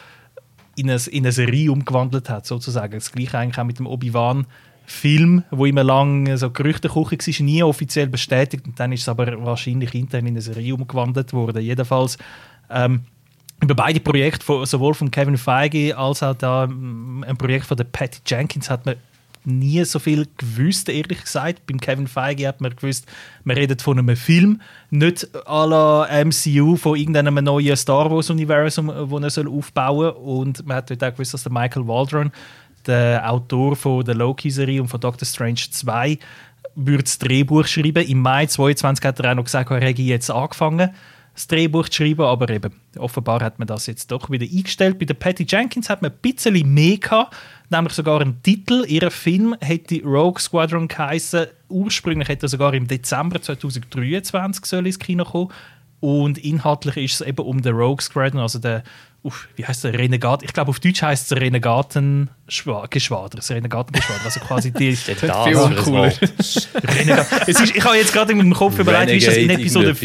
in 0.76 0.90
eine, 0.90 1.00
in 1.10 1.24
eine 1.24 1.32
Serie 1.32 1.72
umgewandelt 1.72 2.30
hat, 2.30 2.46
sozusagen. 2.46 2.94
Das 2.94 3.12
gleiche 3.12 3.38
eigentlich 3.40 3.58
auch 3.58 3.64
mit 3.64 3.80
dem 3.80 3.88
Obi-Wan 3.88 4.46
Film, 4.86 5.44
wo 5.52 5.66
immer 5.66 5.84
lang 5.84 6.36
so 6.38 6.50
Gerüchteküche 6.50 7.18
war, 7.18 7.46
nie 7.46 7.64
offiziell 7.64 8.08
bestätigt. 8.08 8.66
Und 8.66 8.80
dann 8.80 8.92
ist 8.92 9.02
es 9.02 9.10
aber 9.10 9.44
wahrscheinlich 9.44 9.94
intern 9.94 10.26
in 10.26 10.34
eine 10.34 10.42
Serie 10.42 10.76
umgewandelt 10.76 11.34
worden. 11.34 11.62
Jedenfalls 11.62 12.18
ähm, 12.70 13.02
über 13.62 13.76
beide 13.76 14.00
Projekte, 14.00 14.66
sowohl 14.66 14.94
von 14.94 15.10
Kevin 15.10 15.38
Feige 15.38 15.98
als 15.98 16.22
auch 16.22 16.36
da, 16.36 16.66
ähm, 16.66 17.24
ein 17.28 17.38
Projekt 17.38 17.66
von 17.66 17.78
der 17.78 17.86
Patty 17.86 18.20
Jenkins, 18.26 18.70
hat 18.70 18.86
man 18.86 18.96
nie 19.46 19.84
so 19.84 20.00
viel 20.00 20.28
gewusst, 20.38 20.90
ehrlich 20.90 21.22
gesagt. 21.22 21.66
Beim 21.68 21.80
Kevin 21.80 22.08
Feige 22.08 22.48
hat 22.48 22.62
man 22.62 22.76
gewusst, 22.76 23.06
man 23.44 23.58
redet 23.58 23.82
von 23.82 24.00
einem 24.00 24.16
Film, 24.16 24.62
nicht 24.90 25.28
à 25.46 25.66
la 25.66 26.08
MCU 26.24 26.76
von 26.76 26.98
irgendeinem 26.98 27.44
neuen 27.44 27.76
Star 27.76 28.10
Wars-Universum, 28.10 28.88
das 29.22 29.38
er 29.38 29.48
aufbauen 29.48 30.14
soll. 30.14 30.24
Und 30.24 30.66
man 30.66 30.78
hat 30.78 30.90
dort 30.90 31.04
auch 31.04 31.12
gewusst, 31.12 31.34
dass 31.34 31.44
der 31.44 31.52
Michael 31.52 31.88
Waldron 31.88 32.32
der 32.88 33.30
Autor 33.30 33.76
von 33.76 34.04
der 34.04 34.16
Loki-Serie 34.16 34.82
und 34.82 34.88
von 34.88 35.00
Doctor 35.00 35.28
Strange 35.28 35.62
2 35.70 36.20
würde 36.76 37.04
das 37.04 37.20
Drehbuch 37.20 37.66
schreiben. 37.66 38.06
Im 38.06 38.20
Mai 38.20 38.46
2022 38.46 39.06
hat 39.06 39.20
er 39.20 39.32
auch 39.32 39.36
noch 39.36 39.44
gesagt, 39.46 39.72
er 39.72 39.82
hätte 39.82 40.02
jetzt 40.02 40.30
angefangen, 40.30 40.92
das 41.34 41.48
Drehbuch 41.48 41.90
zu 41.90 42.04
schreiben, 42.04 42.22
aber 42.22 42.50
eben, 42.50 42.74
offenbar 42.98 43.42
hat 43.42 43.58
man 43.58 43.68
das 43.68 43.88
jetzt 43.88 44.12
doch 44.12 44.30
wieder 44.30 44.46
eingestellt. 44.46 45.00
Bei 45.00 45.06
der 45.06 45.16
Patty 45.16 45.46
Jenkins 45.48 45.90
hat 45.90 46.02
man 46.02 46.12
ein 46.12 46.18
bisschen 46.22 46.74
mehr 46.74 46.98
gehabt, 46.98 47.36
nämlich 47.70 47.94
sogar 47.94 48.22
einen 48.22 48.42
Titel. 48.44 48.86
Ihr 48.88 49.10
Film 49.10 49.56
hätte 49.60 50.04
Rogue 50.04 50.40
Squadron 50.40 50.88
geheißen. 50.88 51.48
Ursprünglich 51.70 52.28
hätte 52.28 52.46
er 52.46 52.50
sogar 52.50 52.74
im 52.76 52.88
Dezember 52.88 53.42
2023 53.42 54.66
soll 54.66 54.86
ins 54.86 55.00
Kino 55.00 55.26
kommen. 55.26 55.52
Und 56.00 56.38
inhaltlich 56.38 56.98
ist 56.98 57.22
es 57.22 57.28
eben 57.28 57.44
um 57.46 57.62
den 57.62 57.76
Rogue 57.76 58.02
Squadron, 58.02 58.42
also 58.42 58.60
der, 58.60 58.84
uff, 59.24 59.48
wie 59.56 59.66
heißt 59.66 59.86
der, 59.86 59.98
Renegat, 59.98 60.44
ich 60.44 60.54
glaube 60.54 60.70
auf 60.70 60.80
Deutsch 60.80 61.02
heißt 61.02 61.32
es 61.32 61.38
Renegatengeschwader, 61.38 63.38
das 63.38 63.50
Renegatengeschwader, 63.50 64.26
also 64.26 64.40
quasi 64.42 64.72
die 64.72 64.98
Das 65.08 65.20
viel 65.20 65.56
uncooler. 65.56 66.12
Wort. 66.12 66.70
Renegat. 66.84 67.28
Es 67.48 67.60
ist, 67.60 67.76
ich 67.76 67.84
habe 67.84 67.96
jetzt 67.96 68.14
gerade 68.14 68.34
in 68.34 68.38
meinem 68.38 68.54
Kopf 68.54 68.78
überlegt, 68.78 69.12
wie 69.12 69.18
ist 69.18 69.28
das 69.28 69.38
in 69.38 69.50
Episode. 69.50 69.96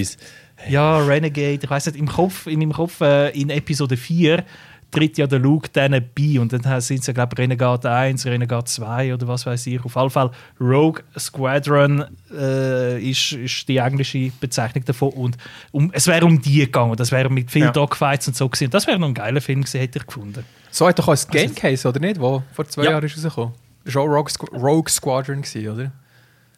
Ja, 0.68 0.98
Renegade, 0.98 1.60
ich 1.62 1.70
weiß 1.70 1.86
nicht, 1.86 1.98
im 1.98 2.08
Kopf, 2.08 2.46
in 2.46 2.58
meinem 2.58 2.72
Kopf 2.72 3.00
äh, 3.00 3.30
in 3.30 3.50
Episode 3.50 3.96
4 3.96 4.44
tritt 4.90 5.18
ja 5.18 5.26
der 5.26 5.38
Luke 5.38 5.68
denen 5.68 6.02
bei 6.16 6.40
und 6.40 6.52
dann 6.52 6.80
sind 6.80 7.04
sie, 7.04 7.12
glaube 7.12 7.34
ich, 7.34 7.38
Renegade 7.38 7.90
1, 7.90 8.24
Renegade 8.26 8.64
2 8.64 9.12
oder 9.14 9.28
was 9.28 9.44
weiß 9.44 9.66
ich. 9.66 9.84
Auf 9.84 9.94
jeden 9.96 10.10
Fall 10.10 10.30
Rogue 10.60 11.02
Squadron 11.18 12.04
äh, 12.34 12.98
ist, 13.10 13.32
ist 13.32 13.68
die 13.68 13.76
englische 13.76 14.30
Bezeichnung 14.40 14.84
davon 14.84 15.10
und 15.10 15.36
um, 15.72 15.90
es 15.92 16.06
wäre 16.06 16.24
um 16.24 16.40
die 16.40 16.60
gegangen, 16.60 16.96
das 16.96 17.12
wäre 17.12 17.28
mit 17.30 17.50
vielen 17.50 17.66
Ja. 17.66 17.72
Dogfights 17.72 18.28
und 18.28 18.36
so 18.36 18.48
gewesen. 18.48 18.70
Das 18.70 18.86
wäre 18.86 18.98
noch 18.98 19.08
ein 19.08 19.14
geiler 19.14 19.40
Film 19.40 19.60
gewesen, 19.60 19.80
hätte 19.80 19.98
ich 19.98 20.06
gefunden. 20.06 20.44
So 20.70 20.86
hat 20.88 20.98
doch 20.98 21.08
auch 21.08 21.12
ein 21.16 21.30
Game 21.30 21.54
Case, 21.54 21.86
oder 21.88 22.00
nicht? 22.00 22.18
Wo 22.20 22.42
vor 22.52 22.66
zwei 22.66 22.84
Ja. 22.84 22.90
Jahren 22.92 23.04
ist 23.04 23.16
rausgekommen. 23.16 23.52
Das 23.84 23.94
war 23.94 24.02
auch 24.02 24.06
Rogue, 24.06 24.30
Squ 24.30 24.46
Rogue 24.54 24.88
Squadron, 24.90 25.42
gewesen, 25.42 25.68
oder? 25.68 25.92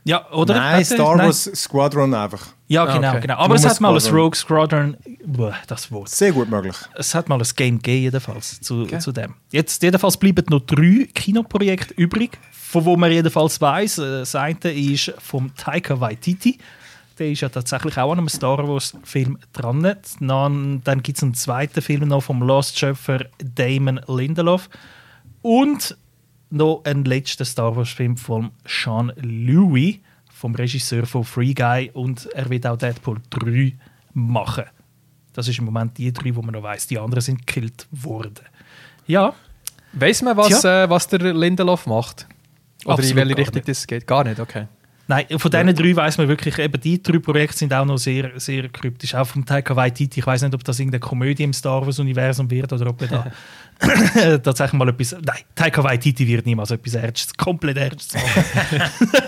Ja, 0.04 0.30
oder? 0.32 0.54
Nein, 0.54 0.84
Star 0.84 1.16
nein. 1.16 1.26
Wars 1.26 1.44
Squadron 1.54 2.14
einfach. 2.14 2.46
Ja, 2.70 2.84
Ah, 2.84 2.94
genau, 2.96 3.10
okay. 3.10 3.20
genau. 3.22 3.34
Aber 3.34 3.48
Nur 3.48 3.56
es 3.56 3.66
hat 3.66 3.80
mal 3.80 3.92
ein. 3.96 4.14
Rogue 4.14 4.36
Squadron, 4.36 4.96
Boah, 5.26 5.54
das 5.66 5.90
Wort. 5.90 6.08
Sehr 6.08 6.30
gut 6.30 6.48
möglich. 6.48 6.76
Es 6.94 7.14
hat 7.16 7.28
mal 7.28 7.38
ein 7.40 7.48
Game 7.56 7.78
gegeben, 7.78 8.02
jedenfalls, 8.04 8.60
zu, 8.60 8.82
Okay. 8.82 9.00
zu 9.00 9.10
dem. 9.10 9.34
Jetzt 9.50 9.82
jedenfalls 9.82 10.16
bleiben 10.16 10.44
noch 10.50 10.60
drei 10.60 11.08
Kinoprojekte 11.12 11.94
übrig, 11.94 12.38
von 12.52 12.84
wo 12.84 12.96
man 12.96 13.10
jedenfalls 13.10 13.60
weiß. 13.60 13.96
Das 13.96 14.34
eine 14.36 14.56
ist 14.72 15.12
vom 15.18 15.52
Taika 15.56 15.98
Waititi. 16.00 16.58
Der 17.18 17.32
ist 17.32 17.40
ja 17.40 17.48
tatsächlich 17.48 17.98
auch 17.98 18.12
an 18.12 18.18
einem 18.18 18.28
Star 18.28 18.66
Wars-Film 18.66 19.36
dran. 19.52 19.96
Dann, 20.20 20.80
dann 20.84 21.02
gibt 21.02 21.18
es 21.18 21.22
einen 21.24 21.34
zweiten 21.34 21.82
Film 21.82 22.06
noch 22.08 22.22
vom 22.22 22.40
Lost-Schöpfer 22.40 23.26
Damon 23.38 24.00
Lindelof. 24.06 24.70
Und 25.42 25.96
noch 26.50 26.82
einen 26.84 27.04
letzten 27.04 27.44
Star 27.44 27.74
Wars-Film 27.76 28.16
von 28.16 28.52
Sean 28.64 29.12
Louis, 29.20 29.96
vom 30.40 30.54
Regisseur 30.54 31.06
von 31.06 31.24
Free 31.24 31.52
Guy. 31.54 31.90
Und 31.92 32.26
er 32.34 32.48
wird 32.48 32.66
auch 32.66 32.76
Deadpool 32.76 33.20
3 33.30 33.76
machen. 34.14 34.64
Das 35.32 35.46
ist 35.46 35.58
im 35.58 35.66
Moment 35.66 35.96
die 35.98 36.12
drei, 36.12 36.34
wo 36.34 36.42
man 36.42 36.54
noch 36.54 36.62
weiß. 36.62 36.86
Die 36.88 36.98
anderen 36.98 37.20
sind 37.20 37.46
gekillt 37.46 37.86
worden. 37.92 38.44
Ja, 39.06 39.34
Weiß 39.92 40.22
man, 40.22 40.36
was, 40.36 40.64
äh, 40.64 40.88
was 40.88 41.08
der 41.08 41.34
Lindelof 41.34 41.86
macht? 41.86 42.26
Oder 42.84 42.94
Absolut 42.94 43.10
in 43.10 43.16
welche 43.16 43.36
Richtung 43.38 43.62
das 43.66 43.86
geht? 43.86 44.06
Gar 44.06 44.24
nicht, 44.24 44.40
okay. 44.40 44.66
Nein, 45.10 45.26
von 45.38 45.50
diesen 45.50 45.74
drei 45.74 45.94
weiß 45.96 46.18
man 46.18 46.28
wirklich, 46.28 46.58
eben 46.58 46.80
die 46.80 47.02
drei 47.02 47.18
Projekte 47.18 47.58
sind 47.58 47.74
auch 47.74 47.84
noch 47.84 47.98
sehr, 47.98 48.30
sehr 48.36 48.68
kryptisch. 48.68 49.14
Auch 49.14 49.26
vom 49.26 49.44
Taika 49.44 49.74
Waititi. 49.76 50.20
Ich 50.20 50.26
weiß 50.26 50.42
nicht, 50.42 50.54
ob 50.54 50.64
das 50.64 50.78
irgendeine 50.78 51.00
Komödie 51.00 51.42
im 51.42 51.52
Star 51.52 51.84
Wars-Universum 51.84 52.50
wird 52.50 52.72
oder 52.72 52.88
ob 52.88 53.02
er 53.02 53.08
da 53.08 54.38
tatsächlich 54.38 54.78
mal 54.78 54.88
etwas. 54.88 55.12
Nein, 55.12 55.40
Taika 55.54 55.82
Waititi 55.84 56.26
wird 56.26 56.46
niemals 56.46 56.70
etwas 56.70 56.94
Ernstes, 56.94 57.34
komplett 57.36 57.76
Ernstes 57.76 58.14
machen. 58.22 58.82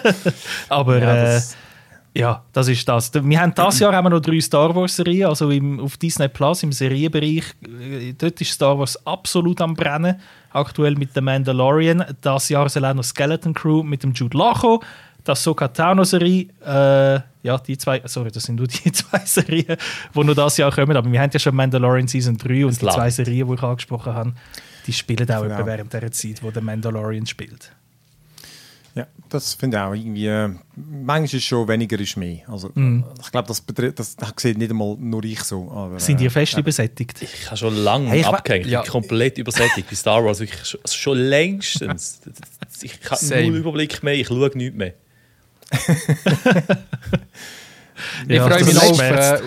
Aber 0.69 0.99
Ja, 0.99 1.15
ja, 1.15 1.25
das- 1.25 1.53
äh, 1.53 1.57
ja, 2.15 2.43
das 2.53 2.69
ist 2.69 2.87
das. 2.87 3.11
Wir 3.15 3.41
haben 3.41 3.55
dieses 3.55 3.79
Jahr 3.79 3.95
haben 3.95 4.05
wir 4.05 4.11
noch 4.11 4.21
drei 4.21 4.39
Star 4.39 4.75
Wars-Serien, 4.75 5.29
also 5.31 5.49
im, 5.51 5.81
auf 5.81 5.97
Disney 5.97 6.29
Plus 6.29 6.63
im 6.63 6.71
Serienbereich. 6.71 7.45
Äh, 7.65 8.13
Dort 8.19 8.39
ist 8.41 8.51
Star 8.53 8.79
Wars 8.79 8.99
absolut 9.07 9.61
am 9.63 9.73
Brennen. 9.75 10.17
Aktuell 10.51 10.95
mit 10.97 11.15
The 11.15 11.23
Mandalorian. 11.23 12.05
Das 12.21 12.51
Jahr 12.51 12.69
soll 12.69 12.85
auch 12.85 12.93
noch 12.93 13.03
Skeleton 13.05 13.55
Crew 13.55 13.83
mit 13.83 14.03
dem 14.03 14.13
Jude 14.13 14.37
Law 14.37 14.79
kommen. 15.23 15.25
Das 15.25 15.43
Soka 15.43 15.69
Tano-Serie. 15.69 16.47
Äh, 16.65 17.21
ja, 17.45 17.59
die 17.59 17.77
zwei, 17.77 18.01
sorry, 18.05 18.31
das 18.31 18.45
sind 18.45 18.57
nur 18.57 18.67
die 18.69 18.93
zwei 18.93 19.19
Serien, 19.25 19.77
die 20.15 20.25
noch 20.25 20.35
das 20.35 20.57
Jahr 20.59 20.71
kommen. 20.71 20.97
Aber 20.97 21.11
wir 21.11 21.21
haben 21.21 21.31
ja 21.33 21.41
schon 21.41 21.55
Mandalorian 21.57 22.07
Season 22.09 22.37
3 22.37 22.67
und 22.67 22.81
die 22.81 22.87
zwei 22.87 23.11
Serien, 23.11 23.49
die 23.49 23.55
ich 23.55 23.63
angesprochen 23.63 24.15
habe, 24.15 24.33
die 24.87 24.93
spielen 24.93 25.29
auch 25.31 25.43
Genau. 25.43 25.67
während 25.67 25.93
der 25.93 26.11
Zeit, 26.13 26.43
wo 26.43 26.51
der 26.51 26.63
Mandalorian 26.63 27.27
spielt. 27.27 27.73
Ja, 28.95 29.07
das 29.31 29.55
finde 29.55 29.79
ich 29.79 29.83
auch 29.83 29.95
irgendwie. 29.95 30.27
Äh, 30.27 30.51
manchmal 30.77 31.25
ist 31.25 31.45
schon 31.45 31.67
weniger 31.67 31.99
ist 31.99 32.15
mehr. 32.19 32.41
Also, 32.47 32.71
Mhm. 32.75 33.03
Ich 33.23 33.31
glaube, 33.33 33.49
das, 33.49 33.61
betrifft- 33.63 33.99
das, 33.99 34.15
das 34.17 34.35
sieht 34.37 34.59
nicht 34.59 34.71
einmal 34.71 34.97
nur 35.01 35.25
ich 35.25 35.43
so. 35.43 35.71
Aber, 35.73 35.99
Sind 35.99 36.21
die 36.21 36.27
äh, 36.27 36.31
fest 36.31 36.53
ja. 36.53 36.59
übersättigt? 36.59 37.23
Ich 37.23 37.47
habe 37.47 37.57
schon 37.57 37.75
lange 37.75 38.11
Hey, 38.11 38.21
ich 38.21 38.27
abgehängt. 38.27 38.67
ja. 38.67 38.81
Ich 38.81 38.85
bin 38.85 38.93
komplett 38.93 39.39
übersättigt 39.39 39.89
bei 39.89 39.97
Star 39.97 40.23
Wars. 40.23 40.41
Wirklich 40.41 40.63
schon, 40.67 40.81
also 40.85 40.95
schon 40.95 41.17
längstens. 41.19 42.21
Ich 42.83 43.01
habe 43.11 43.43
null 43.49 43.57
Überblick 43.57 44.03
mehr. 44.03 44.13
Ich 44.15 44.27
schaue 44.27 44.51
nichts 44.55 44.77
mehr. 44.77 44.93
Ich 48.29 48.37
Ja, 48.37 48.49
freue 48.49 48.65
mich, 48.65 48.75
noch 48.75 48.83
auf, 48.91 49.01
äh, 49.01 49.39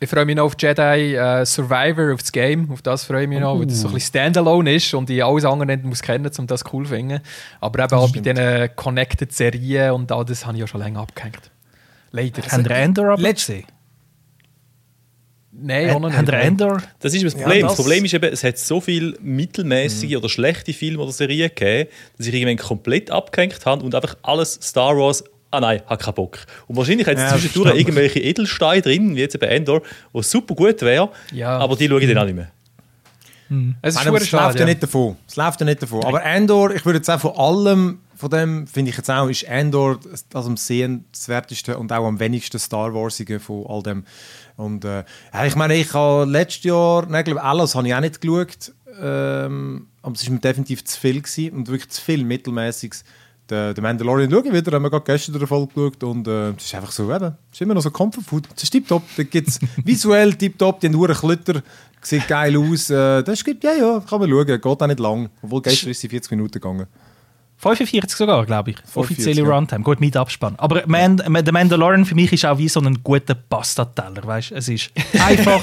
ich 0.00 0.08
freue 0.08 0.24
mich 0.24 0.36
noch 0.36 0.44
auf 0.44 0.54
Jedi 0.58 1.14
äh, 1.16 1.44
Survivor, 1.46 2.12
auf 2.14 2.20
das 2.20 2.30
Game. 2.32 2.70
Auf 2.70 2.82
das 2.82 3.04
freue 3.04 3.22
ich 3.22 3.28
mich 3.28 3.40
noch, 3.40 3.58
weil 3.58 3.66
das 3.66 3.80
so 3.80 3.88
ein 3.88 3.94
bisschen 3.94 4.08
Standalone 4.08 4.74
ist 4.74 4.92
und 4.94 5.10
ich 5.10 5.24
alles 5.24 5.44
andere 5.44 5.66
nicht 5.66 5.84
muss 5.84 6.00
kennen, 6.02 6.30
um 6.38 6.46
das 6.46 6.62
cool 6.72 6.84
zu 6.84 6.92
finden. 6.94 7.20
Aber 7.60 7.82
eben 7.84 7.94
auch 7.94 8.12
bei 8.12 8.20
diesen 8.20 8.76
Connected-Serien 8.76 9.92
und 9.92 10.12
all 10.12 10.24
das 10.24 10.44
habe 10.46 10.56
ich 10.56 10.60
ja 10.60 10.66
schon 10.66 10.80
länger 10.80 11.00
abgehängt. 11.00 11.50
Leider. 12.12 12.42
Haben 12.42 12.64
ihr 12.64 12.70
Endor 12.70 13.12
aber 13.12 13.22
Letzt- 13.22 13.46
gesehen? 13.46 13.64
Nein, 15.56 15.90
auch 15.90 16.00
noch 16.00 16.10
nicht. 16.10 16.28
ihr 16.28 16.34
Endor? 16.34 16.82
Das 17.00 17.14
ist 17.14 17.24
das 17.24 17.34
Ja, 17.34 17.40
Problem. 17.42 17.62
das- 17.62 17.72
das 17.76 17.84
Problem 17.84 18.04
ist 18.04 18.14
eben, 18.14 18.32
es 18.32 18.44
hat 18.44 18.58
so 18.58 18.80
viele 18.80 19.16
mittelmäßige 19.20 20.16
oder 20.16 20.28
schlechte 20.28 20.72
Filme 20.72 21.02
oder 21.02 21.12
Serien 21.12 21.48
gegeben, 21.48 21.88
dass 22.18 22.26
ich 22.26 22.34
irgendwann 22.34 22.58
komplett 22.64 23.10
abgehängt 23.10 23.64
habe 23.64 23.84
und 23.84 23.94
einfach 23.94 24.16
alles 24.22 24.54
Star 24.62 24.96
Wars. 24.96 25.24
Ah 25.54 25.60
nein, 25.60 25.82
hat 25.86 26.00
keinen 26.02 26.14
Bock. 26.14 26.38
Und 26.66 26.76
wahrscheinlich 26.76 27.06
hat 27.06 27.16
es 27.16 27.22
Ja, 27.22 27.30
zwischendurch 27.38 27.74
irgendwelche 27.76 28.20
Edelsteine 28.20 28.82
drin, 28.82 29.14
wie 29.16 29.20
jetzt 29.20 29.38
bei 29.40 29.46
Endor, 29.46 29.82
wo 30.12 30.22
super 30.22 30.54
gut 30.54 30.80
wäre, 30.82 31.10
Ja. 31.32 31.58
aber 31.58 31.76
die 31.76 31.88
schaue 31.88 32.00
ich 32.00 32.08
dann 32.08 32.18
auch 32.18 32.24
nicht 32.24 32.34
mehr. 32.36 32.50
Es 33.82 33.94
ist 33.94 34.00
Nein, 34.00 34.08
aber 34.08 34.18
verdammt 34.18 34.22
es 34.22 34.32
läuft 34.32 34.42
schade. 34.42 34.54
ja 34.58 34.60
Ja. 34.60 34.66
nicht 34.66 34.82
davon. 34.82 35.16
Es 35.28 35.36
läuft 35.36 35.60
ja 35.60 35.66
nicht 35.66 35.82
davon. 35.82 36.04
Aber 36.04 36.24
Endor, 36.24 36.74
ich 36.74 36.84
würde 36.84 36.96
jetzt 36.98 37.10
auch 37.10 37.20
von 37.20 37.32
allem, 37.36 37.98
von 38.16 38.30
dem 38.30 38.66
finde 38.66 38.90
ich 38.90 38.96
jetzt 38.96 39.10
auch, 39.10 39.28
ist 39.28 39.42
Endor 39.44 40.00
das 40.30 40.46
am 40.46 40.56
sehenswertesten 40.56 41.74
und 41.76 41.92
auch 41.92 42.06
am 42.06 42.18
wenigsten 42.18 42.58
Star 42.58 42.94
Warsige 42.94 43.38
von 43.40 43.64
all 43.68 43.82
dem. 43.82 44.04
Und 44.56 44.84
äh, 44.84 45.04
ja, 45.32 45.44
ich 45.44 45.56
meine, 45.56 45.74
ich 45.76 45.92
habe 45.92 46.24
letztes 46.30 46.64
Jahr, 46.64 47.06
nein, 47.06 47.20
ich 47.20 47.24
glaube, 47.26 47.42
alles 47.42 47.74
habe 47.74 47.86
ich 47.86 47.94
auch 47.94 48.00
nicht 48.00 48.20
geschaut. 48.20 48.72
Ähm, 49.00 49.88
aber 50.02 50.14
es 50.14 50.24
war 50.26 50.32
mir 50.32 50.40
definitiv 50.40 50.84
zu 50.84 50.98
viel 51.00 51.20
gewesen 51.20 51.50
und 51.56 51.68
wirklich 51.68 51.90
zu 51.90 52.00
viel 52.00 52.24
Mittelmäßiges. 52.24 53.04
Der, 53.50 53.74
der 53.74 53.82
Mandalorian 53.82 54.30
schaue 54.30 54.46
ich 54.46 54.52
wieder, 54.52 54.72
haben 54.72 54.84
wir 54.84 54.90
gerade 54.90 55.04
gestern 55.04 55.36
eine 55.36 55.46
Folge 55.46 55.74
geschaut 55.74 56.02
und 56.04 56.26
äh, 56.26 56.50
es 56.50 56.64
ist 56.64 56.74
einfach 56.74 56.90
so, 56.90 57.14
eben, 57.14 57.36
es 57.50 57.56
ist 57.56 57.60
immer 57.60 57.74
noch 57.74 57.82
so 57.82 57.90
Comfort 57.90 58.22
Food. 58.22 58.48
Es 58.56 58.62
ist 58.62 58.70
tipptopp, 58.70 59.02
da 59.16 59.22
gibt 59.22 59.48
es 59.48 59.60
visuell 59.84 60.32
tipptopp, 60.34 60.80
die 60.80 60.86
haben 60.86 60.94
nur 60.94 61.08
Klötter, 61.08 61.62
sieht 62.00 62.26
geil 62.26 62.56
aus. 62.56 62.88
Äh, 62.88 63.22
das 63.22 63.42
ist, 63.42 63.46
ja, 63.62 63.72
ja, 63.74 64.00
kann 64.00 64.20
man 64.20 64.30
schauen, 64.30 64.46
geht 64.46 64.64
auch 64.64 64.86
nicht 64.86 65.00
lang. 65.00 65.28
Obwohl 65.42 65.60
gestern 65.60 65.90
ist 65.90 66.00
sie 66.00 66.08
40 66.08 66.30
Minuten 66.30 66.52
gegangen. 66.52 66.86
45 67.58 68.16
sogar, 68.16 68.44
glaube 68.44 68.70
ich. 68.70 68.76
45, 68.76 68.96
Offizielle 68.96 69.48
ja. 69.48 69.54
Runtime. 69.54 69.82
Gut, 69.82 70.00
mit 70.00 70.16
Abspann. 70.16 70.54
Aber 70.58 70.82
Man 70.86 71.16
der 71.16 71.52
Mandalorian 71.52 72.04
für 72.04 72.14
mich 72.14 72.32
ist 72.32 72.44
auch 72.44 72.58
wie 72.58 72.68
so 72.68 72.80
ein 72.80 73.02
guter 73.02 73.34
Pastateller. 73.34 74.24
Weißt? 74.24 74.52
Es 74.52 74.68
ist 74.68 74.90
einfach, 75.20 75.62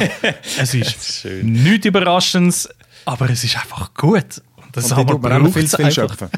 es 0.59 0.73
ist 0.73 1.21
schön. 1.21 1.51
nichts 1.51 1.85
Überraschendes, 1.85 2.69
aber 3.05 3.29
es 3.29 3.43
ist 3.43 3.55
einfach 3.57 3.93
gut. 3.93 4.41
Und 4.73 4.77
das 4.77 4.91
Und 4.91 4.97
die 5.09 5.13
aber 5.13 5.29
man 5.29 5.47
auch 5.47 5.53
viel 5.53 5.67
viel 5.67 5.91
schöpfen. 5.91 6.29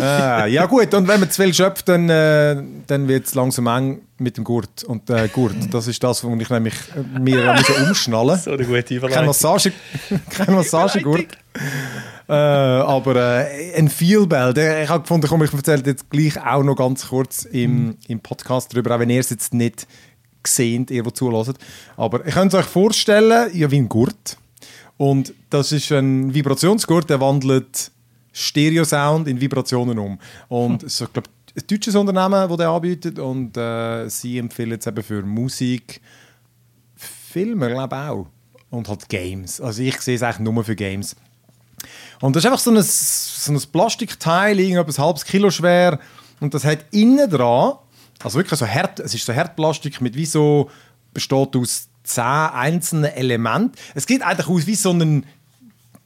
äh, 0.00 0.50
ja 0.52 0.66
gut, 0.66 0.94
und 0.94 1.06
wenn 1.08 1.20
man 1.20 1.30
zu 1.30 1.42
viel 1.42 1.52
schöpft, 1.52 1.88
dann, 1.88 2.08
äh, 2.08 2.62
dann 2.86 3.06
wird 3.08 3.26
es 3.26 3.34
langsam 3.34 3.66
eng 3.66 4.00
mit 4.18 4.36
dem 4.38 4.44
Gurt. 4.44 4.84
Und 4.84 5.10
äh, 5.10 5.28
Gurt, 5.28 5.54
das 5.72 5.88
ist 5.88 6.02
das, 6.02 6.24
wo 6.24 6.34
ich 6.36 6.48
nämlich 6.50 6.74
äh, 6.94 7.18
mir 7.18 7.52
bisschen 7.54 7.86
umschnallen 7.88 8.38
So 8.38 8.52
eine 8.52 8.64
gute 8.64 8.82
Kein, 8.82 8.96
Überleitung. 8.96 9.26
Massage, 9.26 9.72
kein 10.30 10.54
Massagegurt. 10.54 11.26
äh, 12.28 12.32
aber 12.32 13.16
äh, 13.50 13.74
ein 13.76 13.88
Feelbell. 13.88 14.54
der- 14.54 14.82
Ich 14.84 14.88
habe 14.88 15.02
gefunden, 15.02 15.26
komm, 15.28 15.42
ich 15.44 15.52
erzähle 15.52 15.82
jetzt 15.84 16.08
gleich 16.10 16.42
auch 16.44 16.62
noch 16.62 16.76
ganz 16.76 17.08
kurz 17.08 17.44
im, 17.44 17.96
im 18.08 18.20
Podcast 18.20 18.72
darüber, 18.72 18.94
auch 18.96 19.00
wenn 19.00 19.10
ihr 19.10 19.20
es 19.20 19.30
jetzt 19.30 19.52
nicht 19.52 19.86
seht, 20.46 20.90
ihr, 20.90 21.02
die 21.02 21.12
zuhört. 21.12 21.56
Aber 21.96 22.24
ich 22.26 22.32
könnt 22.34 22.54
es 22.54 22.58
euch 22.60 22.66
vorstellen, 22.66 23.50
ja, 23.52 23.70
wie 23.70 23.78
ein 23.78 23.88
Gurt. 23.88 24.36
Und 24.98 25.34
das 25.50 25.72
ist 25.72 25.92
ein 25.92 26.32
Vibrationsgurt, 26.32 27.10
der 27.10 27.20
wandelt 27.20 27.90
Stereo-Sound 28.32 29.28
in 29.28 29.40
Vibrationen 29.40 29.98
um. 29.98 30.18
Und 30.48 30.82
es 30.82 30.94
ist, 30.94 31.00
ich 31.02 31.12
glaube, 31.12 31.28
ein 31.56 31.62
deutsches 31.66 31.94
Unternehmen, 31.94 32.48
das 32.48 32.56
den 32.56 32.66
anbietet. 32.66 33.18
Und 33.18 33.56
äh, 33.56 34.08
sie 34.08 34.38
empfehlen 34.38 34.78
es 34.78 34.86
eben 34.86 35.02
für 35.02 35.22
Musik, 35.22 36.00
Filme, 36.96 37.68
glaube 37.70 37.94
ich 37.94 38.02
auch. 38.02 38.26
Und 38.70 38.88
halt 38.88 39.08
Games. 39.08 39.60
Also 39.60 39.82
ich 39.82 40.00
sehe 40.00 40.16
es 40.16 40.22
eigentlich 40.22 40.40
nur 40.40 40.64
für 40.64 40.76
Games. 40.76 41.16
Und 42.20 42.34
das 42.34 42.44
ist 42.44 42.50
einfach 42.50 42.60
so 42.60 42.70
ein, 42.70 42.82
so 42.82 43.52
ein 43.52 43.60
Plastikteil, 43.72 44.58
irgendetwas 44.58 44.98
ein 44.98 45.04
halbes 45.04 45.24
Kilo 45.24 45.50
schwer. 45.50 45.98
Und 46.40 46.52
das 46.54 46.64
hat 46.64 46.84
innen 46.90 47.30
dran, 47.30 47.74
also 48.22 48.38
wirklich 48.38 48.58
so 48.58 48.66
hart, 48.66 49.00
es 49.00 49.14
ist 49.14 49.26
so 49.26 49.34
Hartplastik 49.34 50.00
mit 50.00 50.16
wie 50.16 50.26
so, 50.26 50.70
besteht 51.12 51.56
aus 51.56 51.88
zehn 52.06 52.24
einzelnen 52.24 53.12
Elementen. 53.12 53.72
Es 53.94 54.04
sieht 54.04 54.22
eigentlich 54.22 54.48
aus 54.48 54.66
wie 54.66 54.74
so 54.74 54.90
ein 54.90 55.24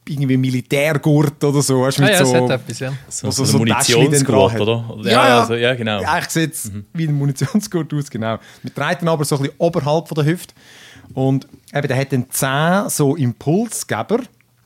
irgendwie 0.07 0.37
Militärgurt 0.37 1.43
oder 1.43 1.61
so. 1.61 1.81
Weißt, 1.81 1.99
Ah, 1.99 2.03
mit 2.03 2.13
ja, 2.13 2.21
es 2.21 2.29
so, 2.29 2.49
hat 2.49 2.61
etwas, 2.61 2.79
ja. 2.79 2.93
So, 3.07 3.31
so, 3.31 3.45
so 3.45 3.57
dann 3.57 3.67
Munitionsgurt, 3.67 4.59
oder? 4.59 4.97
Ja, 5.03 5.11
Ja, 5.11 5.27
ja. 5.27 5.41
Also, 5.41 5.55
ja 5.55 5.75
genau. 5.75 6.01
Eigentlich 6.01 6.29
sieht 6.29 6.53
es 6.53 6.71
wie 6.93 7.07
ein 7.07 7.13
Munitionsgurt 7.13 7.93
aus, 7.93 8.09
genau. 8.09 8.39
Wir 8.63 8.73
treten 8.73 9.07
aber 9.07 9.25
so 9.25 9.35
ein 9.35 9.43
bisschen 9.43 9.55
oberhalb 9.59 10.07
von 10.07 10.15
der 10.15 10.25
Hüfte. 10.25 10.53
Und 11.13 11.47
eben, 11.73 11.87
der 11.87 11.97
hat 11.97 12.11
dann 12.13 12.29
10 12.29 12.89
so 12.89 13.15
Impulsgeber, 13.15 14.21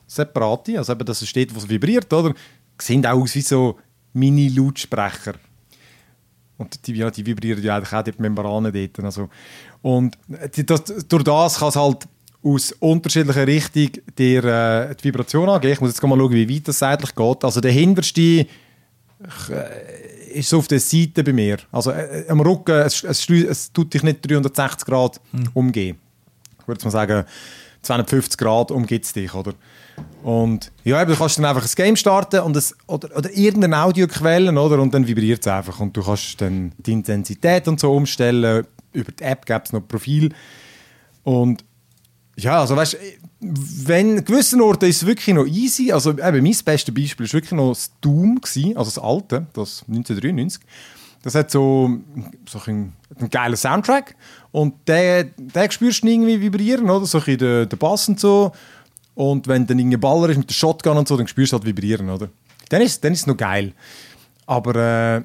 separate, 0.06 0.78
also 0.78 0.92
eben, 0.92 1.04
dass 1.04 1.20
es 1.20 1.28
steht, 1.28 1.54
wo 1.54 1.58
es 1.58 1.68
vibriert, 1.68 2.12
oder? 2.12 2.32
Sehen 2.80 3.04
auch 3.04 3.20
aus 3.20 3.34
wie 3.34 3.40
so 3.40 3.78
Mini-Lautsprecher. 4.12 5.34
Und 6.58 6.86
die, 6.86 6.94
ja, 6.94 7.10
die 7.10 7.26
vibrieren 7.26 7.62
ja 7.62 7.76
eigentlich 7.76 7.92
auch 7.92 8.02
die 8.02 8.12
Membranen 8.18 8.72
dort. 8.72 9.04
Also. 9.04 9.28
Und 9.86 10.18
das, 10.66 10.82
durch 11.06 11.22
das 11.22 11.60
kann 11.60 11.68
es 11.68 11.76
halt 11.76 12.08
aus 12.42 12.72
unterschiedlichen 12.80 13.44
Richtungen 13.44 13.92
dir, 14.18 14.44
äh, 14.44 14.94
die 14.96 15.04
Vibration 15.04 15.48
angeben. 15.48 15.74
Ich 15.74 15.80
muss 15.80 15.90
jetzt 15.90 16.02
mal 16.02 16.18
schauen, 16.18 16.32
wie 16.32 16.56
weit 16.56 16.66
das 16.66 16.80
seitlich 16.80 17.14
geht. 17.14 17.44
Also 17.44 17.60
der 17.60 17.70
hinterste 17.70 18.20
ich, 18.20 18.48
äh, 19.48 20.38
ist 20.40 20.48
so 20.48 20.58
auf 20.58 20.66
der 20.66 20.80
Seite 20.80 21.22
bei 21.22 21.32
mir. 21.32 21.58
Also 21.70 21.92
äh, 21.92 22.24
am 22.28 22.40
Rücken, 22.40 22.74
es, 22.74 23.04
es, 23.04 23.30
es 23.30 23.72
tut 23.72 23.94
dich 23.94 24.02
nicht 24.02 24.28
360 24.28 24.84
Grad 24.84 25.20
umgehen. 25.54 25.96
Ich 26.60 26.66
würde 26.66 26.84
mal 26.84 26.90
sagen, 26.90 27.24
250 27.82 28.38
Grad 28.38 28.72
umgeht 28.72 29.04
es 29.04 29.12
dich, 29.12 29.32
oder? 29.32 29.52
Und 30.24 30.72
ja, 30.82 31.00
eben, 31.00 31.12
du 31.12 31.16
kannst 31.16 31.38
dann 31.38 31.44
einfach 31.44 31.62
ein 31.62 31.74
Game 31.76 31.94
starten 31.94 32.40
und 32.40 32.56
es, 32.56 32.76
oder, 32.88 33.16
oder 33.16 33.30
irgendeine 33.32 33.84
Audioquelle, 33.84 34.50
oder? 34.50 34.80
Und 34.80 34.92
dann 34.92 35.06
vibriert 35.06 35.42
es 35.42 35.46
einfach. 35.46 35.78
Und 35.78 35.96
du 35.96 36.02
kannst 36.02 36.40
dann 36.40 36.72
die 36.76 36.92
Intensität 36.92 37.68
und 37.68 37.78
so 37.78 37.94
umstellen. 37.94 38.66
Über 38.96 39.12
die 39.12 39.24
App 39.24 39.46
gibt 39.46 39.66
es 39.66 39.72
noch 39.72 39.86
Profil. 39.86 40.32
Und 41.22 41.64
ja, 42.36 42.60
also 42.60 42.76
weißt 42.76 42.96
wenn 43.40 44.18
an 44.18 44.24
gewissen 44.24 44.60
Orten 44.60 44.86
ist 44.86 45.02
es 45.02 45.06
wirklich 45.06 45.34
noch 45.34 45.46
easy. 45.46 45.92
Also 45.92 46.12
eben, 46.12 46.42
mein 46.42 46.56
bestes 46.64 46.94
Beispiel 46.94 47.26
war 47.26 47.32
wirklich 47.32 47.52
noch 47.52 47.70
das 47.70 47.90
Doom, 48.00 48.40
gewesen, 48.40 48.76
also 48.76 48.90
das 48.90 48.98
alte, 48.98 49.46
das 49.52 49.84
1993. 49.88 50.62
Das 51.22 51.34
hat 51.34 51.50
so, 51.50 51.90
so 52.48 52.60
einen, 52.66 52.92
einen 53.18 53.30
geilen 53.30 53.56
Soundtrack 53.56 54.14
und 54.52 54.74
den, 54.86 55.32
den 55.36 55.70
spürst 55.70 56.04
du 56.04 56.08
irgendwie 56.08 56.40
vibrieren, 56.40 56.88
oder? 56.88 57.04
So 57.04 57.18
ein 57.18 57.38
den, 57.38 57.68
den 57.68 57.78
Bass 57.78 58.08
und 58.08 58.20
so. 58.20 58.52
Und 59.14 59.48
wenn 59.48 59.66
dann 59.66 59.78
irgendein 59.78 60.00
Baller 60.00 60.28
ist 60.28 60.36
mit 60.36 60.48
der 60.48 60.54
Shotgun 60.54 60.96
und 60.96 61.08
so, 61.08 61.16
dann 61.16 61.26
spürst 61.26 61.52
du 61.52 61.56
halt 61.56 61.66
vibrieren, 61.66 62.10
oder? 62.10 62.28
Dann 62.68 62.82
ist, 62.82 63.02
dann 63.02 63.12
ist 63.12 63.20
es 63.20 63.26
noch 63.26 63.36
geil. 63.36 63.72
Aber 64.46 64.76
äh, 64.76 65.22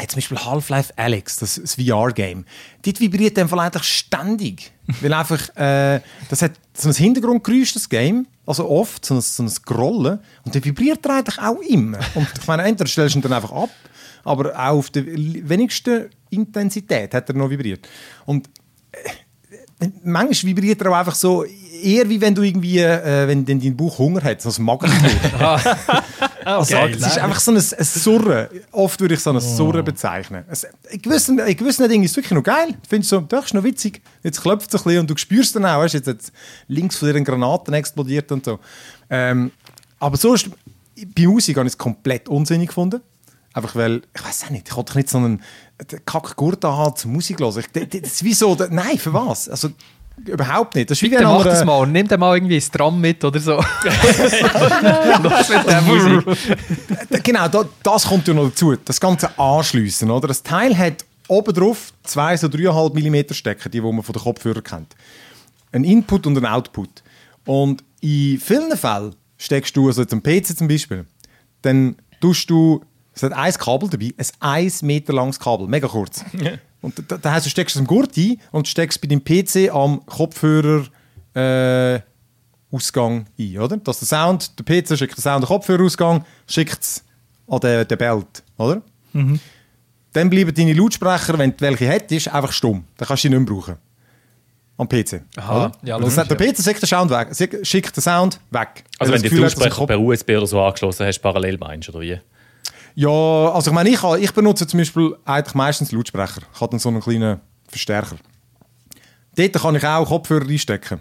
Jetzt 0.00 0.12
zum 0.12 0.18
Beispiel 0.18 0.38
Half-Life 0.38 0.92
Alex, 0.96 1.36
das, 1.36 1.60
das 1.60 1.76
VR-Game. 1.76 2.44
Dort 2.82 3.00
vibriert 3.00 3.36
der 3.36 3.48
Fall 3.48 3.60
eigentlich 3.60 3.84
ständig. 3.84 4.72
Weil 5.00 5.12
einfach, 5.12 5.48
äh, 5.56 6.00
das 6.28 6.42
hat 6.42 6.52
so 6.74 6.88
ein 6.88 6.94
Hintergrundgeräusch, 6.94 7.74
das 7.74 7.88
Game. 7.88 8.26
Also 8.44 8.68
oft, 8.68 9.04
so 9.04 9.14
ein, 9.14 9.20
so 9.20 9.42
ein 9.44 9.48
Scrollen. 9.48 10.18
Und 10.44 10.54
der 10.54 10.64
vibriert 10.64 11.04
er 11.06 11.18
eigentlich 11.18 11.38
auch 11.38 11.60
immer. 11.60 11.98
Und 12.14 12.26
ich 12.38 12.46
meine, 12.46 12.64
entweder 12.64 12.88
stellst 12.88 13.14
du 13.14 13.20
ihn 13.20 13.22
dann 13.22 13.32
einfach 13.32 13.52
ab, 13.52 13.70
aber 14.24 14.52
auch 14.54 14.78
auf 14.78 14.90
der 14.90 15.06
wenigsten 15.06 16.10
Intensität 16.30 17.14
hat 17.14 17.28
er 17.28 17.36
noch 17.36 17.48
vibriert. 17.48 17.88
Und 18.26 18.48
äh, 18.92 19.10
manchmal 20.02 20.50
vibriert 20.50 20.80
er 20.82 20.90
auch 20.90 20.96
einfach 20.96 21.14
so, 21.14 21.44
eher 21.44 22.08
wie 22.08 22.20
wenn 22.20 22.34
du 22.34 22.42
irgendwie, 22.42 22.78
äh, 22.78 23.28
wenn 23.28 23.44
denn 23.44 23.60
dein 23.60 23.76
Bauch 23.76 23.98
Hunger 23.98 24.22
hat, 24.22 24.40
so 24.40 24.50
ein 24.50 24.64
Magenknurren. 24.64 25.60
Also, 26.44 26.74
Geil, 26.74 26.90
es 26.90 27.06
ist 27.06 27.18
einfach 27.18 27.40
so 27.40 27.52
ein, 27.52 27.56
ein 27.56 27.84
Surren. 27.84 28.48
Oft 28.70 29.00
würde 29.00 29.14
ich 29.14 29.20
so 29.20 29.30
ein 29.30 29.40
Surren 29.40 29.84
bezeichnen. 29.84 30.44
Es, 30.48 30.66
in, 30.90 31.00
gewissen, 31.00 31.38
in 31.38 31.56
gewissen 31.56 31.88
Dingen 31.88 32.04
ist 32.04 32.10
es 32.10 32.16
wirklich 32.18 32.32
noch 32.32 32.42
geil. 32.42 32.72
Du 32.72 32.88
findest 32.88 33.10
so, 33.10 33.20
das 33.20 33.46
ist 33.46 33.54
noch 33.54 33.64
witzig. 33.64 34.02
Jetzt 34.22 34.42
klopft 34.42 34.72
es 34.74 34.80
ein 34.80 34.84
bisschen 34.84 35.00
und 35.00 35.10
du 35.10 35.16
spürst 35.16 35.56
dann 35.56 35.64
auch, 35.64 35.78
weißt, 35.78 35.94
jetzt 35.94 36.06
hat 36.06 36.18
links 36.68 36.96
von 36.96 37.08
dir 37.08 37.14
eine 37.14 37.24
Granaten 37.24 37.72
explodiert 37.72 38.30
und 38.30 38.44
so. 38.44 38.58
Ähm, 39.08 39.52
aber 39.98 40.16
sonst, 40.18 40.50
bei 41.16 41.26
Musik 41.26 41.56
habe 41.56 41.66
ich 41.66 41.72
es 41.72 41.78
komplett 41.78 42.28
unsinnig 42.28 42.68
gefunden. 42.68 43.00
Einfach 43.54 43.74
weil, 43.76 44.02
ich 44.14 44.24
weiß 44.24 44.44
auch 44.44 44.50
nicht, 44.50 44.68
ich 44.68 44.76
wollte 44.76 44.98
nicht 44.98 45.08
so 45.08 45.18
einen 45.18 45.42
Kackgurt 46.06 46.64
haben 46.64 46.96
zum 46.96 47.12
Musik 47.12 47.40
hören. 47.40 47.58
Ich, 47.58 47.66
das, 47.72 47.88
das 47.88 48.12
ist 48.12 48.24
wie 48.24 48.34
so, 48.34 48.56
nein, 48.70 48.98
für 48.98 49.12
was? 49.12 49.48
Also, 49.48 49.70
überhaupt 50.24 50.74
nicht. 50.74 50.90
Das 50.90 50.98
ist 50.98 51.02
wie 51.02 51.08
Bitte 51.08 51.22
wenn 51.22 51.30
mach 51.30 51.44
das 51.44 51.64
mal. 51.64 51.86
Nimm 51.86 52.06
dir 52.06 52.18
mal 52.18 52.36
irgendwie 52.36 52.56
ein 52.56 52.72
Tram 52.72 53.00
mit 53.00 53.24
oder 53.24 53.40
so. 53.40 53.56
Los 55.22 55.48
mit 55.48 55.66
der 55.66 55.82
Musik. 55.82 57.22
genau, 57.22 57.48
da, 57.48 57.64
das 57.82 58.06
kommt 58.06 58.28
ja 58.28 58.34
noch 58.34 58.48
dazu. 58.48 58.76
Das 58.84 59.00
Ganze 59.00 59.36
anschliessen, 59.38 60.10
oder? 60.10 60.28
Das 60.28 60.42
Teil 60.42 60.76
hat 60.76 61.04
oben 61.28 61.54
drauf 61.54 61.92
zwei 62.02 62.36
so 62.36 62.46
3,5 62.46 62.94
mm 62.94 63.32
Stecker, 63.32 63.68
die, 63.68 63.80
die 63.80 63.92
man 63.92 64.02
von 64.02 64.12
den 64.12 64.22
Kopfhörern 64.22 64.62
kennt. 64.62 64.94
Ein 65.72 65.84
Input 65.84 66.26
und 66.26 66.38
ein 66.38 66.46
Output. 66.46 67.02
Und 67.46 67.82
in 68.00 68.38
vielen 68.38 68.76
Fällen 68.76 69.14
steckst 69.38 69.76
du, 69.76 69.88
also 69.88 70.02
jetzt 70.02 70.12
am 70.12 70.22
PC 70.22 70.56
zum 70.56 70.68
Beispiel, 70.68 71.06
dann 71.62 71.96
tust 72.20 72.48
du, 72.48 72.82
es 73.14 73.22
hat 73.22 73.32
ein 73.32 73.52
Kabel 73.54 73.88
dabei, 73.88 74.12
ein 74.16 74.64
1 74.64 74.82
Meter 74.82 75.12
langes 75.12 75.38
Kabel, 75.38 75.66
mega 75.66 75.88
kurz. 75.88 76.24
Und 76.80 77.10
da, 77.10 77.16
da 77.16 77.32
heißt, 77.32 77.46
du 77.46 77.50
steckst 77.50 77.76
es 77.76 77.80
am 77.80 77.86
Gurt 77.86 78.14
ein 78.18 78.36
und 78.52 78.68
steckst 78.68 79.00
bei 79.00 79.08
deinem 79.08 79.24
PC 79.24 79.74
am 79.74 80.04
Kopfhörer 80.04 80.84
äh, 81.34 82.00
Ausgang 82.70 83.24
ein, 83.38 83.58
oder? 83.58 83.78
Dass 83.78 84.00
der 84.00 84.08
Sound, 84.08 84.52
der 84.58 84.64
PC 84.64 84.98
schickt 84.98 85.16
den 85.16 85.22
Sound 85.22 85.36
an 85.36 85.40
den 85.40 85.46
Kopfhörerausgang, 85.46 86.26
schickt 86.46 86.82
es 86.82 87.02
an 87.48 87.60
den, 87.60 87.88
den 87.88 87.96
Belt, 87.96 88.42
oder? 88.58 88.82
Dann 90.12 90.28
bleiben 90.28 90.52
deine 90.52 90.74
Lautsprecher, 90.74 91.38
wenn 91.38 91.52
du 91.52 91.60
welche 91.60 91.88
hättest, 91.88 92.28
einfach 92.28 92.52
stumm. 92.52 92.84
Dann 92.98 93.08
kannst 93.08 93.24
du 93.24 93.28
sie 93.28 93.34
nicht 93.34 93.48
mehr 93.48 93.56
brauchen. 93.56 93.76
Am 94.76 94.86
PC. 94.86 95.22
Aha, 95.36 95.72
ja, 95.84 95.96
logisch, 95.96 96.16
der 96.16 96.34
PC 96.34 96.62
schickt 96.62 96.82
den 96.82 96.86
Sound 96.86 97.10
weg, 97.10 97.28
schickt 97.64 97.96
den 97.96 98.02
Sound 98.02 98.40
weg. 98.50 98.84
Also 98.98 99.10
wenn 99.10 99.22
du 99.22 99.30
die 99.30 99.36
er 99.36 99.40
Lautsprecher 99.40 99.86
per 99.86 99.98
USB 99.98 100.30
oder 100.30 100.46
so 100.46 100.60
angeschlossen 100.60 101.06
hast, 101.06 101.20
parallel 101.20 101.56
meinst 101.56 101.88
oder 101.88 102.00
wie? 102.00 102.18
Ja, 102.96 103.08
also 103.08 103.70
ich 103.70 103.74
meine, 103.74 103.90
ich, 103.90 104.02
ich 104.20 104.32
benutze 104.32 104.66
zum 104.66 104.78
Beispiel 104.78 105.16
eigentlich 105.24 105.54
meistens 105.54 105.90
Lautsprecher. 105.92 106.42
Ich 106.54 106.60
habe 106.60 106.70
dann 106.70 106.78
so 106.78 106.88
einen 106.90 107.00
kleinen 107.00 107.40
Verstärker. 107.68 108.16
Dort 109.36 109.52
kann 109.54 109.74
ich 109.74 109.84
auch 109.84 110.06
Kopfhörer 110.08 110.48
einstecken. 110.48 111.00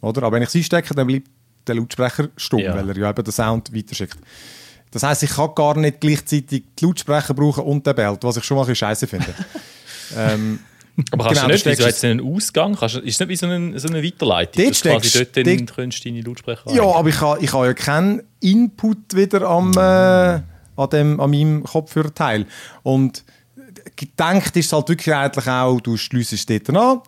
Oder? 0.00 0.24
Aber 0.24 0.34
wenn 0.36 0.42
ich 0.42 0.48
sie 0.50 0.58
einstecke, 0.58 0.94
dann 0.94 1.06
bleibt 1.06 1.28
der 1.66 1.76
Lautsprecher 1.76 2.28
stumm, 2.36 2.58
Ja. 2.60 2.74
weil 2.74 2.88
er 2.88 2.96
ja 2.98 3.10
eben 3.10 3.22
den 3.22 3.32
Sound 3.32 3.72
weiterschickt. 3.74 4.18
Das 4.90 5.04
heisst, 5.04 5.22
ich 5.22 5.30
kann 5.30 5.54
gar 5.54 5.76
nicht 5.78 6.00
gleichzeitig 6.00 6.64
die 6.78 6.84
Lautsprecher 6.84 7.34
brauchen 7.34 7.64
und 7.64 7.86
den 7.86 7.94
Belt, 7.94 8.18
was 8.22 8.36
ich 8.36 8.44
schon 8.44 8.56
mal 8.56 8.62
ein 8.64 8.66
bisschen 8.68 8.86
scheiße 8.88 9.06
finde. 9.06 9.32
ähm, 10.16 10.58
Aber 11.12 11.24
kannst 11.26 11.40
Genau, 11.40 11.46
du 11.48 11.52
nicht, 11.54 11.64
du 11.64 11.70
wieso 11.70 11.82
steckst 11.82 11.86
hat 11.86 11.94
es 11.94 12.04
einen 12.04 12.34
Ausgang? 12.34 12.74
Kannst, 12.74 12.96
du- 12.96 12.98
ist 12.98 13.14
es 13.14 13.20
nicht 13.20 13.28
wie 13.28 13.36
so 13.36 13.46
eine, 13.46 13.78
so 13.78 13.88
eine 13.88 14.02
Weiterleitung? 14.02 14.64
Dort 14.64 14.74
steckst- 14.76 15.14
dort 15.14 15.36
dann 15.36 15.44
dort- 15.66 15.74
könntest 15.76 16.04
deine 16.04 16.20
Lautsprecher 16.20 16.72
Ja, 16.74 16.82
aber 16.82 17.08
ich 17.08 17.20
habe, 17.20 17.40
ich 17.42 17.52
habe 17.52 17.66
ja 17.66 17.74
keinen 17.74 18.22
Input 18.40 19.14
wieder 19.14 19.42
am, 19.48 19.70
äh, 19.72 20.42
an, 20.76 20.90
dem, 20.90 21.20
an 21.20 21.30
meinem 21.30 21.64
Kopfhörerteil. 21.64 22.46
Und 22.82 23.24
gedacht 23.96 24.56
ist 24.56 24.66
es 24.66 24.72
halt 24.72 24.88
wirklich 24.88 25.14
eigentlich 25.14 25.48
auch, 25.48 25.80
du 25.80 25.96
schliessest 25.96 26.50
es 26.50 26.62
dort 26.64 26.76
an, 26.76 27.00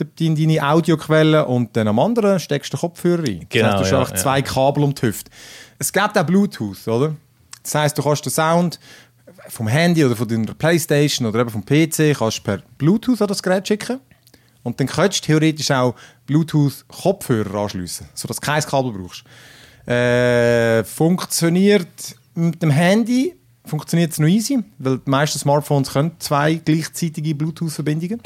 de- 0.00 0.34
deine 0.34 0.62
Audioquelle 0.68 1.46
und 1.46 1.76
dann 1.76 1.88
am 1.88 1.98
anderen 1.98 2.38
steckst 2.40 2.72
du 2.72 2.76
den 2.76 2.80
Kopfhörer 2.80 3.22
rein. 3.22 3.46
Genau, 3.48 3.72
das 3.72 3.80
heißt, 3.80 3.80
du 3.80 3.82
hast 3.82 3.90
ja, 3.92 3.98
einfach 3.98 4.14
ja. 4.16 4.22
zwei 4.22 4.42
Kabel 4.42 4.84
um 4.84 4.94
die 4.94 5.02
Hüfte. 5.02 5.30
Es 5.78 5.92
gibt 5.92 6.18
auch 6.18 6.24
Bluetooth, 6.24 6.88
oder? 6.88 7.14
Das 7.62 7.74
heißt, 7.74 7.98
du 7.98 8.02
kannst 8.02 8.24
den 8.24 8.32
Sound 8.32 8.78
vom 9.48 9.66
Handy 9.68 10.04
oder 10.04 10.16
von 10.16 10.28
deiner 10.28 10.54
Playstation 10.54 11.26
oder 11.26 11.40
eben 11.40 11.50
vom 11.50 11.64
PC 11.64 12.16
kannst 12.16 12.44
per 12.44 12.58
Bluetooth 12.78 13.20
an 13.20 13.28
das 13.28 13.42
Gerät 13.42 13.66
schicken. 13.66 14.00
Und 14.62 14.80
dann 14.80 14.86
könntest 14.86 15.24
du 15.24 15.26
theoretisch 15.26 15.70
auch 15.70 15.94
Bluetooth-Kopfhörer 16.26 17.54
anschliessen, 17.54 18.08
sodass 18.14 18.40
du 18.40 18.46
kein 18.46 18.62
Kabel 18.62 18.92
brauchst. 18.92 19.24
Äh, 19.86 20.82
funktioniert 20.84 22.16
mit 22.34 22.62
dem 22.62 22.70
Handy 22.70 23.34
funktioniert 23.64 24.12
es 24.12 24.18
noch 24.18 24.28
easy, 24.28 24.58
weil 24.78 24.98
die 24.98 25.10
meisten 25.10 25.38
Smartphones 25.38 25.92
können 25.92 26.12
zwei 26.18 26.54
gleichzeitige 26.54 27.34
Bluetooth-Verbindungen. 27.34 28.20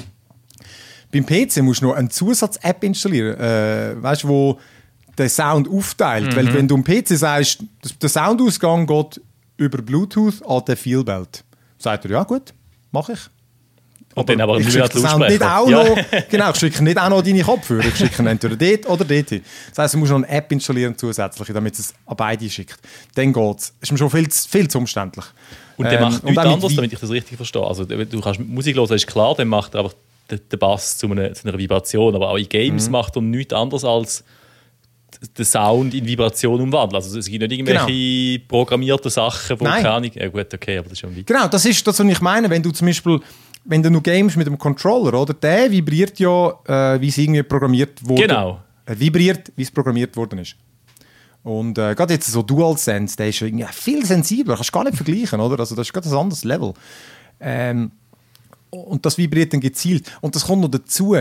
Beim 1.13 1.25
PC 1.25 1.63
musst 1.63 1.81
du 1.83 1.87
noch 1.87 1.95
eine 1.95 2.09
Zusatz-App 2.09 2.85
installieren, 2.85 3.39
äh, 3.39 4.03
weißt, 4.03 4.27
wo 4.29 4.59
den 5.17 5.29
Sound 5.29 5.69
aufteilt. 5.69 6.35
Weil 6.37 6.53
wenn 6.55 6.69
du 6.69 6.75
am 6.75 6.85
PC 6.85 7.17
sagst, 7.17 7.63
das- 7.83 7.99
der 7.99 8.09
Soundausgang 8.09 8.87
geht 8.87 9.21
über 9.57 9.79
Bluetooth 9.83 10.43
an 10.47 10.65
den 10.67 10.77
Feelbelt, 10.77 11.45
sagt 11.79 12.05
er, 12.05 12.11
ja 12.11 12.23
gut, 12.25 12.53
mache 12.93 13.13
ich. 13.15 13.21
Und 14.21 14.29
dann 14.29 14.41
aber 14.41 14.59
ich 14.59 14.71
schicke 14.73 14.89
die 14.89 14.99
Sound 14.99 15.29
nicht 15.29 15.43
auch 15.43 15.69
Ja. 15.69 15.85
noch, 15.85 15.99
genau, 16.31 16.51
ich 16.51 16.57
schicke 16.57 16.83
nicht 16.85 16.99
auch 16.99 17.09
noch 17.09 17.23
deine 17.23 17.43
Kopfhörer, 17.43 17.85
ich 17.87 17.97
schicke 17.97 18.29
entweder 18.29 18.57
dort 18.57 18.87
oder 18.89 19.05
dort 19.05 19.29
hin. 19.29 19.43
Das 19.71 19.79
heisst, 19.79 19.95
du 19.95 19.99
musst 19.99 20.11
noch 20.13 20.19
eine 20.19 20.29
App 20.29 20.51
installieren 20.53 20.97
zusätzlich, 20.97 21.49
damit 21.53 21.79
es 21.79 21.95
an 22.07 22.17
beide 22.17 22.49
schickt. 22.49 22.79
Dann 23.15 23.33
geht 23.33 23.59
es. 23.59 23.73
Ist 23.81 23.93
mir 23.93 23.99
schon 23.99 24.11
viel, 24.11 24.29
zu- 24.29 24.49
viel 24.49 24.69
zu 24.69 24.79
umständlich. 24.79 25.25
Und 25.77 25.85
der 25.87 25.95
Ähm, 26.01 26.01
macht 26.11 26.25
nichts 26.25 26.39
auch 26.39 26.53
anderes, 26.55 26.75
damit 26.77 26.93
ich 26.93 26.99
das 26.99 27.11
richtig 27.11 27.37
verstehe. 27.37 27.63
Also 27.65 27.85
du 27.85 28.21
kannst 28.21 28.41
Musik 28.41 28.77
hören, 28.77 28.93
ist 28.93 29.07
klar, 29.07 29.35
dann 29.37 29.49
macht 29.49 29.75
er 29.75 29.81
einfach 29.85 29.95
den, 30.31 30.59
Bass 30.59 30.99
zu 30.99 31.11
einer, 31.11 31.33
zu 31.33 31.49
einer 31.49 31.57
Vibration. 31.57 32.15
Aber 32.15 32.31
auch 32.31 32.37
in 32.37 32.49
Games 32.49 32.87
Mhm. 32.87 32.93
macht 32.93 33.17
er 33.17 33.23
nichts 33.23 33.55
anderes 33.55 33.85
als 33.85 34.25
den 35.37 35.45
Sound 35.45 35.95
in 35.95 36.07
Vibration 36.07 36.61
umwandeln. 36.61 36.97
Also 37.03 37.19
es 37.19 37.27
gibt 37.29 37.41
nicht 37.41 37.53
irgendwelche 37.53 38.41
programmierten 38.47 39.11
Sachen, 39.11 39.59
wo 39.59 39.65
Genau. 39.65 39.77
Keine 39.77 39.91
Ahnung... 39.91 40.11
Ja 40.15 40.29
gut, 40.29 40.53
okay, 40.53 40.79
aber 40.79 40.85
das 40.85 40.93
ist 40.93 40.99
schon 41.01 41.17
weit. 41.17 41.27
Genau, 41.27 41.49
das 41.49 41.65
ist 41.65 41.85
das, 41.87 41.99
was 41.99 42.07
ich 42.07 42.21
meine. 42.21 42.49
Wenn 42.51 42.63
du 42.63 42.71
zum 42.73 42.87
Beispiel, 42.87 43.19
wenn 43.69 43.83
du 43.83 43.91
nur 43.91 44.03
games 44.03 44.35
mit 44.35 44.47
dem 44.47 44.59
Controller, 44.59 45.21
oder? 45.21 45.35
Der 45.35 45.71
vibriert 45.71 46.19
ja, 46.19 46.49
äh, 46.65 47.01
wie 47.01 47.09
es 47.09 47.19
irgendwie 47.19 47.43
programmiert 47.43 48.07
wurde. 48.07 48.23
Genau. 48.23 48.61
Er 48.87 48.99
vibriert, 48.99 49.53
wie 49.57 49.63
es 49.63 49.71
programmiert 49.71 50.17
worden 50.17 50.39
ist. 50.39 50.57
Und 51.43 51.79
äh, 51.79 51.95
gerade 51.95 52.15
jetzt 52.15 52.33
so 52.33 52.43
DualSense, 52.43 53.17
der 53.17 53.29
ist 53.29 53.41
irgendwie 53.43 53.67
viel 53.71 54.05
sensibler, 54.05 54.55
kannst 54.57 54.71
du 54.71 54.73
gar 54.73 54.85
nicht 54.85 54.97
vergleichen, 54.97 55.39
oder? 55.41 55.61
Also 55.61 55.75
das 55.75 55.87
ist 55.87 55.93
gerade 55.93 56.09
ein 56.09 56.17
anderes 56.17 56.45
Level. 56.45 56.73
Ähm, 57.41 57.93
und 58.71 59.05
das 59.05 59.19
vibriert 59.19 59.53
dann 59.53 59.61
gezielt. 59.61 60.11
Und 60.23 60.35
das 60.35 60.47
kommt 60.47 60.63
noch 60.63 60.71
dazu, 60.71 61.15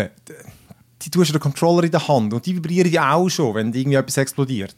die 1.02 1.12
tust 1.12 1.34
den 1.34 1.40
Controller 1.40 1.84
in 1.84 1.92
der 1.92 2.08
Hand 2.08 2.34
und 2.34 2.46
die 2.46 2.56
vibrieren 2.56 2.92
ja 2.92 3.14
auch 3.14 3.30
schon, 3.30 3.56
wenn 3.56 3.74
irgendwie 3.74 3.96
etwas 3.96 4.18
explodiert. 4.18 4.76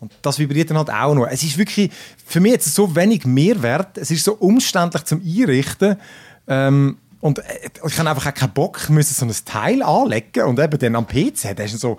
Und 0.00 0.12
das 0.22 0.38
vibriert 0.38 0.70
dann 0.70 0.78
halt 0.78 0.90
auch 0.90 1.14
noch. 1.14 1.26
Es 1.28 1.44
ist 1.44 1.56
wirklich, 1.56 1.92
für 2.26 2.40
mich 2.40 2.52
jetzt 2.52 2.74
so 2.74 2.96
wenig 2.96 3.24
Mehrwert, 3.24 3.98
es 3.98 4.10
ist 4.10 4.24
so 4.24 4.34
umständlich 4.34 5.04
zum 5.04 5.20
Einrichten. 5.20 5.96
Ähm, 6.48 6.98
und 7.20 7.38
äh, 7.38 7.42
ich 7.86 7.98
habe 7.98 8.10
einfach 8.10 8.26
auch 8.26 8.34
keinen 8.34 8.52
Bock, 8.52 8.90
müssen 8.90 9.14
so 9.14 9.24
ein 9.24 9.44
Teil 9.44 9.82
anlegen 9.82 10.44
und 10.44 10.58
eben 10.58 10.78
dann 10.78 10.96
am 10.96 11.06
PC. 11.06 11.56
Das 11.56 11.72
ist 11.72 11.80
so. 11.80 11.98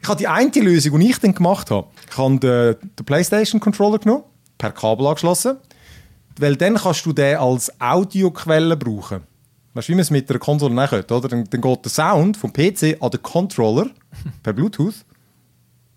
Ich 0.00 0.08
habe 0.08 0.18
die 0.18 0.28
eine 0.28 0.50
Lösung, 0.50 0.98
die 0.98 1.10
ich 1.10 1.18
dann 1.18 1.34
gemacht 1.34 1.70
habe. 1.70 1.88
Ich 2.10 2.16
habe 2.16 2.38
den, 2.38 2.90
den 2.96 3.04
PlayStation-Controller 3.04 3.98
genommen, 3.98 4.24
per 4.58 4.72
Kabel 4.72 5.06
angeschlossen, 5.06 5.56
weil 6.38 6.56
dann 6.56 6.76
kannst 6.76 7.04
du 7.06 7.12
den 7.12 7.36
als 7.36 7.72
Audioquelle 7.80 8.76
brauchen. 8.76 9.22
Weißt 9.74 9.88
du, 9.88 9.92
wie 9.92 9.96
man 9.96 10.02
es 10.02 10.10
mit 10.10 10.28
einer 10.28 10.38
Konsole 10.38 10.74
nachher 10.74 11.04
oder? 11.10 11.28
Dann, 11.28 11.44
dann 11.48 11.60
geht 11.60 11.84
der 11.84 11.90
Sound 11.90 12.36
vom 12.36 12.52
PC 12.52 12.96
an 13.00 13.10
den 13.10 13.22
Controller 13.22 13.90
per 14.42 14.52
Bluetooth. 14.52 14.94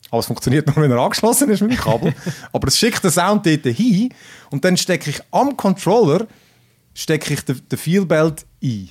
Aber 0.10 0.20
es 0.20 0.28
funktioniert 0.28 0.68
nur, 0.68 0.78
wenn 0.78 0.92
er 0.92 1.00
angeschlossen 1.00 1.50
ist 1.50 1.62
mit 1.62 1.72
dem 1.72 1.78
Kabel. 1.78 2.14
Aber 2.52 2.68
es 2.68 2.78
schickt 2.78 3.04
den 3.04 3.12
Sound 3.12 3.46
dort 3.46 3.66
hin 3.66 4.14
und 4.50 4.64
dann 4.64 4.78
stecke 4.78 5.10
ich 5.10 5.22
am 5.32 5.58
Controller 5.58 6.28
stecke 6.96 7.36
ich 7.36 7.42
den, 7.42 7.62
den 7.70 7.78
Feelbelt 7.78 8.46
ein. 8.64 8.90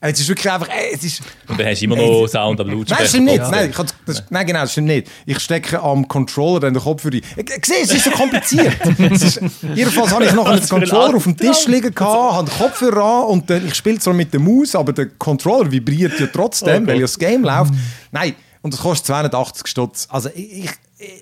Es 0.00 0.20
ist 0.20 0.28
wirklich 0.28 0.48
einfach, 0.48 0.68
ey, 0.68 0.94
es 0.94 1.02
ist... 1.02 1.22
Und 1.48 1.58
dann 1.58 1.66
hast 1.66 1.80
du 1.80 1.84
immer 1.86 1.96
noch 1.96 2.28
Sound 2.28 2.60
am 2.60 2.68
Lautsprecher. 2.70 2.94
Nein, 2.94 3.02
das 3.02 3.08
stimmt 3.08 3.26
nicht. 3.26 3.50
Nein, 3.50 3.70
ich, 3.70 3.76
kann- 3.76 3.86
das, 4.06 4.24
nein, 4.30 4.46
genau, 4.46 4.60
das 4.60 4.70
stimmt 4.70 4.86
nicht. 4.86 5.10
Ich 5.26 5.40
stecke 5.40 5.82
am 5.82 6.06
Controller 6.06 6.60
dann 6.60 6.74
den 6.74 6.80
Kopfhörer 6.80 7.16
ein. 7.16 7.22
Ich, 7.36 7.50
ich 7.50 7.66
sehe, 7.66 7.82
es 7.82 7.92
ist 7.92 8.04
so 8.04 8.10
kompliziert. 8.12 8.76
ist, 8.98 9.40
jedenfalls 9.74 10.12
habe 10.12 10.24
ich 10.24 10.32
noch 10.34 10.46
einen 10.46 10.62
für 10.62 10.68
Controller 10.68 11.16
auf 11.16 11.24
dem 11.24 11.36
Tisch 11.36 11.66
liegen 11.66 11.92
gehabt, 11.92 12.32
habe 12.36 12.48
den 12.48 12.56
Kopfhörer 12.58 13.02
an 13.02 13.24
und 13.24 13.50
dann, 13.50 13.66
ich 13.66 13.74
spiele 13.74 13.98
zwar 13.98 14.14
mit 14.14 14.32
der 14.32 14.38
Maus, 14.38 14.76
aber 14.76 14.92
der 14.92 15.06
Controller 15.06 15.68
vibriert 15.72 16.20
ja 16.20 16.28
trotzdem, 16.28 16.86
weil 16.86 16.96
ja 16.96 17.02
das 17.02 17.18
Game 17.18 17.42
läuft. 17.42 17.74
Nein, 18.12 18.36
und 18.62 18.72
es 18.74 18.78
kostet 18.78 19.06
280 19.06 19.66
Stutz. 19.66 20.06
Also 20.10 20.28
ich, 20.32 20.64
ich, 20.64 20.70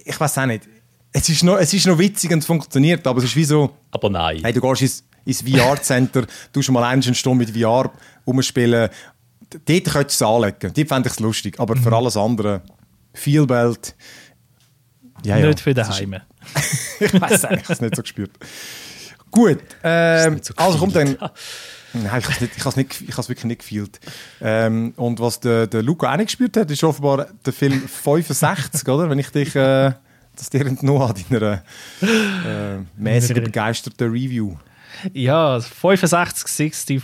ich 0.05 0.21
weiß 0.21 0.37
auch 0.37 0.47
nicht. 0.47 0.65
Es 1.13 1.27
ist, 1.31 1.43
noch, 1.45 1.57
es 1.57 1.73
ist 1.73 1.87
noch 1.87 1.99
witzig 1.99 2.31
und 2.31 2.45
funktioniert, 2.45 3.07
aber 3.07 3.21
es 3.21 3.25
ist 3.25 3.37
wie 3.37 3.45
so... 3.45 3.71
Aber 3.91 4.11
nein. 4.11 4.41
Hey, 4.43 4.53
du 4.53 4.61
gehst 4.61 4.83
ins, 4.83 5.05
ins 5.27 5.43
VR-Center, 5.43 6.25
du 6.53 6.63
schon 6.63 6.73
mal 6.73 6.85
eine 6.85 7.03
Stunde 7.15 7.45
mit 7.45 7.55
VR 7.57 7.93
rumspielen. 8.27 8.89
Dort 9.51 9.85
könntest 9.85 10.21
du 10.21 10.25
es 10.25 10.31
anlegen. 10.31 10.73
Dort 10.75 10.89
fände 10.89 11.09
ich 11.09 11.13
es 11.13 11.21
lustig. 11.21 11.61
Aber 11.61 11.77
für 11.77 11.93
alles 11.95 12.17
andere, 12.17 12.63
Feelbelt. 13.13 13.95
Ja, 15.25 15.37
ja. 15.39 15.47
Nicht 15.47 15.61
für 15.61 15.75
daheim. 15.75 16.17
ich 17.01 17.21
weiß 17.21 17.45
eigentlich, 17.45 17.63
ich 17.63 17.65
habe 17.65 17.73
es 17.73 17.81
nicht 17.81 17.97
so 17.97 18.03
gespürt. 18.03 18.31
Gut, 19.31 19.59
ähm, 19.83 20.41
so 20.43 20.55
also 20.57 20.79
kommt 20.79 20.97
dann. 20.97 21.17
Nein, 21.93 22.05
ich 22.05 22.11
habe 22.11 22.33
es 22.33 22.41
nicht- 22.41 22.57
ich 22.57 22.77
nicht- 22.77 23.01
ich 23.09 23.17
wirklich 23.29 23.45
nicht 23.45 23.59
gefühlt. 23.61 23.99
Ähm, 24.41 24.93
und 24.97 25.19
was 25.19 25.41
der, 25.41 25.67
der 25.67 25.83
Luca 25.83 26.13
auch 26.13 26.17
nicht 26.17 26.27
gespürt 26.27 26.57
hat, 26.57 26.71
ist 26.71 26.85
offenbar 26.85 27.27
der 27.45 27.53
Film 27.53 27.89
65, 27.89 28.87
oder? 28.89 29.09
Wenn 29.11 29.19
ich 29.19 29.31
dich, 29.31 29.55
äh, 29.57 29.93
das 30.37 30.51
dir 30.51 30.67
entnommen 30.67 31.01
habe 31.03 31.21
in 31.29 31.37
einer 31.37 31.63
äh, 32.03 32.79
mäßig 32.97 33.43
begeisterten 33.43 34.11
Review. 34.11 34.55
Ja, 35.13 35.61
6564 35.61 37.03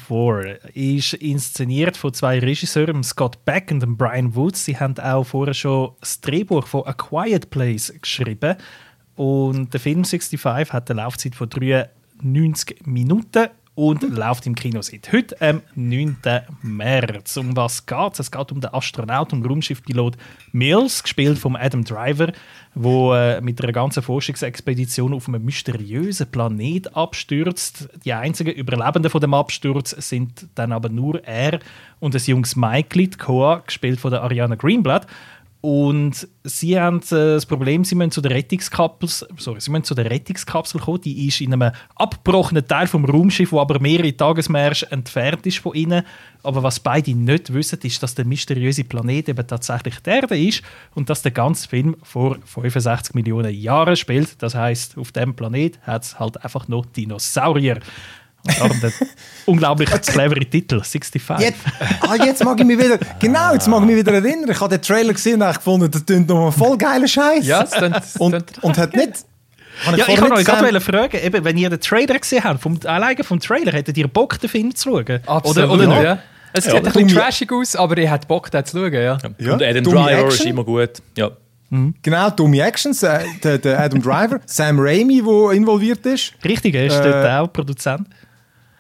ist 0.75 1.15
inszeniert 1.15 1.97
von 1.97 2.13
zwei 2.15 2.39
Regisseuren, 2.39 3.03
Scott 3.03 3.45
Beck 3.45 3.71
und 3.71 3.97
Brian 3.97 4.35
Woods. 4.35 4.65
Sie 4.65 4.79
haben 4.79 4.99
auch 4.99 5.25
vorher 5.25 5.55
schon 5.55 5.93
das 6.01 6.21
Drehbuch 6.21 6.67
von 6.67 6.87
A 6.87 6.93
Quiet 6.93 7.51
Place 7.51 7.93
geschrieben. 8.01 8.57
Und 9.15 9.73
der 9.73 9.81
Film 9.81 10.05
65 10.05 10.73
hat 10.73 10.91
eine 10.91 11.03
Laufzeit 11.03 11.35
von 11.35 11.49
93 11.49 12.87
Minuten 12.87 13.49
und 13.75 14.03
läuft 14.03 14.47
im 14.47 14.55
Kino 14.55 14.83
seit 14.83 15.13
heute, 15.13 15.41
am 15.41 15.63
9. 15.75 16.17
März. 16.63 17.37
Um 17.37 17.57
was 17.57 17.87
geht 17.87 18.13
es? 18.13 18.21
Es 18.21 18.31
geht 18.31 18.53
um 18.53 18.61
den 18.61 18.73
Astronaut 18.73 19.33
und 19.33 19.47
Raumschiffpilot 19.47 20.17
Mills, 20.53 21.03
gespielt 21.03 21.39
von 21.39 21.57
Adam 21.57 21.85
Driver, 21.85 22.33
wo 22.75 23.15
äh, 23.15 23.41
mit 23.41 23.63
einer 23.63 23.73
ganzen 23.73 24.03
Forschungsexpedition 24.03 25.13
auf 25.13 25.29
einem 25.29 25.45
mysteriösen 25.45 26.31
Planet 26.31 26.97
abstürzt. 26.97 27.89
Die 28.05 28.13
einzigen 28.13 28.53
Überlebenden 28.53 29.11
von 29.11 29.21
dem 29.21 29.35
Absturz 29.35 29.91
sind 29.91 30.47
dann 30.55 30.73
aber 30.73 30.89
nur 30.89 31.23
er 31.25 31.61
und 32.01 32.15
das 32.15 32.27
junges 32.27 32.57
Michael, 32.57 33.11
Koa, 33.19 33.63
gespielt 33.67 34.01
von 34.01 34.11
der 34.11 34.23
Ariana 34.23 34.55
Greenblatt. 34.55 35.07
Und 35.63 36.27
sie 36.43 36.79
haben 36.79 36.99
äh, 37.13 37.35
das 37.35 37.47
Problem, 37.47 37.85
sie 37.85 37.95
müssen 37.95 38.11
zu 38.11 38.21
der 38.21 38.33
Rettungskapsel, 38.33 39.29
sorry, 39.37 39.61
sie 39.61 39.71
müssen 39.71 39.85
zu 39.85 39.95
der 39.95 40.11
Rettungskapsel 40.11 40.81
kommen. 40.81 41.01
Die 41.03 41.29
ist 41.29 41.41
in 41.41 41.53
einem 41.53 41.71
abgebrochenen 41.95 42.67
Teil 42.67 42.89
vom 42.89 43.05
Raumschiff, 43.05 43.53
wo 43.53 43.61
aber 43.61 43.79
mehrere 43.79 44.17
Tagesmärsche 44.17 44.91
entfernt 44.91 45.47
ist 45.47 45.59
von 45.59 45.75
ihnen. 45.75 46.03
Aber 46.43 46.65
was 46.65 46.81
beide 46.81 47.15
nicht 47.15 47.55
wissen, 47.55 47.79
ist, 47.85 48.03
dass 48.03 48.17
der 48.17 48.25
mysteriöse 48.25 48.83
Planet 48.83 49.29
eben 49.29 49.47
tatsächlich 49.47 50.01
die 50.01 50.11
Erde 50.11 50.37
ist 50.37 50.65
und 50.97 51.09
dass 51.09 51.23
der 51.23 51.31
ganze 51.31 51.69
Film 51.69 51.95
vor 52.03 52.39
65 52.45 53.15
Millionen 53.15 53.55
Jahren 53.55 53.95
spielt. 53.95 54.43
Das 54.43 54.57
heißt, 54.57 54.99
auf 54.99 55.13
dem 55.13 55.37
Planet 55.37 55.79
hat 55.83 56.03
es 56.03 56.19
halt 56.19 56.43
einfach 56.43 56.67
noch 56.67 56.87
Dinosaurier. 56.87 57.79
Darum 58.45 58.81
der 58.83 58.93
unglaublich 59.47 59.89
clevere 59.91 60.41
Titel, 60.41 60.81
65. 60.83 61.23
Jetzt, 61.39 61.59
ah, 62.01 62.15
jetzt 62.25 62.45
mag 62.45 62.59
ich 62.59 62.67
mich 62.67 62.79
wieder, 62.79 62.99
genau, 63.19 63.53
jetzt 63.53 63.69
mag 63.69 63.81
ich 63.83 63.87
mich 63.87 63.97
wieder 63.97 64.13
erinnern. 64.15 64.51
Ich 64.51 64.61
habe 64.61 64.77
den 64.77 64.83
Trailer 64.83 65.13
gesehen 65.13 65.35
und 65.37 65.45
habe 65.45 65.57
gefunden, 65.57 65.91
das 65.91 66.05
klingt 66.05 66.29
noch 66.29 66.47
ein 66.47 66.53
voll 66.53 66.77
geiler 66.77 67.07
Scheiß. 67.09 67.47
Ja, 67.47 67.61
das 67.63 67.71
klingt- 67.73 67.97
das 67.97 68.17
und, 68.17 68.31
klingt- 68.33 68.65
und 68.65 68.79
hat 68.79 68.95
nicht. 68.97 69.13
Habe 69.87 69.97
Ja, 69.97 70.05
ich 70.09 70.17
kann 70.17 70.33
euch 70.33 70.45
gerade 70.45 70.81
fragen, 70.81 71.17
eben, 71.25 71.45
wenn 71.45 71.57
ihr 71.57 71.71
den 71.71 71.81
Trailer 71.81 72.19
gesehen 72.19 72.45
habt, 72.45 72.61
vom, 72.61 72.79
alleine 72.85 73.25
vom 73.25 73.41
Trailer, 73.41 73.73
hättet 73.73 73.97
ihr 73.97 74.07
Bock, 74.09 74.39
den 74.41 74.51
Film 74.51 74.75
zu 74.75 74.91
schauen? 74.91 75.21
Absolut, 75.27 75.71
Oder, 75.71 75.89
oder 75.89 76.03
ja. 76.03 76.19
Es 76.53 76.67
Ja, 76.67 76.73
sieht 76.73 76.87
ein 76.87 76.93
bisschen 76.93 77.09
trashig 77.09 77.51
aus, 77.53 77.75
aber 77.77 77.97
ich 77.97 78.11
hätte 78.11 78.27
Bock, 78.27 78.51
den 78.51 78.65
zu 78.67 78.77
schauen, 78.79 78.93
ja. 78.93 79.19
Ja, 79.39 79.53
Und 79.55 79.63
Adam 79.63 79.83
dumme 79.85 79.97
Driver 79.97 80.27
ist 80.29 80.35
Action. 80.35 80.47
immer 80.49 80.65
gut. 80.65 80.91
Ja. 81.17 81.31
Genau, 82.03 82.29
dumme 82.29 82.61
Actions. 82.61 83.03
Äh, 83.03 83.21
der, 83.43 83.57
der 83.57 83.81
Adam 83.81 84.03
Driver, 84.03 84.41
Sam 84.47 84.79
Raimi, 84.79 85.23
der 85.23 85.53
involviert 85.53 86.05
ist. 86.05 86.35
Richtig, 86.45 86.75
er 86.75 86.85
ist 86.85 86.97
Äh, 87.01 87.11
dort 87.11 87.27
auch 87.31 87.51
Produzent. 87.51 88.07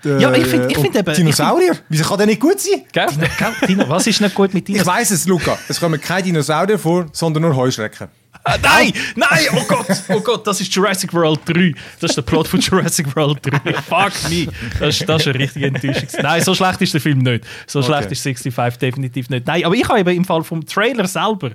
Der, 0.05 0.19
Ja, 0.19 0.33
ich 0.35 0.47
find- 0.47 0.71
ich 0.71 0.79
find 0.79 0.97
eben- 0.97 1.15
Dinosaurier? 1.15 1.77
Wieso 1.89 2.05
kann 2.05 2.19
der 2.19 2.27
nicht 2.27 2.41
gut 2.41 2.59
sein? 2.61 2.83
Gell? 2.93 3.07
Gell, 3.39 3.53
Tino, 3.67 3.89
was 3.89 4.07
ist 4.07 4.21
nicht 4.21 4.35
gut 4.35 4.53
mit 4.53 4.67
dir? 4.67 4.77
Ich 4.81 4.87
weiß 4.87 5.11
es, 5.13 5.27
Luca. 5.27 5.57
Es 5.69 5.79
kommen 5.79 6.01
keine 6.01 6.25
Dinosaurier 6.25 6.79
vor, 6.79 7.07
sondern 7.13 7.43
nur 7.45 7.55
Heuschrecken. 7.57 8.09
Ah, 8.45 8.57
nein, 8.61 8.93
nein, 9.15 9.47
oh 9.55 9.63
Gott, 9.69 9.87
oh 10.09 10.19
Gott, 10.21 10.45
das 10.45 10.61
ist 10.61 10.75
Jurassic 10.75 11.13
World 11.15 11.41
3. 11.47 11.73
Das 12.01 12.11
ist 12.11 12.17
der 12.17 12.23
Plot 12.23 12.49
von 12.49 12.59
Jurassic 12.59 13.15
World 13.15 13.39
3. 13.43 13.75
Fuck 13.75 14.13
me. 14.29 14.49
Das, 14.81 14.97
ist- 14.99 15.09
das 15.09 15.23
ist 15.23 15.29
eine 15.29 15.39
richtige 15.39 15.67
Enttäuschung. 15.67 16.09
Nein, 16.21 16.43
so 16.43 16.53
schlecht 16.53 16.83
ist 16.83 16.93
der 16.95 17.01
Film 17.01 17.19
nicht. 17.19 17.45
So 17.69 17.81
schlecht 17.83 18.05
Okay. 18.07 18.13
ist 18.15 18.23
65 18.23 18.79
definitiv 18.81 19.31
nicht. 19.31 19.47
Nein, 19.47 19.65
aber 19.65 19.75
ich 19.77 19.89
habe 19.89 20.01
eben 20.01 20.11
im 20.17 20.25
Fall 20.25 20.43
vom 20.43 20.67
Trailer 20.67 21.07
selber 21.07 21.51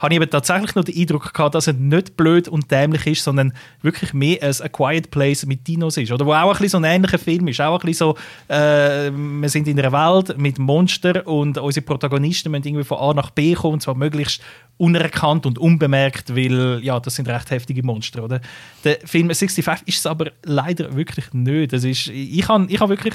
habe 0.00 0.14
ich 0.14 0.20
eben 0.20 0.30
tatsächlich 0.30 0.74
noch 0.74 0.84
den 0.84 0.96
Eindruck 0.98 1.32
gehabt, 1.32 1.54
dass 1.54 1.66
er 1.66 1.74
nicht 1.74 2.16
blöd 2.16 2.48
und 2.48 2.70
dämlich 2.70 3.06
ist, 3.06 3.22
sondern 3.22 3.52
wirklich 3.82 4.12
mehr 4.14 4.42
als 4.42 4.60
A 4.60 4.68
Quiet 4.68 5.10
Place 5.10 5.46
mit 5.46 5.68
Dinos 5.68 5.96
ist. 5.96 6.10
Oder 6.10 6.26
wo 6.26 6.32
auch 6.32 6.58
ein 6.58 6.68
so 6.68 6.78
ein 6.78 6.84
ähnlicher 6.84 7.18
Film 7.18 7.48
ist. 7.48 7.60
Auch 7.60 7.80
ein 7.80 7.86
bisschen 7.86 8.16
so, 8.48 8.54
äh, 8.54 9.10
wir 9.12 9.48
sind 9.48 9.68
in 9.68 9.78
einer 9.78 9.92
Welt 9.92 10.38
mit 10.38 10.58
Monstern 10.58 11.20
und 11.22 11.58
unsere 11.58 11.84
Protagonisten 11.84 12.50
müssen 12.50 12.66
irgendwie 12.66 12.84
von 12.84 12.98
A 12.98 13.14
nach 13.14 13.30
B 13.30 13.54
kommen, 13.54 13.74
und 13.74 13.82
zwar 13.82 13.94
möglichst 13.94 14.42
unerkannt 14.78 15.44
und 15.44 15.58
unbemerkt, 15.58 16.34
weil 16.34 16.80
ja, 16.82 16.98
das 16.98 17.16
sind 17.16 17.28
recht 17.28 17.50
heftige 17.50 17.82
Monster, 17.82 18.24
oder? 18.24 18.40
Der 18.84 18.94
Film 19.04 19.28
65 19.28 19.66
ist 19.86 19.98
es 19.98 20.06
aber 20.06 20.32
leider 20.42 20.96
wirklich 20.96 21.32
nicht. 21.34 21.74
Das 21.74 21.84
ist, 21.84 22.08
ich 22.08 22.48
habe 22.48 22.66
ich 22.68 22.80
hab 22.80 22.88
wirklich 22.88 23.14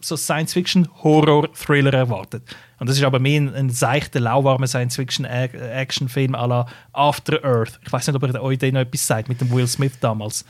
so 0.00 0.16
Science-Fiction-Horror-Thriller 0.16 1.92
erwartet. 1.92 2.42
Und 2.82 2.88
das 2.88 2.96
ist 2.96 3.04
aber 3.04 3.20
mehr 3.20 3.40
ein, 3.40 3.54
ein 3.54 3.70
seichter, 3.70 4.18
lauwarmer 4.18 4.66
Science-Fiction-Action-Film 4.66 6.34
à 6.34 6.46
la 6.48 6.66
After 6.92 7.38
Earth. 7.44 7.78
Ich 7.86 7.92
weiß 7.92 8.08
nicht, 8.08 8.16
ob 8.16 8.22
er 8.24 8.42
euch 8.42 8.58
den 8.58 8.74
noch 8.74 8.80
etwas 8.80 9.06
sagt, 9.06 9.28
mit 9.28 9.40
dem 9.40 9.52
Will 9.52 9.68
Smith 9.68 9.92
damals 10.00 10.44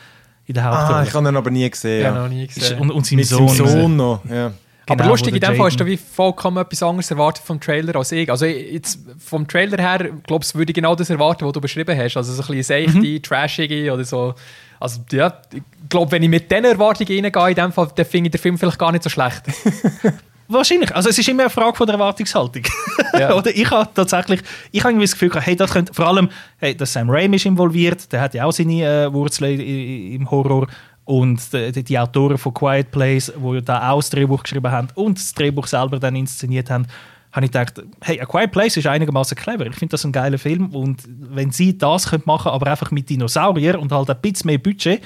in 0.46 0.54
der 0.54 0.64
Ah, 0.64 0.78
Hauptrolle. 0.80 1.06
ich 1.08 1.14
habe 1.14 1.28
ihn 1.28 1.36
aber 1.36 1.50
nie 1.50 1.68
gesehen. 1.68 2.02
Ja, 2.02 2.14
Ja. 2.14 2.22
noch 2.22 2.28
nie 2.30 2.46
gesehen. 2.46 2.78
und, 2.80 2.90
und 2.90 3.06
seinem 3.06 3.18
Mit 3.18 3.26
Sohn. 3.26 3.48
seinem 3.48 3.68
Sohn 3.68 3.96
noch. 3.96 4.20
Ja. 4.30 4.46
aber 4.46 4.96
Genau, 4.96 5.08
lustig, 5.10 5.32
wo 5.32 5.36
in 5.36 5.40
dem 5.42 5.56
Fall 5.56 5.66
hast 5.66 5.78
du 5.78 5.84
wie 5.84 5.96
vollkommen 5.98 6.56
etwas 6.56 6.82
anderes 6.82 7.10
erwartet 7.10 7.44
vom 7.44 7.60
Trailer 7.60 7.94
als 7.96 8.10
ich. 8.12 8.30
Also 8.30 8.46
ich- 8.46 8.72
jetzt 8.72 8.98
vom 9.18 9.46
Trailer 9.46 9.76
her, 9.82 10.10
glaubst 10.26 10.54
würde 10.54 10.70
ich 10.70 10.74
genau 10.74 10.94
das 10.94 11.10
erwarten, 11.10 11.44
was 11.44 11.52
du 11.52 11.60
beschrieben 11.60 11.96
hast. 11.98 12.16
Also 12.16 12.32
so 12.32 12.42
ein 12.42 12.46
bisschen 12.56 12.86
seichte, 12.86 12.98
Mhm. 12.98 13.22
trashige 13.22 13.92
oder 13.92 14.04
so. 14.04 14.34
Also 14.80 15.00
ja, 15.12 15.34
ich 15.52 15.62
glaube, 15.90 16.10
wenn 16.12 16.22
ich 16.22 16.30
mit 16.30 16.50
diesen 16.50 16.64
Erwartungen 16.64 17.24
reingehe, 17.24 17.48
in 17.50 17.54
dem 17.56 17.72
Fall, 17.72 17.88
dann 17.94 18.06
finde 18.06 18.28
ich 18.28 18.32
den 18.32 18.40
Film 18.40 18.56
vielleicht 18.58 18.78
gar 18.78 18.90
nicht 18.90 19.04
so 19.04 19.10
schlecht. 19.10 19.42
Wahrscheinlich. 20.52 20.94
Also 20.94 21.08
es 21.08 21.18
ist 21.18 21.28
immer 21.28 21.44
eine 21.44 21.50
Frage 21.50 21.76
von 21.76 21.86
der 21.86 21.94
Erwartungshaltung. 21.94 22.62
Ja. 23.18 23.34
Oder 23.34 23.54
ich 23.54 23.70
habe 23.70 23.90
tatsächlich, 23.94 24.40
ich 24.70 24.80
habe 24.80 24.92
irgendwie 24.92 25.04
das 25.04 25.12
Gefühl 25.12 25.28
gehabt, 25.28 25.46
hey, 25.46 25.54
das 25.54 25.70
könnte, 25.70 25.92
vor 25.92 26.06
allem, 26.06 26.30
hey, 26.56 26.74
der 26.74 26.86
Sam 26.86 27.10
Raimi 27.10 27.36
ist 27.36 27.44
involviert, 27.44 28.10
der 28.10 28.22
hat 28.22 28.32
ja 28.32 28.46
auch 28.46 28.52
seine 28.52 28.82
äh, 28.82 29.12
Wurzeln 29.12 29.60
im 29.60 30.30
Horror 30.30 30.66
und 31.04 31.52
die, 31.52 31.72
die, 31.72 31.84
die 31.84 31.98
Autoren 31.98 32.38
von 32.38 32.54
Quiet 32.54 32.90
Place, 32.90 33.30
wo 33.36 33.60
da 33.60 33.90
auch 33.90 33.98
das 33.98 34.08
Drehbuch 34.08 34.42
geschrieben 34.42 34.70
haben 34.70 34.88
und 34.94 35.18
das 35.18 35.34
Drehbuch 35.34 35.66
selber 35.66 35.98
dann 35.98 36.16
inszeniert 36.16 36.70
haben, 36.70 36.86
habe 37.32 37.46
ich 37.46 37.52
gedacht, 37.52 37.82
hey, 38.00 38.20
A 38.20 38.24
Quiet 38.24 38.50
Place 38.50 38.78
ist 38.78 38.86
einigermaßen 38.86 39.36
clever. 39.36 39.66
Ich 39.66 39.76
finde 39.76 39.92
das 39.92 40.04
ein 40.04 40.12
geiler 40.12 40.38
Film 40.38 40.74
und 40.74 41.02
wenn 41.06 41.50
sie 41.50 41.76
das 41.76 42.10
können 42.10 42.22
machen, 42.24 42.50
aber 42.50 42.70
einfach 42.70 42.90
mit 42.90 43.10
Dinosauriern 43.10 43.76
und 43.76 43.92
halt 43.92 44.08
ein 44.08 44.20
bisschen 44.20 44.48
mehr 44.48 44.58
Budget, 44.58 45.02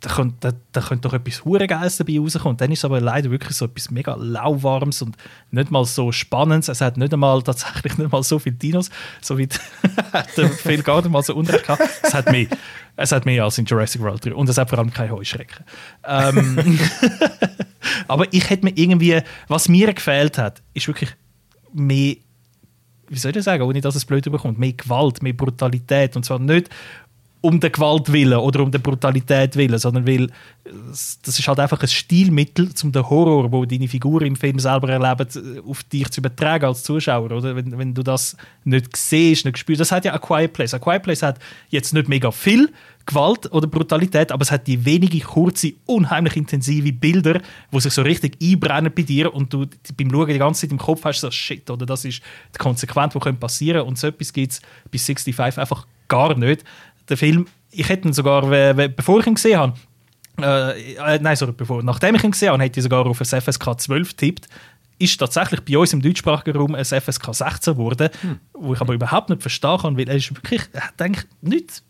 da 0.00 0.10
könnte, 0.10 0.36
da, 0.40 0.52
da 0.72 0.80
könnte 0.80 1.08
doch 1.08 1.14
etwas 1.14 1.44
hure 1.44 1.66
Geiles 1.66 1.96
dabei 1.96 2.18
rauskommen. 2.18 2.50
Und 2.50 2.60
dann 2.60 2.70
ist 2.70 2.80
es 2.80 2.84
aber 2.84 3.00
leider 3.00 3.30
wirklich 3.30 3.56
so 3.56 3.64
etwas 3.64 3.90
mega 3.90 4.14
lauwarmes 4.14 5.00
und 5.02 5.16
nicht 5.50 5.70
mal 5.70 5.84
so 5.84 6.12
spannendes. 6.12 6.68
Es 6.68 6.80
hat 6.80 6.96
nicht 6.96 7.12
einmal 7.12 7.42
tatsächlich 7.42 7.96
nicht 7.96 8.12
mal 8.12 8.22
so 8.22 8.38
viele 8.38 8.56
Dinos, 8.56 8.90
so 9.22 9.38
wie 9.38 9.48
der 10.36 10.50
Phil 10.50 10.82
gar 10.82 11.00
nicht 11.00 11.10
mal 11.10 11.22
so 11.22 11.34
Unrecht 11.34 11.64
gehabt. 11.64 11.82
Es 12.02 12.12
hat 12.12 12.30
mehr. 12.30 12.46
Es 12.96 13.12
hat 13.12 13.26
mehr 13.26 13.44
als 13.44 13.58
in 13.58 13.64
Jurassic 13.64 14.02
World 14.02 14.24
3. 14.24 14.34
Und 14.34 14.48
es 14.48 14.58
hat 14.58 14.68
vor 14.68 14.78
allem 14.78 14.92
keine 14.92 15.12
Heuschrecken. 15.12 15.64
Ähm, 16.04 16.78
aber 18.08 18.32
ich 18.32 18.50
hätte 18.50 18.64
mir 18.66 18.72
irgendwie, 18.74 19.20
was 19.48 19.68
mir 19.68 19.92
gefehlt 19.94 20.36
hat, 20.36 20.62
ist 20.74 20.88
wirklich 20.88 21.10
mehr, 21.72 22.16
wie 23.08 23.18
soll 23.18 23.36
ich 23.36 23.44
sagen, 23.44 23.62
ohne 23.62 23.80
dass 23.80 23.94
es 23.94 24.04
blöd 24.04 24.26
überkommt, 24.26 24.58
mehr 24.58 24.72
Gewalt, 24.72 25.22
mehr 25.22 25.32
Brutalität. 25.32 26.16
Und 26.16 26.24
zwar 26.24 26.38
nicht 26.38 26.68
um 27.46 27.60
der 27.60 27.70
Gewalt 27.70 28.12
willen 28.12 28.38
oder 28.38 28.60
um 28.60 28.72
der 28.72 28.80
Brutalität 28.80 29.54
willen, 29.54 29.78
sondern 29.78 30.04
weil 30.04 30.28
das 30.64 31.38
ist 31.38 31.46
halt 31.46 31.60
einfach 31.60 31.80
ein 31.80 31.86
Stilmittel, 31.86 32.70
um 32.82 32.90
den 32.90 33.08
Horror, 33.08 33.52
wo 33.52 33.64
deine 33.64 33.86
Figur 33.86 34.22
im 34.22 34.34
Film 34.34 34.58
selber 34.58 34.88
erlebt, 34.88 35.38
auf 35.64 35.84
dich 35.84 36.10
zu 36.10 36.20
übertragen 36.20 36.64
als 36.64 36.82
Zuschauer, 36.82 37.30
oder? 37.30 37.54
Wenn, 37.54 37.78
wenn 37.78 37.94
du 37.94 38.02
das 38.02 38.36
nicht 38.64 38.96
siehst, 38.96 39.44
nicht 39.44 39.58
spürst. 39.58 39.80
Das 39.80 39.92
hat 39.92 40.04
ja 40.04 40.12
A 40.12 40.18
Quiet 40.18 40.52
Place. 40.54 40.74
A 40.74 40.80
Quiet 40.80 41.04
Place 41.04 41.22
hat 41.22 41.38
jetzt 41.68 41.94
nicht 41.94 42.08
mega 42.08 42.32
viel 42.32 42.72
Gewalt 43.06 43.52
oder 43.52 43.68
Brutalität, 43.68 44.32
aber 44.32 44.42
es 44.42 44.50
hat 44.50 44.66
die 44.66 44.84
wenige 44.84 45.20
kurze, 45.20 45.74
unheimlich 45.86 46.36
intensive 46.36 46.92
Bilder, 46.92 47.40
wo 47.70 47.78
sich 47.78 47.92
so 47.92 48.02
richtig 48.02 48.36
einbrennen 48.42 48.92
bei 48.92 49.02
dir 49.02 49.32
und 49.32 49.52
du 49.52 49.66
beim 49.96 50.10
Schauen 50.10 50.26
die 50.26 50.38
ganze 50.38 50.62
Zeit 50.62 50.72
im 50.72 50.78
Kopf 50.78 51.04
hast, 51.04 51.20
so 51.20 51.30
Shit, 51.30 51.70
oder 51.70 51.86
das 51.86 52.04
ist 52.04 52.20
die 52.52 52.58
Konsequenz, 52.58 53.12
die 53.12 53.32
passieren 53.34 53.76
könnte. 53.76 53.88
Und 53.88 53.98
so 53.98 54.08
etwas 54.08 54.32
gibt 54.32 54.52
es 54.52 54.60
bei 54.90 54.98
65 54.98 55.38
einfach 55.60 55.86
gar 56.08 56.36
nicht 56.36 56.64
der 57.08 57.16
Film, 57.16 57.46
ich 57.70 57.88
hätte 57.88 58.08
ihn 58.08 58.12
sogar, 58.12 58.42
bevor 58.74 59.20
ich 59.20 59.26
ihn 59.26 59.34
gesehen 59.34 59.58
habe, 59.58 59.74
äh, 60.40 60.94
äh, 60.94 61.18
nein, 61.20 61.36
sorry, 61.36 61.52
bevor, 61.52 61.82
nachdem 61.82 62.14
ich 62.14 62.24
ihn 62.24 62.30
gesehen 62.30 62.50
habe, 62.50 62.62
hätte 62.62 62.80
ich 62.80 62.84
sogar 62.84 63.06
auf 63.06 63.20
ein 63.20 63.40
FSK 63.40 63.80
12 63.80 64.14
tippt 64.14 64.48
ist 64.98 65.18
tatsächlich 65.18 65.60
bei 65.60 65.76
uns 65.76 65.92
im 65.92 66.00
deutschsprachigen 66.00 66.56
Raum 66.56 66.74
ein 66.74 66.84
FSK 66.84 67.34
16 67.34 67.74
geworden, 67.74 68.08
hm. 68.20 68.38
wo 68.54 68.74
ich 68.74 68.80
aber 68.80 68.94
überhaupt 68.94 69.28
nicht 69.28 69.42
verstehen 69.42 69.78
kann, 69.78 69.98
weil 69.98 70.08
er 70.08 70.16
ist 70.16 70.34
wirklich, 70.34 70.62
er 70.72 70.90
denkt 70.98 71.28
nicht, 71.42 71.82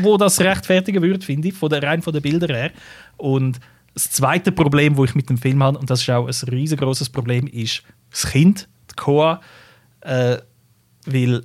wo 0.00 0.16
das 0.16 0.40
rechtfertigen 0.40 1.02
würde, 1.02 1.24
finde 1.24 1.48
ich, 1.48 1.54
von 1.54 1.68
der, 1.68 1.82
rein 1.82 2.02
von 2.02 2.12
den 2.12 2.22
Bildern 2.22 2.50
her. 2.50 2.70
Und 3.16 3.60
das 3.92 4.10
zweite 4.10 4.52
Problem, 4.52 4.96
wo 4.96 5.04
ich 5.04 5.14
mit 5.14 5.28
dem 5.30 5.38
Film 5.38 5.62
habe, 5.62 5.78
und 5.78 5.90
das 5.90 6.02
ist 6.02 6.10
auch 6.10 6.26
ein 6.26 6.48
riesengroßes 6.48 7.10
Problem, 7.10 7.46
ist 7.46 7.82
das 8.10 8.26
Kind, 8.26 8.68
die 8.90 8.96
Koa, 8.96 9.40
äh, 10.00 10.38
weil 11.06 11.44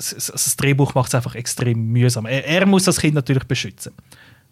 das 0.00 0.56
Drehbuch 0.56 0.94
macht 0.94 1.08
es 1.08 1.14
einfach 1.14 1.34
extrem 1.34 1.92
mühsam. 1.92 2.26
Er, 2.26 2.46
er, 2.46 2.66
muss 2.66 2.84
das 2.84 2.98
Kind 2.98 3.14
natürlich 3.14 3.44
beschützen. 3.44 3.92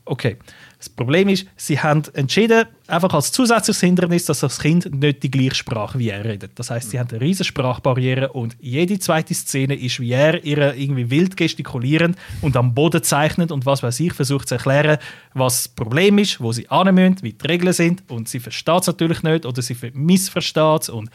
Okay. 0.04 0.36
Das 0.78 0.88
Problem 0.88 1.28
ist, 1.28 1.46
sie 1.56 1.80
haben 1.80 2.02
entschieden, 2.14 2.64
einfach 2.86 3.12
als 3.12 3.32
zusätzliches 3.32 3.80
Hindernis, 3.80 4.26
dass 4.26 4.40
das 4.40 4.60
Kind 4.60 4.94
nicht 4.94 5.24
die 5.24 5.30
gleiche 5.30 5.56
Sprache 5.56 5.98
wie 5.98 6.10
er 6.10 6.24
redet. 6.24 6.52
Das 6.54 6.70
heißt, 6.70 6.90
sie 6.90 7.00
haben 7.00 7.10
eine 7.10 7.20
riesige 7.20 7.44
Sprachbarriere 7.44 8.32
und 8.32 8.56
jede 8.60 8.98
zweite 9.00 9.34
Szene 9.34 9.74
ist, 9.74 9.98
wie 9.98 10.12
er 10.12 10.44
ihre 10.44 10.76
irgendwie 10.76 11.10
wild 11.10 11.36
gestikulierend 11.36 12.16
und 12.42 12.56
am 12.56 12.74
Boden 12.74 13.02
zeichnet 13.02 13.50
und 13.50 13.66
was 13.66 13.82
weiß 13.82 13.98
ich, 13.98 14.12
versucht 14.12 14.48
zu 14.48 14.54
erklären, 14.54 14.98
was 15.34 15.64
das 15.64 15.68
Problem 15.68 16.16
ist, 16.18 16.40
wo 16.40 16.52
sie 16.52 16.68
an 16.70 16.94
müssen, 16.94 17.22
wie 17.22 17.32
die 17.32 17.46
Regeln 17.46 17.72
sind 17.72 18.08
und 18.08 18.28
sie 18.28 18.38
versteht 18.38 18.82
es 18.82 18.86
natürlich 18.86 19.24
nicht 19.24 19.46
oder 19.46 19.60
sie 19.60 19.76
missversteht 19.94 20.82
es 20.82 20.88
und 20.90 21.10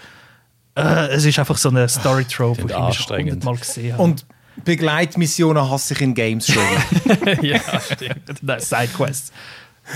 äh, 0.75 1.07
es 1.07 1.25
ist 1.25 1.37
einfach 1.39 1.57
so 1.57 1.69
eine 1.69 1.87
Story-Trope, 1.87 2.65
die 2.65 2.89
ich 2.89 2.99
schon 2.99 3.17
hundertmal 3.17 3.57
gesehen 3.57 3.93
habe. 3.93 4.03
Und 4.03 4.25
Begleitmissionen 4.63 5.69
hasse 5.69 5.93
ich 5.93 6.01
in 6.01 6.13
Games 6.13 6.47
schon. 6.47 6.63
ja, 7.41 7.59
stimmt. 7.79 8.61
Sidequests. 8.61 9.31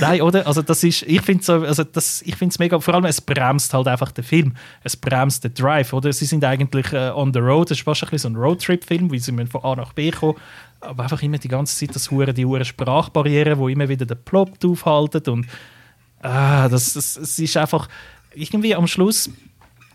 Nein, 0.01 0.21
oder? 0.21 0.45
Also 0.45 0.61
das 0.61 0.83
ist, 0.83 1.03
ich 1.03 1.21
finde 1.21 1.43
so, 1.43 1.53
also 1.53 1.83
das, 1.83 2.21
ich 2.23 2.35
finde 2.35 2.51
es 2.51 2.59
mega, 2.59 2.79
vor 2.79 2.93
allem 2.93 3.05
es 3.05 3.21
bremst 3.21 3.73
halt 3.73 3.87
einfach 3.87 4.11
den 4.11 4.23
Film, 4.23 4.53
es 4.83 4.97
bremst 4.97 5.43
den 5.45 5.53
Drive, 5.53 5.93
oder? 5.93 6.11
Sie 6.11 6.25
sind 6.25 6.43
eigentlich 6.43 6.91
äh, 6.91 7.11
on 7.11 7.33
the 7.33 7.39
road, 7.39 7.71
das 7.71 7.77
ist 7.77 7.85
fast 7.85 8.03
ein 8.03 8.09
bisschen 8.09 8.33
so 8.33 8.39
ein 8.39 8.43
Roadtrip-Film, 8.43 9.11
wie 9.11 9.19
sie 9.19 9.31
müssen 9.31 9.47
von 9.47 9.63
A 9.63 9.75
nach 9.75 9.93
B 9.93 10.11
kommen, 10.11 10.35
aber 10.81 11.03
einfach 11.03 11.21
immer 11.23 11.37
die 11.37 11.47
ganze 11.47 11.77
Zeit 11.77 11.95
das 11.95 12.11
hure 12.11 12.33
die 12.33 12.45
hure 12.45 12.65
Sprachbarriere, 12.65 13.57
wo 13.57 13.69
immer 13.69 13.87
wieder 13.87 14.05
den 14.05 14.21
Plot 14.23 14.65
aufhalten 14.65 15.23
und 15.31 15.47
ah, 16.21 16.67
das, 16.67 16.93
das, 16.93 17.13
das 17.13 17.39
ist 17.39 17.55
einfach 17.55 17.87
irgendwie 18.35 18.75
am 18.75 18.87
Schluss 18.87 19.29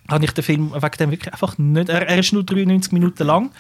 habe 0.09 0.25
ich 0.25 0.33
den 0.33 0.45
Film 0.45 0.73
wegen 0.73 0.97
dem 0.99 1.11
wirklich 1.11 1.33
einfach 1.33 1.59
nicht. 1.59 1.89
Er, 1.89 2.09
er 2.09 2.19
ist 2.19 2.33
nur 2.33 2.45
93 2.45 2.93
Minuten 2.93 3.27
lang 3.27 3.51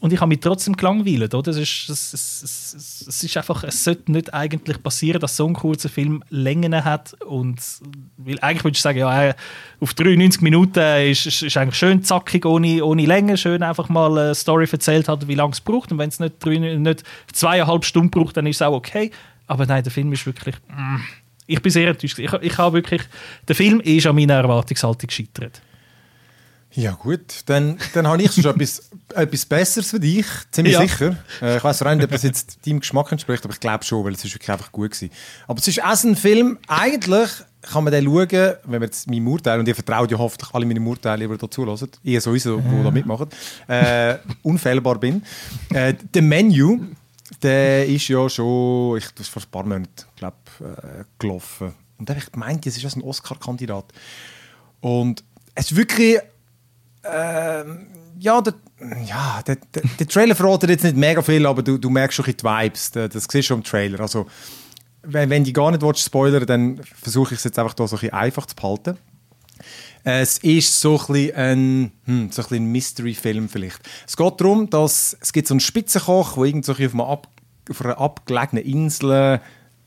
und 0.00 0.14
ich 0.14 0.20
habe 0.20 0.30
mich 0.30 0.40
trotzdem 0.40 0.76
gelangweilt. 0.76 1.34
Oder? 1.34 1.50
Es, 1.50 1.58
ist, 1.58 1.90
es, 1.90 2.14
es, 2.14 3.04
es, 3.06 3.22
ist 3.22 3.36
einfach, 3.36 3.64
es 3.64 3.84
sollte 3.84 4.10
nicht 4.10 4.32
eigentlich 4.32 4.82
passieren, 4.82 5.20
dass 5.20 5.36
so 5.36 5.46
ein 5.46 5.52
kurzer 5.52 5.90
Film 5.90 6.24
Längen 6.30 6.84
hat. 6.84 7.14
Und, 7.22 7.60
weil 8.16 8.40
eigentlich 8.40 8.64
würde 8.64 8.76
ich 8.76 8.80
sagen, 8.80 8.98
ja, 8.98 9.34
auf 9.78 9.92
93 9.92 10.40
Minuten 10.40 10.80
ist, 11.10 11.26
ist 11.26 11.56
eigentlich 11.56 11.78
schön 11.78 12.02
zackig, 12.02 12.46
ohne, 12.46 12.82
ohne 12.82 13.04
Länge, 13.04 13.36
schön 13.36 13.62
einfach 13.62 13.90
mal 13.90 14.18
eine 14.18 14.34
Story 14.34 14.66
erzählt 14.72 15.06
hat, 15.06 15.28
wie 15.28 15.34
lange 15.34 15.52
es 15.52 15.60
braucht. 15.60 15.92
Und 15.92 15.98
wenn 15.98 16.08
es 16.08 16.18
nicht, 16.18 16.46
nicht 16.46 17.04
zweieinhalb 17.32 17.84
Stunden 17.84 18.10
braucht, 18.10 18.38
dann 18.38 18.46
ist 18.46 18.56
es 18.56 18.62
auch 18.62 18.72
okay. 18.72 19.10
Aber 19.48 19.66
nein, 19.66 19.82
der 19.82 19.92
Film 19.92 20.10
ist 20.14 20.24
wirklich. 20.24 20.54
Mm, 20.68 20.96
ich 21.46 21.60
bin 21.60 21.70
sehr 21.70 21.88
enttäuscht. 21.88 22.18
Ich, 22.18 22.32
ich 22.32 22.58
habe 22.58 22.74
wirklich, 22.74 23.02
der 23.46 23.54
Film 23.54 23.80
ist 23.80 24.06
an 24.06 24.14
meiner 24.14 24.34
Erwartungshaltung 24.34 25.08
gescheitert. 25.08 25.60
Ja 26.72 26.92
gut, 26.92 27.42
dann, 27.46 27.78
dann 27.94 28.06
habe 28.06 28.22
ich 28.22 28.32
schon 28.32 28.44
etwas, 28.54 28.90
etwas 29.14 29.46
Besseres 29.46 29.90
für 29.90 29.98
dich, 29.98 30.26
ziemlich 30.52 30.74
ja. 30.74 30.82
sicher. 30.82 31.16
Äh, 31.42 31.56
ich 31.56 31.64
weiß 31.64 31.80
nicht, 31.80 32.04
ob 32.04 32.10
das 32.10 32.22
jetzt 32.22 32.64
deinem 32.66 32.80
Geschmack 32.80 33.10
entspricht, 33.10 33.44
aber 33.44 33.52
ich 33.52 33.60
glaube 33.60 33.84
schon, 33.84 34.04
weil 34.04 34.12
es 34.12 34.24
ist 34.24 34.34
wirklich 34.34 34.50
einfach 34.50 34.70
gut 34.70 34.92
gewesen. 34.92 35.10
Aber 35.48 35.58
es 35.58 35.66
ist 35.66 35.82
auch 35.82 36.04
ein 36.04 36.14
Film, 36.14 36.58
eigentlich 36.68 37.30
kann 37.62 37.84
man 37.84 37.92
den 37.92 38.04
schauen, 38.04 38.54
wenn 38.64 38.80
wir 38.80 38.86
jetzt 38.86 39.10
meinem 39.10 39.28
Urteil, 39.28 39.58
und 39.58 39.68
ihr 39.68 39.74
vertraut 39.74 40.10
ja 40.10 40.18
hoffentlich 40.18 40.54
alle 40.54 40.64
meine 40.64 40.80
Urteile, 40.80 41.28
die 41.28 41.36
da 41.36 41.50
zulassen, 41.50 41.90
ihr 42.04 42.20
sowieso, 42.20 42.58
die 42.58 42.82
da 42.82 42.90
mitmachen, 42.90 43.28
äh, 43.66 44.16
unfehlbar 44.42 44.98
bin. 44.98 45.22
Äh, 45.70 45.94
der 46.14 46.22
Menu, 46.22 46.80
der 47.42 47.86
ist 47.86 48.08
ja 48.08 48.28
schon, 48.28 48.96
ich, 48.96 49.10
das 49.10 49.26
ist 49.26 49.28
vor 49.28 49.42
ein 49.42 49.50
paar 49.50 49.64
Monaten, 49.64 49.90
glaube 50.16 50.36
äh, 50.60 51.04
gelaufen. 51.18 51.72
Und 51.98 52.08
da 52.08 52.14
habe 52.14 52.24
ich 52.24 52.32
gemeint, 52.32 52.64
das 52.64 52.76
ist 52.76 52.96
ein 52.96 53.02
Oscar-Kandidat. 53.02 53.86
Und 54.80 55.22
es 55.54 55.70
ist 55.70 55.76
wirklich 55.76 56.18
ähm, 57.04 57.86
ja, 58.18 58.40
der, 58.40 58.54
ja 59.06 59.42
der, 59.46 59.56
der, 59.74 59.82
der 59.98 60.08
Trailer 60.08 60.34
verratet 60.34 60.70
jetzt 60.70 60.84
nicht 60.84 60.96
mega 60.96 61.22
viel, 61.22 61.46
aber 61.46 61.62
du, 61.62 61.78
du 61.78 61.90
merkst 61.90 62.16
schon 62.16 62.24
die 62.26 62.42
Vibes. 62.42 62.90
Das, 62.90 63.26
siehst 63.30 63.50
du 63.50 63.54
im 63.54 63.64
Trailer. 63.64 64.00
Also, 64.00 64.26
wenn, 65.02 65.30
wenn 65.30 65.44
du 65.44 65.52
gar 65.52 65.70
nicht 65.70 65.82
willst, 65.82 66.04
spoilern 66.04 66.46
dann 66.46 66.80
versuche 66.82 67.34
ich 67.34 67.40
es 67.40 67.44
jetzt 67.44 67.58
einfach 67.58 67.74
da 67.74 67.86
so 67.86 67.96
ein 67.96 68.10
einfach 68.12 68.46
zu 68.46 68.54
behalten. 68.54 68.98
Es 70.02 70.38
ist 70.38 70.80
so 70.80 70.98
ein 71.08 71.34
ein, 71.34 71.92
hm, 72.04 72.30
so 72.32 72.42
ein, 72.50 72.64
Mystery-Film 72.64 73.48
vielleicht. 73.48 73.80
Es 74.06 74.16
geht 74.16 74.40
darum, 74.40 74.68
dass 74.70 75.16
es 75.20 75.32
gibt 75.32 75.48
so 75.48 75.54
einen 75.54 75.60
Spitzenkoch, 75.60 76.34
der 76.34 76.44
irgend 76.44 76.68
auf, 76.68 76.78
einer, 76.78 77.06
ab, 77.06 77.28
auf 77.68 77.84
einer 77.84 77.98
abgelegenen 77.98 78.64
Insel 78.64 79.40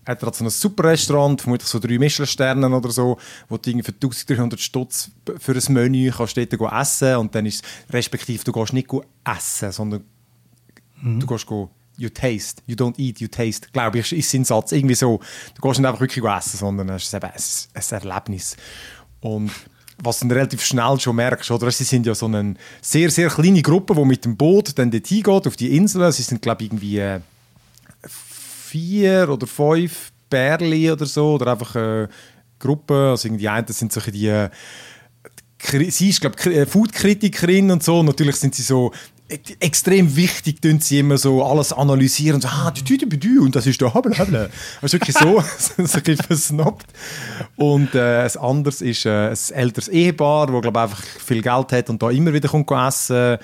hat 0.05 0.23
er 0.23 0.34
so 0.34 0.43
ein 0.43 0.49
super 0.49 0.85
Restaurant, 0.85 1.41
vermutlich 1.41 1.67
so 1.67 1.80
drei 1.80 1.97
Michelin-Sterne 1.97 2.69
oder 2.69 2.89
so, 2.91 3.17
wo 3.49 3.57
du 3.57 3.71
für 3.84 3.93
1300 3.93 4.59
Stutz 4.59 5.11
für 5.39 5.53
ein 5.53 5.73
Menü 5.73 6.11
kannst 6.11 6.38
dort 6.38 6.53
essen 6.53 7.15
und 7.17 7.34
dann 7.35 7.45
ist 7.45 7.63
respektive, 7.89 8.43
du 8.43 8.51
gehst 8.51 8.73
nicht 8.73 8.89
essen, 9.23 9.71
sondern 9.71 10.03
mhm. 11.01 11.19
du 11.19 11.27
gehst 11.27 11.45
go, 11.45 11.69
you 11.97 12.09
taste, 12.09 12.61
you 12.65 12.75
don't 12.75 12.97
eat, 12.97 13.19
you 13.19 13.27
taste, 13.27 13.67
glaube 13.71 13.99
ich, 13.99 14.11
ist 14.11 14.31
sein 14.31 14.43
Satz, 14.43 14.71
irgendwie 14.71 14.95
so. 14.95 15.19
Du 15.55 15.61
gehst 15.61 15.80
nicht 15.80 15.88
einfach 15.88 16.01
wirklich 16.01 16.23
essen, 16.23 16.57
sondern 16.57 16.89
es 16.89 17.03
ist 17.03 17.13
eben 17.13 17.25
ein, 17.25 17.34
ein 17.73 18.09
Erlebnis. 18.09 18.57
Und 19.21 19.51
was 20.01 20.19
du 20.19 20.27
relativ 20.27 20.63
schnell 20.63 20.99
schon 20.99 21.15
merkst, 21.15 21.51
oder? 21.51 21.71
Sie 21.71 21.84
sind 21.84 22.05
ja 22.05 22.15
so 22.15 22.25
eine 22.25 22.55
sehr, 22.81 23.09
sehr 23.09 23.30
kleine 23.30 23.61
Gruppe, 23.61 23.95
die 23.95 24.05
mit 24.05 24.25
dem 24.25 24.35
Boot 24.35 24.77
dann 24.77 24.91
dort 24.91 25.07
hingeht, 25.07 25.47
auf 25.47 25.55
die 25.55 25.75
Insel. 25.77 26.11
Sie 26.11 26.23
sind, 26.23 26.41
glaube 26.41 26.63
ich, 26.63 26.69
irgendwie 26.69 26.99
äh, 26.99 27.21
vier 28.74 29.30
oder 29.30 29.45
fünf 29.45 30.12
Bärli 30.32 30.91
oder 30.91 31.06
so, 31.06 31.36
oder 31.36 31.52
einfach 31.52 31.76
eine 31.76 32.10
Gruppe, 32.58 33.10
also 33.12 33.28
irgendwie 33.28 33.48
eine, 33.48 33.64
das 33.64 33.78
sind 33.78 33.94
solche 33.94 34.12
die, 34.12 34.28
äh, 34.28 34.50
sie 35.90 36.10
ist, 36.10 36.22
glaube 36.22 36.36
ich, 36.40 36.45
äh, 36.48 36.66
Food-Kritikerin 36.66 37.70
und 37.70 37.84
so, 37.84 38.02
natürlich 38.02 38.38
sind 38.38 38.56
sie 38.56 38.64
so 38.64 38.91
extrem 39.60 40.16
wichtig, 40.16 40.60
tun 40.60 40.80
sie 40.80 41.00
immer 41.00 41.20
so 41.20 41.45
alles 41.45 41.72
analysieren 41.72 42.41
so, 42.41 42.48
ah, 42.48 42.72
du, 42.72 42.98
du, 42.98 43.06
du, 43.06 43.45
und 43.45 43.56
das 43.56 43.68
ist 43.68 43.80
da, 43.80 43.94
habel, 43.94 44.18
habel. 44.18 44.50
Also 44.82 45.00
wirklich 45.00 45.16
so, 45.20 45.40
so 45.40 45.74
ein 45.78 45.86
bisschen 45.86 46.18
versnobbt. 46.18 46.88
Und 47.56 47.94
äh, 47.94 48.24
ein 48.24 48.38
anderes 48.38 48.82
ist 48.82 49.06
äh, 49.06 49.30
ein 49.30 49.38
älteres 49.54 49.88
Ehepaar, 49.88 50.48
das, 50.48 50.62
glaube 50.62 50.82
einfach 50.82 51.04
viel 51.04 51.44
Geld 51.44 51.72
hat 51.72 51.91
und 51.91 52.02
da 52.02 52.10
immer 52.10 52.34
wieder 52.34 52.50
kommt 52.50 52.72
essen 52.72 53.38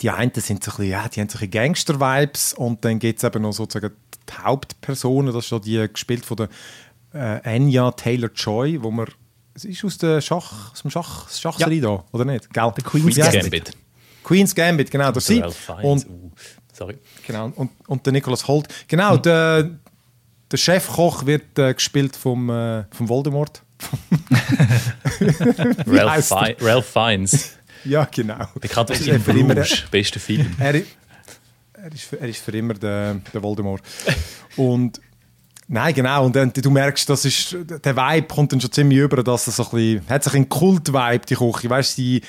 die 0.00 0.10
einen 0.10 0.32
sind 0.34 0.64
so 0.64 0.70
ein 0.70 0.76
bisschen, 0.76 0.90
ja, 0.90 1.08
die 1.08 1.20
haben 1.20 1.28
so 1.28 1.38
Gangster-Vibes 1.38 2.54
und 2.54 2.84
dann 2.84 2.98
gibt 2.98 3.18
es 3.18 3.24
eben 3.24 3.42
noch 3.42 3.52
sozusagen 3.52 3.94
die 4.28 4.44
Hauptpersonen, 4.44 5.32
das 5.32 5.44
ist 5.44 5.50
so 5.50 5.58
die 5.58 5.86
gespielt 5.92 6.24
von 6.24 6.36
der 6.36 6.48
äh, 7.14 7.56
Anya 7.56 7.90
Taylor-Joy, 7.92 8.82
wo 8.82 8.90
man 8.90 9.06
es 9.54 9.64
ist 9.64 9.84
aus, 9.84 9.98
der 9.98 10.20
Schach, 10.20 10.72
aus 10.72 10.82
dem 10.82 10.90
Schach, 10.90 11.28
Schachserie 11.30 11.80
da, 11.80 12.04
oder 12.12 12.24
nicht? 12.24 12.52
Gell? 12.52 12.72
Der 12.76 12.84
Queen's 12.84 13.16
Gambit. 13.16 13.68
die? 13.68 13.72
Queen's 14.24 14.54
Gambit, 14.54 14.90
genau. 14.90 15.12
Das 15.12 15.26
sie. 15.26 15.42
Und, 15.82 16.06
Uh, 16.08 16.30
sorry. 16.72 16.96
genau, 17.26 17.52
und, 17.56 17.70
und 17.86 18.06
der 18.06 18.12
Nicholas 18.14 18.48
Holt. 18.48 18.66
Genau, 18.88 19.18
der, 19.18 19.70
der 20.50 20.56
Chefkoch 20.56 21.26
wird 21.26 21.58
äh, 21.58 21.74
gespielt 21.74 22.16
vom, 22.16 22.48
äh, 22.48 22.84
vom 22.92 23.08
Voldemort. 23.08 23.62
Ralph? 25.86 26.28
Fi 26.28 26.56
Ralph 26.60 26.86
Fiennes. 26.86 27.56
ja, 27.84 28.06
genau. 28.10 28.46
Bekannt 28.60 28.90
aus 28.92 29.00
Bruges. 29.00 29.84
Bester 29.90 30.20
Film. 30.20 30.54
er, 30.58 30.82
er, 31.82 31.92
ist, 31.92 32.04
für- 32.04 32.20
er 32.20 32.28
ist 32.28 32.42
für 32.42 32.52
immer 32.56 32.74
der, 32.74 33.14
der 33.32 33.42
Voldemort. 33.42 33.82
Und 34.56 35.00
nein, 35.68 35.94
genau. 35.94 36.26
Und 36.26 36.36
dann, 36.36 36.52
du 36.52 36.70
merkst, 36.70 37.08
das 37.08 37.24
ist, 37.24 37.56
der 37.84 37.96
Vibe 37.96 38.26
kommt 38.28 38.52
dann 38.52 38.60
schon 38.60 38.72
ziemlich 38.72 38.98
über, 38.98 39.22
dass 39.22 39.46
es 39.46 39.56
so 39.56 39.64
ein 39.64 39.70
bisschen, 39.70 40.08
hat 40.08 40.24
sich 40.24 40.34
ein 40.34 40.48
Kult-Vibe, 40.48 41.26
die 41.26 41.34
Küche. 41.34 41.70
Weißt, 41.70 41.98
die, 41.98 42.22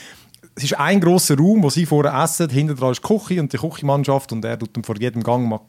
es 0.56 0.64
ist 0.66 0.80
ein 0.80 1.00
grosser 1.00 1.38
Raum, 1.38 1.64
wo 1.64 1.70
sie 1.70 1.86
vorher 1.86 2.14
essen, 2.24 2.50
hinter 2.50 2.76
dran 2.76 2.92
ist 2.92 3.02
die 3.04 3.08
Küche 3.08 3.40
und 3.42 3.52
die 3.52 3.58
Küchenmannschaft 3.58 4.32
und 4.32 4.44
er 4.46 4.58
tut 4.58 4.76
dann 4.76 4.84
vor 4.84 4.98
jedem 5.00 5.24
Gang 5.24 5.48
mal 5.48 5.60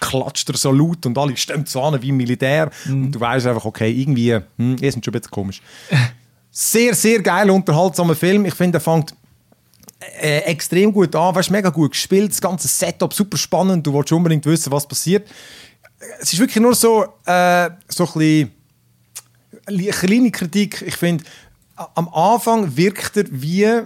klatscht 0.00 0.48
er 0.50 0.56
so 0.56 0.72
laut 0.72 1.06
und 1.06 1.16
alle 1.16 1.36
stehen 1.36 1.64
so 1.64 1.80
an 1.80 2.02
wie 2.02 2.08
im 2.08 2.16
Militär 2.16 2.70
und 2.88 3.12
du 3.12 3.20
weißt 3.20 3.46
einfach, 3.46 3.64
okay, 3.64 3.88
irgendwie, 3.88 4.32
hm, 4.58 4.76
ihr 4.80 4.90
sind 4.90 5.04
schon 5.04 5.14
ein 5.14 5.20
bisschen 5.20 5.30
komisch. 5.30 5.62
Sehr, 6.50 6.92
sehr 6.94 7.22
geil 7.22 7.48
unterhaltsamer 7.50 8.16
Film. 8.16 8.44
Ich 8.44 8.54
finde, 8.54 8.78
er 8.78 8.80
fängt 8.80 9.14
äh, 10.20 10.38
extrem 10.40 10.92
gut 10.92 11.14
an, 11.14 11.34
weißt, 11.34 11.50
mega 11.50 11.70
gut 11.70 11.92
gespielt, 11.92 12.30
das 12.30 12.40
ganze 12.40 12.68
Setup 12.68 13.12
super 13.12 13.36
spannend, 13.36 13.86
du 13.86 13.94
willst 13.94 14.12
unbedingt 14.12 14.44
wissen, 14.46 14.72
was 14.72 14.86
passiert. 14.86 15.28
Es 16.20 16.32
ist 16.32 16.38
wirklich 16.38 16.60
nur 16.62 16.74
so, 16.74 17.04
äh, 17.26 17.70
so 17.88 18.04
ein 18.06 18.12
bisschen 18.12 18.50
eine 19.66 19.86
kleine 19.88 20.30
Kritik. 20.30 20.82
Ich 20.82 20.96
finde, 20.96 21.24
am 21.94 22.08
Anfang 22.08 22.76
wirkt 22.76 23.16
er 23.16 23.24
wie 23.30 23.82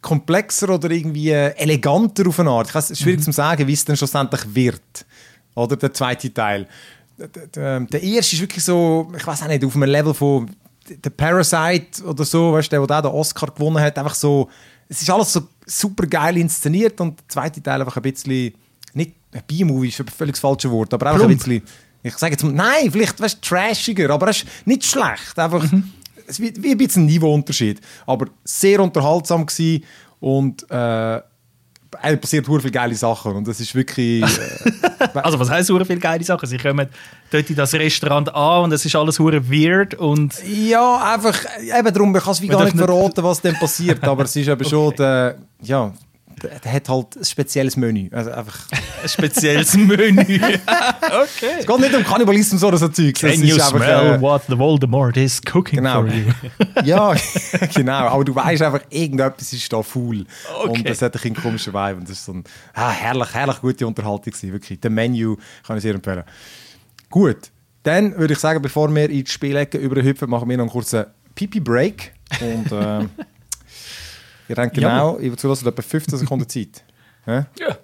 komplexer 0.00 0.68
oder 0.68 0.90
irgendwie 0.90 1.30
eleganter 1.30 2.28
auf 2.28 2.40
eine 2.40 2.50
Art. 2.50 2.68
Ich 2.68 2.74
weiß, 2.74 2.84
es 2.84 2.90
ist 2.92 3.00
schwierig 3.00 3.22
zu 3.22 3.32
sagen, 3.32 3.66
wie 3.66 3.72
es 3.72 3.84
dann 3.84 3.96
schlussendlich 3.96 4.42
wird. 4.54 5.06
Oder 5.54 5.76
der 5.76 5.94
zweite 5.94 6.32
Teil. 6.32 6.66
Der, 7.16 7.28
der, 7.28 7.80
der 7.80 8.02
erste 8.02 8.36
ist 8.36 8.42
wirklich 8.42 8.64
so, 8.64 9.10
ich 9.16 9.26
weiß 9.26 9.42
auch 9.42 9.48
nicht, 9.48 9.64
auf 9.64 9.74
einem 9.76 9.88
Level 9.90 10.12
von 10.12 10.50
der 10.88 11.10
Parasite 11.10 12.04
oder 12.04 12.24
so, 12.24 12.52
weißt 12.52 12.70
du, 12.72 12.76
der, 12.76 12.86
der 12.86 12.96
auch 12.98 13.02
den 13.02 13.10
Oscar 13.12 13.46
gewonnen 13.46 13.80
hat, 13.80 13.96
einfach 13.96 14.14
so, 14.14 14.50
es 14.94 15.02
ist 15.02 15.10
alles 15.10 15.32
so 15.32 15.48
super 15.66 16.06
geil 16.06 16.36
inszeniert 16.36 17.00
und 17.00 17.18
der 17.18 17.28
zweite 17.28 17.62
Teil 17.62 17.80
einfach 17.80 17.96
ein 17.96 18.02
bisschen, 18.02 18.54
nicht 18.92 19.14
ein 19.32 19.42
B-Movie 19.46 19.88
ist 19.88 20.00
ein 20.00 20.06
völlig 20.06 20.34
das 20.34 20.40
falsche 20.40 20.70
Wort, 20.70 20.94
aber 20.94 21.06
einfach 21.06 21.22
ein 21.22 21.36
Plump. 21.36 21.44
bisschen, 21.44 21.62
ich 22.02 22.16
sage 22.16 22.32
jetzt 22.32 22.44
mal, 22.44 22.52
nein, 22.52 22.90
vielleicht 22.90 23.20
weißt, 23.20 23.44
du, 23.44 23.48
trashiger, 23.48 24.10
aber 24.10 24.28
es 24.28 24.42
ist 24.42 24.66
nicht 24.66 24.84
schlecht, 24.84 25.36
einfach 25.38 25.64
es 26.26 26.38
ist 26.38 26.40
wie, 26.40 26.62
wie 26.62 26.70
ein 26.70 26.78
bisschen 26.78 27.02
ein 27.02 27.06
Niveauunterschied, 27.06 27.80
aber 28.06 28.26
sehr 28.44 28.80
unterhaltsam 28.80 29.44
gewesen 29.44 29.84
und 30.20 30.70
äh, 30.70 31.20
es 32.02 32.20
passiert 32.20 32.46
sehr 32.46 32.60
viele 32.60 32.70
geile 32.70 32.94
Sachen 32.94 33.32
und 33.32 33.48
das 33.48 33.60
ist 33.60 33.74
wirklich 33.74 34.22
äh, 34.22 34.78
Also 35.14 35.38
was 35.38 35.50
heisst 35.50 35.68
so 35.68 35.84
viele 35.84 36.00
geile 36.00 36.24
Sachen? 36.24 36.48
Sie 36.48 36.56
kommen 36.56 36.88
dort 37.30 37.50
in 37.50 37.56
das 37.56 37.74
Restaurant 37.74 38.34
an 38.34 38.64
und 38.64 38.72
es 38.72 38.84
ist 38.84 38.96
alles 38.96 39.18
hure 39.18 39.48
weird 39.48 39.94
und 39.94 40.34
Ja, 40.46 41.14
einfach, 41.14 41.38
eben 41.60 41.92
darum, 41.92 42.16
ich 42.16 42.22
kann 42.22 42.32
es 42.32 42.42
wie 42.42 42.48
gar 42.48 42.64
nicht 42.64 42.76
verraten, 42.76 43.22
was 43.24 43.40
dann 43.40 43.54
passiert, 43.54 44.02
aber 44.04 44.24
es 44.24 44.34
ist 44.36 44.48
eben 44.48 44.64
schon, 44.64 44.94
der, 44.96 45.36
ja, 45.62 45.92
der, 46.42 46.58
der 46.58 46.72
hat 46.72 46.88
halt 46.88 47.16
ein 47.16 47.24
spezielles 47.24 47.76
Menü. 47.76 48.08
Also 48.12 48.30
einfach, 48.30 48.58
ein 48.70 48.78
spezielles 49.06 49.74
Menü. 49.76 50.20
okay. 50.22 51.58
es 51.60 51.66
geht 51.66 51.78
nicht 51.80 51.94
um 51.94 52.04
Kannibalismus 52.04 52.62
oder 52.64 52.76
so 52.78 52.88
Zeugs. 52.88 53.22
es 53.22 53.32
Can 53.38 53.44
you 53.44 53.54
einfach, 53.54 53.70
smell 53.70 54.14
äh, 54.14 54.20
what 54.20 54.42
the 54.48 54.58
Voldemort 54.58 55.16
is 55.16 55.40
cooking 55.42 55.78
Genau. 55.78 56.02
for 56.02 56.08
you? 56.12 56.32
ja, 56.84 57.14
genau, 57.74 58.06
aber 58.08 58.24
du 58.24 58.34
weißt 58.34 58.62
einfach, 58.62 58.80
irgendetwas 58.90 59.52
ist 59.52 59.72
da 59.72 59.82
faul. 59.82 60.24
Okay. 60.60 60.68
Und 60.70 60.88
das 60.88 61.02
hat 61.02 61.22
einen 61.24 61.34
komischen 61.34 61.72
Vibe 61.72 61.96
und 61.96 62.04
das 62.04 62.18
ist 62.18 62.24
so 62.24 62.32
ein 62.32 62.44
ah, 62.74 62.90
herrlich, 62.90 63.32
herrlich 63.34 63.60
gute 63.60 63.86
Unterhaltung 63.86 64.32
gewesen, 64.32 64.52
wirklich. 64.52 64.80
Der 64.80 64.90
Menü 64.90 65.36
kann 65.66 65.76
ich 65.76 65.82
sehr 65.82 65.94
empfehlen. 65.94 66.24
Gut, 67.10 67.50
dann 67.82 68.16
würde 68.16 68.34
ich 68.34 68.40
sagen, 68.40 68.60
bevor 68.62 68.92
wir 68.94 69.08
in 69.10 69.24
die 69.24 69.30
Spielecke 69.30 69.78
überhüpfen, 69.78 70.28
machen 70.28 70.48
wir 70.48 70.56
noch 70.56 70.64
einen 70.64 70.70
kurzen 70.70 71.04
Pipi-Break 71.34 72.12
und 72.40 72.72
ähm, 72.72 73.10
ihr 74.48 74.56
habt 74.56 74.74
genau, 74.74 75.18
ich 75.18 75.30
würde 75.30 75.68
etwa 75.68 75.82
15 75.82 76.18
Sekunden 76.18 76.48
Zeit. 76.48 76.82
Hä? 77.26 77.44
Ja. 77.58 77.78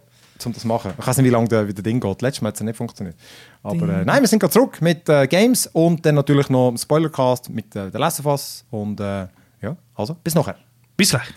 Um 0.46 0.52
das 0.52 0.62
zu 0.62 0.68
machen. 0.68 0.92
Ich 0.98 1.06
weiß 1.06 1.16
nicht, 1.18 1.26
wie 1.26 1.30
lange 1.30 1.48
der, 1.48 1.68
wie 1.68 1.74
der 1.74 1.82
Ding 1.82 2.00
geht. 2.00 2.22
Letztes 2.22 2.42
Mal 2.42 2.48
hat 2.48 2.56
es 2.56 2.60
nicht 2.60 2.76
funktioniert. 2.76 3.16
Aber 3.62 3.88
äh, 3.88 4.04
nein, 4.04 4.22
wir 4.22 4.28
sind 4.28 4.38
gerade 4.38 4.52
zurück 4.52 4.80
mit 4.80 5.08
äh, 5.08 5.26
Games 5.26 5.66
und 5.72 6.04
dann 6.04 6.14
natürlich 6.14 6.48
noch 6.48 6.68
im 6.68 6.76
Spoilercast 6.76 7.50
mit 7.50 7.74
äh, 7.76 7.90
der 7.90 8.00
Last 8.00 8.20
of 8.20 8.26
Us. 8.26 8.64
Und 8.70 9.00
äh, 9.00 9.26
ja, 9.62 9.76
also 9.94 10.16
bis 10.22 10.34
nachher. 10.34 10.56
Bis 10.96 11.10
gleich. 11.10 11.28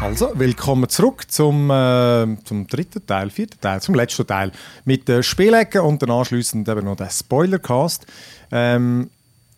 Also, 0.00 0.30
willkommen 0.34 0.88
zurück 0.88 1.30
zum, 1.30 1.70
äh, 1.70 2.26
zum 2.44 2.66
dritten 2.66 3.06
Teil, 3.06 3.28
vierten 3.28 3.60
Teil, 3.60 3.82
zum 3.82 3.94
letzten 3.94 4.26
Teil 4.26 4.50
mit 4.86 5.06
der 5.08 5.22
Spielecke 5.22 5.82
und 5.82 6.00
dann 6.00 6.10
anschliessend 6.10 6.66
eben 6.70 6.86
noch 6.86 6.96
der 6.96 7.10
Spoilercast. 7.10 8.06
Ähm, 8.50 9.10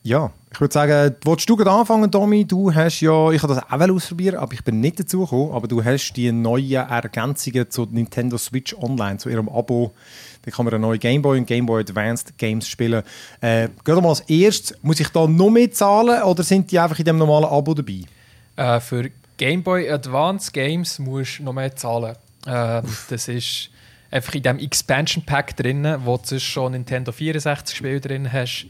ja, 0.02 0.32
ich 0.52 0.60
würde 0.60 0.74
sagen, 0.74 1.14
willst 1.24 1.48
du 1.48 1.54
gerade 1.54 1.70
anfangen, 1.70 2.10
Domi? 2.10 2.44
Du 2.44 2.74
hast 2.74 3.00
ja, 3.00 3.30
ich 3.30 3.40
habe 3.40 3.54
das 3.54 3.62
auch 3.62 3.94
ausprobieren, 3.94 4.34
aber 4.34 4.52
ich 4.52 4.64
bin 4.64 4.80
nicht 4.80 4.98
dazu 4.98 5.20
gekommen, 5.20 5.52
aber 5.52 5.68
du 5.68 5.82
hast 5.84 6.12
die 6.14 6.32
neuen 6.32 6.72
Ergänzungen 6.72 7.70
zu 7.70 7.86
Nintendo 7.88 8.36
Switch 8.36 8.74
Online, 8.74 9.18
zu 9.18 9.28
ihrem 9.28 9.48
Abo. 9.48 9.92
Da 10.44 10.50
kann 10.50 10.64
man 10.64 10.74
eine 10.74 10.82
neue 10.82 10.98
Game 10.98 11.22
Boy 11.22 11.38
und 11.38 11.46
Game 11.46 11.66
Boy 11.66 11.82
Advanced 11.82 12.36
Games 12.36 12.66
spielen. 12.66 13.04
Äh, 13.40 13.68
Geht 13.84 13.94
mal 13.94 14.08
als 14.08 14.20
erstes, 14.22 14.76
muss 14.82 14.98
ich 14.98 15.08
da 15.10 15.24
noch 15.24 15.50
mehr 15.50 15.70
zahlen 15.70 16.20
oder 16.24 16.42
sind 16.42 16.72
die 16.72 16.80
einfach 16.80 16.98
in 16.98 17.04
dem 17.04 17.18
normalen 17.18 17.44
Abo 17.44 17.74
dabei? 17.74 18.00
Äh, 18.56 18.80
für 18.80 19.08
Game 19.42 19.64
Boy 19.64 19.90
Advance 19.90 20.52
Games 20.52 21.00
musst 21.00 21.40
du 21.40 21.42
noch 21.42 21.52
mehr 21.52 21.74
zahlen. 21.74 22.14
Ähm, 22.46 22.84
das 23.10 23.26
ist 23.26 23.70
einfach 24.08 24.34
in 24.34 24.42
diesem 24.44 24.60
Expansion 24.60 25.24
Pack 25.24 25.56
drin, 25.56 25.96
wo 26.04 26.16
du 26.16 26.38
schon 26.38 26.70
Nintendo 26.70 27.10
64 27.10 27.76
Spiele 27.76 28.00
drin 28.00 28.32
hast. 28.32 28.66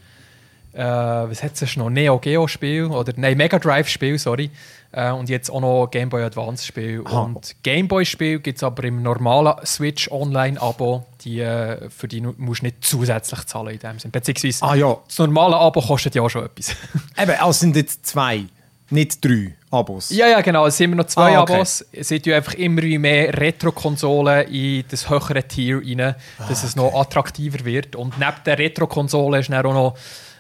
Äh, 0.73 0.79
was 0.79 1.43
hat 1.43 1.61
es 1.61 1.77
noch? 1.77 1.91
Neo 1.91 2.19
Geo 2.19 2.49
Spiel 2.49 2.87
oder 2.87 3.13
nein 3.17 3.37
Mega 3.37 3.59
Drive 3.59 3.87
Spiel, 3.87 4.19
sorry. 4.19 4.49
Äh, 4.93 5.11
und 5.11 5.29
jetzt 5.29 5.51
auch 5.51 5.61
noch 5.61 5.89
Game 5.91 6.09
Boy 6.09 6.23
Advance 6.23 6.67
Spiel. 6.67 7.03
Aha. 7.05 7.21
Und 7.21 7.55
Game 7.63 7.87
Boy 7.87 8.07
Spiel 8.07 8.39
gibt 8.39 8.57
es 8.57 8.63
aber 8.63 8.85
im 8.85 9.03
normalen 9.03 9.55
Switch 9.67 10.11
Online 10.11 10.59
Abo. 10.59 11.05
Die, 11.23 11.41
äh, 11.41 11.91
für 11.91 12.09
die 12.09 12.23
musst 12.23 12.63
du 12.63 12.65
nicht 12.65 12.83
zusätzlich 12.83 13.45
zahlen 13.45 13.75
in 13.75 13.79
dem 13.79 13.99
Sinn. 13.99 14.11
Beziehungsweise 14.11 14.65
Ah 14.65 14.75
ja, 14.75 14.97
das 15.07 15.19
normale 15.19 15.55
Abo 15.55 15.83
kostet 15.83 16.15
ja 16.15 16.23
auch 16.23 16.31
schon 16.31 16.47
etwas. 16.47 16.75
Eben, 17.19 17.33
also 17.33 17.53
sind 17.53 17.77
jetzt 17.77 18.07
zwei, 18.07 18.47
nicht 18.89 19.23
drei 19.23 19.55
Abos. 19.73 20.11
Ja, 20.11 20.29
ja, 20.29 20.41
genau. 20.43 20.67
Es 20.67 20.77
sind 20.77 20.85
immer 20.93 20.97
noch 20.97 21.07
zwei 21.07 21.35
Ah, 21.35 21.43
okay. 21.43 21.55
Abos. 21.55 21.85
Es 21.93 22.09
sind 22.09 22.27
ja 22.27 22.37
einfach 22.37 22.55
immer 22.55 22.83
wie 22.83 22.99
mehr 22.99 23.37
Retro-Konsolen 23.39 24.47
in 24.49 24.85
das 24.91 25.09
höhere 25.09 25.43
Tier 25.49 25.79
rein, 25.79 26.15
dass 26.49 26.63
es 26.63 26.77
noch 26.77 26.95
attraktiver 26.95 27.65
wird. 27.65 27.97
Und 27.97 28.19
neben 28.19 28.37
der 28.45 28.59
Retro-Konsole 28.59 29.39
ist 29.41 29.49
dann 29.51 29.65
auch 29.65 29.73
noch 29.73 29.97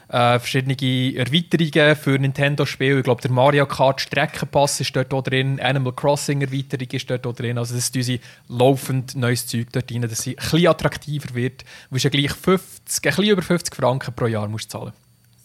äh, 0.08 0.38
verschiedene 0.38 0.74
Erweiterungen 1.16 1.96
für 1.96 2.18
Nintendo-Spiele. 2.18 2.98
Ich 2.98 3.04
glaube, 3.04 3.22
der 3.22 3.30
Mario 3.30 3.64
Kart 3.64 4.02
Streckenpass 4.02 4.80
ist 4.80 4.94
dort 4.94 5.14
auch 5.14 5.22
drin, 5.22 5.58
Animal 5.60 5.94
Crossing 5.94 6.42
Erweiterung 6.42 6.88
ist 6.90 7.08
dort 7.10 7.26
auch 7.26 7.32
drin. 7.32 7.56
Also 7.56 7.74
das 7.74 7.84
ist 7.84 7.96
unsere 7.96 8.18
laufend 8.48 9.14
neues 9.14 9.46
Zeug 9.46 9.68
dort 9.72 9.90
drin, 9.90 10.02
dass 10.02 10.20
sie 10.22 10.32
ein 10.32 10.42
bisschen 10.42 10.66
attraktiver 10.66 11.34
wird. 11.34 11.62
Du 11.62 11.66
musst 11.92 12.04
ja 12.04 12.10
gleich 12.10 12.32
50, 12.32 12.60
ein 13.06 13.16
bisschen 13.16 13.24
über 13.24 13.40
50 13.42 13.74
Franken 13.74 14.12
pro 14.14 14.26
Jahr 14.26 14.48
musst 14.48 14.70
zahlen. 14.70 14.92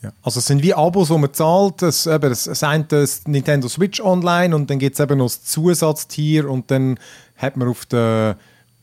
Ja. 0.01 0.11
Also 0.21 0.39
es 0.39 0.45
sind 0.45 0.61
wie 0.61 0.73
Abos, 0.73 1.07
die 1.07 1.17
man 1.17 1.33
zahlt. 1.33 1.81
Es, 1.81 2.05
eben, 2.05 2.31
es, 2.31 2.47
es 2.47 2.63
eine 2.63 2.83
das 2.83 3.27
Nintendo 3.27 3.67
Switch 3.67 3.99
Online 3.99 4.55
und 4.55 4.69
dann 4.69 4.79
gibt 4.79 4.93
es 4.93 4.99
eben 4.99 5.17
noch 5.17 5.25
das 5.25 5.43
Zusatztier 5.43 6.49
und 6.49 6.69
dann 6.69 6.99
hat 7.35 7.57
man 7.57 7.67
auf 7.67 7.85
der 7.85 8.37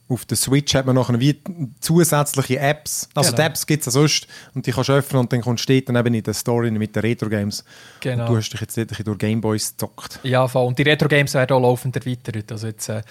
auf 0.07 0.27
der 0.27 0.37
Switch 0.37 0.75
hat 0.75 0.85
man 0.85 0.95
noch 0.95 1.11
wie 1.19 1.41
zusätzliche 1.81 2.59
Apps. 2.59 3.09
Also 3.15 3.31
Genau. 3.31 3.43
die 3.43 3.47
Apps 3.47 3.67
gibt 3.67 3.81
es 3.81 3.87
ja 3.87 3.93
sonst 3.93 4.27
und 4.55 4.67
die 4.67 4.73
kannst 4.73 4.91
du 4.91 4.93
öffnen 4.93 5.21
und 5.21 5.33
dann 5.33 5.41
kommst 5.41 5.67
du 5.69 5.81
dann 5.81 5.97
eben 5.97 6.15
in 6.15 6.23
der 6.23 6.35
Story 6.35 6.71
mit 6.71 6.95
den 6.95 7.01
Retro-Games. 7.01 7.65
Genau. 8.01 8.25
Und 8.25 8.31
du 8.31 8.37
hast 8.37 8.51
dich 8.51 8.61
jetzt 8.61 8.79
ein 8.79 8.87
durch 9.05 9.19
Gameboys 9.19 9.73
gezockt. 9.73 10.21
Ja, 10.23 10.47
voll. 10.47 10.67
Und 10.67 10.79
die 10.79 10.83
Retro-Games 10.83 11.33
werden 11.35 11.57
auch 11.57 11.61
laufend 11.61 11.97
erweitert. 11.97 12.53
Also 12.53 12.67
jetzt, 12.67 12.89
äh, 12.91 13.03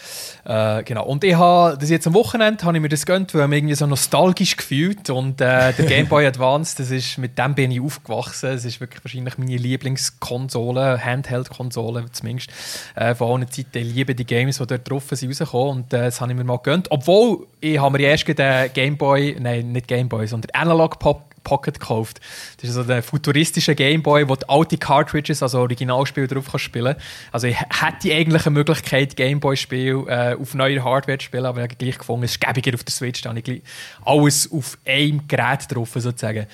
äh, 0.45 0.83
genau. 0.83 1.05
Und 1.05 1.23
ich 1.23 1.35
habe 1.35 1.77
das 1.79 1.89
jetzt 1.89 2.05
am 2.05 2.13
Wochenende 2.13 2.63
habe 2.63 2.77
ich 2.77 2.81
mir 2.81 2.89
das 2.89 3.05
gönnt, 3.07 3.33
weil 3.33 3.41
ich 3.43 3.47
mich 3.49 3.57
irgendwie 3.57 3.75
so 3.75 3.87
nostalgisch 3.87 4.55
gefühlt 4.55 5.09
und 5.09 5.41
äh, 5.41 5.73
der 5.73 5.85
Game 5.85 6.07
Boy 6.07 6.27
Advance, 6.27 6.75
das 6.77 6.91
ist, 6.91 7.17
mit 7.17 7.37
dem 7.39 7.55
bin 7.55 7.71
ich 7.71 7.81
aufgewachsen. 7.81 8.51
Es 8.51 8.65
ist 8.65 8.79
wirklich 8.79 9.03
wahrscheinlich 9.03 9.37
meine 9.39 9.57
Lieblingskonsole, 9.57 11.03
Handheld-Konsole 11.03 12.05
zumindest. 12.11 12.49
Äh, 12.95 13.15
von 13.15 13.31
allen 13.41 13.51
Zeiten 13.51 13.77
ich 13.79 13.93
liebe 13.93 14.13
die 14.15 14.25
Games, 14.25 14.57
die 14.59 14.67
dort 14.67 14.89
drauf 14.89 15.05
sind, 15.11 15.29
rausgekommen. 15.29 15.83
Und 15.83 15.93
äh, 15.93 16.03
das 16.05 16.21
habe 16.21 16.31
ich 16.31 16.37
mir 16.37 16.43
mal 16.43 16.57
gönnt. 16.57 16.82
Tönt, 16.83 16.91
obwohl 16.91 17.47
ich 17.59 17.79
habe 17.79 17.97
mir 17.97 18.07
erst 18.07 18.27
den 18.27 18.73
Gameboy, 18.73 19.37
nein, 19.39 19.71
nicht 19.71 19.87
Gameboy, 19.87 20.27
sondern 20.27 20.51
Analog 20.53 20.99
Pop 20.99 21.29
Pocket 21.43 21.77
gekauft. 21.77 22.21
Das 22.61 22.69
ist 22.69 22.75
so 22.75 22.83
der 22.83 23.03
futuristische 23.03 23.75
Gameboy, 23.75 24.29
wo 24.29 24.35
du 24.37 24.47
alte 24.47 24.77
Cartridges, 24.77 25.43
also 25.43 25.59
Originalspiele 25.59 26.25
drauf 26.25 26.45
kannst 26.49 26.63
spielen. 26.63 26.95
Also 27.33 27.47
ich 27.47 27.59
hätte 27.59 28.15
eigentlich 28.15 28.45
eine 28.45 28.53
Möglichkeit, 28.53 29.17
Gameboy-Spiel 29.17 30.05
äh, 30.07 30.35
auf 30.35 30.53
neuer 30.53 30.81
Hardware 30.85 31.17
zu 31.17 31.25
spielen, 31.25 31.45
aber 31.45 31.57
ich 31.57 31.63
habe 31.63 31.75
gleich 31.75 31.97
gefunden, 31.97 32.23
es 32.23 32.31
ist 32.31 32.39
gäbiger 32.39 32.73
auf 32.73 32.85
der 32.85 32.93
Switch, 32.93 33.21
da 33.21 33.31
habe 33.31 33.41
ich 33.41 33.61
alles 34.05 34.49
auf 34.53 34.77
einem 34.85 35.27
Gerät 35.27 35.65
drauf 35.69 35.89
sozusagen. 35.93 36.47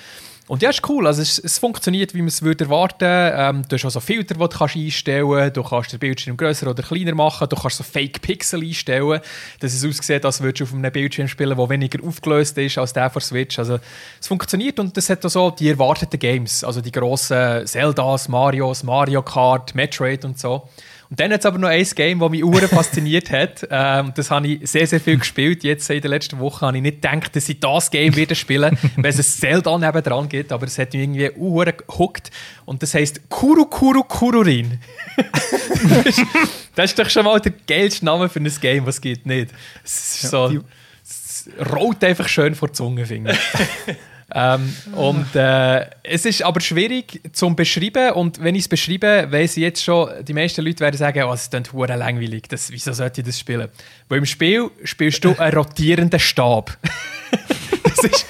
Und 0.50 0.62
ja, 0.62 0.70
ist 0.70 0.88
cool. 0.88 1.06
Also 1.06 1.22
es, 1.22 1.38
es 1.38 1.60
funktioniert, 1.60 2.12
wie 2.12 2.18
man 2.18 2.26
es 2.26 2.42
würde 2.42 2.64
erwarten. 2.64 3.04
Ähm, 3.08 3.62
du 3.68 3.76
hast 3.76 3.84
auch 3.84 3.90
so 3.90 4.00
Filter, 4.00 4.34
die 4.34 4.40
du 4.40 4.48
kannst 4.48 4.74
einstellen 4.74 5.28
kannst. 5.28 5.56
Du 5.56 5.62
kannst 5.62 5.92
den 5.92 6.00
Bildschirm 6.00 6.36
grösser 6.36 6.68
oder 6.68 6.82
kleiner 6.82 7.14
machen. 7.14 7.48
Du 7.48 7.54
kannst 7.54 7.76
so 7.76 7.84
Fake 7.84 8.20
Pixel 8.20 8.60
einstellen, 8.60 9.20
dass 9.60 9.74
es 9.74 9.84
aussieht, 9.84 10.24
als 10.24 10.40
würdest 10.40 10.58
du 10.58 10.64
auf 10.64 10.74
einem 10.74 10.90
Bildschirm 10.90 11.28
spielen, 11.28 11.56
der 11.56 11.70
weniger 11.70 12.04
aufgelöst 12.04 12.58
ist 12.58 12.78
als 12.78 12.92
der 12.92 13.10
von 13.10 13.22
Switch. 13.22 13.60
Also 13.60 13.78
es 14.20 14.26
funktioniert 14.26 14.80
und 14.80 14.98
es 14.98 15.08
hat 15.08 15.24
auch 15.24 15.30
so 15.30 15.50
die 15.52 15.68
erwarteten 15.68 16.18
Games. 16.18 16.64
Also 16.64 16.80
die 16.80 16.90
grossen 16.90 17.64
Zeldas, 17.68 18.28
Marios, 18.28 18.82
Mario 18.82 19.22
Kart, 19.22 19.76
Metroid 19.76 20.24
und 20.24 20.36
so. 20.36 20.68
Und 21.10 21.18
dann 21.18 21.32
hat 21.32 21.40
es 21.40 21.46
aber 21.46 21.58
noch 21.58 21.68
ein 21.68 21.84
Game, 21.96 22.20
das 22.20 22.30
mich 22.30 22.44
uhr 22.44 22.60
fasziniert 22.62 23.30
hat. 23.30 23.66
Ähm, 23.72 24.12
das 24.14 24.30
habe 24.30 24.46
ich 24.46 24.70
sehr, 24.70 24.86
sehr 24.86 25.00
viel 25.00 25.16
gespielt. 25.16 25.62
Jetzt 25.64 25.88
in 25.90 26.00
der 26.00 26.10
letzten 26.10 26.38
Woche 26.38 26.66
habe 26.66 26.76
ich 26.76 26.82
nicht 26.82 27.02
gedacht, 27.02 27.34
dass 27.34 27.48
ich 27.48 27.60
das 27.60 27.90
Game 27.90 28.14
wieder 28.16 28.34
spielen 28.34 28.76
weil 28.96 29.10
es 29.10 29.18
ein 29.18 29.22
Zelda 29.22 29.78
nebendran 29.78 30.28
gibt, 30.28 30.52
aber 30.52 30.66
es 30.66 30.78
hat 30.78 30.92
mich 30.92 31.02
irgendwie 31.02 31.30
uhr 31.36 31.64
gehuckt. 31.66 32.30
Und 32.64 32.82
das 32.82 32.94
heisst 32.94 33.28
Kuru 33.28 33.66
Kuru 33.66 34.02
Kururin. 34.02 34.78
das 36.74 36.90
ist 36.90 36.98
doch 36.98 37.08
schon 37.08 37.24
mal 37.24 37.40
der 37.40 37.52
geilste 37.66 38.04
Name 38.04 38.28
für 38.28 38.40
ein 38.40 38.52
Game, 38.60 38.86
was 38.86 38.96
es 38.96 39.00
gibt, 39.00 39.26
nicht? 39.26 39.50
Es 39.84 40.22
ist 40.22 40.30
so... 40.30 40.62
Es 41.02 41.48
rollt 41.72 42.04
einfach 42.04 42.28
schön 42.28 42.54
vor 42.54 42.68
die 42.68 42.74
Zunge, 42.74 43.06
finde 43.06 43.32
ich. 43.32 43.96
Ähm, 44.32 44.74
und 44.92 45.34
äh, 45.34 45.86
es 46.02 46.24
ist 46.24 46.42
aber 46.42 46.60
schwierig 46.60 47.20
zum 47.32 47.56
beschreiben 47.56 48.12
und 48.12 48.42
wenn 48.42 48.54
ich 48.54 48.62
es 48.62 48.68
beschreibe, 48.68 49.26
weiß 49.30 49.56
ich 49.56 49.62
jetzt 49.62 49.82
schon, 49.82 50.08
die 50.24 50.32
meisten 50.32 50.64
Leute 50.64 50.80
werden 50.80 50.96
sagen, 50.96 51.24
oh, 51.24 51.32
es 51.32 51.50
klingt 51.50 51.72
hure 51.72 51.96
langweilig, 51.96 52.44
das, 52.48 52.70
wieso 52.70 52.92
sollte 52.92 53.22
ich 53.22 53.26
das 53.26 53.38
spielen? 53.38 53.68
Weil 54.08 54.18
im 54.18 54.26
Spiel 54.26 54.70
spielst 54.84 55.24
du 55.24 55.36
einen 55.36 55.56
rotierenden 55.56 56.20
Stab. 56.20 56.78
das 57.84 58.04
ist 58.04 58.26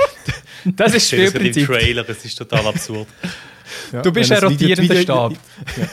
das, 0.65 0.95
ist 0.95 0.95
das 0.95 1.09
Spielprinzip. 1.09 1.67
Das 1.69 1.79
Trailer, 1.79 2.05
das 2.05 2.25
ist 2.25 2.37
total 2.37 2.67
absurd. 2.67 3.07
Ja, 3.93 4.03
du 4.03 4.13
bist 4.13 4.33
ein 4.33 4.43
rotierender 4.43 5.03
Stab. 5.03 5.33
Ja, 5.33 5.87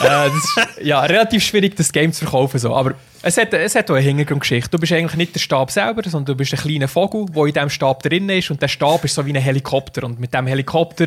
genau 0.00 0.26
äh, 0.26 0.30
das 0.30 0.76
ist 0.76 0.86
ja, 0.86 1.00
relativ 1.00 1.44
schwierig, 1.44 1.76
das 1.76 1.92
Game 1.92 2.12
zu 2.12 2.20
verkaufen. 2.20 2.58
So. 2.58 2.74
Aber 2.74 2.94
es 3.26 3.38
hat, 3.38 3.54
es 3.54 3.74
hat 3.74 3.90
auch 3.90 3.94
eine 3.94 4.04
Hintergrundgeschichte. 4.04 4.70
Du 4.70 4.78
bist 4.78 4.92
eigentlich 4.92 5.16
nicht 5.16 5.34
der 5.34 5.40
Stab 5.40 5.70
selber, 5.70 6.02
sondern 6.04 6.26
du 6.26 6.34
bist 6.36 6.52
ein 6.52 6.60
kleiner 6.60 6.88
Vogel, 6.88 7.24
der 7.34 7.46
in 7.46 7.52
diesem 7.54 7.70
Stab 7.70 8.02
drin 8.02 8.28
ist. 8.28 8.50
Und 8.50 8.60
der 8.60 8.68
Stab 8.68 9.02
ist 9.04 9.14
so 9.14 9.24
wie 9.24 9.32
ein 9.32 9.42
Helikopter. 9.42 10.04
Und 10.04 10.20
mit 10.20 10.34
diesem 10.34 10.46
Helikopter 10.46 11.06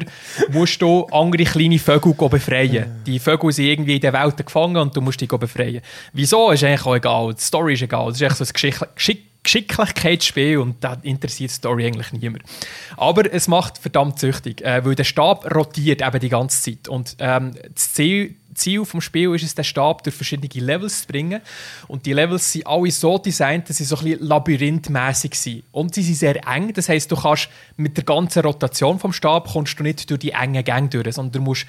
musst 0.50 0.82
du 0.82 1.06
andere 1.12 1.44
kleine 1.44 1.78
Vögel 1.78 2.14
befreien. 2.14 3.04
Die 3.06 3.20
Vögel 3.20 3.52
sind 3.52 3.66
irgendwie 3.66 3.96
in 3.96 4.02
der 4.02 4.14
Welt 4.14 4.38
gefangen 4.38 4.78
und 4.78 4.98
du 4.98 5.02
musst 5.02 5.22
die 5.22 5.28
befreien. 5.28 5.82
Wieso 6.12 6.50
ist 6.50 6.64
eigentlich 6.64 6.86
auch 6.86 6.96
egal. 6.96 7.34
Die 7.36 7.42
Story 7.42 7.74
ist 7.76 7.84
egal. 7.84 8.08
Das 8.08 8.16
ist 8.16 8.22
echt 8.22 8.38
so 8.38 8.44
ein 8.44 8.54
Geschick 8.54 8.80
Geschick 8.96 9.24
Geschicklichkeitsspiel 9.44 10.58
und 10.58 10.84
da 10.84 10.98
interessiert 11.04 11.52
die 11.52 11.56
Story 11.56 11.86
eigentlich 11.86 12.12
niemand. 12.12 12.44
Aber 12.98 13.32
es 13.32 13.48
macht 13.48 13.78
verdammt 13.78 14.20
süchtig, 14.20 14.62
äh, 14.62 14.84
weil 14.84 14.96
der 14.96 15.06
Stab 15.06 15.50
rotiert 15.56 16.02
eben 16.06 16.20
die 16.20 16.28
ganze 16.28 16.62
Zeit. 16.62 16.90
Und 16.90 17.16
ähm, 17.20 17.54
das 17.74 17.94
Ziel 17.94 18.36
Ziel 18.58 18.84
des 18.84 19.04
Spiels 19.04 19.42
ist 19.42 19.50
es, 19.50 19.56
den 19.56 19.64
Stab 19.64 20.04
durch 20.04 20.16
verschiedene 20.16 20.66
Levels 20.66 21.02
zu 21.02 21.08
bringen. 21.08 21.42
Und 21.88 22.06
die 22.06 22.14
Levels 22.14 22.52
sind 22.52 22.68
alle 22.68 22.92
so 22.92 23.18
designt, 23.18 23.70
dass 23.70 23.78
sie 23.78 23.86
so 23.86 23.98
ein 23.98 24.04
bisschen 24.04 24.28
labyrinthmäßig 24.28 25.36
sind. 25.36 25.64
Und 25.72 25.96
sie 25.96 26.04
sind 26.04 26.16
sehr 26.16 26.48
eng. 26.48 26.74
Das 26.74 26.90
heisst, 26.90 27.12
du 27.12 27.16
kannst 27.16 27.50
mit 27.78 27.96
der 27.96 28.04
ganzen 28.04 28.42
Rotation 28.42 29.00
vom 29.00 29.14
Stab 29.14 29.48
kommst 29.48 29.80
du 29.80 29.84
nicht 29.84 30.10
durch 30.10 30.20
die 30.20 30.32
engen 30.32 30.64
Gänge 30.64 30.90
durch, 30.90 31.16
sondern 31.16 31.32
du 31.32 31.42
musst 31.42 31.66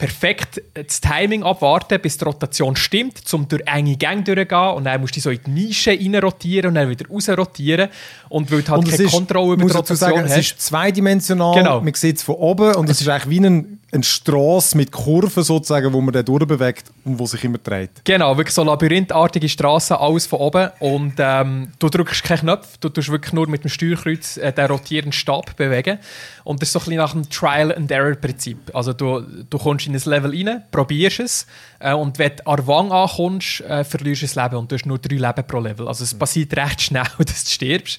perfekt 0.00 0.62
das 0.72 1.00
Timing 1.02 1.42
abwarten, 1.42 2.00
bis 2.00 2.16
die 2.16 2.24
Rotation 2.24 2.74
stimmt, 2.74 3.22
um 3.34 3.46
durch 3.46 3.62
enge 3.66 3.96
Gänge 3.96 4.24
durchzugehen. 4.24 4.74
Und 4.74 4.84
dann 4.84 5.00
musst 5.00 5.14
du 5.14 5.20
so 5.20 5.30
in 5.30 5.40
die 5.46 5.50
Nische 5.50 5.90
rein 5.90 6.16
rotieren 6.16 6.68
und 6.68 6.74
dann 6.76 6.88
wieder 6.88 7.06
raus 7.06 7.28
rotieren. 7.28 7.90
Und 8.30 8.50
weil 8.50 8.62
du 8.62 8.70
halt 8.70 8.88
keine 8.88 9.02
ist, 9.02 9.12
Kontrolle 9.12 9.54
über 9.54 9.64
die 9.66 9.72
Rotation 9.72 9.96
sagen, 9.96 10.22
hast. 10.22 10.30
Es 10.30 10.38
ist 10.38 10.62
zweidimensional, 10.62 11.54
genau. 11.54 11.80
man 11.82 11.94
sieht 11.94 12.16
es 12.16 12.22
von 12.22 12.36
oben 12.36 12.74
und 12.76 12.88
es 12.88 13.00
ist 13.00 13.08
eigentlich 13.08 13.28
wie 13.28 13.46
ein 13.46 13.80
eine 13.92 14.04
Straße 14.04 14.76
mit 14.76 14.92
Kurven 14.92 15.42
sozusagen, 15.42 15.92
wo 15.92 16.00
man 16.00 16.12
dann 16.12 16.24
durchbewegt 16.24 16.90
und 17.04 17.18
wo 17.18 17.26
sich 17.26 17.42
immer 17.44 17.58
dreht. 17.58 17.90
Genau, 18.04 18.36
wirklich 18.36 18.54
so 18.54 18.62
labyrinthartige 18.62 19.48
Straßen, 19.48 19.96
alles 19.96 20.26
von 20.26 20.38
oben 20.38 20.70
und 20.78 21.14
ähm, 21.18 21.72
du 21.78 21.88
drückst 21.88 22.22
keinen 22.22 22.40
Knopf, 22.40 22.76
du 22.78 22.88
tust 22.88 23.10
wirklich 23.10 23.32
nur 23.32 23.48
mit 23.48 23.64
dem 23.64 23.70
Steuerkreuz 23.70 24.36
äh, 24.36 24.52
den 24.52 24.66
rotierenden 24.66 25.12
Stab 25.12 25.56
bewegen 25.56 25.98
und 26.44 26.62
das 26.62 26.68
ist 26.68 26.72
so 26.74 26.78
ein 26.78 26.84
bisschen 26.84 26.98
nach 26.98 27.12
dem 27.12 27.28
Trial-and-Error-Prinzip. 27.28 28.74
Also 28.74 28.92
du, 28.92 29.20
du 29.48 29.58
kommst 29.58 29.86
in 29.86 29.94
ein 29.94 30.02
Level 30.04 30.30
rein, 30.30 30.62
probierst 30.70 31.20
es 31.20 31.46
äh, 31.80 31.92
und 31.92 32.18
wenn 32.18 32.36
du 32.36 32.46
an 32.46 32.66
Wang 32.66 32.92
ankommst, 32.92 33.62
äh, 33.62 33.82
verlierst 33.82 34.22
du 34.22 34.26
das 34.26 34.34
Leben 34.36 34.56
und 34.56 34.70
du 34.70 34.76
hast 34.76 34.86
nur 34.86 34.98
drei 34.98 35.16
Leben 35.16 35.46
pro 35.46 35.58
Level. 35.58 35.88
Also 35.88 36.04
es 36.04 36.14
passiert 36.14 36.56
recht 36.56 36.80
schnell, 36.80 37.02
dass 37.18 37.44
du 37.44 37.50
stirbst. 37.50 37.98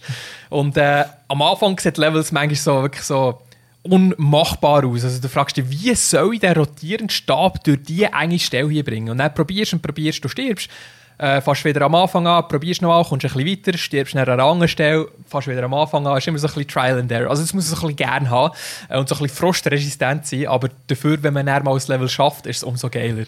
Und 0.49 0.77
äh, 0.77 1.05
am 1.27 1.41
Anfang 1.41 1.77
sieht 1.79 1.97
Levels 1.97 2.31
manchmal 2.31 2.55
so 2.55 2.81
wirklich 2.81 3.03
so 3.03 3.41
unmachbar 3.83 4.85
aus. 4.85 5.03
Also 5.03 5.21
du 5.21 5.27
fragst 5.27 5.57
dich, 5.57 5.69
wie 5.69 5.95
soll 5.95 6.35
ich 6.35 6.41
den 6.41 6.53
rotierenden 6.53 7.09
Stab 7.09 7.63
durch 7.63 7.79
diese 7.83 8.11
enge 8.13 8.39
Stelle 8.39 8.69
hier 8.69 8.83
bringen? 8.83 9.09
Und 9.09 9.17
dann 9.17 9.33
probierst 9.33 9.73
und 9.73 9.81
probierst, 9.81 10.23
du 10.23 10.27
stirbst. 10.27 10.69
Äh, 11.17 11.39
fast 11.39 11.63
wieder 11.65 11.83
am 11.83 11.93
Anfang 11.93 12.25
an, 12.25 12.47
probierst 12.47 12.81
noch 12.81 12.89
mal, 12.89 13.03
kommst 13.03 13.25
ein 13.25 13.31
bisschen 13.31 13.47
weiter, 13.47 13.77
stirbst 13.77 14.15
an 14.15 14.27
einer 14.27 14.43
anderen 14.43 14.67
Stelle, 14.67 15.07
fast 15.27 15.47
wieder 15.47 15.61
am 15.61 15.73
Anfang 15.75 16.07
an, 16.07 16.17
ist 16.17 16.27
immer 16.27 16.39
so 16.39 16.47
ein 16.47 16.53
bisschen 16.53 16.67
Trial 16.67 16.99
and 16.99 17.11
Error. 17.11 17.29
Also 17.29 17.43
das 17.43 17.53
muss 17.53 17.69
man 17.69 17.77
so 17.77 17.85
ein 17.85 17.95
bisschen 17.95 18.07
gerne 18.07 18.29
haben 18.31 18.55
äh, 18.89 18.97
und 18.97 19.07
so 19.07 19.13
ein 19.13 19.21
bisschen 19.21 19.37
frostresistent 19.37 20.25
sein, 20.25 20.47
aber 20.47 20.69
dafür, 20.87 21.21
wenn 21.21 21.35
man 21.35 21.45
dann 21.45 21.63
mal 21.63 21.75
das 21.75 21.87
Level 21.89 22.09
schafft, 22.09 22.47
ist 22.47 22.57
es 22.57 22.63
umso 22.63 22.89
geiler. 22.89 23.25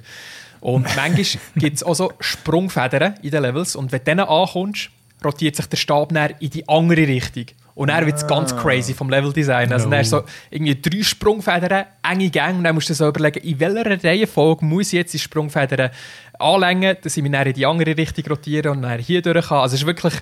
Und 0.59 0.87
manchmal 0.95 1.43
gibt 1.55 1.75
es 1.75 1.83
auch 1.83 1.93
so 1.93 2.11
Sprungfedern 2.19 3.13
in 3.21 3.29
den 3.29 3.43
Levels 3.43 3.75
und 3.75 3.91
wenn 3.91 3.99
du 3.99 4.05
denen 4.05 4.21
ankommst, 4.21 4.89
rotiert 5.23 5.55
sich 5.55 5.65
der 5.65 5.77
Stab 5.77 6.09
dann 6.09 6.31
in 6.39 6.49
die 6.49 6.67
andere 6.67 7.07
Richtung. 7.07 7.45
Und 7.75 7.87
dann 7.87 8.05
wird 8.05 8.17
es 8.17 8.27
ganz 8.27 8.53
ah. 8.53 8.61
crazy 8.61 8.93
vom 8.93 9.09
Leveldesign. 9.09 9.71
Also, 9.73 9.89
no. 9.89 10.03
so 10.03 10.23
irgendwie 10.51 10.79
drei 10.79 11.01
Sprungfedern, 11.01 11.85
enge 12.07 12.29
Gänge. 12.29 12.57
Und 12.57 12.63
dann 12.63 12.75
musst 12.75 12.89
du 12.89 12.93
so 12.93 13.07
überlegen, 13.07 13.39
in 13.39 13.59
welcher 13.59 14.03
Reihenfolge 14.03 14.63
muss 14.63 14.87
ich 14.87 14.93
jetzt 14.93 15.13
die 15.13 15.19
Sprungfedern 15.19 15.89
anlängen, 16.37 16.97
dass 17.01 17.17
ich 17.17 17.23
mich 17.23 17.31
dann 17.31 17.47
in 17.47 17.53
die 17.53 17.65
andere 17.65 17.97
Richtung 17.97 18.25
rotiere 18.27 18.71
und 18.71 18.83
dann 18.83 18.99
hier 18.99 19.21
durch 19.21 19.47
kann. 19.47 19.59
Also, 19.59 19.75
es 19.75 19.81
ist 19.81 19.87
wirklich 19.87 20.13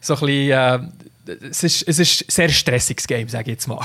so 0.00 0.14
ein 0.14 0.20
bisschen. 0.20 0.50
Äh, 0.50 0.78
es 1.50 1.64
ist, 1.64 1.82
es 1.88 1.98
ist 1.98 2.22
ein 2.22 2.26
sehr 2.28 2.48
stressiges 2.50 3.04
Game, 3.06 3.28
sage 3.28 3.50
ich 3.50 3.56
jetzt 3.56 3.66
mal. 3.66 3.84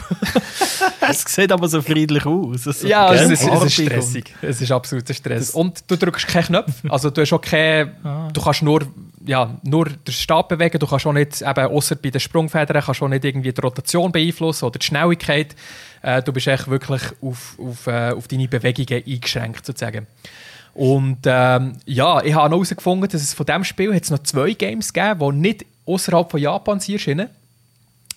es 1.09 1.23
sieht 1.23 1.51
aber 1.51 1.67
so 1.67 1.81
friedlich 1.81 2.23
aus. 2.23 2.63
So 2.65 2.87
ja, 2.87 3.11
es 3.13 3.31
ist, 3.31 3.47
es 3.47 3.63
ist 3.63 3.73
stressig. 3.73 4.35
Es 4.43 4.61
ist 4.61 4.71
absoluter 4.71 5.13
Stress. 5.15 5.49
Und 5.49 5.83
du 5.87 5.97
drückst 5.97 6.27
keinen 6.27 6.45
Knopf. 6.45 6.71
Also 6.89 7.09
du 7.09 7.21
hast 7.21 7.33
auch 7.33 7.41
keine, 7.41 7.95
ah. 8.03 8.29
du 8.31 8.41
kannst 8.41 8.61
nur 8.61 8.85
ja, 9.25 9.57
nur 9.63 9.85
den 9.85 10.13
Stab 10.13 10.49
bewegen. 10.49 10.79
Du 10.79 10.87
kannst 10.87 11.05
auch 11.05 11.13
nicht, 11.13 11.41
eben, 11.41 11.65
außer 11.65 11.95
bei 11.95 12.09
den 12.09 12.19
Sprungfedern, 12.19 12.81
kannst 12.81 13.01
auch 13.01 13.07
nicht 13.07 13.25
irgendwie 13.25 13.51
die 13.51 13.61
Rotation 13.61 14.11
beeinflussen 14.11 14.65
oder 14.65 14.79
die 14.79 14.85
Schnelligkeit. 14.85 15.55
Äh, 16.01 16.21
du 16.23 16.33
bist 16.33 16.47
echt 16.47 16.67
wirklich 16.67 17.01
auf, 17.21 17.57
auf, 17.59 17.87
äh, 17.87 18.11
auf 18.11 18.27
deine 18.27 18.47
Bewegungen 18.47 19.03
eingeschränkt, 19.05 19.65
sozusagen. 19.65 20.07
Und 20.73 21.19
ähm, 21.25 21.77
ja, 21.85 22.23
ich 22.23 22.33
habe 22.33 22.49
noch 22.49 22.57
herausgefunden, 22.57 23.09
dass 23.09 23.21
es 23.21 23.33
von 23.33 23.45
diesem 23.45 23.63
Spiel 23.63 23.89
noch 24.09 24.23
zwei 24.23 24.53
Games 24.53 24.93
gegeben 24.93 25.21
die 25.21 25.41
nicht 25.41 25.65
außerhalb 25.85 26.31
von 26.31 26.39
Japan 26.39 26.79
sind. 26.79 27.27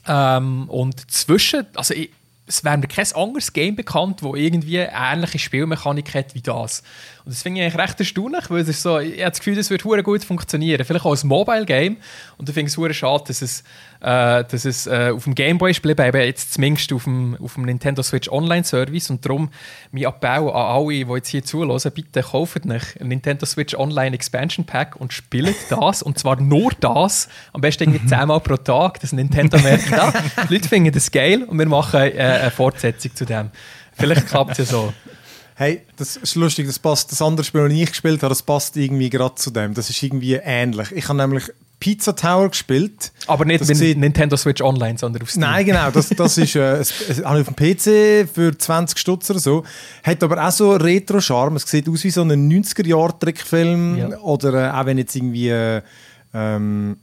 Ähm, 0.06 0.68
und 0.68 1.10
zwischen, 1.10 1.66
also 1.74 1.94
ich, 1.94 2.10
es 2.46 2.62
wäre 2.62 2.76
mir 2.76 2.86
kein 2.86 3.06
anderes 3.14 3.52
Game 3.52 3.74
bekannt, 3.74 4.20
das 4.22 4.32
irgendwie 4.34 4.80
eine 4.80 4.92
ähnliche 4.92 5.38
Spielmechanik 5.38 6.14
hat 6.14 6.34
wie 6.34 6.42
das. 6.42 6.82
Und 7.24 7.32
das 7.32 7.42
finde 7.42 7.60
ich 7.60 7.66
eigentlich 7.66 7.82
recht 7.82 8.00
erstaunlich, 8.00 8.50
weil 8.50 8.60
es 8.60 8.68
ist 8.68 8.82
so, 8.82 8.98
ich 8.98 9.20
habe 9.20 9.30
das 9.30 9.38
Gefühl, 9.38 9.54
das 9.56 9.70
wird 9.70 9.82
gut 9.82 10.24
funktionieren. 10.24 10.84
Vielleicht 10.84 11.06
auch 11.06 11.10
als 11.10 11.24
Mobile-Game. 11.24 11.96
Und 12.36 12.48
ich 12.48 12.54
finde 12.54 12.70
es 12.70 12.96
schade, 12.96 13.24
dass 13.28 13.40
es 13.40 13.64
äh, 14.04 14.44
dass 14.44 14.66
es 14.66 14.86
äh, 14.86 15.12
auf 15.14 15.24
dem 15.24 15.34
Gameboy 15.34 15.70
ist 15.70 15.82
geblieben, 15.82 16.06
eben 16.06 16.26
jetzt 16.26 16.52
zumindest 16.52 16.92
auf 16.92 17.04
dem, 17.04 17.38
auf 17.42 17.54
dem 17.54 17.64
Nintendo 17.64 18.02
Switch 18.02 18.28
Online-Service. 18.28 19.08
Und 19.08 19.24
darum 19.24 19.48
mein 19.92 20.04
Appell 20.04 20.50
an 20.50 20.50
alle, 20.50 21.04
die 21.04 21.10
jetzt 21.10 21.28
hier 21.28 21.42
zuhören, 21.42 21.80
bitte 21.94 22.22
kauft 22.22 22.66
euch 22.66 23.00
ein 23.00 23.08
Nintendo 23.08 23.46
Switch 23.46 23.74
Online 23.74 24.14
Expansion 24.14 24.66
Pack 24.66 24.96
und 24.96 25.14
spielt 25.14 25.56
das. 25.70 26.02
und 26.02 26.18
zwar 26.18 26.38
nur 26.38 26.72
das. 26.80 27.28
Am 27.54 27.62
besten 27.62 27.84
irgendwie 27.84 28.06
zehnmal 28.06 28.40
pro 28.40 28.56
Tag, 28.56 29.00
dass 29.00 29.12
Nintendo 29.12 29.58
merkt, 29.58 29.90
ja, 29.90 30.12
die 30.48 30.54
Leute 30.54 30.68
finden 30.68 30.92
das 30.92 31.10
geil 31.10 31.42
und 31.44 31.58
wir 31.58 31.66
machen 31.66 32.00
äh, 32.00 32.20
eine 32.20 32.50
Fortsetzung 32.50 33.14
zu 33.14 33.24
dem. 33.24 33.50
Vielleicht 33.94 34.26
klappt 34.26 34.52
es 34.52 34.58
ja 34.58 34.64
so. 34.66 34.92
Hey, 35.56 35.82
das 35.96 36.16
ist 36.16 36.34
lustig, 36.34 36.66
das 36.66 36.78
passt, 36.78 37.10
das 37.12 37.22
andere 37.22 37.44
Spiel, 37.44 37.68
das 37.68 37.72
ich 37.72 37.88
gespielt 37.88 38.22
habe, 38.22 38.30
das 38.30 38.42
passt 38.42 38.76
irgendwie 38.76 39.08
gerade 39.08 39.36
zu 39.36 39.50
dem. 39.50 39.72
Das 39.72 39.88
ist 39.88 40.02
irgendwie 40.02 40.34
ähnlich. 40.34 40.90
Ich 40.92 41.08
habe 41.08 41.16
nämlich 41.16 41.44
Pizza 41.84 42.16
Tower 42.16 42.48
gespielt. 42.48 43.12
Aber 43.26 43.44
nicht 43.44 43.60
das 43.60 43.78
mit. 43.78 43.98
Nintendo 43.98 44.38
Switch 44.38 44.62
Online, 44.62 44.96
sondern 44.96 45.20
auf 45.20 45.28
Steam. 45.28 45.42
Nein, 45.42 45.66
genau. 45.66 45.90
Das, 45.90 46.08
das 46.08 46.38
ist 46.38 46.56
äh, 46.56 46.82
auf 47.22 47.46
dem 47.46 47.54
PC 47.54 48.26
für 48.26 48.56
20 48.56 48.98
Stutz 48.98 49.28
oder 49.28 49.38
so. 49.38 49.64
Hat 50.02 50.22
aber 50.22 50.42
auch 50.42 50.50
so 50.50 50.72
Retro-Charme. 50.72 51.56
Es 51.56 51.64
sieht 51.64 51.86
aus 51.86 52.02
wie 52.02 52.10
so 52.10 52.22
ein 52.22 52.50
90er-Jahr-Trickfilm. 52.50 53.98
Ja. 53.98 54.18
Oder 54.20 54.54
äh, 54.54 54.70
auch 54.70 54.86
wenn 54.86 54.96
jetzt 54.96 55.14
irgendwie... 55.14 55.50
Äh, 55.50 55.82
ähm, 56.32 56.96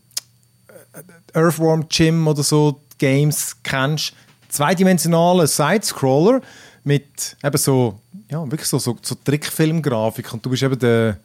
Earthworm 1.33 1.85
Jim 1.91 2.27
oder 2.27 2.41
so 2.41 2.81
Games 2.97 3.57
kennst. 3.61 4.13
Zweidimensionale 4.49 5.45
Sidescroller 5.45 6.41
mit 6.83 7.37
eben 7.43 7.57
so, 7.57 7.99
ja, 8.31 8.43
wirklich 8.49 8.67
so, 8.67 8.79
so, 8.79 8.97
so 8.99 9.15
Trickfilmgrafik. 9.23 10.33
Und 10.33 10.43
du 10.43 10.49
bist 10.49 10.63
eben 10.63 10.77
der, 10.79 11.17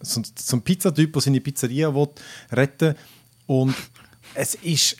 so, 0.00 0.22
so 0.36 0.56
ein 0.56 0.62
Pizzatyp, 0.62 1.12
der 1.12 1.22
seine 1.22 1.40
Pizzeria 1.40 1.94
will 1.94 2.08
retten 2.52 2.94
Und 3.46 3.74
es 4.34 4.54
ist. 4.56 4.96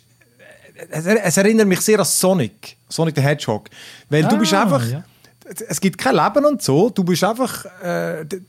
Es, 0.90 1.04
es 1.04 1.36
erinnert 1.36 1.68
mich 1.68 1.80
sehr 1.80 1.98
an 1.98 2.04
Sonic, 2.06 2.76
Sonic 2.88 3.14
the 3.16 3.22
Hedgehog. 3.22 3.68
Weil 4.08 4.24
du 4.24 4.38
bist 4.38 4.54
Ah, 4.54 4.62
einfach. 4.62 4.86
ja. 4.88 5.04
Es 5.68 5.80
gibt 5.80 5.98
kein 5.98 6.14
Leben 6.14 6.44
und 6.46 6.62
so. 6.62 6.90
Du 6.90 7.04
bist 7.04 7.22
einfach. 7.24 7.64
Äh, 7.82 8.24
die 8.26 8.40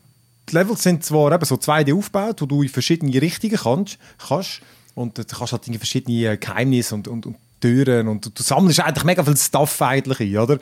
Levels 0.56 0.84
sind 0.84 1.04
zwar 1.04 1.32
eben 1.32 1.46
so 1.46 1.56
2D 1.56 1.96
aufgebaut, 1.96 2.42
wo 2.42 2.46
du 2.46 2.64
in 2.64 2.70
verschiedene 2.70 3.22
Richtungen 3.22 3.56
kannst. 3.56 3.98
kannst 4.28 4.62
und 4.96 5.18
du 5.18 5.24
kannst 5.24 5.54
halt 5.54 5.64
irgendwie 5.64 5.78
verschiedene 5.78 6.38
Geheimnisse 6.38 6.96
und, 6.96 7.08
und, 7.08 7.26
und 7.26 7.36
Türen 7.62 8.08
und 8.08 8.26
du, 8.26 8.30
du 8.32 8.44
sammelst 8.44 8.80
eigentlich 8.82 9.04
mega 9.04 9.24
viel 9.24 9.38
Stuff 9.38 9.82
eigentlich 9.82 10.20
ein, 10.20 10.38
oder? 10.38 10.60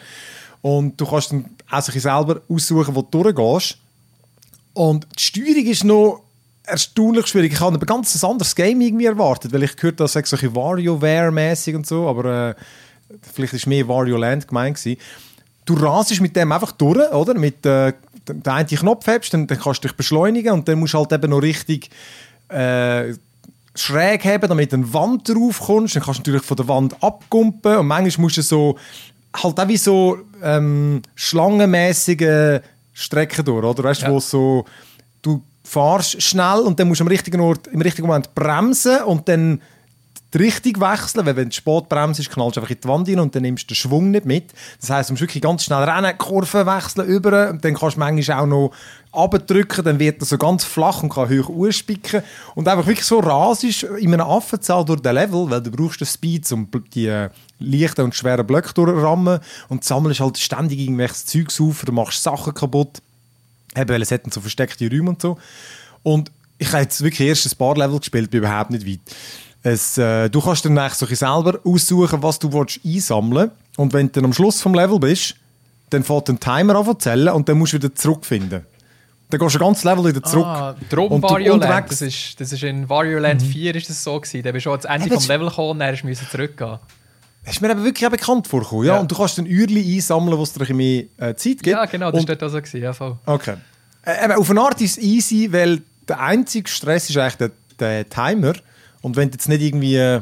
Und 0.62 1.00
du 1.00 1.06
kannst 1.08 1.32
dann 1.32 1.46
auch 1.72 1.82
sich 1.82 2.02
selber 2.02 2.42
aussuchen, 2.50 2.94
wo 2.94 3.02
du 3.02 3.24
durchgehst. 3.24 3.78
Und 4.80 5.08
die 5.18 5.22
Steuerung 5.22 5.66
ist 5.66 5.84
noch 5.84 6.22
erstaunlich 6.64 7.28
schwierig. 7.28 7.52
Ich 7.52 7.60
habe 7.60 7.78
ein 7.78 7.86
ganz 7.86 8.24
anderes 8.24 8.56
Game 8.56 8.80
irgendwie 8.80 9.08
erwartet, 9.08 9.52
weil 9.52 9.64
ich 9.64 9.76
gehört 9.76 9.96
habe, 9.96 10.06
das 10.06 10.14
sei 10.14 10.24
so 10.24 10.38
ein 10.38 10.40
bisschen 10.40 10.56
WarioWare-mäßig 10.56 11.76
und 11.76 11.86
so, 11.86 12.08
aber 12.08 12.52
äh, 12.52 12.56
vielleicht 13.34 13.52
ist 13.52 13.68
mehr 13.68 13.86
Wario 13.90 14.16
Land 14.16 14.48
gemeint 14.48 14.78
gewesen. 14.78 14.98
Du 15.66 15.74
rasest 15.74 16.22
mit 16.22 16.34
dem 16.34 16.54
einfach 16.54 16.72
durch, 16.72 17.12
oder? 17.12 17.34
Mit 17.34 17.66
äh, 17.66 17.92
den 18.26 18.42
einen 18.46 18.70
Knopf 18.70 19.06
hebst, 19.06 19.34
dann, 19.34 19.48
dann 19.48 19.60
kannst 19.60 19.84
du 19.84 19.90
dich 19.90 19.98
beschleunigen 19.98 20.54
und 20.54 20.66
dann 20.66 20.80
musst 20.80 20.94
du 20.94 21.00
halt 21.00 21.12
eben 21.12 21.30
noch 21.30 21.42
richtig 21.42 21.90
äh, 22.48 23.16
schräg 23.76 24.24
haben, 24.24 24.48
damit 24.48 24.74
eine 24.74 24.94
Wand 24.94 25.28
drauf 25.28 25.60
kommst. 25.60 25.98
Dann 25.98 26.04
kannst 26.04 26.20
du 26.20 26.22
natürlich 26.22 26.48
von 26.48 26.56
der 26.56 26.70
Wand 26.70 27.04
abkumpen 27.04 27.80
und 27.80 27.88
manchmal 27.88 28.24
musst 28.24 28.38
du 28.38 28.42
so 28.44 28.78
halt 29.36 29.60
auch 29.60 29.68
wie 29.68 29.76
so 29.76 30.20
ähm, 30.42 31.02
schlangenmäßige 31.16 32.62
Strecken 33.00 33.46
durch, 33.46 33.64
oder? 33.64 33.84
Weißt 33.84 34.02
du, 34.02 34.06
Ja. 34.08 34.12
wo 34.12 34.20
so 34.20 34.66
du 35.22 35.42
fahrst 35.64 36.22
schnell 36.22 36.60
und 36.60 36.80
dann 36.80 36.88
musst 36.88 37.00
du 37.00 37.04
am 37.06 37.08
richtigen 37.08 37.40
Ort, 37.42 37.68
im 37.68 37.82
richtigen 37.82 38.08
Moment 38.08 38.34
bremsen 38.36 39.02
und 39.04 39.28
dann 39.30 39.62
die 40.34 40.38
Richtung 40.38 40.80
wechseln, 40.82 41.26
weil 41.26 41.36
wenn 41.36 41.50
du 41.50 41.56
spät 41.56 41.90
bremst, 41.90 42.30
knallst 42.30 42.58
du 42.58 42.62
einfach 42.62 42.70
in 42.70 42.82
die 42.82 42.88
Wand 42.88 43.10
rein 43.10 43.20
und 43.20 43.36
dann 43.36 43.42
nimmst 43.42 43.64
du 43.64 43.68
den 43.74 43.76
Schwung 43.76 44.12
nicht 44.12 44.26
mit. 44.26 44.54
Das 44.80 44.90
heisst, 44.90 45.10
du 45.10 45.14
musst 45.14 45.22
wirklich 45.22 45.42
ganz 45.42 45.64
schnell 45.64 45.84
rennen, 45.84 46.18
Kurven 46.18 46.66
wechseln, 46.66 47.08
über, 47.08 47.50
und 47.50 47.66
dann 47.66 47.74
kannst 47.74 47.96
du 47.96 48.00
manchmal 48.00 48.40
auch 48.40 48.46
noch 48.46 48.72
abdrücken, 49.12 49.84
dann 49.84 49.98
wird 49.98 50.22
er 50.22 50.26
so 50.26 50.38
ganz 50.38 50.64
flach 50.64 51.02
und 51.02 51.10
kann 51.10 51.30
hoch 51.30 51.50
ausspicken 51.50 52.22
und 52.54 52.68
einfach 52.68 52.86
wirklich 52.86 53.06
so 53.06 53.20
rasisch 53.20 53.84
in 53.84 54.14
einem 54.14 54.28
Affenzahl 54.28 54.86
durch 54.86 55.02
den 55.02 55.16
Level, 55.16 55.50
weil 55.50 55.62
du 55.62 55.72
brauchst 55.72 56.00
den 56.00 56.08
Speed, 56.08 56.52
um 56.52 56.70
die 56.94 57.08
äh, 57.08 57.30
leichten 57.58 58.02
und 58.02 58.14
schweren 58.14 58.46
Blöcke 58.46 58.74
durchzurammen 58.74 59.40
und 59.70 59.84
sammelst 59.84 60.20
halt 60.20 60.38
ständig 60.38 60.80
irgendwelches 60.80 61.26
Zeugs 61.26 61.60
auf, 61.60 61.84
du 61.86 61.92
machst 61.92 62.22
Sachen 62.22 62.54
kaputt, 62.54 63.02
weil 63.74 64.02
es 64.02 64.10
dann 64.10 64.32
so 64.32 64.42
versteckte 64.42 64.88
Räume 64.90 65.10
und 65.10 65.22
so. 65.22 65.40
Und 66.04 66.32
ich 66.60 66.72
habe 66.72 66.84
jetzt 66.84 67.02
wirklich 67.02 67.28
erst 67.28 67.52
ein 67.52 67.58
paar 67.58 67.76
Level 67.76 68.00
gespielt, 68.00 68.30
bin 68.30 68.40
überhaupt 68.40 68.70
nicht 68.70 68.86
weit. 68.86 69.00
Es, 69.62 69.98
äh, 69.98 70.30
du 70.30 70.42
kannst 70.42 70.64
dann 70.66 70.78
ein 70.78 70.90
bisschen 70.90 71.16
selber 71.16 71.60
aussuchen, 71.66 72.24
was 72.24 72.40
du 72.40 72.52
willst 72.54 72.80
einsammeln 72.86 73.52
Und 73.78 73.92
wenn 73.94 74.08
du 74.08 74.14
dann 74.14 74.26
am 74.26 74.34
Schluss 74.34 74.62
vom 74.62 74.74
Level 74.74 75.00
bist, 75.00 75.36
dann 75.90 76.04
fährt 76.04 76.30
ein 76.30 76.40
Timer 76.40 76.76
an 76.76 76.86
zu 76.86 76.94
zählen 76.94 77.30
und 77.30 77.50
dann 77.50 77.58
musst 77.58 77.74
du 77.74 77.78
wieder 77.78 77.94
zurückfinden. 77.94 78.66
Dann 79.32 79.40
gehst 79.40 79.56
du 79.56 79.60
ganz 79.60 79.84
Level 79.84 80.06
wieder 80.06 80.24
zurück. 80.24 80.46
Ah, 80.46 80.76
darum 80.90 81.12
Und 81.12 81.22
du 81.24 81.30
Wario 81.30 81.56
Land. 81.56 81.64
unterwegs- 81.66 81.90
Das 81.90 82.02
ist, 82.02 82.40
das 82.42 82.52
ist 82.54 82.64
in 82.64 82.90
Wario 82.90 83.20
Land 83.20 83.42
4 83.44 83.76
ist 83.76 83.90
das 83.90 84.04
so 84.04 84.20
gewesen. 84.20 84.42
Da 84.44 84.52
bist 84.52 84.66
du 84.66 84.70
schon 84.70 84.80
ans 84.80 84.86
Ende 84.86 85.06
Eben, 85.08 85.20
vom 85.22 85.30
Level 85.30 85.50
gekommen 85.50 85.70
und 85.72 85.80
dann 85.80 85.98
musst 86.04 86.22
du 86.22 86.30
zurückgehen. 86.30 86.80
Das 87.46 87.54
ist 87.56 87.62
mir 87.62 87.70
eben 87.72 87.84
wirklich 87.84 88.06
auch 88.08 88.12
bekannt 88.12 88.48
vorgekommen. 88.48 88.86
Ja? 88.86 88.96
Ja. 88.96 89.00
Und 89.02 89.12
du 89.12 89.16
kannst 89.16 89.38
dann 89.38 89.46
Uhrli 89.46 89.96
einsammeln, 89.96 90.38
wo 90.38 90.44
es 90.44 90.54
dir 90.54 90.68
ein 90.68 90.76
mehr 90.76 91.04
äh, 91.18 91.36
Zeit 91.36 91.44
gibt. 91.62 91.68
Ja, 91.68 91.86
genau, 91.86 92.12
das 92.12 92.22
war 92.28 92.36
dort 92.36 92.44
auch 92.44 92.50
so. 92.50 92.58
Gewesen, 92.58 92.82
ja, 92.82 92.94
voll. 92.94 93.18
Okay. 93.26 93.56
Äh, 94.04 94.34
auf 94.34 94.50
eine 94.50 94.62
Art 94.62 94.82
ist 94.82 94.98
es 94.98 95.04
easy, 95.04 95.52
weil 95.52 95.82
der 96.08 96.20
einzige 96.22 96.68
Stress 96.70 97.10
ist 97.10 97.18
eigentlich 97.18 97.36
der, 97.38 97.52
der 97.80 98.10
Timer. 98.10 98.54
Und 99.02 99.16
wenn 99.16 99.30
du 99.30 99.36
jetzt 99.36 99.48
nicht 99.48 99.62
irgendwie 99.62 99.96
äh, 99.96 100.22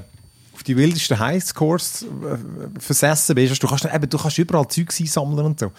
auf 0.54 0.64
die 0.64 0.78
wildesten 0.78 1.20
Highscores 1.20 2.04
äh, 2.04 2.80
versessen 2.80 3.36
bist, 3.36 3.52
also 3.52 3.62
du 3.62 3.68
kannst, 3.68 3.86
eben, 3.86 4.10
du 4.10 4.18
kannst 4.18 4.38
überall 4.38 4.68
Zeugs 4.68 5.00
einsammeln 5.00 5.46
und 5.46 5.60
so. 5.60 5.72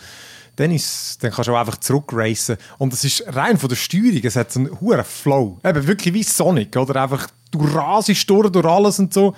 Dann, 0.56 0.72
ist, 0.72 1.22
dann 1.22 1.30
kannst 1.30 1.48
du 1.48 1.54
auch 1.54 1.60
einfach 1.60 1.76
zurückracen. 1.76 2.56
Und 2.78 2.92
das 2.92 3.04
ist 3.04 3.22
rein 3.28 3.58
von 3.58 3.68
der 3.68 3.76
Steuerung, 3.76 4.20
es 4.24 4.34
hat 4.34 4.50
so 4.50 4.60
einen 4.60 4.80
hohen 4.80 5.04
Flow. 5.04 5.58
Eben 5.64 5.86
wirklich 5.86 6.12
wie 6.14 6.24
Sonic, 6.24 6.76
oder? 6.76 7.02
Einfach, 7.02 7.28
du 7.50 7.60
rasest 7.64 8.28
durch, 8.28 8.50
durch 8.50 8.66
alles 8.66 8.98
und 8.98 9.14
so. 9.14 9.34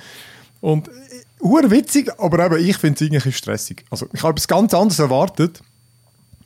Und 0.60 0.88
äh, 0.88 0.92
hure 1.42 1.70
witzig, 1.70 2.10
aber 2.18 2.46
eben, 2.46 2.66
ich 2.66 2.76
finde 2.78 2.94
es 2.96 3.00
irgendwie 3.02 3.32
stressig. 3.32 3.84
Also, 3.90 4.08
ich 4.12 4.22
habe 4.22 4.32
etwas 4.32 4.48
ganz 4.48 4.72
anderes 4.72 4.98
erwartet 4.98 5.60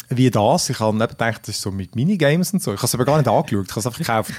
wie 0.09 0.31
das. 0.31 0.71
Ich 0.71 0.81
habe 0.81 0.99
gedacht, 0.99 1.43
das 1.43 1.57
ist 1.57 1.63
so 1.63 1.71
mit 1.71 1.97
Minigames 1.97 2.53
und 2.53 2.63
so. 2.63 2.73
Ich 2.73 2.79
habe 2.79 2.87
es 2.87 2.95
aber 2.95 3.05
gar 3.05 3.19
nicht 3.19 3.29
angeschaut, 3.29 3.67
ich 3.67 3.71
habe 3.71 3.81
es 3.81 3.87
einfach 3.87 3.99
gekauft. 3.99 4.33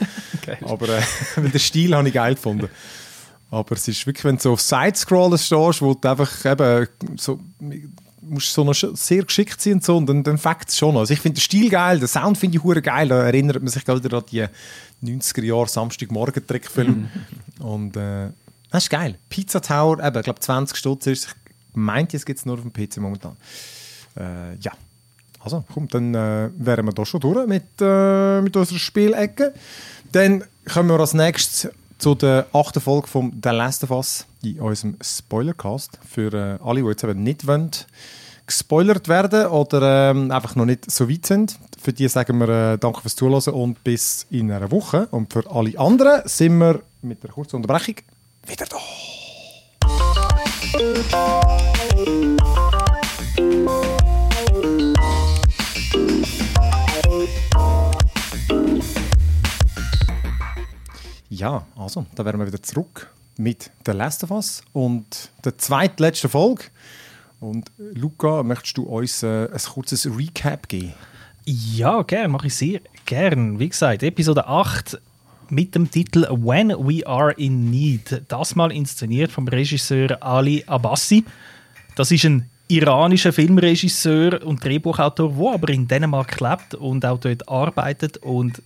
Aber 0.61 0.89
äh, 0.89 1.01
den 1.37 1.59
Stil 1.59 1.95
habe 1.95 2.07
ich 2.07 2.13
geil 2.13 2.35
gefunden. 2.35 2.69
Aber 3.49 3.75
es 3.75 3.87
ist 3.87 4.05
wirklich, 4.05 4.25
wenn 4.25 4.35
du 4.35 4.41
so 4.41 4.53
auf 4.53 4.61
Sidescroller 4.61 5.37
stehst, 5.37 5.81
wo 5.81 5.93
du 5.93 6.09
einfach 6.09 6.45
eben 6.45 6.87
so 7.15 7.39
musst 8.27 8.53
so 8.53 8.63
noch 8.63 8.73
sehr 8.73 9.23
geschickt 9.23 9.61
sein 9.61 9.73
und 9.73 9.83
so, 9.83 9.97
und 9.97 10.07
dann, 10.07 10.23
dann 10.23 10.37
fängt 10.37 10.69
es 10.69 10.77
schon 10.77 10.91
an. 10.95 10.97
Also 10.97 11.13
ich 11.13 11.19
finde 11.19 11.35
den 11.35 11.41
Stil 11.41 11.69
geil, 11.69 11.99
den 11.99 12.07
Sound 12.07 12.37
finde 12.37 12.57
ich 12.57 12.63
hure 12.63 12.81
geil. 12.81 13.07
Da 13.07 13.23
erinnert 13.23 13.57
man 13.57 13.67
sich 13.67 13.85
gerade 13.85 14.03
wieder 14.03 14.17
an 14.17 14.23
die 14.31 14.45
90er 15.03 15.43
Jahre 15.43 15.67
Samstagmorgen-Trickfilm. 15.67 17.07
und 17.59 17.95
äh, 17.95 18.29
das 18.71 18.83
ist 18.83 18.89
geil. 18.89 19.17
Pizza 19.29 19.61
Tower, 19.61 19.99
eben, 20.03 20.17
ich 20.17 20.23
glaube 20.23 20.39
20 20.39 20.77
Stutz 20.77 21.07
ist. 21.07 21.27
Ich 21.27 21.75
meinte, 21.75 22.17
es 22.17 22.25
gibt 22.25 22.39
es 22.39 22.45
nur 22.45 22.55
auf 22.55 22.61
dem 22.61 22.73
PC 22.73 22.97
momentan. 22.97 23.37
Äh, 24.17 24.55
ja. 24.59 24.71
Also, 25.45 25.63
komm, 25.71 25.87
dann 25.89 26.15
äh, 26.15 26.49
wären 26.57 26.85
wir 26.87 26.91
da 26.91 27.05
schon 27.05 27.19
durch 27.19 27.45
mit, 27.45 27.63
äh, 27.79 28.41
mit 28.41 28.57
unserer 28.57 28.79
Spielecke. 28.79 29.53
Dann 30.11 30.43
kommen 30.71 30.89
wir 30.89 30.99
als 30.99 31.13
nächstes 31.13 31.71
zu 31.99 32.15
der 32.15 32.47
achten 32.51 32.81
Folge 32.81 33.07
von 33.07 33.31
The 33.43 33.49
Last 33.49 33.83
of 33.83 33.91
Us 33.91 34.25
in 34.41 34.59
unserem 34.59 34.97
Spoilercast. 34.99 35.99
Für 36.09 36.33
äh, 36.33 36.57
alle, 36.67 36.81
die 36.81 36.87
jetzt 36.87 37.03
eben 37.03 37.21
nicht 37.21 37.45
wollen, 37.45 37.69
gespoilert 38.47 39.07
werden 39.07 39.45
oder 39.47 40.09
ähm, 40.09 40.31
einfach 40.31 40.55
noch 40.55 40.65
nicht 40.65 40.89
so 40.89 41.07
weit 41.07 41.27
sind. 41.27 41.59
Für 41.79 41.93
die 41.93 42.07
sagen 42.07 42.39
wir 42.39 42.49
äh, 42.49 42.77
danke 42.79 43.01
fürs 43.01 43.15
Zuhören 43.15 43.53
und 43.53 43.83
bis 43.83 44.25
in 44.31 44.51
einer 44.51 44.71
Woche. 44.71 45.07
Und 45.11 45.31
für 45.31 45.47
alle 45.51 45.77
anderen 45.77 46.23
sind 46.25 46.57
wir 46.57 46.81
mit 47.03 47.23
einer 47.23 47.33
kurzen 47.33 47.57
Unterbrechung 47.57 47.97
wieder 48.47 48.65
da. 48.65 48.77
Ja, 61.35 61.65
also, 61.75 62.05
da 62.15 62.23
wären 62.23 62.39
wir 62.39 62.47
wieder 62.47 62.63
zurück 62.63 63.11
mit 63.35 63.69
The 63.85 63.91
Last 63.91 64.23
of 64.23 64.31
Us 64.31 64.63
und 64.71 65.31
der 65.43 65.57
zweitletzten 65.57 66.29
Folge. 66.29 66.63
Und 67.41 67.69
Luca, 67.77 68.41
möchtest 68.41 68.77
du 68.77 68.83
uns 68.83 69.21
äh, 69.21 69.49
ein 69.51 69.59
kurzes 69.59 70.05
Recap 70.05 70.69
geben? 70.69 70.93
Ja, 71.43 72.03
gerne, 72.03 72.29
mache 72.29 72.47
ich 72.47 72.55
sehr 72.55 72.79
gern. 73.05 73.59
Wie 73.59 73.67
gesagt, 73.67 74.01
Episode 74.03 74.47
8 74.47 74.97
mit 75.49 75.75
dem 75.75 75.91
Titel 75.91 76.25
When 76.29 76.69
We 76.69 77.05
Are 77.05 77.33
in 77.33 77.69
Need. 77.69 78.21
Das 78.29 78.55
mal 78.55 78.71
inszeniert 78.71 79.29
vom 79.29 79.49
Regisseur 79.49 80.23
Ali 80.23 80.63
Abbasi. 80.65 81.25
Das 81.97 82.11
ist 82.11 82.23
ein 82.23 82.49
iranischer 82.69 83.33
Filmregisseur 83.33 84.41
und 84.45 84.63
Drehbuchautor, 84.63 85.33
der 85.33 85.53
aber 85.53 85.67
in 85.67 85.85
Dänemark 85.85 86.39
lebt 86.39 86.75
und 86.75 87.05
auch 87.05 87.19
dort 87.19 87.49
arbeitet. 87.49 88.15
Und 88.19 88.61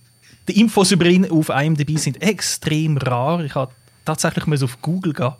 die 0.50 0.60
Infos 0.60 0.90
über 0.90 1.06
ihn 1.06 1.30
auf 1.30 1.48
IMDb 1.48 1.96
sind 1.96 2.20
extrem 2.22 2.96
rar. 2.96 3.44
Ich 3.44 3.54
habe 3.54 3.72
tatsächlich 4.04 4.46
mal 4.46 4.62
auf 4.62 4.82
Google 4.82 5.12
gehen. 5.12 5.32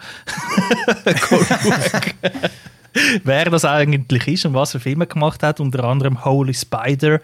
wer 3.25 3.45
das 3.47 3.65
eigentlich 3.65 4.29
ist 4.29 4.47
und 4.47 4.55
was 4.55 4.73
für 4.73 4.81
Filme 4.81 5.07
gemacht 5.07 5.43
hat. 5.43 5.59
Unter 5.59 5.85
anderem 5.85 6.25
Holy 6.25 6.55
Spider, 6.55 7.21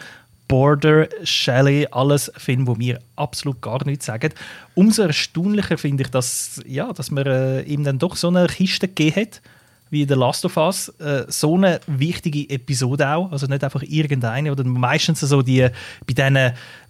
Border, 0.48 1.08
Shelley, 1.22 1.86
alles 1.90 2.32
Filme, 2.36 2.72
die 2.74 2.78
mir 2.78 2.98
absolut 3.14 3.60
gar 3.62 3.84
nichts 3.84 4.06
sagen. 4.06 4.32
Umso 4.74 5.02
erstaunlicher 5.02 5.78
finde 5.78 6.02
ich, 6.02 6.10
dass, 6.10 6.60
ja, 6.66 6.92
dass 6.92 7.10
man 7.12 7.26
äh, 7.26 7.62
ihm 7.62 7.84
dann 7.84 7.98
doch 8.00 8.16
so 8.16 8.28
eine 8.28 8.46
Kiste 8.46 8.88
gegeben 8.88 9.22
hat, 9.22 9.42
wie 9.90 10.06
The 10.06 10.14
Last 10.14 10.44
of 10.44 10.56
Us. 10.56 10.88
Äh, 10.98 11.24
so 11.28 11.54
eine 11.56 11.80
wichtige 11.86 12.48
Episode 12.50 13.08
auch. 13.08 13.32
Also 13.32 13.46
nicht 13.46 13.62
einfach 13.62 13.82
irgendeine. 13.82 14.52
Oder 14.52 14.64
meistens 14.64 15.20
so 15.20 15.42
die, 15.42 15.68
bei 16.06 16.12
diesen 16.14 16.36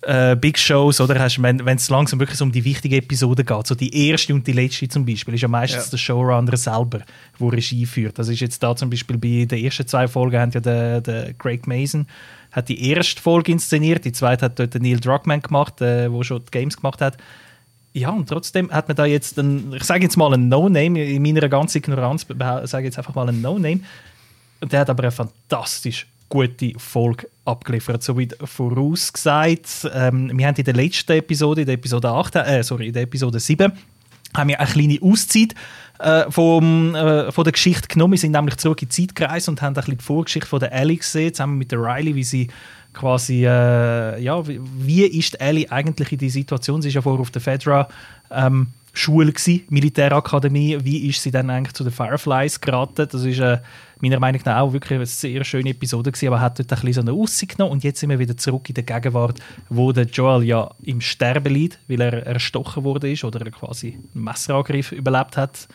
äh, 0.03 0.37
Big 0.37 0.59
Shows, 0.59 1.01
oder 1.01 1.19
hast, 1.19 1.43
wenn 1.43 1.61
es 1.67 1.91
langsam 1.91 2.19
wirklich 2.21 2.39
so 2.39 2.45
um 2.45 2.53
die 2.53 2.65
wichtige 2.65 2.97
Episode 2.97 3.45
geht, 3.45 3.67
so 3.67 3.75
die 3.75 4.09
erste 4.09 4.33
und 4.35 4.47
die 4.47 4.53
letzte 4.53 4.89
zum 4.89 5.05
Beispiel, 5.05 5.35
ist 5.35 5.43
ja 5.43 5.49
meistens 5.49 5.85
Ja. 5.87 5.91
der 5.91 5.99
Showrunner 5.99 6.57
selber, 6.57 7.01
der 7.41 7.53
Regie 7.53 7.87
führt. 7.87 8.19
Das 8.19 8.29
ist 8.29 8.41
jetzt 8.41 8.63
da 8.63 8.75
zum 8.75 8.91
Beispiel 8.91 9.19
bei 9.19 9.45
den 9.45 9.65
ersten 9.65 9.87
zwei 9.87 10.09
Folgen 10.09 10.41
hat 10.41 10.55
ja 10.55 10.61
der, 10.61 11.01
der 11.01 11.35
Craig 11.35 11.67
Mason 11.67 12.07
hat 12.53 12.71
die 12.71 12.89
erste 12.91 13.21
Folge 13.21 13.53
inszeniert, 13.53 14.05
die 14.07 14.13
zweite 14.13 14.47
hat 14.47 14.59
dort 14.59 14.75
Neil 14.77 14.99
Druckmann 14.99 15.43
gemacht, 15.43 15.83
äh, 15.83 16.11
wo 16.11 16.23
schon 16.23 16.43
die 16.43 16.51
Games 16.51 16.77
gemacht 16.77 17.03
hat. 17.03 17.19
Ja, 17.97 18.11
und 18.11 18.29
trotzdem 18.29 18.71
hat 18.71 18.89
man 18.89 18.97
da 18.97 19.07
jetzt, 19.07 19.39
einen, 19.39 19.73
ich 19.75 19.85
sage 19.85 20.03
jetzt 20.03 20.19
mal 20.19 20.33
ein 20.35 20.51
No-Name, 20.51 21.03
in 21.03 21.23
meiner 21.23 21.49
ganzen 21.49 21.79
Ignoranz 21.79 22.27
sage 22.29 22.81
ich 22.81 22.85
jetzt 22.85 22.99
einfach 22.99 23.15
mal 23.15 23.27
ein 23.27 23.41
No-Name. 23.41 23.81
Der 24.61 24.81
hat 24.81 24.91
aber 24.91 25.05
eine 25.05 25.13
fantastisch 25.13 26.07
gute 26.29 26.73
Folge 26.77 27.27
abgeliefert. 27.47 28.03
So 28.03 28.19
wie 28.19 28.29
vorausgesagt, 28.45 29.89
ähm, 29.95 30.31
wir 30.37 30.47
haben 30.47 30.57
in 30.57 30.65
der 30.65 30.75
letzten 30.75 31.13
Episode, 31.13 31.63
in 31.63 31.67
der 31.67 31.77
Episode 31.77 32.11
8, 32.11 32.37
äh, 32.37 32.63
sorry, 32.63 32.89
in 32.89 32.93
der 32.93 33.05
Episode 33.05 33.41
7, 33.41 33.73
haben 34.37 34.49
wir 34.49 34.61
eine 34.61 34.69
kleine 34.69 34.99
Auszeit 35.01 35.55
äh, 35.99 36.31
vom, 36.31 36.95
äh, 36.95 37.33
von 37.33 37.45
der 37.45 37.53
Geschichte 37.55 37.89
genommen. 37.89 38.13
Wir 38.13 38.19
sind 38.19 38.33
nämlich 38.33 38.59
zurück 38.59 38.83
in 38.83 38.91
die 38.91 39.07
Zeit 39.07 39.15
gereist 39.15 39.49
und 39.49 39.63
haben 39.63 39.73
ein 39.73 39.75
bisschen 39.75 39.97
die 39.97 40.05
Vorgeschichte 40.05 40.49
von 40.51 40.61
der 40.61 40.71
Ellie 40.73 40.99
gesehen, 40.99 41.33
zusammen 41.33 41.57
mit 41.57 41.73
der 41.73 41.79
Riley, 41.79 42.15
wie 42.15 42.25
sie 42.25 42.49
quasi, 42.97 43.45
äh, 43.45 44.21
ja, 44.21 44.47
wie, 44.47 44.61
wie 44.79 45.05
ist 45.05 45.41
Ellie 45.41 45.71
eigentlich 45.71 46.13
in 46.13 46.19
die 46.19 46.31
Situation? 46.31 46.83
Sie 46.83 46.89
ist 46.89 46.95
ja 46.95 47.03
vorher 47.03 47.21
auf 47.21 47.31
der 47.31 47.43
Fedra 47.43 47.89
ähm, 48.31 48.69
Schule 48.93 49.31
gewesen, 49.31 49.63
Militärakademie. 49.69 50.79
Wie 50.83 51.09
ist 51.09 51.23
sie 51.23 51.31
dann 51.31 51.51
eigentlich 51.51 51.75
zu 51.75 51.85
den 51.85 51.93
Fireflies 51.93 52.61
geraten? 52.61 53.07
Das 53.11 53.25
ist 53.25 53.39
äh, 53.39 53.59
meiner 54.01 54.19
Meinung 54.19 54.41
nach 54.45 54.61
auch 54.61 54.73
wirklich 54.73 54.97
eine 54.97 55.07
sehr 55.07 55.45
schöne 55.45 55.71
Episode 55.71 56.11
gewesen, 56.11 56.29
aber 56.29 56.41
hat 56.41 56.59
dort 56.59 56.73
ein 56.73 56.81
bisschen 56.81 56.93
so 56.95 57.01
eine 57.03 57.13
Aussicht 57.13 57.57
genommen 57.57 57.73
und 57.73 57.85
jetzt 57.85 58.01
sind 58.01 58.11
wir 58.11 58.19
wieder 58.19 58.37
zurück 58.37 58.69
in 58.69 58.75
der 58.75 58.85
Gegenwart, 58.85 59.39
wo 59.69 59.93
der 59.93 60.07
Joel 60.07 60.45
ja 60.45 60.71
im 60.83 61.01
Sterben 61.01 61.53
liegt, 61.53 61.79
weil 61.89 62.01
er 62.01 62.27
erstochen 62.27 62.85
wurde 62.85 63.13
ist 63.13 63.25
oder 63.25 63.41
er 63.41 63.51
quasi 63.51 63.99
einen 64.15 64.25
Messerangriff 64.25 64.93
überlebt 64.93 65.37
hat. 65.37 65.69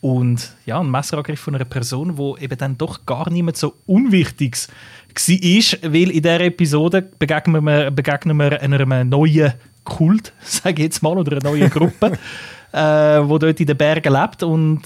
Und 0.00 0.54
ja, 0.66 0.80
ein 0.80 0.90
Messerangriff 0.90 1.40
von 1.40 1.54
einer 1.54 1.64
Person, 1.64 2.18
wo 2.18 2.36
eben 2.36 2.58
dann 2.58 2.76
doch 2.76 3.06
gar 3.06 3.30
niemand 3.30 3.56
so 3.56 3.74
Unwichtiges 3.86 4.68
war, 5.16 5.92
weil 5.92 6.10
in 6.10 6.22
dieser 6.22 6.40
Episode 6.40 7.02
begegnen 7.02 7.64
wir, 7.64 7.90
begegnen 7.90 8.36
wir 8.36 8.60
einer 8.60 9.04
neuen 9.04 9.54
Kult, 9.84 10.32
sage 10.40 10.82
ich 10.82 10.86
jetzt 10.86 11.02
mal, 11.02 11.16
oder 11.16 11.32
einer 11.32 11.50
neuen 11.50 11.70
Gruppe. 11.70 12.18
äh, 12.74 13.28
wo 13.28 13.38
dort 13.38 13.60
in 13.60 13.66
den 13.66 13.76
Bergen 13.76 14.12
lebt. 14.12 14.42
Und 14.42 14.82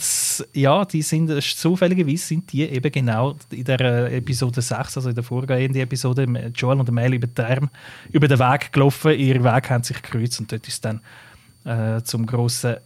ja, 0.53 0.85
die 0.85 1.01
sind 1.01 1.43
zufälligerweise 1.43 2.19
sind 2.19 2.53
die 2.53 2.65
eben 2.65 2.93
genau 2.93 3.35
in 3.51 3.65
der 3.65 4.13
Episode 4.13 4.61
6, 4.61 4.99
also 4.99 5.09
in 5.09 5.15
der 5.15 5.25
vorgehenden 5.25 5.81
Episode, 5.81 6.27
Joel 6.55 6.81
und 6.81 6.91
Mel 6.91 7.15
über, 7.15 7.27
den, 7.27 7.71
über 8.13 8.29
den 8.29 8.39
Weg 8.39 8.73
gelaufen, 8.73 9.19
ihr 9.19 9.43
Weg 9.43 9.71
haben 9.71 9.83
sich 9.83 10.03
gekreuzt 10.03 10.39
und 10.39 10.53
dort 10.53 10.69
ist 10.69 10.85
dann 10.85 11.01
äh, 11.65 12.03
zum 12.03 12.27
grossen 12.27 12.77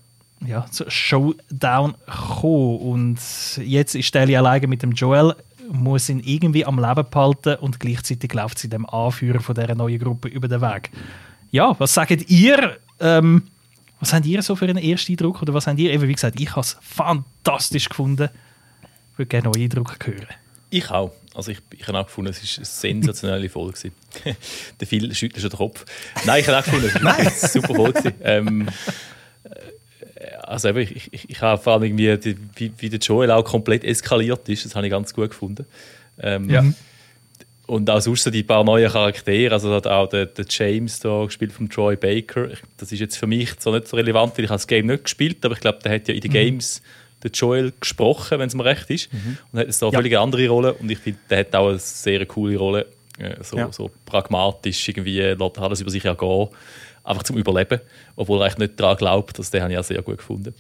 ja, 0.47 0.67
Showdown 0.87 1.95
gekommen. 2.07 2.79
Und 2.79 3.19
jetzt 3.59 3.97
ist 3.97 4.15
Ellie 4.15 4.39
alleine 4.39 4.69
mit 4.69 4.83
dem 4.83 4.93
Joel 4.93 5.35
muss 5.73 6.09
ihn 6.09 6.21
irgendwie 6.21 6.65
am 6.65 6.79
Leben 6.79 7.05
behalten 7.11 7.57
und 7.57 7.81
gleichzeitig 7.81 8.33
läuft 8.33 8.59
sie 8.59 8.69
dem 8.69 8.87
Anführer 8.87 9.41
von 9.41 9.55
dieser 9.55 9.75
neuen 9.75 9.99
Gruppe 9.99 10.29
über 10.29 10.49
den 10.49 10.61
Weg. 10.61 10.91
Ja, 11.51 11.75
was 11.79 11.95
sagt 11.95 12.31
ihr? 12.31 12.79
Ähm, 13.01 13.43
was 14.01 14.13
habt 14.13 14.27
ihr 14.27 14.43
so 14.43 14.57
für 14.57 14.65
einen 14.65 14.79
ersten 14.79 15.13
Eindruck? 15.13 15.43
Oder 15.43 15.55
was 15.55 15.67
habt 15.67 15.79
ihr, 15.79 15.93
eben 15.93 16.09
wie 16.09 16.13
gesagt, 16.13 16.41
ich 16.41 16.51
habe 16.51 16.61
es 16.61 16.77
fantastisch 16.81 17.89
gefunden. 17.89 18.29
Ich 19.13 19.19
würde 19.19 19.29
gerne 19.29 19.49
neue 19.49 19.65
Eindrücke 19.65 20.11
hören. 20.11 20.27
Ich 20.71 20.91
auch. 20.91 21.13
Also 21.35 21.51
ich, 21.51 21.59
ich 21.73 21.87
habe 21.87 21.99
auch 21.99 22.07
gefunden, 22.07 22.31
es 22.31 22.43
war 22.43 22.57
eine 22.57 22.65
sensationelle 22.65 23.49
Folge. 23.49 23.93
der 24.81 24.87
Phil 24.87 25.15
schüttelt 25.15 25.41
schon 25.41 25.51
den 25.51 25.57
Kopf. 25.57 25.85
Nein, 26.25 26.41
ich 26.41 26.49
habe 26.49 26.59
auch 26.59 26.65
gefunden, 26.65 26.91
es 26.95 27.03
war 27.03 27.31
super 27.63 27.75
Folge. 27.75 28.15
Ähm, 28.23 28.69
äh, 29.45 29.51
also 30.43 30.69
eben, 30.69 30.79
ich, 30.79 31.13
ich, 31.13 31.31
ich 31.31 31.41
habe 31.41 31.63
vor 31.63 31.75
allem 31.75 31.85
irgendwie, 31.99 32.37
wie, 32.57 32.73
wie 32.79 32.89
der 32.89 32.99
Joel 32.99 33.31
auch 33.31 33.45
komplett 33.45 33.85
eskaliert 33.85 34.49
ist, 34.49 34.65
das 34.65 34.75
habe 34.75 34.87
ich 34.87 34.91
ganz 34.91 35.15
gut 35.15 35.31
gefunden. 35.31 35.67
Ähm, 36.21 36.51
ja. 36.51 36.65
Und 37.67 37.89
auch 37.89 38.01
sonst 38.01 38.25
so 38.25 38.31
die 38.31 38.43
paar 38.43 38.65
neue 38.65 38.89
Charaktere, 38.89 39.55
also 39.55 39.73
hat 39.73 39.87
auch 39.87 40.09
der, 40.09 40.27
der 40.27 40.45
James 40.49 41.01
da 41.01 41.25
gespielt 41.25 41.53
von 41.53 41.71
Troy 41.71 41.97
Baker. 41.97 42.49
Das 42.77 42.93
ist 42.93 42.99
jetzt 42.99 43.17
für 43.17 43.27
mich 43.27 43.55
so 43.61 43.73
nicht 43.73 43.89
so 43.89 43.97
relevant, 43.97 44.37
weil 44.37 44.45
ich 44.45 44.51
das 44.51 44.67
Game 44.67 44.87
nicht 44.87 45.05
gespielt, 45.05 45.45
aber 45.45 45.55
ich 45.55 45.61
glaube, 45.61 45.79
der 45.83 45.95
hat 45.95 46.09
ja 46.09 46.15
in 46.15 46.21
den 46.21 46.31
mhm. 46.31 46.35
Games 46.35 46.83
den 47.23 47.31
Joel 47.33 47.73
gesprochen, 47.79 48.41
wenn 48.41 48.49
es 48.49 48.55
mir 48.55 48.65
recht 48.65 48.91
ist, 48.91 49.13
mhm. 49.13 49.39
und 49.53 49.61
hat 49.61 49.69
da 49.69 49.87
eine 49.87 49.93
ja. 49.93 49.99
völlig 49.99 50.19
andere 50.19 50.49
Rolle. 50.49 50.75
Und 50.75 50.91
ich 50.91 50.99
finde, 50.99 51.21
der 51.31 51.39
hat 51.39 51.55
auch 51.55 51.69
eine 51.69 51.79
sehr 51.79 52.27
coole 52.27 52.57
Rolle, 52.57 52.87
äh, 53.19 53.43
so, 53.43 53.57
ja. 53.57 53.73
so 53.73 53.91
pragmatisch 54.07 54.89
irgendwie 54.89 55.21
lässt 55.21 55.59
alles 55.59 55.81
über 55.81 55.91
sich 55.91 56.05
ergehen, 56.05 56.49
einfach 57.05 57.23
zum 57.23 57.37
Überleben, 57.37 57.81
obwohl 58.17 58.41
er 58.41 58.45
eigentlich 58.45 58.59
nicht 58.59 58.81
daran 58.81 58.97
glaubt. 58.97 59.39
Das 59.39 59.51
den 59.51 59.63
habe 59.63 59.73
ich 59.73 59.79
auch 59.79 59.85
sehr 59.85 60.03
gut 60.03 60.19
gefunden. 60.19 60.55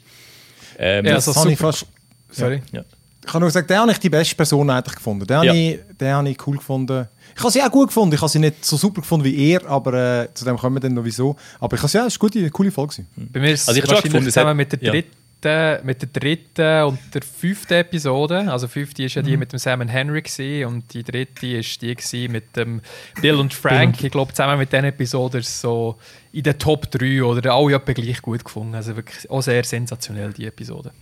Ähm, 0.78 1.04
ja, 1.04 1.14
also 1.14 1.32
das 1.32 1.40
habe 1.40 1.52
ich 1.52 1.58
fast. 1.58 1.86
Sorry. 2.30 2.62
Ja 2.72 2.84
ich 3.24 3.28
habe 3.28 3.40
nur 3.40 3.48
gesagt, 3.48 3.70
den 3.70 3.78
habe 3.78 3.92
ich 3.92 3.98
die 3.98 4.10
beste 4.10 4.34
Person 4.34 4.68
eigentlich 4.68 4.96
gefunden. 4.96 5.26
Den, 5.26 5.42
ja. 5.42 5.48
habe, 5.48 5.58
ich, 5.58 5.80
den 5.98 6.12
habe 6.12 6.28
ich 6.28 6.46
cool 6.46 6.56
gefunden. 6.56 7.06
Ich 7.34 7.40
habe 7.40 7.52
sie 7.52 7.62
auch 7.62 7.70
gut 7.70 7.88
gefunden. 7.88 8.14
Ich 8.14 8.20
habe 8.20 8.28
sie 8.28 8.38
nicht 8.38 8.64
so 8.64 8.76
super 8.76 9.00
gefunden 9.00 9.24
wie 9.24 9.52
er, 9.52 9.64
aber 9.66 10.22
äh, 10.22 10.34
zu 10.34 10.44
dem 10.44 10.56
kommen 10.56 10.76
wir 10.76 10.80
dann 10.80 10.94
noch 10.94 11.04
wieso. 11.04 11.36
Aber 11.60 11.76
ich 11.76 11.82
habe 11.82 11.88
sie 11.88 11.98
ja, 11.98 12.06
es 12.06 12.20
war 12.20 12.30
eine 12.34 12.50
coole 12.50 12.70
Folge. 12.70 13.04
Bei 13.16 13.40
mir 13.40 13.52
ist 13.52 13.68
also 13.68 13.78
ich 13.78 13.84
wahrscheinlich 13.84 14.04
gefunden, 14.04 14.26
zusammen 14.26 14.56
mit 14.56 14.72
der 14.72 14.78
dritten 14.78 15.21
ja. 15.44 15.80
mit 15.82 16.02
der 16.02 16.08
dritten 16.08 16.84
und 16.84 16.98
der 17.14 17.22
fünften 17.22 17.74
Episode. 17.74 18.50
Also 18.50 18.66
die 18.66 18.72
fünfte 18.72 19.02
ist 19.04 19.14
ja 19.14 19.22
die 19.22 19.32
mhm. 19.32 19.40
mit 19.40 19.52
dem 19.52 19.58
Sam 19.58 19.86
Henry 19.88 20.22
gewesen, 20.22 20.66
und 20.66 20.92
die 20.94 21.02
dritte 21.02 21.46
ist 21.46 21.82
die 21.82 22.28
mit 22.28 22.56
dem 22.56 22.80
Bill 23.20 23.34
und 23.34 23.54
Frank. 23.54 24.02
Ich 24.02 24.10
glaube, 24.10 24.32
zusammen 24.32 24.58
mit 24.58 24.72
diesen 24.72 24.84
Episoden 24.84 25.42
so 25.42 25.96
in 26.32 26.42
den 26.42 26.58
Top 26.58 26.90
3 26.90 27.22
oder 27.22 27.52
alle 27.52 27.74
etwa 27.74 27.92
gleich 27.92 28.22
gut 28.22 28.44
gefunden. 28.44 28.74
Also 28.74 28.96
wirklich 28.96 29.30
auch 29.30 29.42
sehr 29.42 29.64
sensationell, 29.64 30.32
die 30.32 30.46
Episode. 30.46 30.92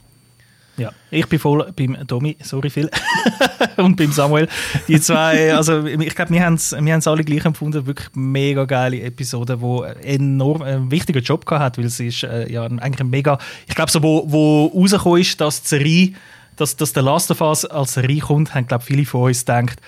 Ja, 0.76 0.92
ich 1.10 1.26
bin 1.26 1.38
voll 1.38 1.70
beim 1.76 1.96
Domi, 2.06 2.36
sorry 2.42 2.70
Phil, 2.70 2.90
und 3.76 3.96
beim 3.96 4.12
Samuel. 4.12 4.48
Die 4.88 5.00
zwei, 5.00 5.54
also 5.54 5.84
ich 5.84 6.14
glaube, 6.14 6.32
wir 6.32 6.44
haben 6.44 6.54
es 6.54 7.06
alle 7.06 7.22
gleich 7.22 7.44
empfunden, 7.44 7.86
wirklich 7.86 8.08
mega 8.14 8.64
geile 8.64 9.00
Episode, 9.02 9.60
wo 9.60 9.82
enorm 9.82 10.62
einen 10.62 10.88
äh, 10.88 10.90
wichtigen 10.90 11.22
Job 11.22 11.44
gehabt 11.44 11.64
hat, 11.64 11.78
weil 11.78 11.84
es 11.84 12.00
ist 12.00 12.22
äh, 12.22 12.50
ja 12.50 12.64
eigentlich 12.64 13.00
ein 13.00 13.10
mega, 13.10 13.38
ich 13.66 13.74
glaube 13.74 13.90
so, 13.90 14.02
wo, 14.02 14.24
wo 14.26 14.66
rausgekommen 14.74 15.20
ist, 15.20 15.40
dass 15.40 15.68
Serie, 15.68 16.14
dass, 16.56 16.76
dass 16.76 16.92
der 16.92 17.02
Last 17.02 17.30
of 17.30 17.40
Us 17.40 17.64
als 17.64 17.94
Serie 17.94 18.20
kommt, 18.20 18.54
haben 18.54 18.66
glaube 18.66 18.84
viele 18.84 19.04
von 19.04 19.22
uns 19.24 19.40
gedacht, 19.40 19.80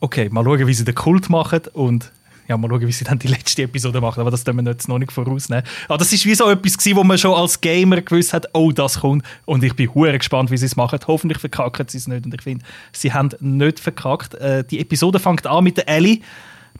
okay, 0.00 0.28
mal 0.30 0.44
schauen, 0.44 0.66
wie 0.66 0.74
sie 0.74 0.84
den 0.84 0.94
Kult 0.94 1.28
machen 1.28 1.62
und 1.72 2.12
ja, 2.48 2.56
mal 2.56 2.68
schauen, 2.68 2.86
wie 2.86 2.92
sie 2.92 3.04
dann 3.04 3.18
die 3.18 3.28
letzte 3.28 3.62
Episode 3.62 4.00
machen, 4.00 4.20
aber 4.20 4.30
das 4.30 4.42
dürfen 4.42 4.64
wir 4.64 4.72
jetzt 4.72 4.88
noch 4.88 4.98
nicht 4.98 5.12
vorausnehmen. 5.12 5.64
Aber 5.86 5.98
das 5.98 6.12
ist 6.12 6.24
wie 6.24 6.34
so 6.34 6.50
etwas 6.50 6.78
gewesen, 6.78 6.96
wo 6.96 7.04
man 7.04 7.18
schon 7.18 7.34
als 7.34 7.60
Gamer 7.60 8.00
gewusst 8.00 8.32
hat, 8.32 8.46
oh, 8.54 8.72
das 8.72 9.00
kommt 9.00 9.24
und 9.44 9.62
ich 9.62 9.74
bin 9.74 9.94
hure 9.94 10.16
gespannt, 10.16 10.50
wie 10.50 10.56
sie 10.56 10.66
es 10.66 10.74
machen. 10.74 10.98
Hoffentlich 11.06 11.38
verkacken 11.38 11.86
sie 11.88 11.98
es 11.98 12.08
nicht 12.08 12.24
und 12.24 12.34
ich 12.34 12.42
finde, 12.42 12.64
sie 12.92 13.12
haben 13.12 13.30
nicht 13.40 13.80
verkackt. 13.80 14.34
Äh, 14.34 14.64
die 14.64 14.80
Episode 14.80 15.18
fängt 15.18 15.46
an 15.46 15.62
mit 15.62 15.76
der 15.76 15.88
Ellie 15.88 16.20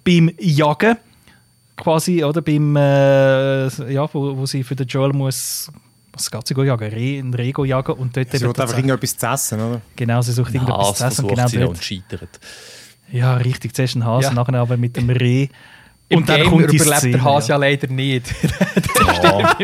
beim 0.05 0.31
Jagen 0.39 0.97
quasi, 1.77 2.24
oder 2.24 2.40
beim, 2.40 2.74
äh, 2.74 3.93
ja, 3.93 4.09
wo, 4.12 4.36
wo 4.36 4.47
sie 4.47 4.65
für 4.65 4.74
den 4.74 4.86
Joel 4.86 5.12
muss 5.12 5.70
was 6.12 6.31
geht 6.31 6.49
sie 6.49 6.55
jagen? 6.55 6.89
Re, 6.89 7.19
ein 7.20 7.32
Rego 7.32 7.65
jagen 7.65 7.93
und 7.93 8.16
dort... 8.16 8.32
Sie 8.32 8.39
sucht 8.39 8.59
einfach 8.59 8.77
irgendetwas 8.77 9.16
zu 9.16 9.27
essen, 9.27 9.61
oder? 9.61 9.81
Genau, 9.95 10.20
sie 10.20 10.32
sucht 10.32 10.53
irgendetwas 10.53 10.95
zu 10.95 11.05
essen. 11.05 11.28
Genau 11.28 11.47
sie 11.47 11.59
dort. 11.59 11.69
und 11.69 11.85
scheitert. 11.85 12.40
Ja, 13.10 13.36
richtig. 13.36 13.74
Zuerst 13.74 13.97
ein 13.97 14.05
Hase, 14.05 14.28
ja. 14.28 14.35
nachher 14.35 14.55
aber 14.55 14.76
mit 14.76 14.97
dem 14.97 15.10
Reh. 15.10 15.48
Im 16.10 16.20
und 16.20 16.28
dann 16.28 16.40
Game 16.40 16.51
kommt 16.51 16.72
überlebt 16.72 16.97
Szene, 16.97 17.12
der 17.12 17.24
Hase 17.24 17.48
ja. 17.51 17.56
leider 17.56 17.89
nicht. 17.89 18.35
Ja. 19.22 19.56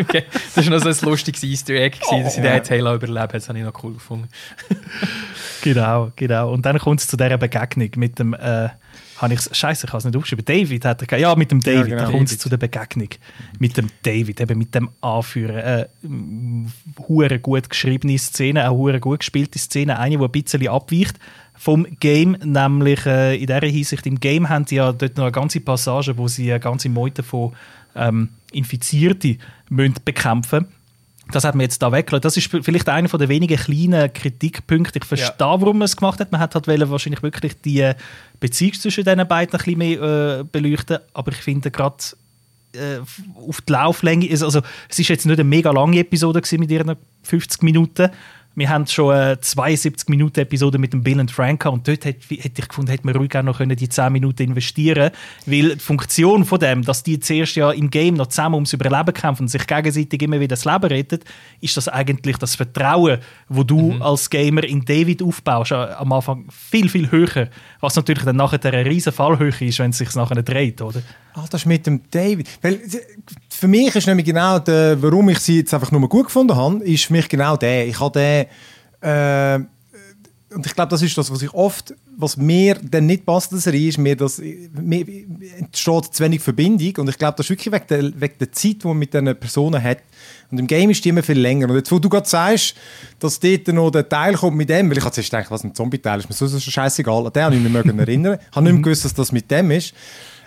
das 0.55 0.67
war 0.67 0.79
noch 0.79 0.83
so 0.83 0.89
ein 0.89 1.11
lustiges 1.11 1.43
Easter 1.45 1.75
Egg, 1.75 1.99
oh, 2.11 2.21
dass 2.23 2.35
sie 2.35 2.41
den 2.41 2.55
jetzt 2.55 2.71
Halo 2.71 2.95
überlebt 2.95 3.35
Das 3.35 3.49
habe 3.49 3.59
ich 3.59 3.65
noch 3.65 3.85
cool 3.85 3.95
gefunden. 3.95 4.29
genau, 5.63 6.11
genau. 6.17 6.53
Und 6.53 6.67
dann 6.67 6.79
kommt 6.79 7.01
es 7.01 7.07
zu 7.07 7.17
dieser 7.17 7.37
Begegnung 7.39 7.91
mit 7.97 8.19
dem... 8.19 8.35
Äh, 8.35 8.71
habe 9.19 9.35
ich 9.35 9.41
Scheiße, 9.41 9.87
ich 9.87 9.93
habe 9.93 9.99
es 9.99 10.05
nicht 10.05 10.17
aufgeschrieben. 10.17 10.45
David 10.45 10.85
hat 10.85 11.03
er 11.03 11.19
Ja, 11.19 11.35
mit 11.37 11.51
dem 11.51 11.61
David. 11.61 11.89
Ja, 11.89 11.97
genau. 11.97 12.05
Da 12.05 12.11
kommt 12.11 12.31
es 12.31 12.39
zu 12.39 12.49
der 12.49 12.57
Begegnung 12.57 13.09
mit 13.59 13.77
dem 13.77 13.89
David, 14.03 14.41
eben 14.41 14.59
mit 14.59 14.75
dem 14.75 14.91
Anführer. 15.01 15.89
Eine 17.09 17.35
äh, 17.35 17.39
gut 17.39 17.71
geschriebene 17.71 18.19
Szene, 18.19 18.69
hure 18.71 18.99
gut 18.99 19.21
gespielte 19.21 19.59
Szene. 19.59 19.99
Eine, 19.99 20.19
die 20.19 20.25
ein 20.25 20.31
bisschen 20.31 20.69
abweicht 20.69 21.19
vom 21.65 21.87
Game, 21.99 22.37
nämlich 22.45 23.07
äh, 23.07 23.37
in 23.37 23.47
dieser 23.47 23.61
Hinsicht, 23.67 24.07
im 24.07 24.21
Game 24.21 24.51
haben 24.51 24.67
sie 24.67 24.77
ja 24.77 24.93
dort 24.93 25.17
noch 25.17 25.25
eine 25.25 25.33
ganze 25.33 25.61
Passage, 25.61 26.15
wo 26.19 26.29
sie 26.29 26.51
eine 26.51 26.61
ganze 26.61 26.91
Meute 26.91 27.23
von 27.23 27.55
ähm, 27.97 28.29
Infizierten 28.53 29.41
müssen 29.71 29.95
bekämpfen 30.05 30.67
das 31.33 31.45
hat 31.45 31.55
man 31.55 31.63
jetzt 31.63 31.81
da 31.81 31.91
weggelassen. 31.91 32.21
Das 32.21 32.37
ist 32.37 32.51
vielleicht 32.51 32.87
einer 32.87 33.09
der 33.09 33.29
wenigen 33.31 33.57
kleinen 33.57 34.13
Kritikpunkte. 34.13 34.99
Ich 34.99 35.07
verstehe, 35.07 35.35
ja. 35.41 35.61
warum 35.61 35.79
man 35.79 35.87
es 35.87 35.97
gemacht 35.97 36.21
hat. 36.21 36.31
Man 36.31 36.39
hat 36.39 36.55
halt 36.55 36.67
wahrscheinlich 36.67 37.23
wirklich 37.23 37.55
die 37.63 37.93
Beziehung 38.41 38.75
zwischen 38.75 39.05
diesen 39.05 39.27
beiden 39.27 39.55
ein 39.55 39.65
bisschen 39.65 39.79
mehr 39.79 40.03
äh, 40.03 40.45
beleuchten. 40.45 40.99
Aber 41.15 41.33
ich 41.33 41.39
finde 41.39 41.71
gerade 41.71 41.97
äh, 42.75 42.99
auf 43.49 43.63
die 43.63 43.73
Lauflänge, 43.73 44.29
also 44.31 44.61
es 44.89 44.99
ist 44.99 45.09
jetzt 45.09 45.25
nicht 45.25 45.41
eine 45.41 45.49
mega 45.49 45.71
lange 45.71 45.99
Episode 45.99 46.43
mit 46.59 46.71
ihren 46.71 46.95
50 47.23 47.63
Minuten, 47.63 48.11
Wir 48.57 48.69
haben 48.69 48.87
schon 48.87 49.13
eine 49.15 49.41
72 49.41 50.09
Minuten 50.09 50.41
Episode 50.41 50.79
mit 50.79 50.93
dem 50.93 51.03
Bill 51.03 51.19
und 51.19 51.31
Frank 51.31 51.61
gehabt 51.63 51.75
und 51.77 51.89
dort 51.89 52.05
hätte, 52.05 52.35
hätte 52.37 52.63
ich 52.63 52.69
gefunden, 52.69 52.91
hätte 52.91 53.05
man 53.07 53.17
ruhig 53.17 53.37
auch 53.37 53.43
noch 53.43 53.59
können 53.59 53.77
die 53.77 53.89
10 53.89 54.13
Minuten 54.13 54.43
investieren 54.45 55.11
weil 55.47 55.75
die 55.75 55.79
Funktion 55.81 56.45
von 56.45 56.59
dem, 56.61 56.83
dass 56.83 57.03
die 57.03 57.19
zuerst 57.19 57.57
ja 57.57 57.71
im 57.73 57.91
Game 57.91 58.15
noch 58.15 58.29
zusammen 58.29 58.55
ums 58.55 58.73
Überleben 58.73 59.13
kämpfen 59.13 59.43
und 59.43 59.49
sich 59.49 59.67
gegenseitig 59.67 60.23
immer 60.23 60.39
wieder 60.39 60.55
das 60.57 60.65
Leben 60.65 60.85
retten, 60.85 61.21
ist 61.61 61.77
das 61.77 61.89
eigentlich 61.89 62.37
das 62.39 62.55
Vertrauen, 62.55 63.19
wo 63.49 63.63
du 63.65 63.93
Mhm. 63.93 64.03
als 64.03 64.31
Gamer 64.31 64.65
in 64.65 64.85
David 64.85 65.23
aufbaust, 65.23 65.73
äh, 65.73 65.75
am 65.75 66.13
Anfang 66.13 66.45
viel, 66.51 66.89
viel 66.89 67.11
höher, 67.11 67.49
was 67.81 67.97
natürlich 67.97 68.25
dann 68.25 68.37
nachher 68.37 68.65
eine 68.65 68.85
riesen 68.87 69.13
Fallhöhe 69.13 69.53
ist, 69.61 69.79
wenn 69.79 69.91
es 69.91 69.99
sich 69.99 70.15
nachher 70.15 70.43
dreht, 70.43 70.81
oder? 70.81 71.03
Ah, 71.35 71.45
das 71.51 71.63
ist 71.63 71.67
mit 71.67 71.85
dem 71.87 72.01
David. 72.11 72.49
Weil, 72.63 72.75
äh, 72.75 72.79
für 73.65 73.69
mich 73.69 73.97
ist 73.97 74.07
nämlich 74.07 74.27
genau 74.27 74.59
der, 74.59 75.01
warum 75.01 75.27
ich 75.31 75.39
sie 75.39 75.61
jetzt 75.61 75.73
einfach 75.73 75.91
nur 75.91 76.07
gut 76.07 76.27
gefunden 76.27 76.55
habe, 76.55 76.85
ist 76.85 77.07
für 77.07 77.15
mich 77.15 77.27
genau 77.31 77.57
der. 77.57 77.89
Ich 77.89 77.99
habe 77.99 78.13
den, 78.13 78.47
äh, 79.01 79.65
und 80.55 80.67
ich 80.67 80.75
glaube, 80.75 80.91
das 80.91 81.01
ist 81.01 81.17
das, 81.17 81.31
was 81.31 81.41
ich 81.41 81.51
oft, 81.55 81.95
was 82.15 82.37
mir 82.37 82.77
dann 82.83 83.07
nicht 83.07 83.25
passt 83.25 83.53
in 83.53 83.57
der 83.57 83.63
Serie, 83.63 83.89
ist 83.89 83.97
mir, 83.97 84.17
dass 84.17 84.39
mir 84.39 85.07
entsteht 85.57 86.05
zu 86.13 86.23
wenig 86.23 86.43
Verbindung 86.43 86.93
und 86.99 87.09
ich 87.09 87.17
glaube, 87.17 87.39
das 87.39 87.47
ist 87.47 87.51
wirklich 87.51 87.73
wegen 87.73 87.87
der, 87.89 88.21
wegen 88.21 88.39
der 88.39 88.53
Zeit, 88.53 88.83
die 88.83 88.87
man 88.87 88.99
mit 88.99 89.15
diesen 89.15 89.35
Personen 89.35 89.83
hat. 89.83 90.01
Und 90.51 90.59
im 90.59 90.67
Game 90.67 90.91
ist 90.91 91.03
die 91.03 91.09
immer 91.09 91.23
viel 91.23 91.41
länger. 91.41 91.71
Und 91.71 91.77
jetzt, 91.77 91.91
wo 91.91 91.99
du 91.99 92.11
gerade 92.11 92.29
sagst, 92.29 92.75
dass 93.19 93.41
dort 93.41 93.67
noch 93.69 93.91
der 93.93 94.07
Teil 94.07 94.35
kommt 94.35 94.59
mit 94.59 94.69
dem, 94.69 94.91
weil 94.91 94.99
ich 94.99 95.05
habe 95.05 95.15
zuerst 95.15 95.31
gedacht, 95.31 95.51
was 95.51 95.65
ein 95.65 95.75
Zombie-Teil 95.75 96.19
ist, 96.19 96.29
mir 96.29 96.35
so 96.35 96.45
ist 96.45 96.55
das 96.55 96.63
scheißegal, 96.65 97.27
an 97.27 97.33
den 97.33 97.45
habe 97.45 97.55
ich 97.55 97.63
mich 97.63 97.73
nicht 97.73 97.87
mehr 97.87 98.07
erinnern. 98.07 98.39
Ich 98.39 98.55
habe 98.55 98.65
nicht 98.67 98.75
mehr 98.75 98.83
gewusst, 98.85 99.07
dass 99.07 99.15
das 99.15 99.33
mit 99.33 99.51
dem 99.51 99.71
ist. 99.71 99.95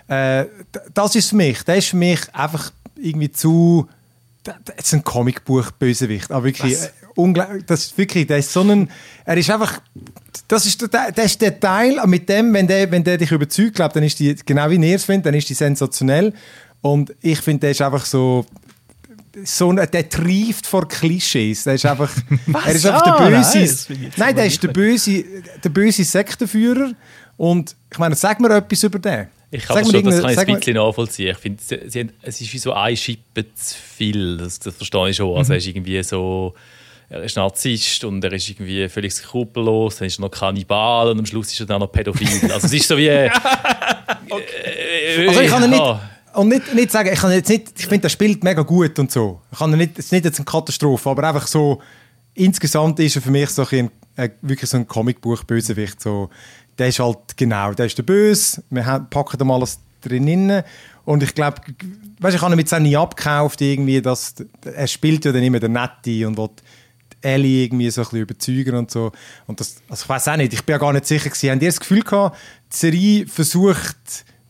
Äh, 0.08 0.46
das 0.94 1.14
ist 1.14 1.28
für 1.28 1.36
mich, 1.36 1.62
der 1.64 1.76
ist 1.76 1.88
für 1.88 1.96
mich 1.96 2.20
einfach 2.34 2.72
irgendwie 3.00 3.30
zu. 3.32 3.86
d- 4.46 4.52
d- 4.66 4.72
Es 4.76 4.86
ist 4.86 4.94
ein 4.94 5.04
Comicbuch-Bösewicht. 5.04 6.30
Aber 6.30 6.44
wirklich, 6.44 6.74
äh, 6.74 6.88
unglaublich. 7.14 7.64
Das 7.66 7.84
ist 7.86 7.98
wirklich, 7.98 8.26
der 8.26 8.38
ist 8.38 8.52
so 8.52 8.62
ein. 8.62 8.90
Er 9.24 9.36
ist 9.36 9.50
einfach. 9.50 9.80
Das 10.48 10.64
ist 10.66 10.80
der, 10.92 11.12
das 11.12 11.26
ist 11.26 11.40
der 11.42 11.58
Teil, 11.60 12.00
mit 12.06 12.28
dem, 12.28 12.52
wenn 12.54 12.66
der, 12.66 12.90
wenn 12.90 13.04
der 13.04 13.18
dich 13.18 13.30
überzeugt, 13.32 13.74
glaub, 13.74 13.92
dann 13.92 14.02
ist 14.02 14.18
die, 14.18 14.34
genau 14.46 14.70
wie 14.70 14.76
ihr 14.76 14.96
es 14.96 15.04
findet, 15.04 15.26
dann 15.26 15.34
ist 15.34 15.48
die 15.48 15.54
sensationell. 15.54 16.32
Und 16.80 17.14
ich 17.20 17.40
finde, 17.40 17.60
der 17.60 17.70
ist 17.72 17.82
einfach 17.82 18.04
so. 18.04 18.46
So 19.44 19.70
ein, 19.70 19.76
der 19.76 20.08
trieft 20.08 20.66
vor 20.66 20.88
Klischees. 20.88 21.62
Der 21.64 21.74
ist 21.74 21.86
einfach, 21.86 22.10
er 22.64 22.72
ist 22.74 22.84
einfach 22.86 23.02
Ah, 23.06 23.18
der 23.18 23.30
nein, 23.30 23.42
Böse. 23.42 23.60
das 23.60 23.88
jetzt 23.88 24.18
Nein, 24.18 24.34
der 24.34 24.46
ist 24.46 24.60
der 24.62 24.68
böse, 24.68 25.24
der 25.62 25.68
böse 25.68 26.02
Sektenführer. 26.02 26.92
Und 27.36 27.76
ich 27.92 27.98
meine, 27.98 28.16
sag 28.16 28.40
mir 28.40 28.50
etwas 28.56 28.82
über 28.82 28.98
den. 28.98 29.28
Ich 29.50 29.64
kann 29.64 29.78
das, 29.78 29.90
schon, 29.90 30.04
das 30.04 30.20
kann 30.20 30.30
ich 30.30 30.38
ein 30.38 30.56
bisschen 30.56 30.74
nachvollziehen. 30.74 31.30
Ich 31.30 31.38
finde, 31.38 31.62
sie, 31.62 31.78
sie 31.88 32.00
haben, 32.00 32.12
es 32.22 32.40
ist 32.40 32.52
wie 32.52 32.58
so 32.58 32.72
eine 32.74 32.96
Schippe 32.96 33.46
zu 33.54 33.74
viel. 33.76 34.36
Das, 34.36 34.58
das 34.58 34.74
verstehe 34.74 35.08
ich 35.10 35.16
schon. 35.16 35.36
Also 35.36 35.52
er 35.54 35.58
ist 35.58 35.66
irgendwie 35.66 36.02
so, 36.02 36.54
er 37.08 37.22
ist 37.22 37.36
Narzisst 37.36 38.04
und 38.04 38.22
er 38.22 38.32
ist 38.32 38.48
irgendwie 38.50 38.86
völlig 38.90 39.12
skrupellos, 39.14 39.96
dann 39.96 40.06
ist 40.08 40.18
er 40.18 40.22
noch 40.22 40.30
Kannibal 40.30 41.08
und 41.10 41.18
am 41.20 41.26
Schluss 41.26 41.50
ist 41.52 41.60
er 41.60 41.66
dann 41.66 41.80
noch 41.80 41.90
Pädophil. 41.90 42.28
Also 42.52 42.66
es 42.66 42.72
ist 42.74 42.88
so 42.88 42.98
wie... 42.98 43.06
äh, 43.06 43.30
Also 45.28 45.40
ich 45.40 45.48
kann 45.48 45.62
ja 45.62 45.68
nicht, 45.68 46.00
und 46.34 46.48
nicht, 46.48 46.74
nicht 46.74 46.90
sagen, 46.90 47.10
ich 47.12 47.18
kann 47.18 47.32
jetzt 47.32 47.48
nicht, 47.48 47.72
ich 47.78 47.86
finde, 47.86 48.00
der 48.02 48.08
spielt 48.10 48.44
mega 48.44 48.62
gut 48.62 48.98
und 48.98 49.10
so. 49.10 49.40
Ich 49.50 49.58
kann 49.58 49.70
nicht, 49.70 49.98
es 49.98 50.06
ist 50.06 50.12
nicht 50.12 50.24
jetzt 50.24 50.38
eine 50.38 50.44
Katastrophe, 50.44 51.08
aber 51.08 51.24
einfach 51.28 51.46
so, 51.46 51.80
insgesamt 52.34 53.00
ist 53.00 53.16
er 53.16 53.22
für 53.22 53.30
mich 53.30 53.48
so 53.50 53.66
ein, 53.70 53.90
äh, 54.16 54.28
wirklich 54.42 54.68
so 54.68 54.76
ein 54.76 54.86
Comicbuch-Bösewicht. 54.86 56.00
So, 56.00 56.28
der 56.78 56.88
ist 56.88 56.98
halt, 57.00 57.18
genau, 57.36 57.72
der 57.72 57.86
ist 57.86 57.98
der 57.98 58.02
Böse, 58.04 58.62
wir 58.70 59.06
packen 59.10 59.38
da 59.38 59.44
mal 59.44 59.56
alles 59.56 59.80
drin. 60.00 60.62
Und 61.04 61.22
ich 61.22 61.34
glaube, 61.34 61.60
weißt, 62.20 62.36
ich 62.36 62.42
habe 62.42 62.52
ihn 62.54 62.58
jetzt 62.58 62.72
auch 62.74 62.78
nie 62.78 62.96
abgekauft, 62.96 63.60
irgendwie, 63.60 64.00
dass, 64.00 64.34
er 64.64 64.86
spielt 64.86 65.24
ja 65.24 65.32
dann 65.32 65.42
immer 65.42 65.58
der 65.58 65.70
Nette 65.70 66.26
und 66.26 66.36
will 66.36 66.50
Ellie 67.20 67.64
irgendwie 67.64 67.90
so 67.90 68.02
ein 68.02 68.04
bisschen 68.04 68.20
überzeugen 68.20 68.74
und 68.76 68.90
so. 68.90 69.10
Und 69.46 69.58
das, 69.58 69.76
also 69.88 70.04
ich 70.04 70.08
weiß 70.08 70.28
auch 70.28 70.36
nicht, 70.36 70.52
ich 70.52 70.62
bin 70.64 70.74
ja 70.74 70.78
gar 70.78 70.92
nicht 70.92 71.06
sicher 71.06 71.28
gewesen. 71.30 71.50
Habt 71.50 71.62
ihr 71.62 71.68
das 71.68 71.80
Gefühl 71.80 72.02
gehabt, 72.02 72.36
die 72.72 72.76
Serie 72.76 73.26
versucht, 73.26 73.96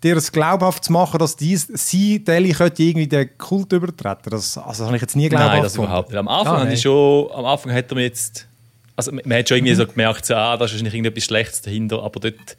dir 0.03 0.17
es 0.17 0.31
glaubhaft 0.31 0.85
zu 0.85 0.93
machen, 0.93 1.19
dass 1.19 1.37
dies, 1.37 1.67
sie, 1.73 2.23
die 2.23 2.31
Ellie, 2.31 2.53
könnte 2.53 2.83
irgendwie 2.83 3.07
den 3.07 3.39
Kult 3.39 3.73
übertreten? 3.73 4.31
Das, 4.31 4.59
also 4.59 4.69
das 4.83 4.87
habe 4.87 4.97
ich 4.97 5.03
jetzt 5.03 5.17
nie 5.17 5.29
glaubhaft 5.31 5.53
Nein, 5.55 5.63
das 5.63 5.73
gefunden. 5.73 5.91
überhaupt 5.91 6.09
nicht. 6.11 6.19
Am 6.19 6.29
Anfang, 6.29 6.69
Ah, 6.69 6.77
schon, 6.77 7.31
am 7.33 7.45
Anfang 7.47 7.73
hat 7.73 7.91
er 7.91 7.95
mir 7.95 8.03
jetzt... 8.03 8.48
Also 8.99 9.13
man 9.13 9.33
hat 9.39 9.49
schon 9.49 9.59
irgendwie 9.59 9.73
Mhm. 9.75 9.77
so 9.77 9.87
gemerkt, 9.87 10.27
so, 10.27 10.35
ah, 10.35 10.57
da 10.57 10.65
ist 10.65 10.73
wahrscheinlich 10.73 10.93
irgendetwas 10.95 11.25
Schlechtes 11.25 11.63
dahinter, 11.63 12.03
aber 12.03 12.19
dort 12.19 12.57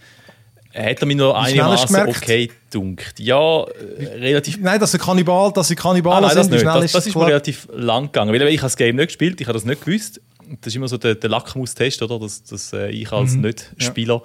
hat 0.74 1.02
er 1.02 1.06
mich 1.06 1.18
du 1.18 1.32
einigermaßen 1.34 2.08
okay 2.08 2.50
gedunkt. 2.70 3.20
Ja, 3.20 3.64
äh, 3.64 4.06
relativ 4.20 4.58
Nein, 4.60 4.80
dass 4.80 4.92
sie 4.94 5.00
Kannibal, 5.00 5.52
dass 5.52 5.68
sie 5.68 5.76
Ah, 5.78 5.82
Kannibalen 5.82 6.26
nein, 6.26 6.36
das 6.36 6.46
sind, 6.46 6.54
nicht. 6.54 6.66
Das, 6.66 6.92
das 6.94 7.08
ist 7.08 7.16
mir 7.16 7.26
relativ 7.28 7.68
lang 7.74 8.06
gegangen. 8.06 8.32
Weil 8.34 8.42
ich 8.48 8.58
habe 8.60 8.66
das 8.68 8.78
Game 8.78 8.96
nicht 8.96 9.08
gespielt, 9.08 9.42
ich 9.42 9.48
habe 9.48 9.54
das 9.58 9.66
nicht 9.66 9.84
gewusst. 9.84 10.22
Das 10.62 10.68
ist 10.68 10.76
immer 10.78 10.88
so 10.88 10.98
der, 10.98 11.16
der 11.16 11.30
Lackmustest, 11.30 12.02
oder? 12.02 12.18
Dass, 12.20 12.44
dass 12.44 12.72
äh, 12.74 12.90
ich 12.90 13.12
als 13.12 13.34
Nicht-Spieler 13.36 14.16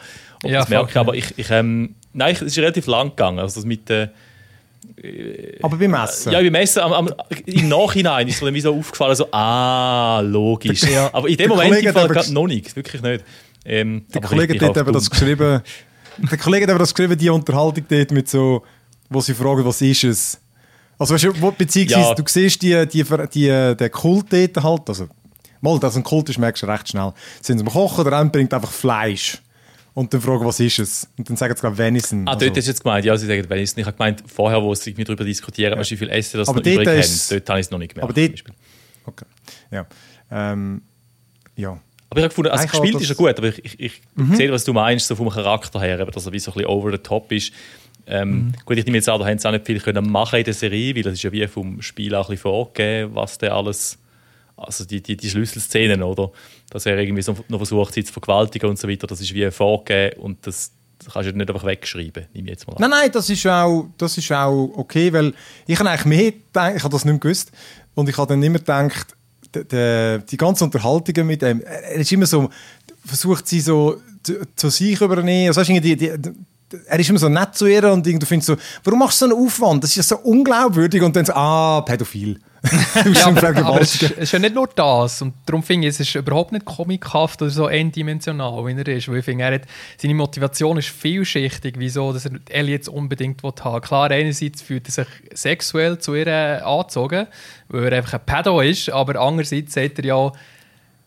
ob 0.43 0.51
Ja, 0.51 0.61
das 0.61 0.69
merke. 0.69 0.93
voll, 0.93 1.01
Aber 1.01 1.15
ich, 1.17 1.37
ich, 1.37 1.51
ähm, 1.51 1.97
nein, 2.13 2.35
es 2.35 2.43
ist 2.43 2.57
relativ 2.59 2.87
lang 2.87 3.11
gegangen. 3.11 3.41
Also 3.41 3.57
das 3.57 3.65
mit, 3.67 3.91
äh, 3.91 4.09
Aber 5.63 5.77
beim 5.77 5.95
Essen. 5.95 6.33
ja, 6.33 6.41
beim 6.41 6.55
Essen, 6.55 6.81
am, 6.81 6.93
am, 6.93 7.11
im 7.47 7.69
Nachhinein 7.69 8.29
ist 8.29 8.41
mir 8.41 8.47
dann 8.49 8.55
wie 8.55 8.61
so 8.61 8.75
aufgefallen, 8.75 9.15
so, 9.17 9.31
ah, 9.33 10.21
logisch. 10.21 10.83
Ja. 10.83 11.11
Aber 11.13 11.29
in 11.29 11.37
dem 11.37 11.39
Der 11.39 11.49
Moment 11.49 11.71
Kollege 11.95 12.19
hat 12.21 12.31
noch 12.31 12.47
nicht, 12.47 12.75
wirklich 12.77 13.03
nicht. 13.03 13.25
Ähm, 13.65 14.05
Der 14.13 14.21
Kollege 14.21 14.55
hat 14.55 14.63
dort 14.63 14.77
eben 14.77 14.93
das 14.93 15.11
geschrieben. 15.11 15.63
Der 16.31 16.39
Kollege 16.39 16.73
hat 16.73 16.81
das 16.81 16.95
geschrieben, 16.95 17.19
die 17.19 17.31
Unterhaltung 17.31 17.85
dort 17.89 18.11
mit 18.13 18.29
so, 18.29 18.63
wo 19.11 19.21
sie 19.21 19.35
fragen, 19.35 19.65
was 19.65 19.81
ist 19.81 20.05
es? 20.05 20.41
Also 20.99 21.15
weißt 21.15 21.25
du, 21.25 21.53
beziehungsweise 21.53 22.09
Ja. 22.09 22.15
du 22.15 22.23
siehst 22.27 22.63
die, 22.63 22.87
die, 22.87 23.05
die, 23.33 23.75
den 23.77 23.91
Kult 23.91 24.27
dort 24.33 24.63
halt, 24.63 24.89
also 24.89 25.09
mal, 25.61 25.79
dass 25.81 25.97
ein 25.97 26.05
Kult 26.05 26.29
ist, 26.29 26.39
merkst 26.39 26.63
du 26.63 26.67
recht 26.67 26.89
schnell. 26.89 27.13
Sind 27.43 27.59
sie 27.59 27.65
am 27.65 27.73
Kochen, 27.73 28.05
der 28.05 28.13
eine 28.13 28.31
bringt 28.31 28.55
einfach 28.55 28.71
Fleisch. 28.71 29.43
Und 29.95 30.13
dann 30.13 30.21
fragen, 30.21 30.45
was 30.45 30.59
ist 30.59 30.79
es? 30.81 31.09
Und 31.17 31.31
dann 31.31 31.37
sagen 31.37 31.55
sie 31.55 31.61
gerade 31.63 31.79
Venison. 31.79 32.27
Ah, 32.27 32.33
Also- 32.33 32.47
dort 32.47 32.57
ist 32.59 32.67
jetzt 32.67 32.83
gemeint, 32.83 33.05
ja, 33.05 33.17
sie 33.17 33.27
sagen 33.27 33.49
Venison. 33.49 33.79
Ich 33.79 33.87
habe 33.87 33.97
gemeint, 33.97 34.25
vorher, 34.27 34.61
wo 34.61 34.75
sie 34.75 34.91
irgendwie 34.91 35.05
darüber 35.05 35.25
diskutieren, 35.25 35.79
du, 35.79 35.89
wie 35.91 35.97
viel 35.97 36.11
Essen 36.11 36.39
das 36.39 36.49
Aber 36.49 36.59
noch 36.59 36.65
dort 36.65 36.75
übrig 36.83 36.99
ist- 36.99 37.31
haben, 37.31 37.39
dort 37.39 37.49
habe 37.51 37.61
ich 37.61 37.67
es 37.67 37.71
noch 37.71 37.79
nicht 37.79 37.95
gemerkt. 37.95 38.11
Aber 38.11 38.21
dort-. 38.21 38.45
Okay. 39.07 39.25
Ja. 39.71 39.87
Ähm, 40.33 40.83
ja. 41.57 41.79
Aber 42.11 42.21
ich 42.21 42.25
habe 42.25 42.29
gefunden, 42.29 42.51
also 42.51 42.67
gespielt 42.67 43.01
ist 43.01 43.11
Mhm. 43.11 43.15
gut, 43.15 43.39
aber 43.39 43.49
ich, 43.49 43.65
ich, 43.65 43.79
ich 43.81 44.03
sehe, 44.37 44.51
was 44.53 44.65
du 44.65 44.73
meinst, 44.73 45.07
so 45.07 45.15
vom 45.17 45.29
Charakter 45.31 45.81
her, 45.81 45.99
eben, 46.01 46.11
dass 46.11 46.27
er 46.27 46.33
wie 46.33 46.39
so 46.39 46.51
ein 46.51 46.55
bisschen 46.55 46.69
over 46.71 46.91
the 46.93 46.99
top 46.99 47.31
ist. 47.33 47.53
Ähm, 48.07 48.31
Mhm. 48.49 48.53
Gut, 48.67 48.77
ich 48.79 48.85
nehme 48.85 48.99
jetzt 48.99 49.09
an, 49.09 49.19
da 49.21 49.27
haben 49.27 49.39
sie 49.39 49.47
auch 49.49 49.53
nicht 49.53 49.65
viel 49.67 49.81
können 49.81 50.11
machen 50.11 50.39
in 50.39 50.45
der 50.45 50.55
Serie, 50.55 50.95
weil 50.95 51.03
das 51.05 51.15
ist 51.15 51.23
ja 51.23 51.33
wie 51.33 51.47
vom 51.47 51.81
Spiel 51.83 52.15
auch 52.15 52.29
ein 52.29 52.33
bisschen 52.33 52.43
vorgegeben, 52.43 53.15
was 53.15 53.39
der 53.39 53.55
alles, 53.55 53.99
also 54.57 54.85
die, 54.85 55.03
die, 55.03 55.17
die 55.17 55.31
Schlüsselszenen, 55.31 56.03
oder? 56.03 56.31
Dass 56.71 56.87
er 56.87 56.99
irgendwie 56.99 57.23
so 57.23 57.37
noch 57.49 57.59
versucht, 57.59 57.95
sie 57.95 58.05
zu 58.05 58.13
vergewaltigen 58.13 58.71
und 58.71 58.79
so 58.79 58.89
weiter, 58.89 59.07
das 59.07 59.21
ist 59.21 59.35
wie 59.35 59.51
vorgegeben 59.51 60.21
und 60.21 60.47
das, 60.47 60.73
kannst 61.13 61.31
du 61.31 61.37
nicht 61.37 61.51
einfach 61.51 61.65
wegschreiben, 61.65 62.27
nehme 62.33 62.51
jetzt 62.51 62.67
mal 62.67 62.75
an. 62.75 62.81
Nein, 62.81 62.91
nein, 62.91 63.13
das 63.13 63.29
ist 63.31 63.47
auch, 63.47 63.89
das 63.99 64.17
ist 64.17 64.31
auch 64.33 64.71
okay, 64.77 65.13
weil 65.13 65.35
ich 65.67 65.79
habe 65.79 65.91
eigentlich 65.91 66.07
mehr 66.07 66.33
gedacht, 66.33 66.77
ich 66.77 66.83
habe 66.83 66.93
das 66.93 67.05
nicht 67.05 67.13
mehr 67.13 67.21
gewusst, 67.21 67.51
und 67.95 68.09
ich 68.09 68.17
habe 68.17 68.29
dann 68.29 68.43
immer 68.43 68.59
gedacht, 68.59 69.17
de, 69.55 69.65
de, 69.65 70.23
die 70.29 70.37
ganzen 70.37 70.65
Unterhaltungen 70.65 71.27
mit 71.27 71.43
ihm, 71.43 71.61
er 71.61 71.95
ist 71.95 72.13
immer 72.13 72.27
so, 72.27 72.51
versucht 73.05 73.47
sie 73.47 73.61
so 73.61 74.01
zu, 74.23 74.41
zu 74.57 74.71
sich 74.71 75.01
übernehmen, 75.01 75.49
also, 75.49 75.61
weißt 75.61 75.71
die, 75.71 75.97
die, 75.97 75.97
die, 75.97 76.33
er 76.87 76.99
ist 76.99 77.11
immer 77.11 77.19
so 77.19 77.29
nett 77.29 77.55
zu 77.55 77.67
ihr 77.67 77.91
und 77.91 78.07
du 78.07 78.27
findest 78.27 78.47
so, 78.47 78.57
warum 78.83 78.99
machst 79.01 79.21
du 79.21 79.29
so 79.29 79.35
einen 79.35 79.47
Aufwand? 79.47 79.85
Das 79.85 79.91
ist 79.91 79.97
ja 79.97 80.03
so 80.03 80.17
unglaubwürdig 80.19 81.03
und 81.03 81.15
dann 81.17 81.25
so, 81.25 81.33
ah, 81.35 81.83
pädophil. 81.83 82.41
Ja, 83.15 83.27
aber, 83.27 83.49
aber 83.49 83.81
es, 83.81 83.95
ist, 83.95 84.03
es 84.13 84.19
ist 84.19 84.33
ja 84.33 84.39
nicht 84.39 84.55
nur 84.55 84.69
das. 84.75 85.21
Und 85.21 85.35
darum 85.45 85.63
finde 85.63 85.87
ich, 85.87 85.95
es 85.95 86.01
ist 86.01 86.15
überhaupt 86.15 86.53
nicht 86.53 86.65
komikhaft 86.65 87.43
oder 87.43 87.51
so 87.51 87.67
eindimensional, 87.67 88.65
wie 88.67 88.73
er 88.73 88.89
ist. 88.89 89.09
Weil 89.09 89.19
ich 89.19 89.25
finde, 89.25 89.45
er 89.45 89.55
hat, 89.55 89.63
seine 89.99 90.15
Motivation 90.15 90.79
ist 90.79 90.89
vielschichtig, 90.89 91.75
wieso 91.79 92.13
dass 92.13 92.25
er 92.25 92.33
Ellie 92.49 92.73
jetzt 92.73 92.89
unbedingt 92.89 93.43
will 93.43 93.53
haben 93.61 93.81
Klar, 93.83 94.11
einerseits 94.11 94.63
fühlt 94.63 94.89
er 94.89 94.93
sich 94.93 95.07
sexuell 95.35 95.99
zu 95.99 96.15
ihr 96.15 96.67
angezogen, 96.67 97.27
weil 97.69 97.85
er 97.85 97.99
einfach 97.99 98.15
ein 98.15 98.25
Pedo 98.25 98.61
ist, 98.61 98.89
aber 98.91 99.21
andererseits 99.21 99.75
sagt 99.75 99.99
er 99.99 100.05
ja, 100.05 100.33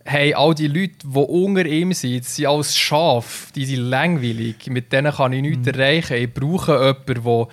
hey, 0.07 0.34
all 0.34 0.55
die 0.55 0.67
Leute, 0.67 1.05
die 1.05 1.19
unter 1.19 1.65
ihm 1.65 1.93
sind, 1.93 2.23
sind 2.25 2.45
alles 2.45 2.75
Schafe, 2.75 3.51
die 3.53 3.65
sind 3.65 3.81
langweilig, 3.81 4.67
mit 4.67 4.91
denen 4.91 5.11
kann 5.11 5.34
ich 5.34 5.41
nichts 5.41 5.67
erreichen. 5.67 6.17
Ich 6.17 6.34
brauche 6.34 6.73
jemanden, 6.73 7.23
der 7.23 7.47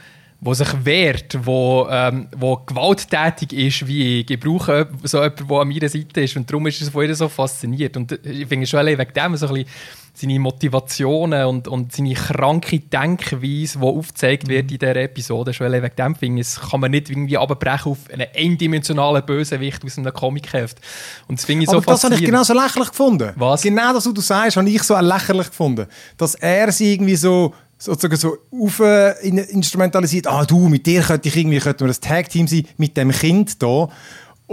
wo 0.44 0.52
sich 0.52 0.68
wehrt, 0.84 1.38
wo, 1.46 1.88
ähm, 1.90 2.28
wo 2.36 2.56
gewalttätig 2.56 3.52
ist 3.54 3.86
wie 3.86 4.20
ich. 4.20 4.30
Ich 4.30 4.38
brauche 4.38 4.88
so 5.02 5.22
jemanden, 5.22 5.48
der 5.48 5.56
an 5.56 5.68
meiner 5.68 5.88
Seite 5.88 6.20
ist. 6.20 6.36
Und 6.36 6.50
darum 6.50 6.66
ist 6.66 6.82
es 6.82 6.90
von 6.90 7.02
ihr 7.02 7.14
so 7.14 7.30
fasziniert. 7.30 7.96
Und 7.96 8.12
ich 8.22 8.46
finde 8.46 8.66
schon 8.66 8.80
allein 8.80 8.98
wegen 8.98 9.14
dem 9.14 9.36
so 9.36 9.48
ein 9.48 9.54
bisschen 9.54 9.70
seine 10.16 10.38
Motivationen 10.38 11.44
und, 11.46 11.66
und 11.66 11.92
seine 11.92 12.14
kranke 12.14 12.78
Denkweise, 12.78 13.78
die 13.78 13.84
aufgezeigt 13.84 14.48
wird 14.48 14.70
in 14.70 14.78
dieser 14.78 14.94
Episode, 14.96 15.52
schon 15.52 15.70
wegen 15.72 15.90
dem 15.96 16.14
finde 16.14 16.42
ich, 16.42 16.54
kann 16.70 16.80
man 16.80 16.92
nicht 16.92 17.10
irgendwie 17.10 17.36
abbrechen 17.36 17.92
auf 17.92 17.98
einen 18.12 18.28
eindimensionalen 18.36 19.26
Bösewicht 19.26 19.84
aus 19.84 19.98
einem 19.98 20.12
Comicheft. 20.12 20.78
Und 21.26 21.38
das 21.38 21.44
finde 21.44 21.64
ich 21.64 21.70
so 21.70 21.78
Aber 21.78 21.86
das 21.86 22.04
habe 22.04 22.14
ich 22.14 22.24
genau 22.24 22.44
so 22.44 22.54
lächerlich 22.54 22.90
gefunden. 22.90 23.32
Was? 23.36 23.62
Genau 23.62 23.92
das, 23.92 24.06
was 24.06 24.14
du 24.14 24.20
sagst, 24.20 24.56
habe 24.56 24.70
ich 24.70 24.82
so 24.82 24.96
lächerlich 24.98 25.48
gefunden. 25.48 25.86
Dass 26.16 26.36
er 26.36 26.70
sie 26.70 26.92
irgendwie 26.94 27.16
so 27.16 27.52
sozusagen 27.76 28.16
so 28.16 28.36
auf, 28.52 28.78
äh, 28.80 29.12
in- 29.26 29.36
instrumentalisiert. 29.38 30.26
Ah, 30.28 30.44
du, 30.44 30.68
mit 30.68 30.86
dir 30.86 31.02
könnte 31.02 31.28
ich 31.28 31.36
irgendwie, 31.36 31.58
könnte 31.58 31.84
wir 31.84 31.90
ein 31.92 32.00
Tag-Team 32.00 32.46
sein, 32.46 32.66
mit 32.78 32.96
dem 32.96 33.10
Kind 33.10 33.60
da. 33.62 33.88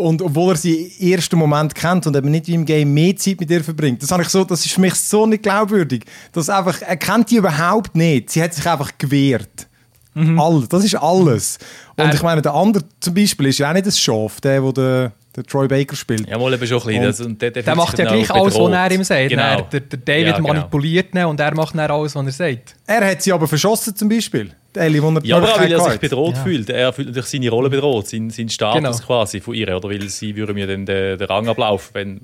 Und 0.01 0.21
obwohl 0.21 0.53
er 0.53 0.57
sie 0.57 0.91
im 0.99 1.11
ersten 1.13 1.37
Moment 1.37 1.73
kennt 1.75 2.05
und 2.07 2.15
eben 2.15 2.29
nicht 2.31 2.47
wie 2.47 2.53
im 2.55 2.65
Game 2.65 2.93
mehr 2.93 3.15
Zeit 3.15 3.39
mit 3.39 3.49
ihr 3.49 3.63
verbringt. 3.63 4.01
Das, 4.03 4.11
habe 4.11 4.23
ich 4.23 4.29
so, 4.29 4.43
das 4.43 4.65
ist 4.65 4.73
für 4.73 4.81
mich 4.81 4.95
so 4.95 5.25
nicht 5.25 5.43
glaubwürdig. 5.43 6.03
Dass 6.33 6.49
einfach, 6.49 6.81
er 6.81 6.97
kennt 6.97 7.29
die 7.31 7.35
überhaupt 7.37 7.95
nicht. 7.95 8.29
Sie 8.29 8.41
hat 8.41 8.53
sich 8.53 8.67
einfach 8.67 8.91
gewehrt. 8.97 9.67
Alles. 10.13 10.67
Das 10.67 10.83
ist 10.83 10.95
alles. 10.95 11.57
Und 11.95 12.05
Er- 12.05 12.13
ich 12.13 12.21
meine, 12.21 12.41
der 12.41 12.53
andere 12.53 12.83
zum 12.99 13.13
Beispiel 13.13 13.45
ist 13.47 13.59
ja 13.59 13.69
auch 13.69 13.73
nicht 13.73 13.85
das 13.87 13.97
Schaf, 13.97 14.41
der, 14.41 14.59
der 14.59 14.73
den, 14.73 15.11
den 15.37 15.43
Troy 15.45 15.67
Baker 15.69 15.95
spielt. 15.95 16.27
Ja, 16.27 16.37
mal 16.37 16.53
eben 16.53 16.67
schon 16.67 16.79
ein 16.81 16.85
bisschen. 16.85 16.99
Und 16.99 17.05
das- 17.07 17.21
und 17.21 17.41
der, 17.41 17.51
der, 17.51 17.63
Der 17.63 17.75
macht 17.75 17.97
ja 17.97 18.03
gleich 18.05 18.29
alles, 18.29 18.55
was 18.55 18.71
er 18.73 18.91
ihm 18.91 19.03
sagt. 19.05 19.29
Genau. 19.29 19.41
Er- 19.43 19.61
Der, 19.61 19.79
der 19.79 19.99
David 19.99 20.27
Ja, 20.27 20.35
genau. 20.35 20.47
manipuliert 20.49 21.15
ihn 21.15 21.23
und 21.25 21.39
er 21.39 21.55
macht 21.55 21.75
dann 21.77 21.89
alles, 21.89 22.13
was 22.13 22.25
er 22.25 22.31
sagt. 22.33 22.75
Er 22.87 23.09
hat 23.09 23.21
sie 23.21 23.31
aber 23.31 23.47
verschossen 23.47 23.95
zum 23.95 24.09
Beispiel. 24.09 24.51
Die 24.75 24.79
Ellie, 24.79 25.01
wo 25.03 25.09
er 25.09 25.21
die 25.21 25.27
Ja, 25.29 25.37
aber 25.37 25.53
auch, 25.53 25.59
weil 25.59 25.71
er 25.71 25.79
sich 25.81 25.99
bedroht 25.99 26.37
fühlt. 26.37 26.69
Er 26.69 26.93
fühlt 26.93 27.07
natürlich 27.09 27.29
seine 27.29 27.49
Rolle 27.49 27.69
bedroht, 27.69 28.07
seinen, 28.07 28.29
seinen 28.29 28.49
Status 28.49 28.81
Genau. 28.81 28.97
quasi 29.05 29.41
von 29.41 29.53
ihr. 29.53 29.75
Oder 29.75 29.89
weil 29.89 30.07
sie 30.09 30.35
würde 30.35 30.53
mir 30.53 30.67
dann 30.67 30.85
den, 30.85 31.17
den 31.17 31.27
Rang 31.27 31.47
ablaufen, 31.49 31.89
wenn, 31.93 32.21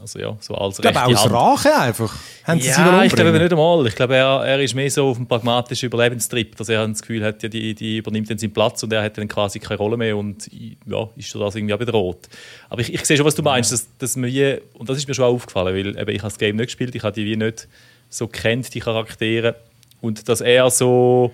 also 0.00 0.18
ja, 0.18 0.36
so 0.40 0.54
als 0.56 0.78
Ich 0.78 0.82
glaube, 0.82 1.04
aus 1.04 1.24
Hand. 1.24 1.32
Rache 1.32 1.74
einfach. 1.76 2.14
Haben 2.44 2.60
sie 2.60 2.68
Ja, 2.68 3.02
ich 3.04 3.12
glaube 3.12 3.32
nicht 3.38 3.50
einmal. 3.52 3.86
Ich 3.86 3.94
glaube, 3.94 4.16
er, 4.16 4.44
er 4.44 4.60
ist 4.60 4.74
mehr 4.74 4.90
so 4.90 5.08
auf 5.08 5.16
dem 5.16 5.26
pragmatischen 5.26 5.86
Überlebenstrip, 5.86 6.56
dass 6.56 6.68
er 6.68 6.86
das 6.86 7.00
Gefühl 7.02 7.24
hat, 7.24 7.42
ja, 7.42 7.48
die, 7.48 7.74
die 7.74 7.98
übernimmt 7.98 8.30
dann 8.30 8.38
seinen 8.38 8.52
Platz 8.52 8.82
und 8.82 8.92
er 8.92 9.02
hat 9.02 9.16
dann 9.18 9.26
quasi 9.28 9.58
keine 9.58 9.78
Rolle 9.78 9.96
mehr 9.96 10.16
und 10.16 10.48
ja, 10.86 11.08
ist 11.16 11.30
so 11.30 11.38
das 11.40 11.54
irgendwie 11.54 11.74
auch 11.74 11.78
bedroht. 11.78 12.28
Aber 12.68 12.80
ich, 12.80 12.92
ich 12.92 13.04
sehe 13.04 13.16
schon, 13.16 13.26
was 13.26 13.34
du 13.36 13.42
meinst, 13.42 13.72
dass, 13.72 13.88
dass 13.98 14.16
man 14.16 14.28
wie, 14.30 14.58
und 14.74 14.88
das 14.88 14.98
ist 14.98 15.08
mir 15.08 15.14
schon 15.14 15.24
aufgefallen, 15.24 15.74
weil 15.74 15.88
eben, 16.00 16.10
ich 16.10 16.18
habe 16.22 16.28
das 16.30 16.38
Game 16.38 16.56
nicht 16.56 16.66
gespielt, 16.66 16.94
ich 16.94 17.02
habe 17.02 17.12
die 17.14 17.24
wie 17.24 17.36
nicht 17.36 17.66
so 18.08 18.26
kennt, 18.28 18.72
die 18.74 18.80
Charaktere 18.80 19.56
und 20.00 20.28
dass 20.28 20.40
er 20.40 20.70
so 20.70 21.32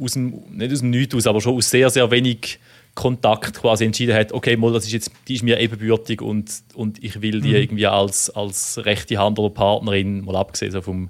aus 0.00 0.12
dem, 0.12 0.42
nicht 0.50 0.72
aus 0.72 0.80
dem 0.80 0.90
Nichts 0.90 1.14
aus, 1.14 1.26
aber 1.26 1.40
schon 1.40 1.56
aus 1.56 1.70
sehr, 1.70 1.90
sehr 1.90 2.10
wenig 2.10 2.58
Kontakt 2.94 3.60
quasi 3.60 3.84
entschieden 3.84 4.14
hat, 4.14 4.32
okay, 4.32 4.56
mal, 4.56 4.72
das 4.72 4.84
ist 4.84 4.92
jetzt, 4.92 5.12
die 5.28 5.34
ist 5.34 5.44
mir 5.44 5.60
ebenbürtig 5.60 6.20
und, 6.20 6.50
und 6.74 7.02
ich 7.02 7.20
will 7.22 7.40
die 7.40 7.54
irgendwie 7.54 7.86
als, 7.86 8.28
als 8.30 8.84
rechte 8.84 9.16
Hand 9.18 9.38
oder 9.38 9.50
Partnerin, 9.54 10.24
mal 10.24 10.34
abgesehen 10.34 10.72
so 10.72 10.82
vom, 10.82 11.08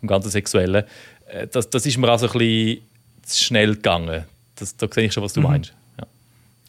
vom 0.00 0.08
ganzen 0.08 0.30
Sexuellen, 0.30 0.84
äh, 1.28 1.46
das, 1.46 1.70
das 1.70 1.86
ist 1.86 1.96
mir 1.96 2.10
also 2.10 2.26
ein 2.26 2.32
bisschen 2.32 2.80
zu 3.22 3.44
schnell 3.44 3.74
gegangen. 3.76 4.24
Das, 4.56 4.76
da 4.76 4.88
sehe 4.90 5.04
ich 5.04 5.12
schon, 5.12 5.22
was 5.22 5.32
du 5.32 5.40
meinst. 5.40 5.72
Ja. 5.98 6.06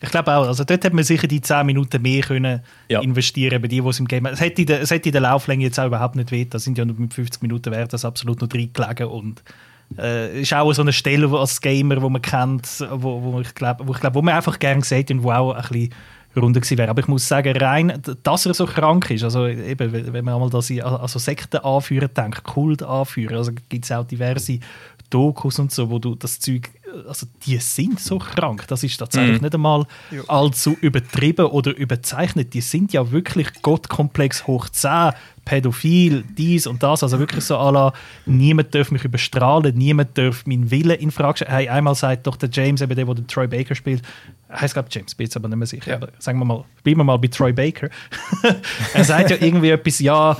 Ich 0.01 0.09
glaube 0.09 0.35
auch, 0.35 0.45
also 0.45 0.63
dort 0.63 0.83
hätte 0.83 0.95
man 0.95 1.03
sicher 1.03 1.27
die 1.27 1.41
10 1.41 1.65
Minuten 1.65 2.01
mehr 2.01 2.21
können 2.21 2.61
Ja. 2.89 3.01
investieren 3.01 3.61
bei 3.61 3.67
die, 3.67 3.81
die 3.81 3.87
es 3.87 3.99
im 3.99 4.07
Game 4.07 4.27
Es 4.27 4.39
hätte, 4.39 4.61
in 4.61 4.67
der, 4.67 4.81
es 4.81 4.91
hätte 4.91 5.09
in 5.09 5.13
der 5.13 5.21
Lauflänge 5.21 5.63
jetzt 5.63 5.79
auch 5.79 5.87
überhaupt 5.87 6.15
nicht 6.15 6.31
weh. 6.31 6.45
Das 6.45 6.63
sind 6.63 6.77
ja 6.77 6.85
nur 6.85 6.95
mit 6.95 7.13
50 7.13 7.41
Minuten 7.41 7.71
wäre 7.71 7.87
das 7.87 8.05
absolut 8.05 8.39
noch 8.41 8.53
reingelegen 8.53 9.07
und 9.07 9.41
äh, 9.97 10.41
ist 10.41 10.53
auch 10.53 10.71
so 10.73 10.81
eine 10.81 10.93
Stelle 10.93 11.29
wo 11.31 11.37
als 11.37 11.59
Gamer, 11.61 12.01
wo 12.01 12.09
man 12.09 12.21
kennt, 12.21 12.67
wo, 12.91 13.21
wo 13.21 13.41
ich 13.41 13.53
glaube, 13.55 13.87
wo, 13.87 13.93
ich 13.93 13.99
glaub, 13.99 14.13
wo 14.15 14.21
man 14.21 14.35
einfach 14.35 14.59
gerne 14.59 14.83
sieht 14.83 15.09
und 15.11 15.23
wo 15.23 15.31
auch 15.31 15.53
ein 15.53 15.61
bisschen 15.63 15.93
runder 16.37 16.59
gewesen 16.61 16.77
wäre. 16.77 16.89
Aber 16.89 17.01
ich 17.01 17.07
muss 17.07 17.27
sagen, 17.27 17.57
rein, 17.57 18.01
dass 18.23 18.45
er 18.45 18.53
so 18.53 18.65
krank 18.65 19.09
ist, 19.09 19.23
also 19.23 19.47
eben, 19.47 19.91
wenn 19.91 20.23
man 20.25 20.35
einmal 20.35 20.49
das 20.49 20.69
in- 20.69 20.81
also 20.83 21.17
Sekten 21.17 21.57
anführen 21.57 22.09
denkt, 22.15 22.43
Kult 22.43 22.83
anführen, 22.83 23.35
also 23.37 23.51
gibt 23.67 23.85
es 23.85 23.91
auch 23.91 24.05
diverse 24.05 24.59
Dokus 25.09 25.57
und 25.57 25.71
so, 25.71 25.89
wo 25.89 25.97
du 25.97 26.13
das 26.13 26.39
Zeug, 26.39 26.69
also 27.07 27.25
die 27.43 27.57
sind 27.57 27.99
so 27.99 28.19
krank, 28.19 28.65
das 28.67 28.83
ist 28.83 28.97
tatsächlich 28.97 29.37
nicht 29.41 29.55
einmal 29.55 29.87
allzu 30.27 30.77
übertrieben 30.81 31.47
oder 31.47 31.75
überzeichnet, 31.75 32.53
die 32.53 32.61
sind 32.61 32.93
ja 32.93 33.09
wirklich 33.11 33.47
Gottkomplex 33.63 34.45
hoch 34.45 34.69
10, 34.69 35.13
pädophil, 35.49 36.23
dies 36.37 36.67
und 36.67 36.83
das, 36.83 37.01
also 37.01 37.17
wirklich 37.17 37.43
so 37.43 37.55
la, 37.55 37.91
niemand 38.27 38.75
darf 38.75 38.91
mich 38.91 39.03
überstrahlen, 39.03 39.75
niemand 39.75 40.15
darf 40.15 40.45
meinen 40.45 40.69
Willen 40.69 40.99
in 40.99 41.09
Frage 41.09 41.37
stellen. 41.37 41.51
Hey, 41.51 41.67
einmal 41.69 41.95
sagt 41.95 42.27
doch 42.27 42.35
der 42.35 42.49
James, 42.51 42.81
eben 42.81 42.93
der, 42.95 43.03
der 43.03 43.15
den 43.15 43.25
Troy 43.25 43.47
Baker 43.47 43.73
spielt, 43.73 44.03
heißt 44.51 44.75
glaube 44.75 44.89
James, 44.91 45.15
bin 45.15 45.25
jetzt 45.25 45.35
aber 45.35 45.47
nicht 45.47 45.57
mehr 45.57 45.65
sicher, 45.65 45.89
Ja. 45.89 45.95
aber 45.97 46.09
sagen 46.19 46.37
wir 46.37 46.45
mal, 46.45 46.65
bleiben 46.83 46.99
wir 46.99 47.03
mal 47.03 47.17
bei 47.17 47.29
Troy 47.29 47.51
Baker. 47.51 47.89
er 48.93 49.03
sagt 49.03 49.31
ja 49.31 49.37
irgendwie 49.39 49.71
etwas, 49.71 49.97
ja, 49.97 50.37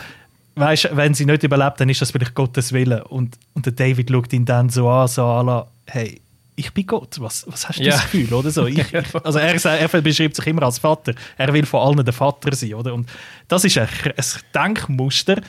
weißt, 0.53 0.90
wenn 0.94 1.15
sie 1.15 1.26
nicht 1.26 1.41
überlebt, 1.41 1.80
dann 1.81 1.90
ist 1.90 2.02
das 2.03 2.11
vielleicht 2.11 2.36
Gottes 2.36 2.72
Wille. 2.72 3.03
Und, 3.06 3.36
und 3.56 3.65
der 3.65 3.73
David 3.73 4.11
schaut 4.11 4.31
ihn 4.31 4.45
dann 4.45 4.69
so 4.69 4.90
an, 4.90 5.07
so 5.07 5.23
la, 5.23 5.65
hey, 5.88 6.22
ich 6.60 6.73
bin 6.73 6.86
Gott, 6.86 7.15
was, 7.19 7.45
was 7.48 7.68
hast 7.69 7.80
du 7.80 7.84
Ja. 7.84 7.91
das 7.91 8.03
Gefühl, 8.03 8.34
oder 8.34 8.52
so? 8.52 8.65
Ich, 8.65 8.86
also 9.23 9.40
er, 9.40 9.65
er 9.65 10.02
beschreibt 10.02 10.36
sich 10.36 10.45
immer 10.48 10.64
als 10.64 10.77
Vater. 10.80 11.14
Er 11.38 11.53
will 11.53 11.65
von 11.65 11.80
allen 11.81 12.03
der 12.03 12.14
Vater 12.14 12.53
sein, 12.53 12.73
oder? 12.73 12.94
Und 12.94 13.10
das 13.48 13.64
ist 13.64 13.77
ein, 13.77 13.88
ein 14.06 14.26
Denkmuster, 14.53 15.41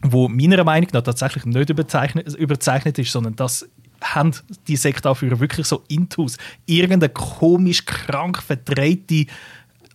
wo 0.00 0.28
meiner 0.28 0.64
Meinung 0.64 0.88
nach 0.92 1.02
tatsächlich 1.02 1.44
nicht 1.44 1.68
überzeichnet, 1.68 2.34
überzeichnet 2.34 2.98
ist, 2.98 3.12
sondern 3.12 3.36
das 3.36 3.68
haben 4.02 4.32
die 4.66 4.76
Sektanführer 4.76 5.38
wirklich 5.38 5.66
so 5.66 5.84
intus. 5.88 6.38
Irgendeine 6.66 7.12
komisch 7.12 7.84
krank 7.84 8.42
verdrehte 8.42 9.26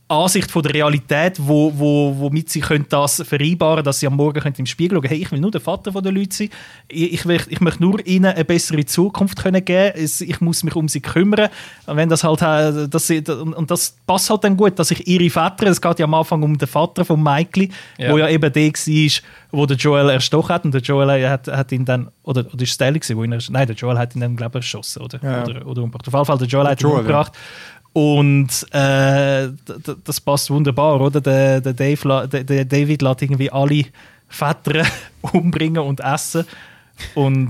Ansicht 0.10 0.50
von 0.50 0.64
der 0.64 0.74
Realität, 0.74 1.36
wo, 1.38 1.72
wo, 1.76 2.16
womit 2.18 2.50
sie 2.50 2.62
können 2.62 2.86
das 2.88 3.22
vereinbaren 3.28 3.84
dass 3.84 4.00
sie 4.00 4.08
am 4.08 4.16
Morgen 4.16 4.40
können 4.40 4.56
im 4.58 4.66
Spiegel 4.66 4.98
schauen 4.98 5.08
hey, 5.10 5.18
ich 5.22 5.32
will 5.32 5.40
nur 5.42 5.52
der 5.52 5.60
Vater 5.60 5.92
von 5.92 6.02
den 6.04 6.16
Leuten 6.16 6.32
sein, 6.32 6.50
ich, 6.88 7.14
ich, 7.14 7.26
will, 7.26 7.42
ich 7.50 7.60
möchte 7.60 7.82
nur 7.84 8.06
ihnen 8.08 8.26
eine 8.34 8.46
bessere 8.46 8.86
Zukunft 8.86 9.42
können 9.44 9.64
geben 9.66 9.94
ich 9.98 10.40
muss 10.42 10.64
mich 10.64 10.76
um 10.76 10.88
sie 10.88 11.02
kümmern 11.02 11.50
und 11.88 11.98
wenn 11.98 12.08
das 12.10 12.24
halt 12.24 12.42
äh, 12.42 12.88
das, 12.88 13.08
sie- 13.08 13.22
und 13.28 13.70
das 13.70 13.98
passt 14.08 14.30
halt 14.30 14.44
dann 14.46 14.56
gut, 14.56 14.80
dass 14.80 14.92
ich 14.92 15.06
ihre 15.08 15.30
Väter, 15.30 15.68
es 15.68 15.82
geht 15.82 16.00
ja 16.00 16.06
am 16.06 16.14
Anfang 16.14 16.42
um 16.42 16.58
den 16.58 16.68
Vater 16.68 17.04
von 17.04 17.22
Michael, 17.22 17.70
Ja. 17.98 18.12
wo 18.12 18.18
ja 18.18 18.30
eben 18.30 18.52
der 18.54 18.68
war, 18.72 19.22
wo 19.52 19.66
der 19.66 19.78
Joel 19.78 20.10
erstochen 20.10 20.50
hat 20.54 20.64
und 20.66 20.74
der 20.74 20.82
Joel 20.82 21.30
hat, 21.30 21.48
hat 21.48 21.72
ihn 21.72 21.84
dann, 21.86 22.10
oder, 22.24 22.46
oder 22.54 22.62
ist 22.64 22.72
es 22.72 22.78
der 22.78 22.94
wo 23.16 23.24
ihn, 23.24 23.32
erst- 23.34 23.50
nein, 23.50 23.68
der 23.68 23.76
Joel 23.76 23.98
hat 23.98 24.16
ihn 24.16 24.22
dann 24.22 24.36
glaube 24.38 24.60
ich 24.60 24.66
erschossen, 24.66 25.02
oder? 25.02 25.20
Ja. 25.22 25.44
oder, 25.44 25.66
oder 25.68 25.84
umgebracht. 25.84 26.08
Auf 26.08 26.14
jeden 26.14 26.26
Fall, 26.26 26.38
der 26.38 26.48
Joel 26.48 26.68
hat 26.68 26.82
ihn 26.82 26.88
Joel, 26.88 27.04
ja. 27.04 27.08
Und 27.98 28.50
äh, 28.74 29.50
das 30.04 30.22
passt 30.22 30.52
wunderbar, 30.52 31.02
oder? 31.02 31.20
Der, 31.20 31.60
der, 31.62 31.74
Dave, 31.74 32.28
der, 32.28 32.64
David 32.66 33.02
lässt 33.02 33.24
irgendwie 33.24 33.50
alle 33.50 33.86
Väter 34.28 34.86
umbringen 35.34 35.82
und 35.82 36.02
essen. 36.02 36.46
Und 37.16 37.50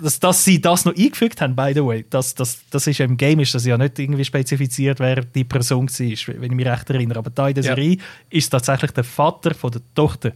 dass, 0.00 0.18
dass 0.18 0.44
sie 0.44 0.60
das 0.60 0.84
noch 0.84 0.96
eingefügt 0.96 1.40
haben, 1.40 1.54
by 1.54 1.70
the 1.72 1.84
way, 1.84 2.04
das, 2.10 2.34
das, 2.34 2.58
das 2.70 2.88
ist 2.88 2.98
ja 2.98 3.04
im 3.04 3.16
Game 3.16 3.38
ist 3.38 3.54
das 3.54 3.64
ja 3.66 3.78
nicht 3.78 3.96
irgendwie 4.00 4.24
spezifiziert, 4.24 4.98
wer 4.98 5.24
die 5.24 5.44
Person 5.44 5.88
war, 5.88 6.40
wenn 6.40 6.42
ich 6.42 6.56
mich 6.56 6.66
recht 6.66 6.90
erinnere. 6.90 7.20
Aber 7.20 7.30
da 7.30 7.46
in 7.46 7.54
der 7.54 7.62
Ja. 7.62 7.76
Serie 7.76 7.98
ist 8.30 8.50
tatsächlich 8.50 8.90
der 8.90 9.04
Vater 9.04 9.54
von 9.54 9.70
der 9.70 9.82
Tochter. 9.94 10.32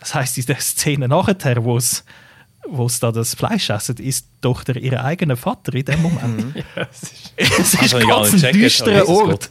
Das 0.00 0.14
heißt, 0.14 0.38
in 0.38 0.46
der 0.46 0.56
Szene 0.56 1.06
nachher, 1.06 1.62
wo 1.62 1.76
es 1.76 2.02
wo 2.68 2.86
es 2.86 3.00
da 3.00 3.10
das 3.12 3.34
Fleisch 3.34 3.70
essen, 3.70 3.96
ist 3.96 4.26
die 4.26 4.40
Tochter 4.40 4.76
ihr 4.76 5.02
eigener 5.04 5.36
Vater 5.36 5.74
in 5.74 5.84
dem 5.84 6.02
Moment. 6.02 6.54
es 7.36 7.74
ist 7.74 7.78
Also, 7.80 7.98
ich 7.98 8.06
gar 8.06 8.22
ganz 8.22 8.44
ein 8.44 8.52
düsterer 8.54 9.08
Ort. 9.08 9.50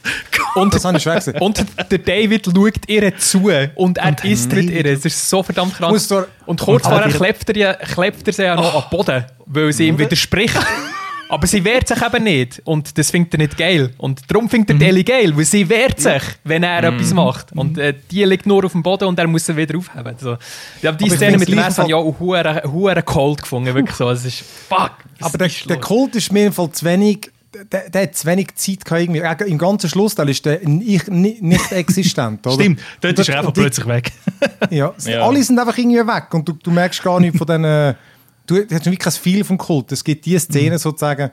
Und, 0.55 0.73
Das 0.73 0.83
habe 0.85 0.97
ich 0.97 1.03
schwer 1.03 1.15
gesehen. 1.15 1.37
und 1.39 1.65
der 1.89 1.97
David 1.99 2.45
schaut 2.45 2.89
ihr 2.89 3.17
zu 3.17 3.49
und 3.75 3.97
er 3.97 4.07
Und 4.09 4.25
isst 4.25 4.51
mit 4.53 4.69
ihr. 4.69 4.85
Es 4.85 5.05
ist 5.05 5.29
so 5.29 5.43
verdammt 5.43 5.75
krank. 5.75 5.97
Doch- 6.09 6.27
Und 6.45 6.59
kurz 6.59 6.87
vorher 6.87 7.09
klebt 7.09 7.49
er, 7.49 7.55
ja, 7.57 7.73
klebt 7.73 8.27
er 8.27 8.33
sie 8.33 8.43
ja 8.43 8.55
noch 8.55 8.73
am 8.83 8.89
Boden, 8.89 9.25
weil 9.45 9.71
sie 9.73 9.87
ihm 9.87 9.97
widerspricht. 9.97 10.57
Aber 11.31 11.47
sie 11.47 11.63
wehrt 11.63 11.87
sich 11.87 12.01
eben 12.01 12.23
nicht. 12.25 12.61
Und 12.65 12.97
das 12.97 13.09
findet 13.09 13.33
er 13.33 13.37
nicht 13.39 13.57
geil. 13.57 13.91
Und 13.97 14.21
darum 14.29 14.49
findet 14.49 14.69
er 14.71 14.75
Mhm. 14.75 14.79
Deli 14.79 15.03
geil, 15.03 15.31
weil 15.35 15.45
sie 15.45 15.67
wehrt 15.69 15.99
sich, 15.99 16.21
wenn 16.43 16.63
er 16.63 16.83
etwas 16.83 17.13
macht. 17.13 17.51
Und 17.53 17.77
äh, 17.77 17.93
die 18.11 18.23
liegt 18.25 18.45
nur 18.45 18.65
auf 18.65 18.73
dem 18.73 18.83
Boden 18.83 19.05
und 19.05 19.17
er 19.17 19.27
muss 19.27 19.45
sie 19.45 19.55
wieder 19.55 19.77
aufheben. 19.77 20.07
Also, 20.07 20.37
ja, 20.81 20.91
die 20.91 21.05
Aber 21.05 21.05
ich 21.05 21.13
Szene 21.13 21.37
mit 21.37 21.47
dem 21.47 21.55
Messer 21.55 21.83
habe 21.83 21.89
ich 21.89 21.95
auch 21.95 22.19
hure- 22.19 22.61
hure 22.71 23.01
cold 23.03 23.41
gefunden. 23.41 23.73
Wirklich 23.73 23.95
so. 23.95 24.09
Es 24.09 24.25
ist 24.25 24.43
fuck. 24.67 24.91
Aber 25.21 25.37
der, 25.37 25.49
der? 25.69 25.77
Kult 25.79 26.15
ist 26.15 26.31
mir 26.33 26.47
im 26.47 26.53
Fall 26.53 26.69
zu 26.71 26.85
wenig. 26.85 27.31
Der, 27.71 27.89
der 27.89 28.03
hat 28.03 28.15
zu 28.15 28.27
wenig 28.27 28.55
Zeit 28.55 28.83
gehabt. 28.85 29.01
Irgendwie. 29.01 29.49
Im 29.51 29.57
ganzen 29.57 29.89
Schlussteil 29.89 30.29
ist 30.29 30.45
der 30.45 30.59
nicht, 30.67 31.09
nicht, 31.09 31.71
existent. 31.71 32.45
Oder? 32.47 32.55
Stimmt, 32.55 32.79
dort 33.01 33.19
ist 33.19 33.29
er 33.29 33.39
einfach 33.39 33.53
plötzlich 33.53 33.87
weg. 33.87 34.11
Ja, 34.69 34.93
Ja. 35.05 35.21
alle 35.27 35.43
sind 35.43 35.57
einfach 35.59 35.77
irgendwie 35.77 35.97
weg 35.99 36.33
und 36.33 36.47
du, 36.47 36.53
du 36.53 36.71
merkst 36.71 37.01
gar 37.03 37.19
nicht 37.19 37.37
von 37.37 37.47
diesen. 37.47 37.95
Du 38.47 38.55
hast 38.57 38.69
wirklich 38.85 38.99
kein 38.99 39.13
viel 39.13 39.43
vom 39.43 39.57
Kult. 39.57 39.91
Es 39.91 40.03
gibt 40.03 40.25
die 40.25 40.37
Szene 40.39 40.77
sozusagen. 40.79 41.31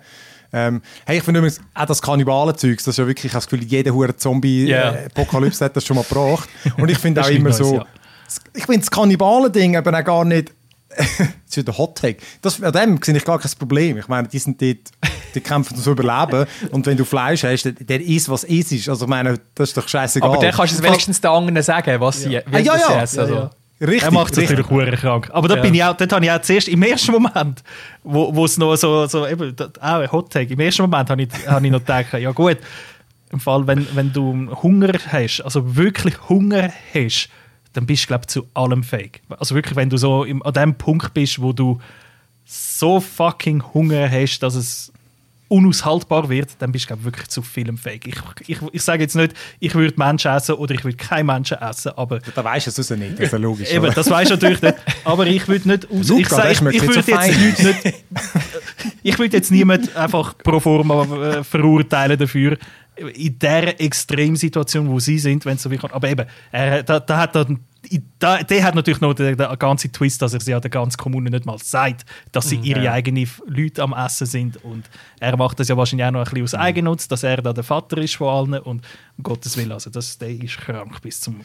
Ähm, 0.52 0.80
hey, 1.04 1.18
ich 1.18 1.22
finde 1.24 1.40
übrigens 1.40 1.60
auch 1.74 1.84
das 1.84 2.00
Kannibalen-Zeugs, 2.00 2.84
das 2.84 2.94
ist 2.94 2.98
ja 2.98 3.06
wirklich, 3.06 3.26
ich 3.26 3.32
habe 3.32 3.44
das 3.44 3.48
Gefühl, 3.48 3.66
jeder 3.66 3.92
hure 3.92 4.08
Ja. 4.08 4.16
Zombie-Apokalypse 4.16 5.64
hat 5.64 5.76
das 5.76 5.84
schon 5.84 5.96
mal 5.96 6.04
gebracht. 6.08 6.48
Und 6.78 6.90
ich 6.90 6.98
finde 6.98 7.20
auch 7.24 7.28
immer 7.28 7.48
nicht 7.50 7.58
so, 7.58 7.72
Neues, 7.76 7.86
ich 8.54 8.64
finde 8.64 8.80
das 8.80 8.90
Kannibalen-Ding 8.90 9.76
aber 9.76 9.98
auch 9.98 10.04
gar 10.04 10.24
nicht, 10.24 10.52
das 10.96 11.06
ist 11.48 11.56
wieder 11.58 11.76
Hot 11.76 11.98
Take. 11.98 12.18
Das, 12.40 12.62
an 12.62 12.72
dem 12.72 12.98
sehe 13.02 13.16
ich 13.16 13.24
gar 13.24 13.38
kein 13.38 13.50
Problem. 13.58 13.98
Ich 13.98 14.08
meine, 14.08 14.26
die 14.26 14.38
sind 14.38 14.60
dort, 14.60 14.78
die 15.34 15.40
kämpfen 15.42 15.74
ums 15.74 15.86
Überleben 15.86 16.46
und 16.70 16.86
wenn 16.86 16.96
du 16.96 17.04
Fleisch 17.04 17.44
hast, 17.44 17.64
der, 17.64 17.72
der 17.72 18.00
isst, 18.00 18.30
was 18.30 18.44
es 18.44 18.72
ist. 18.72 18.88
Also 18.88 19.04
ich 19.04 19.08
meine, 19.10 19.38
das 19.54 19.68
ist 19.70 19.76
doch 19.76 19.86
scheißegal. 19.86 20.30
Aber 20.30 20.40
dann 20.40 20.52
kannst 20.54 20.72
du 20.72 20.78
es 20.78 20.82
wenigstens 20.82 21.20
den 21.20 21.30
anderen 21.30 21.62
sagen, 21.62 22.00
was 22.00 22.22
sie, 22.22 22.38
Ah, 22.38 22.58
ja, 22.58 22.74
ja. 22.76 23.02
essen. 23.02 23.20
Also. 23.20 23.34
Ja, 23.34 23.40
ja. 23.40 23.50
Richtig, 23.80 24.02
er 24.02 24.10
macht 24.10 24.32
es 24.32 24.38
natürlich 24.38 24.68
hure 24.70 24.90
krank. 24.96 25.30
Aber 25.32 25.46
dort, 25.48 25.58
Ja. 25.58 25.62
bin 25.62 25.74
ich 25.74 25.84
auch, 25.84 25.96
dort 25.96 26.12
habe 26.12 26.24
ich 26.24 26.30
auch 26.32 26.40
zuerst, 26.42 26.66
im 26.68 26.82
ersten 26.82 27.12
Moment, 27.12 27.62
wo, 28.02 28.34
wo 28.34 28.44
es 28.44 28.58
noch 28.58 28.74
so, 28.76 29.06
so 29.06 29.26
eben, 29.26 29.54
da- 29.54 29.70
auch 29.80 30.00
ein 30.00 30.10
Hot 30.10 30.32
Take, 30.32 30.52
im 30.52 30.60
ersten 30.60 30.82
Moment 30.82 31.08
habe 31.10 31.22
ich, 31.22 31.28
habe 31.46 31.64
ich 31.64 31.70
noch 31.72 31.78
gedacht, 31.80 32.12
ja 32.14 32.32
gut, 32.32 32.58
im 33.30 33.38
Fall, 33.40 33.66
wenn, 33.66 33.86
wenn 33.94 34.12
du 34.12 34.48
Hunger 34.62 34.92
hast, 35.12 35.42
also 35.42 35.76
wirklich 35.76 36.14
Hunger 36.28 36.70
hast, 36.94 37.28
dann 37.74 37.86
bist 37.86 38.04
du, 38.04 38.06
glaube 38.08 38.22
ich, 38.24 38.28
zu 38.28 38.46
allem 38.54 38.82
fähig. 38.82 39.20
Also 39.38 39.54
wirklich, 39.54 39.76
wenn 39.76 39.90
du 39.90 39.96
so 39.96 40.24
im, 40.24 40.42
an 40.42 40.54
dem 40.54 40.74
Punkt 40.74 41.14
bist, 41.14 41.40
wo 41.40 41.52
du 41.52 41.78
so 42.44 42.98
fucking 42.98 43.62
Hunger 43.74 44.10
hast, 44.10 44.40
dass 44.40 44.54
es 44.54 44.92
unaushaltbar 45.48 46.28
wird, 46.28 46.50
dann 46.58 46.72
bist 46.72 46.84
du 46.84 46.88
glaub, 46.88 47.04
wirklich 47.04 47.28
zu 47.28 47.42
filmfähig. 47.42 48.06
Ich, 48.06 48.48
ich, 48.48 48.58
ich 48.72 48.82
sage 48.82 49.02
jetzt 49.02 49.16
nicht, 49.16 49.34
ich 49.60 49.74
würde 49.74 49.94
Menschen 49.96 50.30
essen 50.30 50.54
oder 50.56 50.74
ich 50.74 50.84
würde 50.84 50.96
keinen 50.96 51.26
Menschen 51.26 51.58
essen, 51.58 51.92
aber... 51.96 52.20
Da 52.34 52.44
weißt 52.44 52.66
du 52.66 52.80
es 52.80 52.90
nicht, 52.90 53.12
das 53.14 53.20
ist 53.20 53.32
ja 53.32 53.38
logisch. 53.38 53.70
Eben, 53.70 53.84
oder? 53.84 53.94
das 53.94 54.10
weißt 54.10 54.30
du 54.30 54.34
natürlich 54.34 54.62
nicht. 54.62 54.76
Aber 55.04 55.26
ich 55.26 55.48
würde 55.48 55.68
nicht 55.68 55.90
aus... 55.90 56.08
Luca, 56.08 56.20
ich 56.20 56.28
sage, 56.28 56.52
ich, 56.52 56.60
ich 56.60 56.82
nicht 56.82 56.94
würde 56.94 57.10
jetzt. 57.10 57.62
Leute 57.62 57.88
nicht... 57.88 58.04
ich 59.02 59.18
würde 59.18 59.36
jetzt 59.36 59.50
niemand 59.50 59.96
einfach 59.96 60.36
pro 60.38 60.60
forma 60.60 61.02
äh, 61.02 61.44
verurteilen 61.44 62.18
dafür, 62.18 62.58
in 63.14 63.38
der 63.38 63.80
Extremsituation, 63.80 64.88
wo 64.88 64.98
sie 65.00 65.18
sind, 65.18 65.44
wenn 65.44 65.56
es 65.56 65.62
so 65.62 65.70
wie 65.70 65.76
kommt. 65.76 65.92
Aber 65.92 66.08
eben, 66.08 66.26
er, 66.50 66.82
da, 66.82 67.00
da 67.00 67.18
hat 67.18 67.34
dann, 67.34 67.60
da, 68.18 68.42
der 68.42 68.64
hat 68.64 68.74
natürlich 68.74 69.00
noch 69.00 69.14
den, 69.14 69.36
den 69.36 69.58
ganzen 69.58 69.92
Twist, 69.92 70.20
dass 70.20 70.34
er 70.34 70.40
sie 70.40 70.50
ja 70.50 70.60
der 70.60 70.70
ganzen 70.70 70.96
Kommune 70.96 71.30
nicht 71.30 71.46
mal 71.46 71.58
sagt, 71.58 72.04
dass 72.32 72.48
sie 72.48 72.56
ihre 72.56 72.84
ja. 72.84 72.92
eigenen 72.92 73.28
Leute 73.46 73.82
am 73.82 73.92
Essen 73.92 74.26
sind. 74.26 74.62
Und 74.64 74.84
er 75.20 75.36
macht 75.36 75.60
das 75.60 75.68
ja 75.68 75.76
wahrscheinlich 75.76 76.06
auch 76.06 76.10
noch 76.10 76.20
ein 76.20 76.24
bisschen 76.24 76.44
aus 76.44 76.54
Eigennutz, 76.54 77.08
dass 77.08 77.22
er 77.22 77.40
da 77.40 77.52
der 77.52 77.64
Vater 77.64 77.98
ist 77.98 78.16
von 78.16 78.28
allen. 78.28 78.62
Und 78.62 78.84
um 79.16 79.22
Gottes 79.22 79.56
Willen, 79.56 79.72
also 79.72 79.90
das, 79.90 80.18
der 80.18 80.30
ist 80.30 80.58
krank 80.58 81.00
bis 81.02 81.20
zum, 81.20 81.40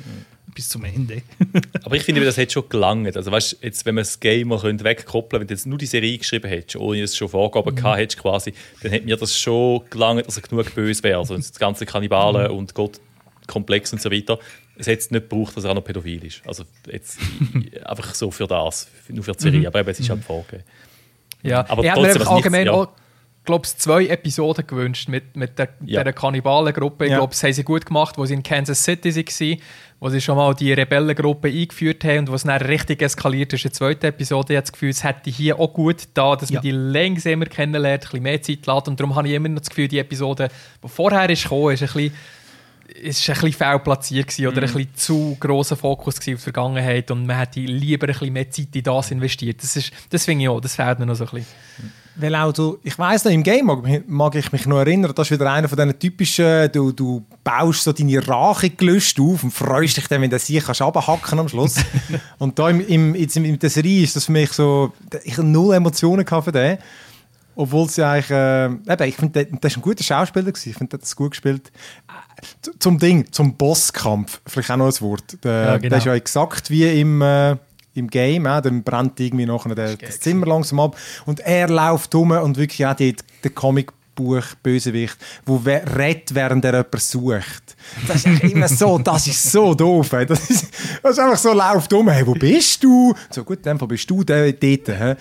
bis 0.56 0.70
zum 0.70 0.84
Ende. 0.86 1.22
Aber 1.84 1.96
ich 1.96 2.04
finde, 2.04 2.24
das 2.24 2.38
hat 2.38 2.52
schon 2.52 2.68
gelangt. 2.70 3.16
Also 3.18 3.32
weißt, 3.32 3.58
jetzt, 3.62 3.86
wenn 3.86 3.96
man 3.96 4.04
das 4.04 4.20
Game 4.20 4.50
mal 4.50 4.60
könnte 4.60 4.84
wegkoppeln 4.84 5.42
wenn 5.42 5.48
du 5.48 5.54
jetzt 5.54 5.66
nur 5.66 5.78
die 5.78 5.86
Serie 5.86 6.18
geschrieben 6.18 6.48
hättest, 6.48 6.76
ohne 6.78 7.02
dass 7.02 7.12
es 7.12 7.18
schon 7.18 7.30
Vorgaben 7.30 7.76
gehabt 7.76 7.98
hättest, 8.00 8.22
quasi, 8.22 8.54
dann 8.82 8.92
hätte 8.92 9.06
mir 9.06 9.18
das 9.18 9.38
schon 9.38 9.82
gelangt, 9.90 10.28
dass 10.28 10.38
er 10.38 10.44
genug 10.44 10.74
böse 10.76 11.04
wäre. 11.04 11.20
Also 11.20 11.36
das 11.36 11.54
ganze 11.60 11.86
Kannibalen 11.86 12.52
und 12.52 12.74
Gott 12.74 13.00
komplex 13.48 13.92
und 13.94 14.02
so 14.02 14.12
weiter. 14.12 14.40
Es 14.78 14.88
hätte 14.88 15.00
es 15.02 15.12
nicht 15.12 15.30
gebraucht, 15.30 15.56
dass 15.58 15.64
er 15.66 15.72
auch 15.72 15.76
noch 15.76 15.84
pädophil 15.84 16.24
ist. 16.26 16.42
Also 16.48 16.64
jetzt 16.92 17.20
einfach 17.86 18.16
so 18.16 18.32
für 18.32 18.48
das, 18.48 18.88
nur 19.10 19.24
für 19.24 19.34
die 19.34 19.44
Serie. 19.44 19.68
Aber 19.68 19.80
eben, 19.82 19.90
es 19.90 20.00
ist 20.00 20.10
halt 20.10 20.24
vorgegeben. 20.24 20.64
Ja, 21.44 21.68
Aber 21.70 21.84
ich 21.84 21.90
hätte 21.92 22.02
mir 22.02 22.08
trotzdem, 22.14 22.28
allgemein 22.28 22.64
nichts- 22.64 22.76
ja. 22.76 22.82
auch, 22.84 22.88
glaube 23.46 23.66
ich, 23.66 23.76
zwei 23.78 24.06
Episoden 24.08 24.66
gewünscht 24.66 25.10
mit, 25.10 25.36
mit 25.36 25.60
der, 25.60 25.70
Ja. 25.86 26.04
der 26.06 26.14
Kannibalengruppe. 26.14 27.04
Ich 27.06 27.12
Ja. 27.12 27.18
glaube, 27.18 27.32
das 27.32 27.44
haben 27.44 27.52
sie 27.54 27.64
gut 27.66 27.86
gemacht, 27.86 28.18
wo 28.18 28.26
sie 28.26 28.34
in 28.34 28.42
Kansas 28.44 28.82
City 28.82 29.14
waren, 29.14 29.60
wo 30.04 30.10
sie 30.10 30.20
schon 30.20 30.36
mal 30.36 30.54
die 30.54 30.74
Rebellengruppe 30.74 31.48
eingeführt 31.48 32.04
haben 32.04 32.20
und 32.20 32.32
wo 32.32 32.36
es 32.36 32.44
dann 32.44 32.62
richtig 32.62 33.02
eskaliert 33.02 33.54
ist 33.54 33.64
in 33.64 33.70
der 33.70 33.74
zweiten 33.74 34.06
Episode. 34.08 34.52
Ich 34.52 34.58
habe 34.58 34.64
das 34.64 34.72
Gefühl, 34.74 34.90
es 34.90 35.02
hätte 35.02 35.30
hier 35.30 35.58
auch 35.58 35.72
gut 35.72 36.10
da, 36.14 36.36
dass 36.36 36.50
Ja. 36.50 36.56
man 36.56 36.62
die 36.64 36.72
langsamer 36.72 37.46
kennenlernt, 37.46 38.04
ein 38.04 38.08
bisschen 38.10 38.24
mehr 38.24 38.42
Zeit 38.42 38.66
lässt. 38.68 38.88
Und 38.90 39.00
darum 39.00 39.16
habe 39.16 39.30
ich 39.30 39.34
immer 39.34 39.48
noch 39.48 39.62
das 39.62 39.70
Gefühl, 39.70 39.88
die 39.88 40.00
Episode, 40.00 40.50
die 40.84 40.88
vorher 40.90 41.30
ist 41.30 41.44
gekommen, 41.44 41.72
ist 41.74 41.84
ein 41.84 41.88
bisschen 41.88 42.14
ist 43.02 43.28
ein 43.30 43.34
bisschen 43.36 43.54
fehl 43.54 43.80
platziert 43.80 44.28
gewesen 44.28 44.48
oder 44.48 44.58
ein 44.64 44.70
Mhm. 44.70 44.74
bisschen 44.76 44.96
zu 44.96 45.38
grosser 45.40 45.78
Fokus 45.78 46.18
auf 46.18 46.24
die 46.26 46.36
Vergangenheit 46.36 47.10
und 47.10 47.26
man 47.26 47.38
hätte 47.40 47.62
lieber 47.62 48.06
ein 48.08 48.12
bisschen 48.14 48.34
mehr 48.34 48.50
Zeit 48.52 48.76
in 48.76 48.84
das 48.84 49.10
investiert. 49.10 49.64
Das, 49.64 49.78
ist, 49.78 49.92
das 50.10 50.26
finde 50.26 50.44
ich 50.44 50.50
auch, 50.50 50.60
das 50.60 50.76
fehlt 50.76 51.00
mir 51.00 51.06
noch 51.06 51.16
so 51.16 51.24
ein 51.24 51.30
bisschen. 51.32 51.48
Weil 52.15 52.35
auch 52.35 52.53
du, 52.53 52.77
ich 52.84 52.98
weiss 52.99 53.26
noch, 53.26 53.31
im 53.31 53.41
Game 53.41 53.65
mag, 53.65 54.07
mag 54.07 54.35
ich 54.35 54.52
mich 54.52 54.65
noch 54.68 54.77
erinnern, 54.77 55.14
das 55.15 55.27
ist 55.27 55.31
wieder 55.31 55.52
einer 55.52 55.68
von 55.68 55.77
diesen 55.77 55.98
typischen, 55.98 56.72
du, 56.72 56.91
du 56.91 57.26
baust 57.44 57.84
so 57.84 57.91
deine 57.91 58.26
Rachegelüste 58.27 59.22
auf 59.22 59.44
und 59.44 59.52
freust 59.52 59.98
dich 59.98 60.07
dann, 60.07 60.22
wenn 60.22 60.30
du 60.30 60.38
sie 60.38 60.60
kannst 60.60 60.81
runterhacken 60.81 61.40
am 61.40 61.49
Schluss. 61.49 61.76
und 62.38 62.60
da 62.60 62.69
im, 62.69 62.85
im, 62.88 63.15
jetzt 63.15 63.35
in 63.35 63.57
der 63.57 63.69
Serie 63.69 64.03
ist 64.03 64.15
das 64.15 64.26
für 64.26 64.31
mich 64.31 64.52
so, 64.52 64.94
ich 65.23 65.38
habe 65.38 65.48
null 65.48 65.73
Emotionen 65.73 66.23
gehabt 66.23 66.45
für 66.45 66.52
den. 66.52 66.77
Obwohl 67.56 67.88
sie 67.88 68.06
eigentlich, 68.06 68.31
äh, 68.31 68.65
eben, 68.65 69.03
ich 69.03 69.15
finde, 69.15 69.45
der, 69.45 69.45
der 69.45 69.69
ist 69.69 69.77
ein 69.77 69.81
guter 69.81 70.03
Schauspieler 70.03 70.52
gewesen. 70.52 70.69
Ich 70.69 70.76
finde, 70.76 70.90
der 70.90 70.98
hat 70.98 71.03
das 71.03 71.15
gut 71.15 71.31
gespielt. 71.31 71.72
Äh, 72.07 72.72
Zum 72.80 72.98
Ding, 72.98 73.31
zum 73.31 73.56
Bosskampf, 73.56 74.41
vielleicht 74.48 74.72
auch 74.72 74.77
noch 74.77 74.88
ein 74.88 75.02
Wort. 75.02 75.38
Der, 75.44 75.65
Ja, 75.65 75.77
genau. 75.77 75.90
der 75.90 75.98
ist 75.99 76.06
ja 76.06 76.15
exakt 76.15 76.72
wie 76.72 76.99
im, 76.99 77.22
äh, 77.22 77.56
im 77.95 78.10
Game, 78.10 78.45
äh, 78.45 78.61
dann 78.61 78.84
brennt 78.84 79.20
irgendwie 79.20 79.45
nachher 79.45 79.76
der, 79.76 79.95
das 79.98 80.20
Zimmer 80.20 80.48
langsam 80.48 80.80
ab 80.80 80.98
und 81.26 81.40
er 81.41 81.70
läuft 81.70 82.14
rum 82.15 82.32
und 82.32 82.57
wirklich 82.57 82.86
auch 82.86 82.95
die, 82.95 83.15
der 83.44 83.52
Comicbuch 83.52 83.94
Bösewicht, 84.61 85.18
wo 85.45 85.56
redet, 85.56 86.36
während 86.36 86.64
er 86.65 86.74
jemanden 86.74 86.99
sucht. 86.99 87.76
Das 88.07 88.18
ist 88.18 88.28
echt 88.28 88.44
immer 88.44 88.68
so, 88.68 88.99
das 88.99 89.28
ist 89.28 89.52
so 89.52 89.74
doof. 89.74 90.14
Ey. 90.14 90.26
Das, 90.26 90.49
ist, 90.49 90.68
das 91.02 91.14
ist 91.14 91.20
einfach 91.20 91.38
so, 91.38 91.53
läuft 91.53 91.91
um, 91.94 92.10
hey, 92.10 92.26
wo 92.26 92.34
bist 92.34 92.84
du? 92.84 93.14
So, 93.32 93.44
gut, 93.44 93.57
in 93.57 93.64
dem 93.64 93.80
Fall 93.80 93.88
bist 93.88 94.10
du 94.10 94.24
der 94.24 94.52
dort. 94.53 95.18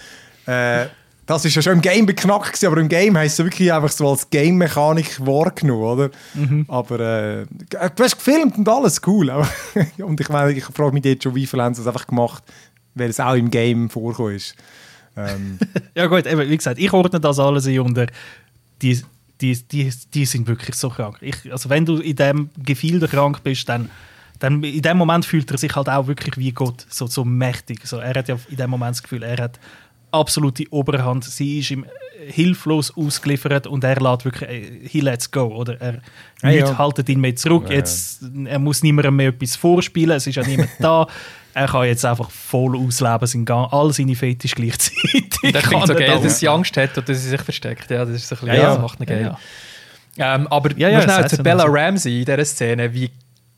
Äh, 0.46 0.86
das 1.26 1.44
ist 1.44 1.54
ja 1.54 1.62
schon 1.62 1.74
im 1.74 1.80
Game 1.80 2.06
beknackt 2.06 2.46
gewesen, 2.52 2.66
aber 2.66 2.80
im 2.80 2.88
Game 2.88 3.16
heisst 3.16 3.38
es 3.38 3.44
wirklich 3.44 3.72
einfach 3.72 3.90
so 3.90 4.10
als 4.10 4.28
Game-Mechanik 4.28 5.24
wahrgenommen, 5.24 5.82
oder? 5.82 6.10
Aber 6.68 7.00
äh, 7.00 7.46
du 7.68 8.02
hast 8.02 8.16
gefilmt 8.16 8.58
und 8.58 8.68
alles, 8.68 9.00
cool. 9.06 9.30
Und 9.98 10.20
ich 10.20 10.28
meine, 10.28 10.52
ich 10.52 10.64
frage 10.64 10.92
mich 10.92 11.04
jetzt 11.04 11.22
schon, 11.22 11.34
wie 11.34 11.46
viele 11.46 11.62
haben 11.62 11.74
sie 11.74 11.82
das 11.82 11.94
einfach 11.94 12.06
gemacht, 12.06 12.42
weil 12.94 13.10
es 13.10 13.20
auch 13.20 13.34
im 13.34 13.50
Game 13.50 13.88
vorgekommen 13.88 14.34
ist. 14.34 14.56
Ähm, 15.16 15.58
Ja 15.94 16.06
gut, 16.06 16.26
eben, 16.26 16.48
wie 16.48 16.56
gesagt, 16.56 16.78
ich 16.78 16.92
ordne 16.92 17.20
das 17.20 17.38
alles 17.38 17.66
ein 17.66 17.78
unter 17.78 18.06
die, 18.80 19.00
die, 19.40 19.56
die, 19.68 19.92
die 20.12 20.26
sind 20.26 20.46
wirklich 20.48 20.74
so 20.74 20.88
krank. 20.90 21.18
Ich, 21.20 21.50
also 21.52 21.68
wenn 21.70 21.86
du 21.86 21.98
in 21.98 22.16
dem 22.16 22.50
Gefilde 22.58 23.06
krank 23.06 23.42
bist, 23.44 23.68
dann, 23.68 23.90
dann 24.40 24.62
in 24.64 24.82
dem 24.82 24.96
Moment 24.96 25.24
fühlt 25.24 25.50
er 25.50 25.58
sich 25.58 25.74
halt 25.76 25.88
auch 25.88 26.08
wirklich 26.08 26.36
wie 26.36 26.50
Gott, 26.50 26.84
so, 26.88 27.06
so 27.06 27.24
mächtig. 27.24 27.86
So, 27.86 27.98
er 27.98 28.14
hat 28.14 28.28
ja 28.28 28.36
in 28.48 28.56
dem 28.56 28.70
Moment 28.70 28.96
das 28.96 29.02
Gefühl, 29.02 29.22
er 29.22 29.44
hat 29.44 29.60
absolute 30.12 30.64
Oberhand. 30.70 31.24
Sie 31.24 31.58
ist 31.60 31.70
ihm 31.70 31.84
hilflos 32.28 32.96
ausgeliefert 32.96 33.66
und 33.66 33.82
er 33.82 33.96
lässt 34.00 34.24
wirklich, 34.24 34.48
äh, 34.48 34.88
he 34.88 35.00
lets 35.00 35.30
go. 35.30 35.46
Oder 35.46 35.80
er 35.80 35.94
Ja, 36.42 36.48
nichts 36.50 36.70
ja. 36.70 36.78
haltet 36.78 37.08
ihn 37.08 37.20
mehr 37.20 37.34
zurück. 37.34 37.68
Jetzt, 37.68 38.22
er 38.44 38.58
muss 38.60 38.82
niemandem 38.82 39.16
mehr 39.16 39.28
etwas 39.30 39.56
vorspielen, 39.56 40.16
es 40.16 40.26
ist 40.26 40.36
ja 40.36 40.44
niemand 40.44 40.70
da. 40.78 41.06
Er 41.54 41.66
kann 41.66 41.84
jetzt 41.84 42.02
einfach 42.06 42.30
voll 42.30 42.74
ausleben, 42.78 43.26
sein 43.26 43.44
Gang, 43.44 43.70
all 43.70 43.92
seine 43.92 44.14
Fetisch 44.16 44.54
gleichzeitig. 44.54 45.12
Und 45.12 45.24
ich 45.34 45.38
finde 45.38 45.58
Kann 45.68 45.86
so 45.86 45.92
er 45.92 45.98
geil, 45.98 46.08
da- 46.08 46.18
dass 46.22 46.38
sie 46.38 46.48
Angst 46.48 46.74
hat 46.78 46.96
oder 46.96 47.02
dass 47.08 47.22
sie 47.22 47.28
sich 47.28 47.42
versteckt. 47.42 47.90
Ja, 47.90 48.06
das 48.06 48.14
ist 48.14 48.28
so 48.28 48.36
ein 48.36 48.40
bisschen, 48.40 48.48
Ja, 48.48 48.54
ja, 48.54 48.62
ja. 48.62 48.68
das 48.76 48.80
macht 48.80 49.00
ihn 49.00 49.04
geil. 49.06 49.36
Ja, 50.16 50.34
Ähm, 50.36 50.46
aber 50.48 50.70
Ja, 50.78 50.88
ja, 50.88 51.00
ja, 51.00 51.02
schnell 51.02 51.28
zu 51.28 51.42
Bella 51.42 51.64
Ramsey 51.66 52.20
in 52.20 52.24
dieser 52.24 52.42
Szene, 52.46 52.94
wie 52.94 53.10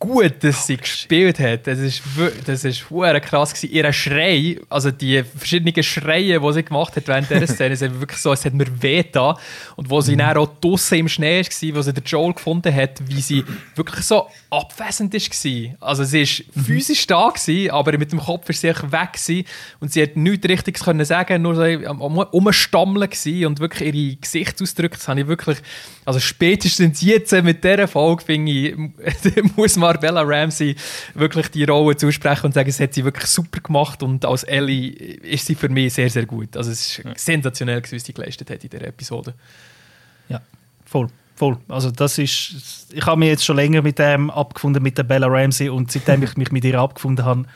gut 0.07 0.43
dass 0.43 0.67
sie 0.67 0.77
gespielt 0.77 1.39
hat. 1.39 1.67
Das 1.67 1.79
ist, 1.79 2.03
das 2.47 2.65
ist 2.65 2.85
krass 2.89 3.55
gewesen. 3.55 3.73
Ihr 3.73 3.93
Schrei, 3.93 4.59
also 4.69 4.91
die 4.91 5.23
verschiedenen 5.37 5.83
Schreie, 5.83 6.41
die 6.41 6.53
sie 6.53 6.63
gemacht 6.63 6.97
hat 6.97 7.09
während 7.09 7.31
dieser 7.31 7.47
Szene, 7.53 7.77
sind 7.77 8.01
wirklich 8.01 8.21
so, 8.21 8.33
es 8.33 8.45
hat 8.45 8.55
mir 8.55 8.67
weh 8.81 9.05
da. 9.11 9.37
Und 9.77 9.91
wo 9.91 10.01
sie 10.01 10.17
dann 10.17 10.37
auch 10.37 10.49
draussen 10.61 10.99
im 10.99 11.09
Schnee 11.09 11.43
war, 11.43 11.77
wo 11.77 11.83
sie 11.83 11.93
den 11.93 12.05
Joel 12.05 12.33
gefunden 12.33 12.75
hat, 12.75 13.01
wie 13.07 13.21
sie 13.21 13.45
wirklich 13.75 14.05
so 14.05 14.29
abwesend 14.51 15.13
war. 15.13 15.89
Also 15.89 16.05
sie 16.05 16.23
ist 16.23 16.45
physisch 16.65 17.07
da 17.07 17.29
gewesen, 17.29 17.71
aber 17.71 17.99
mit 17.99 18.13
dem 18.13 18.21
Kopf 18.21 18.49
ist 18.51 18.61
sie 18.61 18.69
weg 18.69 19.13
gewesen. 19.13 19.45
und 19.81 19.93
sie 19.93 20.03
hat 20.03 20.17
nichts 20.17 20.49
Richtiges 20.49 20.85
können 20.85 21.05
sagen, 21.05 21.43
nur 21.43 21.55
so 21.55 21.63
am 21.63 22.05
am 22.05 22.19
Umstammeln 22.19 23.09
gewesen 23.09 23.47
und 23.47 23.61
wirklich 23.61 23.95
ihre 23.95 24.17
Gesichtsausdrücke, 24.17 24.97
das 24.97 25.09
habe 25.09 25.21
ich 25.21 25.27
wirklich, 25.27 25.59
also 26.05 26.21
spätestens 26.21 27.03
jetzt 27.03 27.33
mit 27.33 27.65
dieser 27.65 27.89
Folge, 27.89 28.25
finde 28.25 28.53
ich, 28.53 28.77
muss 29.57 29.77
man 29.77 29.94
Bella 29.99 30.23
Ramsey 30.23 30.77
wirklich 31.15 31.49
die 31.49 31.65
Rolle 31.65 31.97
zusprechen 31.97 32.47
und 32.47 32.53
sagen, 32.55 32.69
es 32.69 32.81
hat 32.81 32.95
sie 32.95 33.05
wirklich 33.05 33.27
super 33.27 33.61
gemacht 33.61 34.03
und 34.03 34.25
als 34.25 34.45
Ellie 34.45 34.91
ist 34.91 35.47
sie 35.47 35.55
für 35.55 35.69
mich 35.69 35.95
sehr, 35.95 36.11
sehr 36.11 36.27
gut. 36.27 36.57
Also 36.57 36.71
es 36.71 36.99
ist 36.99 37.21
sensationell, 37.21 37.81
gewesen, 37.81 37.97
was 37.97 38.05
sie 38.05 38.15
geleistet 38.15 38.51
hat 38.51 38.65
in 38.65 38.71
dieser 38.71 38.87
Episode. 38.87 39.35
Ja, 40.29 40.41
voll. 40.85 41.09
Voll. 41.37 41.59
Also 41.69 41.91
das 41.91 42.19
ist, 42.19 42.87
ich 42.93 43.05
habe 43.07 43.19
mich 43.19 43.29
jetzt 43.29 43.45
schon 43.45 43.57
länger 43.57 43.83
mit 43.83 43.99
dem 43.99 44.31
abgefunden, 44.31 44.83
mit 44.83 44.97
der 44.97 45.03
Bella 45.03 45.27
Ramsey 45.27 45.69
und 45.69 45.91
seitdem 45.91 46.23
ich 46.23 46.37
mich 46.37 46.53
mit 46.53 46.65
ihr 46.65 46.79
abgefunden 46.79 47.25
habe, 47.25 47.47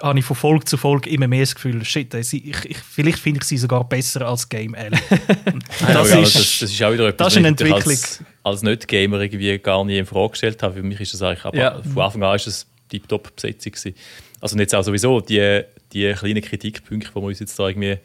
habe 0.00 0.18
ich 0.18 0.24
von 0.24 0.36
Folge 0.36 0.64
zu 0.64 0.76
Folge 0.76 1.10
immer 1.10 1.28
mehr 1.28 1.40
das 1.40 1.54
Gefühl, 1.54 1.84
shit, 1.84 2.14
sie, 2.24 2.50
ich, 2.50 2.64
ich, 2.64 2.78
vielleicht 2.78 3.18
finde 3.18 3.40
ich 3.40 3.44
sie 3.44 3.58
sogar 3.58 3.86
besser 3.88 4.26
als 4.26 4.48
Game. 4.48 4.74
Und 5.52 5.62
Das, 5.80 5.92
das, 5.92 6.10
ja, 6.10 6.18
ist, 6.20 6.34
das, 6.34 6.58
das 6.60 6.70
ist 6.72 6.82
auch 6.82 6.92
wieder 6.92 7.08
etwas, 7.08 7.26
das 7.26 7.32
ist 7.34 7.38
eine 7.38 7.52
was 7.52 7.60
ich 7.60 7.66
Entwicklung. 7.70 7.92
Als, 7.92 8.24
als 8.42 8.62
Nicht-Gamer 8.62 9.20
irgendwie 9.20 9.58
gar 9.58 9.84
nie 9.84 9.98
in 9.98 10.06
Frage 10.06 10.30
gestellt 10.30 10.62
habe. 10.62 10.74
Für 10.74 10.82
mich 10.82 11.00
ist 11.00 11.12
das 11.14 11.22
eigentlich, 11.22 11.44
aber 11.44 11.56
Ja. 11.56 11.82
von 11.82 12.02
Anfang 12.02 12.22
an 12.22 12.36
ist 12.36 12.46
es 12.46 12.66
die 12.90 13.00
Top-Besetzung 13.00 13.72
gewesen. 13.72 13.94
Also 14.40 14.54
und 14.54 14.60
jetzt 14.60 14.74
auch 14.74 14.82
sowieso 14.82 15.20
die, 15.20 15.62
die 15.92 16.12
kleinen 16.14 16.42
Kritikpunkte, 16.42 17.10
die 17.10 17.14
wir 17.14 17.22
uns 17.22 17.38
jetzt 17.40 17.58
da 17.58 17.68
irgendwie 17.68 17.98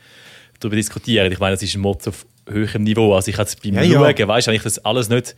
darüber 0.60 0.76
diskutieren. 0.76 1.32
Ich 1.32 1.40
meine, 1.40 1.54
das 1.56 1.64
ist 1.64 1.76
ein 1.76 1.82
Mod 1.82 2.08
auf 2.08 2.26
höherem 2.48 2.84
Niveau. 2.84 3.16
Also 3.16 3.32
ich 3.32 3.38
jetzt 3.38 3.62
beim 3.64 3.76
Ja, 3.76 3.82
ja. 3.84 3.94
Schauen, 4.16 4.28
weißt 4.28 4.48
du, 4.48 4.52
eigentlich 4.52 4.64
das 4.64 4.80
alles 4.86 5.10
nicht 5.10 5.36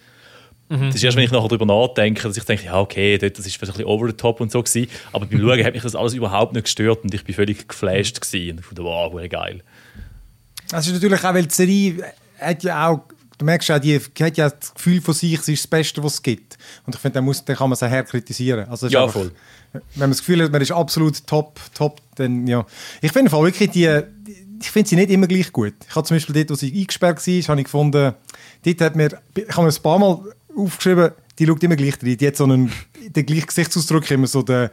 Das 0.70 0.94
ist 0.96 1.04
erst, 1.04 1.18
wenn 1.18 1.24
ich 1.24 1.32
nachher 1.32 1.48
darüber 1.48 1.66
nachdenke, 1.66 2.22
dass 2.22 2.38
ich 2.38 2.44
denke, 2.44 2.66
ja, 2.66 2.80
okay, 2.80 3.18
dort, 3.18 3.40
das 3.40 3.46
ist 3.48 3.58
vielleicht 3.58 3.72
ein 3.74 3.78
bisschen 3.78 3.86
over 3.90 4.08
the 4.08 4.14
top 4.14 4.40
und 4.40 4.52
so 4.52 4.62
gewesen. 4.62 4.88
Aber 5.12 5.26
beim 5.26 5.40
Schauen 5.42 5.64
hat 5.64 5.74
mich 5.74 5.82
das 5.82 5.96
alles 5.96 6.14
überhaupt 6.14 6.54
nicht 6.54 6.64
gestört 6.66 7.04
und 7.04 7.12
ich 7.14 7.24
bin 7.24 7.34
völlig 7.34 7.68
geflasht 7.68 8.22
gewesen. 8.22 8.52
Und 8.52 8.60
ich 8.60 8.66
dachte, 8.68 8.84
wow, 8.84 9.12
geil. 9.30 9.64
Das 10.70 10.86
ist 10.86 10.94
natürlich 10.94 11.24
auch, 11.24 11.34
weil 11.34 11.46
die 11.48 11.54
Serie 11.56 12.04
hat 12.40 12.62
ja 12.64 12.88
auch, 12.88 13.02
du 13.40 13.46
merkst 13.46 13.70
ja, 13.70 13.80
die 13.80 14.00
hat 14.00 14.38
ja 14.38 14.50
das 14.52 14.74
Gefühl 14.76 15.02
von 15.02 15.16
sich, 15.16 15.42
sie 15.42 15.54
ist 15.54 15.64
das 15.64 15.68
Beste, 15.68 16.04
was 16.04 16.14
es 16.16 16.22
gibt. 16.22 16.58
Und 16.86 16.94
ich 16.94 17.02
finde, 17.02 17.16
dann, 17.16 17.26
muss, 17.26 17.44
dann 17.44 17.56
kann 17.56 17.70
man 17.70 17.76
sie 17.76 17.90
her 17.90 18.04
kritisieren. 18.04 18.68
Also 18.70 18.86
es 18.86 18.94
Ja, 18.94 19.02
einfach- 19.06 19.14
voll. 19.22 19.32
Wenn 19.72 19.82
man 19.96 20.10
das 20.12 20.20
Gefühl 20.20 20.44
hat, 20.44 20.52
man 20.52 20.62
ist 20.62 20.72
absolut 20.72 21.26
top, 21.28 21.60
top, 21.76 22.00
dann 22.16 22.46
ja. 22.48 22.66
Ich 23.02 23.12
finde 23.12 23.32
wirklich 23.32 23.70
die, 23.72 23.88
die- 24.28 24.46
ich 24.62 24.70
finde 24.72 24.90
sie 24.90 24.96
nicht 24.98 25.10
immer 25.10 25.26
gleich 25.28 25.52
gut. 25.52 25.74
Ich 25.88 25.96
habe 25.96 26.06
zum 26.08 26.18
Beispiel 26.18 26.36
dort, 26.36 26.50
wo 26.52 26.56
sie 26.56 26.72
eingesperrt 26.74 27.26
war, 27.26 27.34
habe 27.48 27.62
ich 27.62 27.66
gefunden, 27.66 28.14
dort 28.66 28.82
hat 28.82 28.96
mir, 28.96 29.10
ich 29.36 29.48
habe 29.56 29.64
mir 29.68 29.74
ein 29.74 29.82
paar 29.82 29.98
Mal 30.00 30.20
aufgeschrieben, 30.56 31.12
die 31.38 31.46
schaut 31.48 31.64
immer 31.64 31.76
gleich 31.76 32.02
rein. 32.02 32.18
Die 32.18 32.28
hat 32.28 32.36
so 32.36 32.44
einen, 32.44 32.72
den 33.08 33.26
gleichen 33.26 33.48
Gesichtsausdruck, 33.48 34.10
immer 34.12 34.28
so 34.28 34.42
der, 34.42 34.72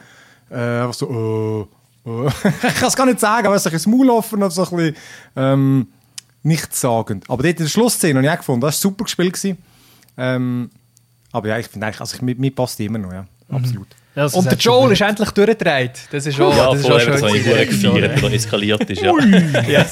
äh, 0.51 0.93
so, 0.93 1.09
oh, 1.09 1.69
oh. 2.05 2.28
ich 2.44 2.74
kann 2.74 2.89
es 2.89 2.97
gar 2.97 3.07
nicht 3.07 3.20
sagen, 3.20 3.47
aber 3.47 3.59
so 3.59 3.69
ein 3.69 3.73
bisschen 3.73 3.97
Maul 3.97 4.11
offen 4.11 4.39
oder 4.39 4.51
so 4.51 4.65
ein 4.65 4.77
bisschen, 4.77 4.97
ähm, 5.36 5.89
nichts 6.43 6.81
sagen. 6.81 7.20
Aber 7.28 7.43
dort 7.43 7.59
in 7.59 7.65
der 7.65 7.70
Schlussszene 7.70 8.19
habe 8.19 8.27
ich 8.27 8.32
auch 8.32 8.39
gefunden, 8.39 8.61
das 8.62 8.77
war 8.77 8.90
super 8.90 9.05
gespielt. 9.05 9.35
gewesen. 9.35 9.59
Ähm, 10.16 10.70
aber 11.32 11.48
ja, 11.48 11.59
ich 11.59 11.66
finde 11.66 11.86
eigentlich, 11.86 12.01
also 12.01 12.24
mir, 12.24 12.35
mir 12.36 12.55
passt 12.55 12.78
die 12.78 12.86
immer 12.86 12.98
noch, 12.98 13.12
ja. 13.12 13.27
Absolut. 13.51 13.89
Ja, 14.16 14.22
das 14.22 14.32
Und 14.32 14.47
der 14.47 14.56
Joel 14.56 14.93
ist 14.93 15.02
endlich 15.02 15.30
durchgedreht. 15.32 15.93
Das 16.10 16.24
ist 16.24 16.40
auch, 16.40 16.56
Ja, 16.56 16.70
das 16.70 16.80
ist 16.80 16.90
auch 16.90 16.98
schön. 16.98 17.12
gefeiert, 17.12 18.22
weil 18.22 18.30
er 18.30 18.32
eskaliert 18.32 18.88
ist. 18.88 19.02
Ja. 19.02 19.12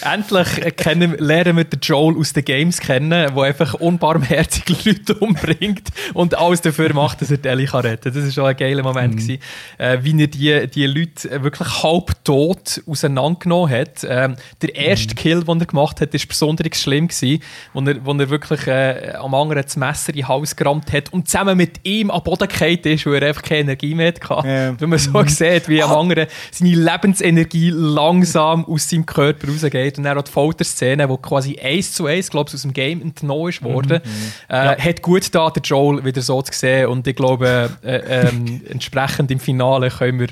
Endlich 0.00 0.76
kennen, 0.76 1.16
lernen 1.18 1.56
wir 1.56 1.64
den 1.64 1.80
Joel 1.82 2.16
aus 2.16 2.32
den 2.32 2.44
Games 2.44 2.80
kennen, 2.80 3.10
der 3.10 3.36
einfach 3.36 3.74
unbarmherzig 3.74 4.64
Leute 4.84 5.14
umbringt 5.14 5.88
und 6.14 6.38
alles 6.38 6.62
dafür 6.62 6.94
macht, 6.94 7.20
dass 7.20 7.30
er 7.30 7.36
die 7.36 7.48
Ellie 7.48 7.66
kann 7.66 7.80
retten 7.80 8.04
kann. 8.04 8.14
Das 8.14 8.24
war 8.24 8.32
schon 8.32 8.46
ein 8.46 8.56
geiler 8.56 8.82
Moment. 8.82 9.16
gewesen. 9.16 9.38
Äh, 9.76 9.98
wie 10.02 10.18
er 10.22 10.28
die, 10.28 10.66
die 10.68 10.86
Leute 10.86 11.42
wirklich 11.42 11.82
halbtot 11.82 12.80
auseinandergenommen 12.86 13.70
hat. 13.70 14.06
Ähm, 14.08 14.36
der 14.62 14.74
erste 14.74 15.14
Kill, 15.14 15.44
den 15.44 15.60
er 15.60 15.66
gemacht 15.66 16.00
hat, 16.00 16.14
war 16.14 16.20
besonders 16.26 16.78
schlimm, 16.78 17.08
gewesen, 17.08 17.42
wo, 17.74 17.80
er, 17.82 18.06
wo 18.06 18.12
er 18.12 18.30
wirklich 18.30 18.66
äh, 18.68 19.14
am 19.18 19.34
anderen 19.34 19.62
das 19.64 19.76
Messer 19.76 20.10
in 20.10 20.20
den 20.20 20.28
Hals 20.28 20.56
gerammt 20.56 20.92
hat 20.92 21.12
und 21.12 21.28
zusammen 21.28 21.56
mit 21.56 21.80
ihm 21.84 22.10
am 22.10 22.22
Boden 22.22 22.48
gefallen 22.48 22.78
ist, 22.84 23.04
weil 23.04 23.17
er 23.22 23.28
einfach 23.28 23.42
keine 23.42 23.60
Energie 23.60 23.94
mehr 23.94 24.08
hatte. 24.08 24.48
Ja. 24.48 24.80
Wenn 24.80 24.88
man 24.88 24.98
so 24.98 25.22
sieht, 25.24 25.68
wie 25.68 25.82
am 25.82 25.92
anderen 25.92 26.26
seine 26.50 26.74
Lebensenergie 26.74 27.70
langsam 27.70 28.64
aus 28.64 28.88
seinem 28.88 29.06
Körper 29.06 29.48
rausgeht 29.48 29.98
und 29.98 30.04
dann 30.04 30.18
auch 30.18 30.22
die 30.22 30.30
Folterszene, 30.30 31.06
die 31.06 31.16
quasi 31.16 31.58
eins 31.58 31.92
zu 31.92 32.06
eins, 32.06 32.30
glaube 32.30 32.48
ich, 32.48 32.54
aus 32.54 32.62
dem 32.62 32.72
Game 32.72 33.02
entnommen 33.02 33.50
ist 33.50 33.62
worden, 33.62 34.00
äh, 34.48 34.76
hat 34.76 35.02
gut 35.02 35.34
da 35.34 35.50
der 35.50 35.62
Joel 35.62 36.04
wieder 36.04 36.22
so 36.22 36.40
zu 36.42 36.52
sehen 36.52 36.88
und 36.88 37.06
ich 37.06 37.16
glaube, 37.16 37.70
äh, 37.82 38.28
ähm, 38.28 38.62
entsprechend 38.70 39.30
im 39.30 39.40
Finale 39.40 39.90
können 39.90 40.20
wir, 40.20 40.28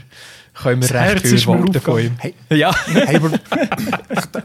können 0.62 0.80
wir 0.82 0.88
Das 0.88 0.96
recht 0.96 1.24
Herz 1.24 1.28
viel 1.28 1.40
erwarten 1.54 1.80
von 1.80 2.00
ihm. 2.00 2.14
Hey. 2.18 2.34
Ja. 2.56 2.74
Hey, 2.86 3.16
aber, 3.16 3.30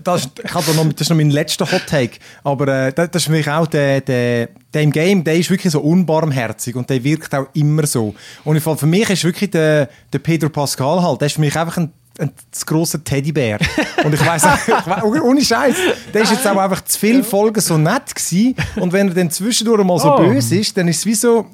das, 0.03 0.21
ist- 0.25 0.31
ich 0.43 0.53
noch, 0.53 0.63
das 0.93 1.01
ist 1.01 1.09
noch 1.09 1.17
mein 1.17 1.29
letzter 1.29 1.71
Hot 1.71 1.87
Take. 1.87 2.17
Aber 2.43 2.67
äh, 2.67 2.93
das, 2.93 3.11
das 3.11 3.21
ist 3.21 3.25
für 3.27 3.31
mich 3.31 3.49
auch 3.49 3.67
der, 3.67 4.01
der, 4.01 4.49
der 4.73 4.81
im 4.81 4.91
Game, 4.91 5.23
der 5.23 5.35
ist 5.35 5.49
wirklich 5.49 5.71
so 5.71 5.79
unbarmherzig 5.81 6.75
und 6.75 6.89
der 6.89 7.03
wirkt 7.03 7.33
auch 7.35 7.47
immer 7.53 7.85
so. 7.85 8.13
Und 8.43 8.55
ich, 8.57 8.63
für 8.63 8.85
mich 8.85 9.09
ist 9.09 9.23
wirklich 9.23 9.51
der, 9.51 9.89
der 10.11 10.19
Pedro 10.19 10.49
Pascal 10.49 11.01
halt, 11.01 11.21
der 11.21 11.27
ist 11.27 11.33
für 11.35 11.41
mich 11.41 11.55
einfach 11.57 11.77
ein 11.77 11.91
ein 12.19 12.29
zu 12.51 12.65
grosser 12.65 13.01
Teddybär. 13.01 13.57
Und 14.03 14.13
ich 14.13 14.23
weiss 14.23 14.43
ich 14.43 14.67
weiss, 14.67 15.03
ohne 15.23 15.41
Scheiß, 15.41 15.75
der 16.13 16.21
ist 16.23 16.31
jetzt 16.31 16.45
auch 16.45 16.57
einfach 16.57 16.83
zu 16.83 16.99
viele 16.99 17.23
Folgen 17.23 17.61
so 17.61 17.77
nett 17.77 18.13
gewesen. 18.13 18.53
Und 18.75 18.91
wenn 18.91 19.07
er 19.07 19.13
dann 19.13 19.31
zwischendurch 19.31 19.83
mal 19.85 19.97
so 19.97 20.13
Oh. 20.13 20.17
böse 20.17 20.57
ist, 20.57 20.75
dann 20.75 20.89
ist 20.89 20.97
es 20.97 21.05
wie 21.05 21.15
so, 21.15 21.47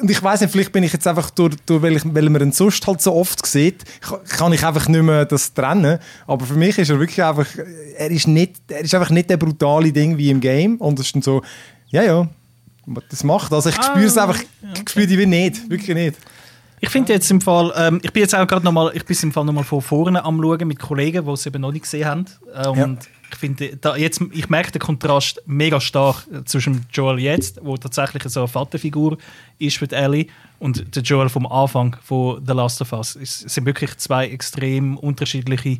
und 0.00 0.10
ich 0.10 0.22
weiß 0.22 0.40
nicht, 0.40 0.50
vielleicht 0.50 0.72
bin 0.72 0.82
ich 0.84 0.92
jetzt 0.92 1.06
einfach 1.06 1.30
durch, 1.30 1.54
durch 1.66 1.82
weil, 1.82 1.96
ich, 1.96 2.02
weil 2.04 2.28
man 2.30 2.42
ihn 2.42 2.52
sonst 2.52 2.86
halt 2.86 3.00
so 3.00 3.14
oft 3.14 3.44
sieht, 3.46 3.84
ka- 4.00 4.20
kann 4.28 4.52
ich 4.52 4.64
einfach 4.64 4.88
nicht 4.88 5.02
mehr 5.02 5.24
das 5.24 5.52
trennen. 5.54 5.98
Aber 6.26 6.46
für 6.46 6.54
mich 6.54 6.78
ist 6.78 6.90
er 6.90 6.98
wirklich 6.98 7.22
einfach, 7.22 7.46
er 7.96 8.10
ist 8.10 8.26
nicht, 8.28 8.56
er 8.68 8.80
ist 8.80 8.94
einfach 8.94 9.10
nicht 9.10 9.28
der 9.30 9.36
brutale 9.36 9.92
Ding 9.92 10.16
wie 10.16 10.30
im 10.30 10.40
Game. 10.40 10.76
Und 10.76 10.98
es 10.98 11.06
ist 11.06 11.14
dann 11.14 11.22
so, 11.22 11.42
ja, 11.88 12.02
ja, 12.02 12.28
das 13.10 13.24
macht. 13.24 13.52
Also 13.52 13.68
ich 13.68 13.76
spüre 13.76 14.04
es 14.06 14.16
einfach, 14.18 14.38
ich 14.74 14.88
spüre 14.90 15.06
die 15.06 15.18
wie 15.18 15.26
nicht, 15.26 15.68
wirklich 15.70 15.94
nicht. 15.96 16.16
Ich 16.82 16.88
finde 16.88 17.12
jetzt 17.12 17.30
im 17.30 17.40
Fall, 17.42 17.72
ähm, 17.76 18.00
ich 18.02 18.10
bin 18.12 18.22
jetzt 18.22 18.34
auch 18.34 18.46
gerade 18.46 18.64
nochmal, 18.64 18.90
ich 18.94 19.04
bin 19.04 19.16
im 19.22 19.32
Fall 19.32 19.44
nochmal 19.44 19.64
von 19.64 19.82
vorne 19.82 20.24
am 20.24 20.40
schauen 20.40 20.66
mit 20.66 20.78
Kollegen, 20.78 21.24
die 21.26 21.30
es 21.32 21.44
eben 21.44 21.60
noch 21.60 21.72
nicht 21.72 21.82
gesehen 21.82 22.06
haben. 22.06 22.24
Äh, 22.54 22.68
und 22.68 22.78
Ja. 22.78 22.86
Ich 23.30 23.38
finde, 23.38 23.76
da 23.76 23.96
jetzt, 23.96 24.20
ich 24.32 24.48
merke 24.48 24.72
den 24.72 24.80
Kontrast 24.80 25.42
mega 25.46 25.80
stark 25.80 26.26
zwischen 26.44 26.86
Joel 26.92 27.18
jetzt, 27.18 27.60
wo 27.62 27.76
tatsächlich 27.76 28.22
so 28.24 28.40
eine 28.40 28.48
Vaterfigur 28.48 29.16
ist 29.58 29.76
für 29.78 29.90
Ellie, 29.90 30.26
und 30.60 30.94
der 30.94 31.02
Joel 31.02 31.28
vom 31.28 31.46
Anfang 31.46 31.96
von 32.02 32.44
The 32.46 32.52
Last 32.52 32.80
of 32.82 32.92
Us. 32.92 33.16
Es 33.16 33.40
sind 33.40 33.64
wirklich 33.64 33.96
zwei 33.96 34.28
extrem 34.28 34.96
unterschiedliche 34.98 35.78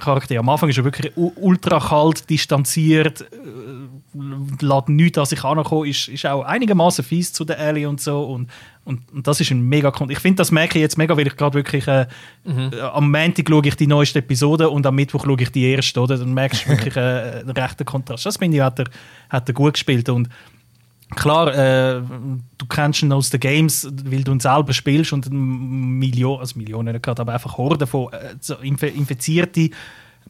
Charaktere. 0.00 0.40
Am 0.40 0.48
Anfang 0.48 0.68
ist 0.68 0.78
er 0.78 0.84
wirklich 0.84 1.12
ultra 1.16 1.78
kalt, 1.80 2.28
distanziert, 2.30 3.22
äh, 3.22 4.64
lässt 4.64 4.88
nichts 4.88 5.18
an 5.18 5.26
sich 5.26 5.44
ankommen, 5.44 5.88
ist, 5.88 6.08
ist 6.08 6.26
auch 6.26 6.44
einigermaßen 6.44 7.04
fies 7.04 7.32
zu 7.32 7.44
der 7.44 7.58
Ellie 7.58 7.88
und 7.88 8.00
so. 8.00 8.22
Und, 8.24 8.50
und, 8.84 9.00
und 9.12 9.26
das 9.26 9.40
ist 9.40 9.50
ein 9.50 9.62
mega 9.62 9.90
Kon 9.90 10.10
Ich 10.10 10.18
finde, 10.18 10.36
das 10.36 10.50
merke 10.50 10.78
ich 10.78 10.82
jetzt 10.82 10.98
mega, 10.98 11.16
weil 11.16 11.26
ich 11.26 11.36
gerade 11.36 11.54
wirklich 11.54 11.86
äh, 11.88 12.06
äh, 12.46 12.80
am 12.80 13.10
Montag 13.10 13.48
schaue 13.48 13.66
ich 13.66 13.76
die 13.76 13.86
neueste 13.86 14.18
Episode 14.18 14.68
und 14.68 14.86
am 14.86 14.94
Mittwoch 14.94 15.24
schaue 15.24 15.40
ich 15.40 15.50
die 15.50 15.64
erste, 15.64 16.00
oder? 16.00 16.18
Dann 16.18 16.34
merkst 16.34 16.64
du 16.64 16.68
wirklich 16.70 16.96
äh, 16.96 17.40
einen 17.40 17.50
rechten 17.50 17.84
Kontrast. 17.84 18.26
Das 18.26 18.36
finde 18.36 18.58
ich, 18.58 18.62
hat 18.62 18.78
er, 18.78 18.86
hat 19.30 19.48
er 19.48 19.54
gut 19.54 19.74
gespielt. 19.74 20.08
Und 20.08 20.28
Klar, 21.14 21.54
äh, 21.54 22.02
du 22.58 22.66
kennst 22.66 23.02
ihn 23.02 23.12
aus 23.12 23.30
den 23.30 23.38
Games, 23.38 23.88
weil 24.04 24.24
du 24.24 24.32
ihn 24.32 24.40
selber 24.40 24.72
spielst 24.72 25.12
und 25.12 25.30
Millionen, 25.30 26.40
also 26.40 26.58
Millionen 26.58 27.00
gerade, 27.00 27.22
aber 27.22 27.34
einfach 27.34 27.56
Horden 27.56 27.86
von 27.86 28.12
äh, 28.12 28.34
so 28.40 28.54
Inf 28.56 28.82
Infizierte 28.82 29.70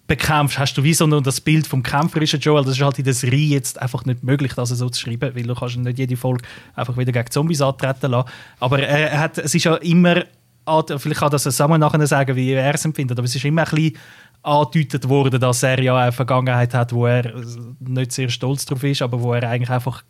bekämpfst, 0.06 0.58
hast 0.58 0.74
du 0.76 0.82
wie 0.82 0.92
so 0.92 1.06
das 1.20 1.40
Bild 1.40 1.66
vom 1.66 1.82
kämpferischen 1.82 2.40
Joel. 2.40 2.64
Das 2.64 2.76
ist 2.76 2.82
halt 2.82 2.98
in 2.98 3.04
der 3.04 3.14
Serie 3.14 3.48
jetzt 3.48 3.80
einfach 3.80 4.04
nicht 4.04 4.22
möglich, 4.22 4.52
das 4.54 4.68
so 4.68 4.88
zu 4.90 5.00
schreiben, 5.00 5.34
weil 5.34 5.44
du 5.44 5.54
kannst 5.54 5.76
nicht 5.76 5.98
jede 5.98 6.16
Folge 6.16 6.44
einfach 6.74 6.96
wieder 6.96 7.12
gegen 7.12 7.30
Zombies 7.30 7.62
antreten 7.62 8.10
lassen. 8.10 8.28
Aber 8.60 8.80
er, 8.80 9.18
hat, 9.18 9.38
es 9.38 9.54
ist 9.54 9.64
ja 9.64 9.76
immer, 9.76 10.24
vielleicht 10.96 11.20
kann 11.20 11.30
das 11.30 11.44
Samuel 11.44 11.78
nachher 11.78 12.06
sagen, 12.06 12.36
wie 12.36 12.52
er 12.52 12.74
es 12.74 12.84
empfindet, 12.84 13.18
aber 13.18 13.24
es 13.24 13.34
ist 13.34 13.44
immer 13.44 13.62
ein 13.62 13.74
bisschen 13.74 13.96
angedeutet 14.42 15.08
worden, 15.08 15.40
dass 15.40 15.62
er 15.62 15.80
ja 15.80 15.96
eine 15.96 16.12
Vergangenheit 16.12 16.74
hat, 16.74 16.92
wo 16.92 17.06
er 17.06 17.32
nicht 17.80 18.12
sehr 18.12 18.28
stolz 18.28 18.66
drauf 18.66 18.84
ist, 18.84 19.00
aber 19.00 19.22
wo 19.22 19.32
er 19.32 19.48
eigentlich 19.48 19.70
einfach 19.70 20.04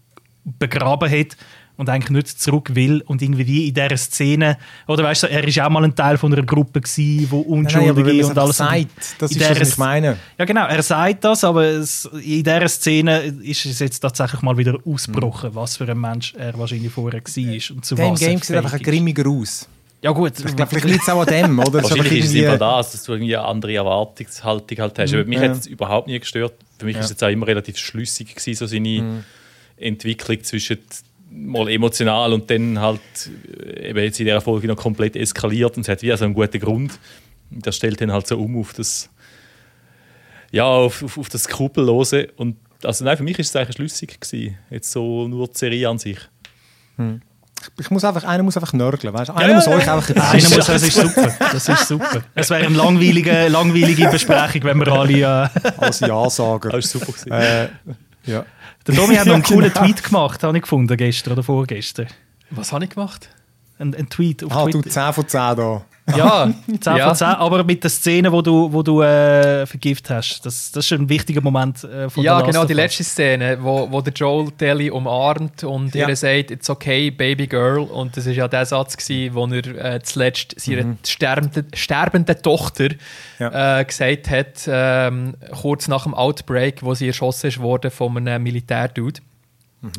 begraben 0.44 1.10
hat 1.10 1.36
und 1.76 1.88
eigentlich 1.88 2.10
nicht 2.10 2.40
zurück 2.40 2.74
will 2.74 3.02
und 3.06 3.20
irgendwie 3.20 3.46
wie 3.46 3.68
in 3.68 3.74
dieser 3.74 3.96
Szene, 3.96 4.59
oder 4.86 5.02
weißt 5.05 5.24
du, 5.24 5.26
er 5.30 5.42
ist 5.46 5.59
auch 5.60 5.68
mal 5.70 5.82
ein 5.84 5.94
Teil 5.94 6.16
von 6.18 6.32
einer 6.32 6.44
Gruppe 6.44 6.80
gewesen, 6.80 7.26
wo 7.30 7.40
Unschuldige 7.40 8.26
und 8.26 8.38
alles 8.38 8.56
sagt, 8.59 8.86
das 9.18 9.30
ist 9.32 9.40
das, 9.40 9.60
was 9.60 9.68
ich 9.70 9.78
meine. 9.78 10.16
ja, 10.38 10.44
genau, 10.44 10.66
er 10.66 10.82
sagt 10.82 11.24
das, 11.24 11.42
aber 11.44 11.64
es, 11.64 12.05
in 12.14 12.44
dieser 12.44 12.68
Szene 12.68 13.18
ist 13.42 13.66
es 13.66 13.78
jetzt 13.80 13.98
tatsächlich 14.01 14.40
mal 14.42 14.56
wieder 14.56 14.76
ausgebrochen, 14.84 15.51
was 15.55 15.76
für 15.76 15.88
ein 15.90 15.98
Mensch 16.01 16.32
er 16.34 16.56
wahrscheinlich 16.59 16.92
vorher 16.92 17.20
war 17.20 17.76
und 17.76 17.84
zu 17.84 17.94
Der 17.96 18.06
im 18.06 18.12
was 18.12 18.22
er 18.22 18.28
Game 18.28 18.38
sieht 18.40 18.56
einfach 18.56 18.72
ein 18.72 18.80
ist. 18.80 18.84
grimmiger 18.86 19.28
aus. 19.28 19.68
Ja 20.01 20.10
gut, 20.10 20.32
Ich 20.38 20.55
glaube, 20.55 20.66
vielleicht 20.68 20.84
liegt 20.86 21.02
es 21.02 21.09
auch 21.09 21.22
an 21.22 21.26
dem, 21.28 21.59
oder? 21.59 21.72
Wahrscheinlich 21.82 22.18
ist 22.18 22.26
es 22.26 22.34
immer 22.34 22.59
das, 22.59 22.92
dass 22.92 23.02
du 23.05 23.12
irgendwie 23.12 23.34
eine 23.36 23.46
andere 23.46 23.72
Erwartungshaltung 23.74 24.78
halt 24.78 24.98
hast. 24.98 25.14
Aber 25.14 25.24
mich 25.24 25.38
Ja. 25.40 25.48
hat 25.48 25.56
es 25.56 25.66
überhaupt 25.66 26.09
nie 26.09 26.18
gestört. 26.20 26.52
Für 26.78 26.84
mich 26.84 26.94
Ja. 26.94 27.01
ist 27.01 27.06
es 27.06 27.10
jetzt 27.12 27.24
auch 27.24 27.28
immer 27.30 27.46
relativ 27.46 27.78
schlüssig 27.78 28.34
gewesen, 28.36 28.55
so 28.59 28.66
seine 28.66 29.22
Entwicklung 29.78 30.42
zwischen 30.44 30.78
mal 31.35 31.69
emotional 31.69 32.32
und 32.32 32.48
dann 32.51 32.78
halt 32.81 33.01
äh, 33.59 33.90
eben 33.90 33.98
jetzt 33.98 34.20
in 34.20 34.27
der 34.27 34.40
Folge 34.40 34.69
noch 34.69 34.77
komplett 34.77 35.16
eskaliert 35.16 35.77
und 35.77 35.82
es 35.82 35.89
hat 35.89 36.02
wie 36.02 36.12
also 36.12 36.24
einen 36.24 36.35
guten 36.35 36.61
Grund. 36.61 36.98
Und 37.51 37.66
Das 37.66 37.77
stellt 37.77 38.01
dann 38.01 38.12
halt 38.12 38.27
so 38.27 38.39
um 38.39 38.59
auf 38.59 38.73
das 38.73 39.11
ja, 40.51 40.65
auf, 40.65 41.02
auf, 41.02 41.19
auf 41.19 41.28
das 41.28 41.44
Skrupellose 41.44 42.28
und 42.36 42.56
also 42.85 43.05
nein, 43.05 43.16
für 43.16 43.23
mich 43.24 43.39
ist 43.39 43.48
es 43.48 43.56
eigentlich 43.56 43.77
schlüssig 43.77 44.20
gewesen. 44.20 44.56
Jetzt 44.70 44.93
so 44.93 45.27
nur 45.27 45.48
die 45.48 45.59
Serie 45.59 45.89
an 45.89 45.98
sich. 45.98 46.19
Ich 47.78 47.90
muss 47.90 48.05
einfach, 48.05 48.24
einer 48.24 48.43
muss 48.43 48.56
einfach 48.56 48.73
nörgeln, 48.73 49.12
weißt 49.12 49.31
du? 49.31 49.35
Einer 49.35 49.55
muss 49.55 49.66
euch 49.66 49.90
einfach 49.90 50.11
Einer 50.11 50.43
muss, 50.43 50.66
das 50.66 50.82
ist 50.82 50.94
super. 50.94 51.35
Das 51.40 51.69
ist 51.69 51.89
super. 51.89 52.23
Es 52.35 52.51
wäre 52.51 52.66
eine 52.66 52.77
langweilige, 52.77 53.48
langweilige 53.48 54.09
Besprechung, 54.09 54.65
wenn 54.65 54.78
wir 54.78 54.89
alle. 54.93 55.51
Äh, 55.65 55.70
als 55.78 56.01
Ja 56.01 56.28
sagen. 56.28 56.70
Das 56.70 56.94
war 56.94 57.01
super. 57.01 57.12
Gewesen. 57.12 57.32
äh, 57.32 57.69
ja. 58.27 58.44
Der 58.86 58.94
Domi 58.94 59.15
hat 59.16 59.27
noch 59.27 59.35
einen 59.35 59.43
coolen 59.44 59.73
genau. 59.73 59.86
Tweet 59.86 60.02
gemacht, 60.02 60.43
habe 60.43 60.56
ich 60.56 60.62
gefunden, 60.62 60.97
gestern 60.97 61.32
oder 61.35 61.43
vorgestern. 61.43 62.06
Was 62.51 62.73
habe 62.73 62.85
ich 62.85 62.90
gemacht? 62.90 63.28
Ein, 63.85 63.94
ein 63.94 64.09
Tweet 64.09 64.43
auf 64.44 64.52
Ah, 64.52 64.65
du 64.66 64.81
Twitter. 64.81 64.90
10 64.90 65.12
von 65.12 65.28
10 65.28 65.40
da. 65.56 65.82
Ja, 66.16 66.52
10 66.81 66.97
ja. 66.97 67.06
von 67.09 67.15
10, 67.16 67.27
aber 67.28 67.65
mit 67.65 67.82
der 67.82 67.90
Szene, 67.90 68.31
wo 68.31 68.43
du, 68.43 68.70
wo 68.70 68.82
du 68.82 69.01
äh, 69.01 69.65
vergift 69.65 70.11
hast. 70.11 70.44
Das, 70.44 70.70
das 70.70 70.85
ist 70.85 70.93
ein 70.93 71.09
wichtiger 71.09 71.40
Moment 71.40 71.82
äh, 71.85 72.11
von 72.11 72.23
Ja, 72.23 72.43
genau, 72.43 72.66
die 72.66 72.74
letzte 72.74 73.05
Szene, 73.05 73.56
wo, 73.62 73.90
wo 73.90 74.02
der 74.02 74.12
Joel 74.12 74.51
Telly 74.51 74.90
umarmt 74.90 75.65
und 75.65 75.94
Ja. 75.94 76.06
ihr 76.06 76.16
sagt, 76.16 76.51
it's 76.51 76.69
okay, 76.69 77.11
baby 77.11 77.47
girl. 77.47 77.78
Und 77.78 78.16
das 78.19 78.27
war 78.27 78.32
ja 78.35 78.48
der 78.48 78.66
Satz, 78.66 78.98
gewesen, 78.98 79.35
wo 79.35 79.47
er 79.47 79.94
äh, 79.94 80.02
zuletzt 80.02 80.55
seiner 80.61 80.97
sterbenden, 81.06 81.69
sterbenden 81.73 82.43
Tochter 82.43 82.89
Ja. 83.39 83.81
äh, 83.81 83.85
gesagt 83.86 84.28
hat, 84.28 84.69
ähm, 84.69 85.35
kurz 85.62 85.89
nach 85.89 86.02
dem 86.05 86.12
Outbreak, 86.12 86.82
wo 86.82 86.93
sie 86.93 87.06
erschossen 87.06 87.47
ist 87.47 87.61
worden 87.61 87.90
von 87.90 88.15
einem 88.16 88.43
Militärdude. 88.43 89.20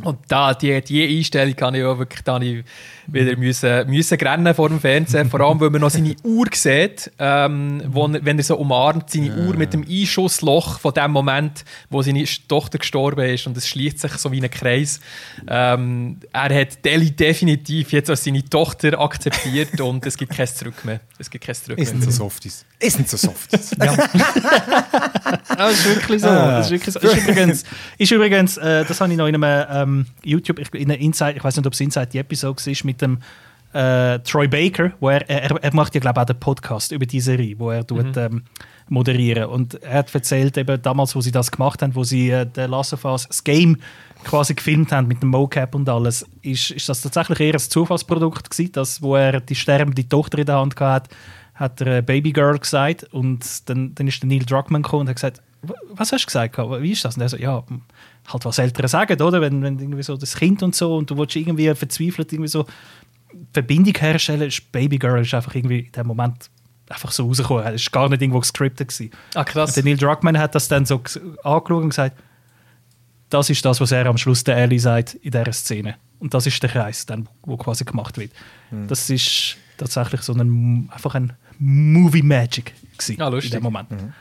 Und 0.04 0.20
da, 0.28 0.54
die, 0.54 0.82
die 0.82 1.18
Einstellung 1.18 1.56
kann 1.56 1.76
ich 1.76 1.84
auch 1.84 1.98
wirklich 1.98 2.22
da 2.24 2.40
ich 2.40 2.64
wieder 3.08 3.38
müssen, 3.38 3.88
müssen 3.90 4.18
rennen 4.18 4.54
vor 4.56 4.70
dem 4.70 4.80
Fernsehen. 4.80 5.30
Vor 5.30 5.42
allem, 5.42 5.60
weil 5.60 5.70
man 5.70 5.82
noch 5.82 5.90
seine 5.90 6.16
Uhr 6.24 6.48
sieht, 6.54 7.12
ähm, 7.20 7.84
wo 7.88 8.08
er, 8.08 8.26
wenn 8.26 8.38
er 8.38 8.44
so 8.44 8.58
umarmt, 8.58 9.10
seine 9.10 9.36
Uhr 9.36 9.56
mit 9.56 9.74
dem 9.74 9.86
Einschussloch 9.88 10.80
von 10.80 10.94
dem 10.94 11.12
Moment, 11.12 11.66
wo 11.90 12.02
seine 12.02 12.26
Tochter 12.48 12.80
gestorben 12.80 13.26
ist. 13.30 13.48
Und 13.48 13.58
es 13.58 13.68
schließt 13.68 14.00
sich 14.00 14.14
so 14.14 14.32
wie 14.32 14.42
ein 14.42 14.50
Kreis. 14.50 15.00
Ähm, 15.48 16.20
er 16.34 16.62
hat 16.62 16.84
Deli 16.84 17.12
definitiv 17.12 17.92
jetzt 17.92 18.10
als 18.10 18.24
seine 18.24 18.44
Tochter 18.44 19.00
akzeptiert 19.00 19.80
und 19.82 20.06
es 20.06 20.18
gibt 20.18 20.36
kein 20.36 20.48
Zurück 20.48 20.84
mehr. 20.84 21.00
Es 21.20 21.30
gibt 21.30 21.46
kein 21.46 21.56
Zurück 21.56 21.78
Ist 21.78 21.92
mehr. 21.92 22.00
nicht 22.00 22.12
so 22.12 22.24
Softies. 22.24 22.66
Ist 22.80 22.98
nicht 22.98 23.10
so 23.10 23.18
Softies. 23.18 23.72
Ja, 25.58 25.68
das 25.68 25.74
ist 25.74 25.86
wirklich 25.86 26.22
so. 26.22 26.28
Das 26.28 26.66
ist, 26.66 26.72
wirklich 26.72 26.94
so. 26.94 27.00
ist 27.00 27.18
übrigens, 27.18 27.64
ist 27.98 28.12
übrigens 28.12 28.58
äh, 28.58 28.86
das 28.86 29.00
habe 29.00 29.12
ich 29.12 29.18
noch 29.18 29.28
in 29.28 29.36
einem 29.36 29.44
ähm, 29.82 30.06
YouTube, 30.24 30.60
ich, 30.60 30.74
in 30.74 30.90
Inside, 30.90 31.34
ich 31.38 31.44
weiß 31.44 31.58
nicht, 31.58 31.68
ob 31.68 31.74
es 31.74 31.80
Inside 31.82 32.08
die 32.08 32.20
Episode 32.20 32.66
war, 32.66 32.76
mit 32.84 33.02
dem 33.02 33.20
äh, 33.74 34.20
Troy 34.20 34.48
Baker, 34.48 34.92
wo 35.00 35.10
er, 35.10 35.30
er, 35.30 35.52
er 35.62 35.74
macht 35.76 35.94
ja 35.96 36.00
glaube 36.02 36.20
ich 36.20 36.22
auch 36.22 36.26
den 36.28 36.40
Podcast 36.40 36.92
über 36.92 37.06
die 37.06 37.20
Serie, 37.20 37.56
wo 37.60 37.72
er 37.72 37.86
tut, 37.86 38.16
ähm, 38.18 38.44
moderieren 38.88 39.46
und 39.50 39.74
er 39.84 40.00
hat 40.00 40.14
erzählt 40.16 40.58
eben 40.58 40.82
damals, 40.82 41.16
wo 41.16 41.22
sie 41.22 41.32
das 41.32 41.52
gemacht 41.52 41.82
haben, 41.82 41.94
wo 41.96 42.04
sie 42.04 42.30
äh, 42.30 42.46
der 42.46 42.68
Last 42.68 42.94
of 42.94 43.04
Us 43.04 43.28
das 43.28 43.44
Game 43.44 43.78
quasi 44.24 44.54
gefilmt 44.54 44.92
haben 44.92 45.08
mit 45.08 45.22
dem 45.22 45.30
Mocap 45.30 45.76
und 45.76 45.90
alles, 45.90 46.26
ist, 46.42 46.72
ist 46.72 46.88
das 46.88 47.02
tatsächlich 47.02 47.40
eher 47.40 47.54
ein 47.56 47.60
Zufallsprodukt 47.60 48.50
gewesen, 48.50 48.72
das, 48.74 49.02
wo 49.02 49.16
er 49.16 49.42
die 49.42 49.56
sterbende 49.56 50.08
Tochter 50.08 50.38
in 50.40 50.46
der 50.46 50.58
Hand 50.58 50.80
hatte, 50.80 51.10
hat 51.56 51.82
er 51.82 51.98
äh, 51.98 52.02
Baby 52.02 52.32
Girl 52.32 52.58
gesagt 52.58 53.06
und 53.12 53.44
dann, 53.70 53.94
dann 53.96 54.08
ist 54.08 54.22
der 54.22 54.30
Neil 54.30 54.46
Druckmann 54.46 54.84
gekommen 54.84 55.02
und 55.02 55.10
hat 55.10 55.16
gesagt, 55.16 55.42
"W- 55.64 55.74
was 55.94 56.12
hast 56.12 56.24
du 56.24 56.28
gesagt? 56.28 56.58
Wie 56.58 56.92
ist 56.92 57.04
das? 57.06 57.16
Und 57.16 57.22
er 57.24 57.30
so, 57.30 57.38
ja, 57.38 57.64
halt 58.28 58.46
was 58.46 58.58
Eltern 58.58 58.88
sagen, 58.88 59.22
oder? 59.22 59.42
Wenn, 59.42 59.62
wenn 59.62 59.80
irgendwie 59.80 60.04
so 60.04 60.18
das 60.18 60.36
Kind 60.36 60.64
und 60.64 60.76
so 60.76 60.96
und 60.98 61.10
du 61.10 61.18
willst 61.18 61.36
irgendwie 61.36 61.74
verzweifelt 61.76 62.32
irgendwie 62.34 62.50
so 62.50 62.66
Verbindung 63.54 63.94
herstellen, 63.98 64.44
ist 64.44 64.72
Baby 64.72 64.98
Girl 64.98 65.22
ist 65.22 65.34
einfach 65.34 65.54
irgendwie 65.56 65.80
in 65.80 65.92
dem 65.92 66.08
Moment 66.08 66.50
einfach 66.90 67.12
so 67.12 67.26
rausgekommen. 67.28 67.66
Es 67.74 67.86
war 67.92 68.02
gar 68.04 68.10
nicht 68.10 68.22
irgendwo 68.22 68.40
gescriptet. 68.40 68.90
Gewesen. 68.90 69.12
Ah, 69.34 69.44
krass. 69.44 69.70
Und 69.72 69.76
der 69.78 69.84
Neil 69.84 69.98
Druckmann 69.98 70.38
hat 70.38 70.56
das 70.56 70.68
dann 70.68 70.86
so 70.86 70.96
ges- 70.98 71.20
angeschaut 71.44 71.84
und 71.84 71.90
gesagt, 71.90 72.18
das 73.30 73.50
ist 73.50 73.66
das, 73.66 73.82
was 73.82 73.92
er 73.92 74.06
am 74.06 74.18
Schluss 74.18 74.44
der 74.44 74.56
Ellie 74.58 74.80
sagt 74.80 75.16
in 75.16 75.32
dieser 75.32 75.52
Szene. 75.52 75.96
Und 76.20 76.34
das 76.34 76.46
ist 76.48 76.62
der 76.62 76.70
Kreis, 76.70 77.06
dann, 77.06 77.28
wo 77.44 77.58
quasi 77.58 77.84
gemacht 77.84 78.18
wird. 78.18 78.32
Hm. 78.70 78.88
Das 78.88 79.10
ist 79.10 79.58
tatsächlich 79.78 80.22
so 80.22 80.34
ein, 80.34 80.90
einfach 80.94 81.16
ein 81.16 81.34
Movie 81.60 82.22
Magic 82.22 82.74
gewesen 82.98 83.22
Ah, 83.22 83.30
in 83.30 83.50
dem 83.50 83.64
Moment. 83.64 83.90
Kommt, 83.90 84.14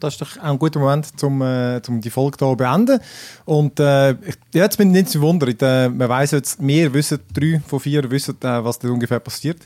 das 0.00 0.14
ist 0.14 0.20
doch 0.22 0.36
auch 0.38 0.42
ein 0.44 0.58
guter 0.58 0.78
Moment, 0.80 1.06
um, 1.22 1.42
äh, 1.42 1.80
um 1.88 2.00
die 2.00 2.10
Folge 2.10 2.36
hier 2.38 2.48
zu 2.50 2.56
beenden. 2.56 3.00
Und 3.44 3.78
äh, 3.80 4.14
jetzt 4.52 4.78
bin 4.78 4.88
ich 4.94 5.02
nicht 5.02 5.10
zu 5.10 5.20
wundern. 5.20 5.54
Äh, 5.60 5.88
man 5.88 6.08
weiss 6.08 6.30
jetzt, 6.30 6.58
wir 6.60 6.92
wissen, 6.94 7.18
drei 7.32 7.60
von 7.66 7.80
vier 7.80 8.08
wissen, 8.10 8.36
äh, 8.42 8.64
was 8.64 8.78
da 8.78 8.88
ungefähr 8.88 9.20
passiert. 9.20 9.58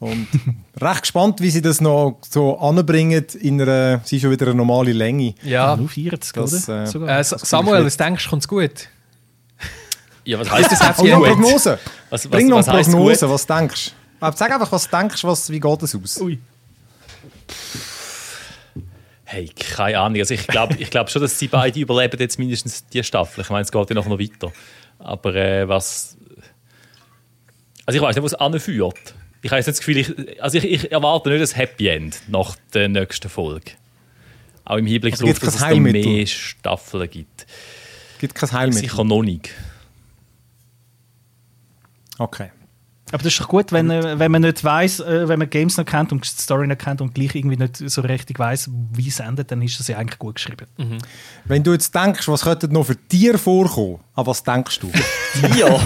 Und 0.00 0.26
recht 0.80 1.02
gespannt, 1.02 1.40
wie 1.40 1.50
sie 1.50 1.62
das 1.62 1.80
noch 1.80 2.18
so 2.28 2.58
anbringen 2.58 3.24
in 3.40 3.60
einer, 3.62 4.00
sie 4.04 4.16
ist 4.16 4.22
schon 4.22 4.32
wieder 4.32 4.46
eine 4.46 4.56
normale 4.56 4.92
Länge. 4.92 5.34
Ja. 5.42 5.76
Nur 5.76 5.88
40, 5.88 6.32
Das, 6.34 6.68
oder? 6.68 6.84
äh. 7.08 7.20
Äh, 7.20 7.24
Sa- 7.24 7.38
Samuel, 7.38 7.84
was 7.86 7.96
denkst 7.96 8.24
du, 8.24 8.30
kommt 8.30 8.42
es 8.42 8.48
gut? 8.48 8.70
Ja, 10.26 10.38
was 10.40 10.50
heißt 10.50 10.72
das 10.72 10.80
jetzt 10.80 10.98
Oh, 11.00 11.04
noch 11.06 11.22
Prognose. 11.22 11.78
Was, 12.08 12.24
was, 12.24 12.30
Bring 12.30 12.48
noch 12.48 12.56
was 12.56 12.66
Prognose, 12.66 13.26
gut? 13.26 13.34
was 13.34 13.46
denkst 13.46 13.92
du? 14.20 14.32
Sag 14.34 14.52
einfach, 14.52 14.72
was 14.72 14.88
du 14.88 14.96
denkst, 14.96 15.22
was, 15.22 15.50
wie 15.50 15.60
geht 15.60 15.82
es 15.82 15.94
aus? 15.94 16.18
Ui. 16.22 16.38
Hey, 19.34 19.48
keine 19.48 19.98
Ahnung. 19.98 20.20
Also 20.20 20.34
ich 20.34 20.46
glaube 20.46 20.76
ich 20.78 20.90
glaub 20.90 21.10
schon, 21.10 21.20
dass 21.20 21.36
sie 21.36 21.48
beide 21.48 21.80
überleben 21.80 22.20
jetzt 22.20 22.38
mindestens 22.38 22.86
die 22.86 23.02
Staffel. 23.02 23.40
Ich 23.40 23.50
meine, 23.50 23.62
es 23.62 23.72
geht 23.72 23.90
ja 23.90 23.96
noch 23.96 24.08
weiter. 24.08 24.52
Aber 25.00 25.34
äh, 25.34 25.68
was... 25.68 26.16
Also 27.84 27.98
ich 27.98 28.02
weiß 28.02 28.14
nicht, 28.14 28.22
wo 28.22 28.26
es 28.26 28.34
anführt. 28.34 29.14
Ich 29.42 29.50
habe 29.50 29.58
jetzt 29.58 29.66
das 29.66 29.78
Gefühl, 29.78 29.96
ich, 29.96 30.40
also 30.40 30.56
ich, 30.58 30.64
ich 30.64 30.92
erwarte 30.92 31.30
nicht 31.30 31.52
ein 31.52 31.56
Happy 31.56 31.88
End 31.88 32.22
nach 32.28 32.54
der 32.72 32.88
nächsten 32.88 33.28
Folge. 33.28 33.72
Auch 34.64 34.76
im 34.76 34.86
Hinblick 34.86 35.14
Also 35.14 35.26
darauf, 35.26 35.40
dass 35.40 35.56
es 35.56 35.60
Heilmittel? 35.60 36.12
mehr 36.12 36.26
Staffeln 36.28 37.10
gibt. 37.10 37.46
Gibt 38.20 38.36
kein 38.36 38.52
Heilmittel. 38.52 38.88
Sicher 38.88 39.02
noch 39.02 39.22
nicht. 39.22 39.50
Okay. 42.18 42.52
Aber 43.14 43.22
das 43.22 43.34
ist 43.34 43.40
doch 43.40 43.46
gut, 43.46 43.70
wenn, 43.70 43.90
äh, 43.90 44.18
wenn 44.18 44.32
man 44.32 44.42
nicht 44.42 44.64
weiß, 44.64 44.98
äh, 44.98 45.28
wenn 45.28 45.38
man 45.38 45.48
Games 45.48 45.76
noch 45.76 45.86
kennt 45.86 46.10
und 46.10 46.24
die 46.24 46.42
Story 46.42 46.66
noch 46.66 46.76
kennt 46.76 47.00
und 47.00 47.14
gleich 47.14 47.36
irgendwie 47.36 47.56
nicht 47.56 47.76
so 47.76 48.00
richtig 48.00 48.40
weiß, 48.40 48.70
wie 48.92 49.06
es 49.06 49.20
endet, 49.20 49.52
dann 49.52 49.62
ist 49.62 49.78
das 49.78 49.86
ja 49.86 49.98
eigentlich 49.98 50.18
gut 50.18 50.34
geschrieben. 50.34 50.66
Wenn 51.44 51.62
du 51.62 51.72
jetzt 51.72 51.94
denkst, 51.94 52.26
was 52.26 52.42
könnte 52.42 52.66
noch 52.66 52.86
für 52.86 52.96
Tiere 52.96 53.38
vorkommen, 53.38 54.00
an 54.16 54.26
was 54.26 54.42
denkst 54.42 54.80
du? 54.80 54.90
Ja. 55.56 55.68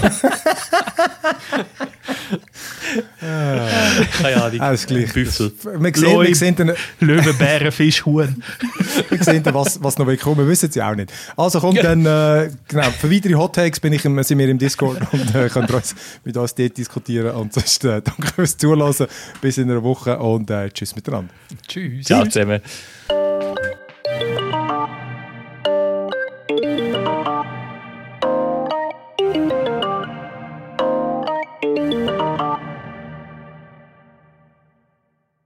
Keine 3.19 4.43
Ahnung. 4.43 4.59
Alles 4.59 4.85
gleich. 4.85 5.13
Büffel. 5.13 5.51
Wir 5.63 5.93
sehen, 5.95 6.01
wir 6.01 6.13
Loi. 6.13 6.33
sehen, 6.33 6.55
dann, 6.55 6.73
Löwe, 6.99 7.33
Bären, 7.33 7.71
Fisch, 7.71 8.05
Huhn. 8.05 8.43
wir 9.09 9.23
sehen 9.23 9.43
dann, 9.43 9.53
was, 9.55 9.81
was 9.83 9.97
noch 9.97 10.07
will 10.07 10.17
kommen. 10.17 10.37
Wir 10.39 10.47
wissen 10.47 10.69
es 10.69 10.75
ja 10.75 10.89
auch 10.91 10.95
nicht. 10.95 11.11
Also 11.37 11.59
kommt 11.59 11.83
dann, 11.83 12.05
äh, 12.05 12.49
genau, 12.67 12.89
für 12.91 13.11
weitere 13.11 13.33
Hot 13.35 13.55
Takes 13.55 13.79
bin 13.79 13.93
ich 13.93 14.05
im, 14.05 14.21
sind 14.23 14.37
wir 14.37 14.49
im 14.49 14.57
Discord 14.57 15.01
und 15.11 15.35
äh, 15.35 15.49
könnt 15.49 15.71
uns 15.71 15.95
mit 16.23 16.35
uns 16.37 16.55
dort 16.55 16.77
diskutieren. 16.77 17.31
Und 17.35 17.53
sonst 17.53 17.83
äh, 17.85 18.01
danke 18.03 18.33
fürs 18.33 18.57
Zuhören. 18.57 19.07
Bis 19.41 19.57
in 19.57 19.69
einer 19.69 19.83
Woche 19.83 20.17
und 20.17 20.49
äh, 20.49 20.69
tschüss 20.69 20.95
miteinander. 20.95 21.33
Tschüss. 21.67 22.05
Ciao 22.05 22.25
zusammen. 22.25 22.61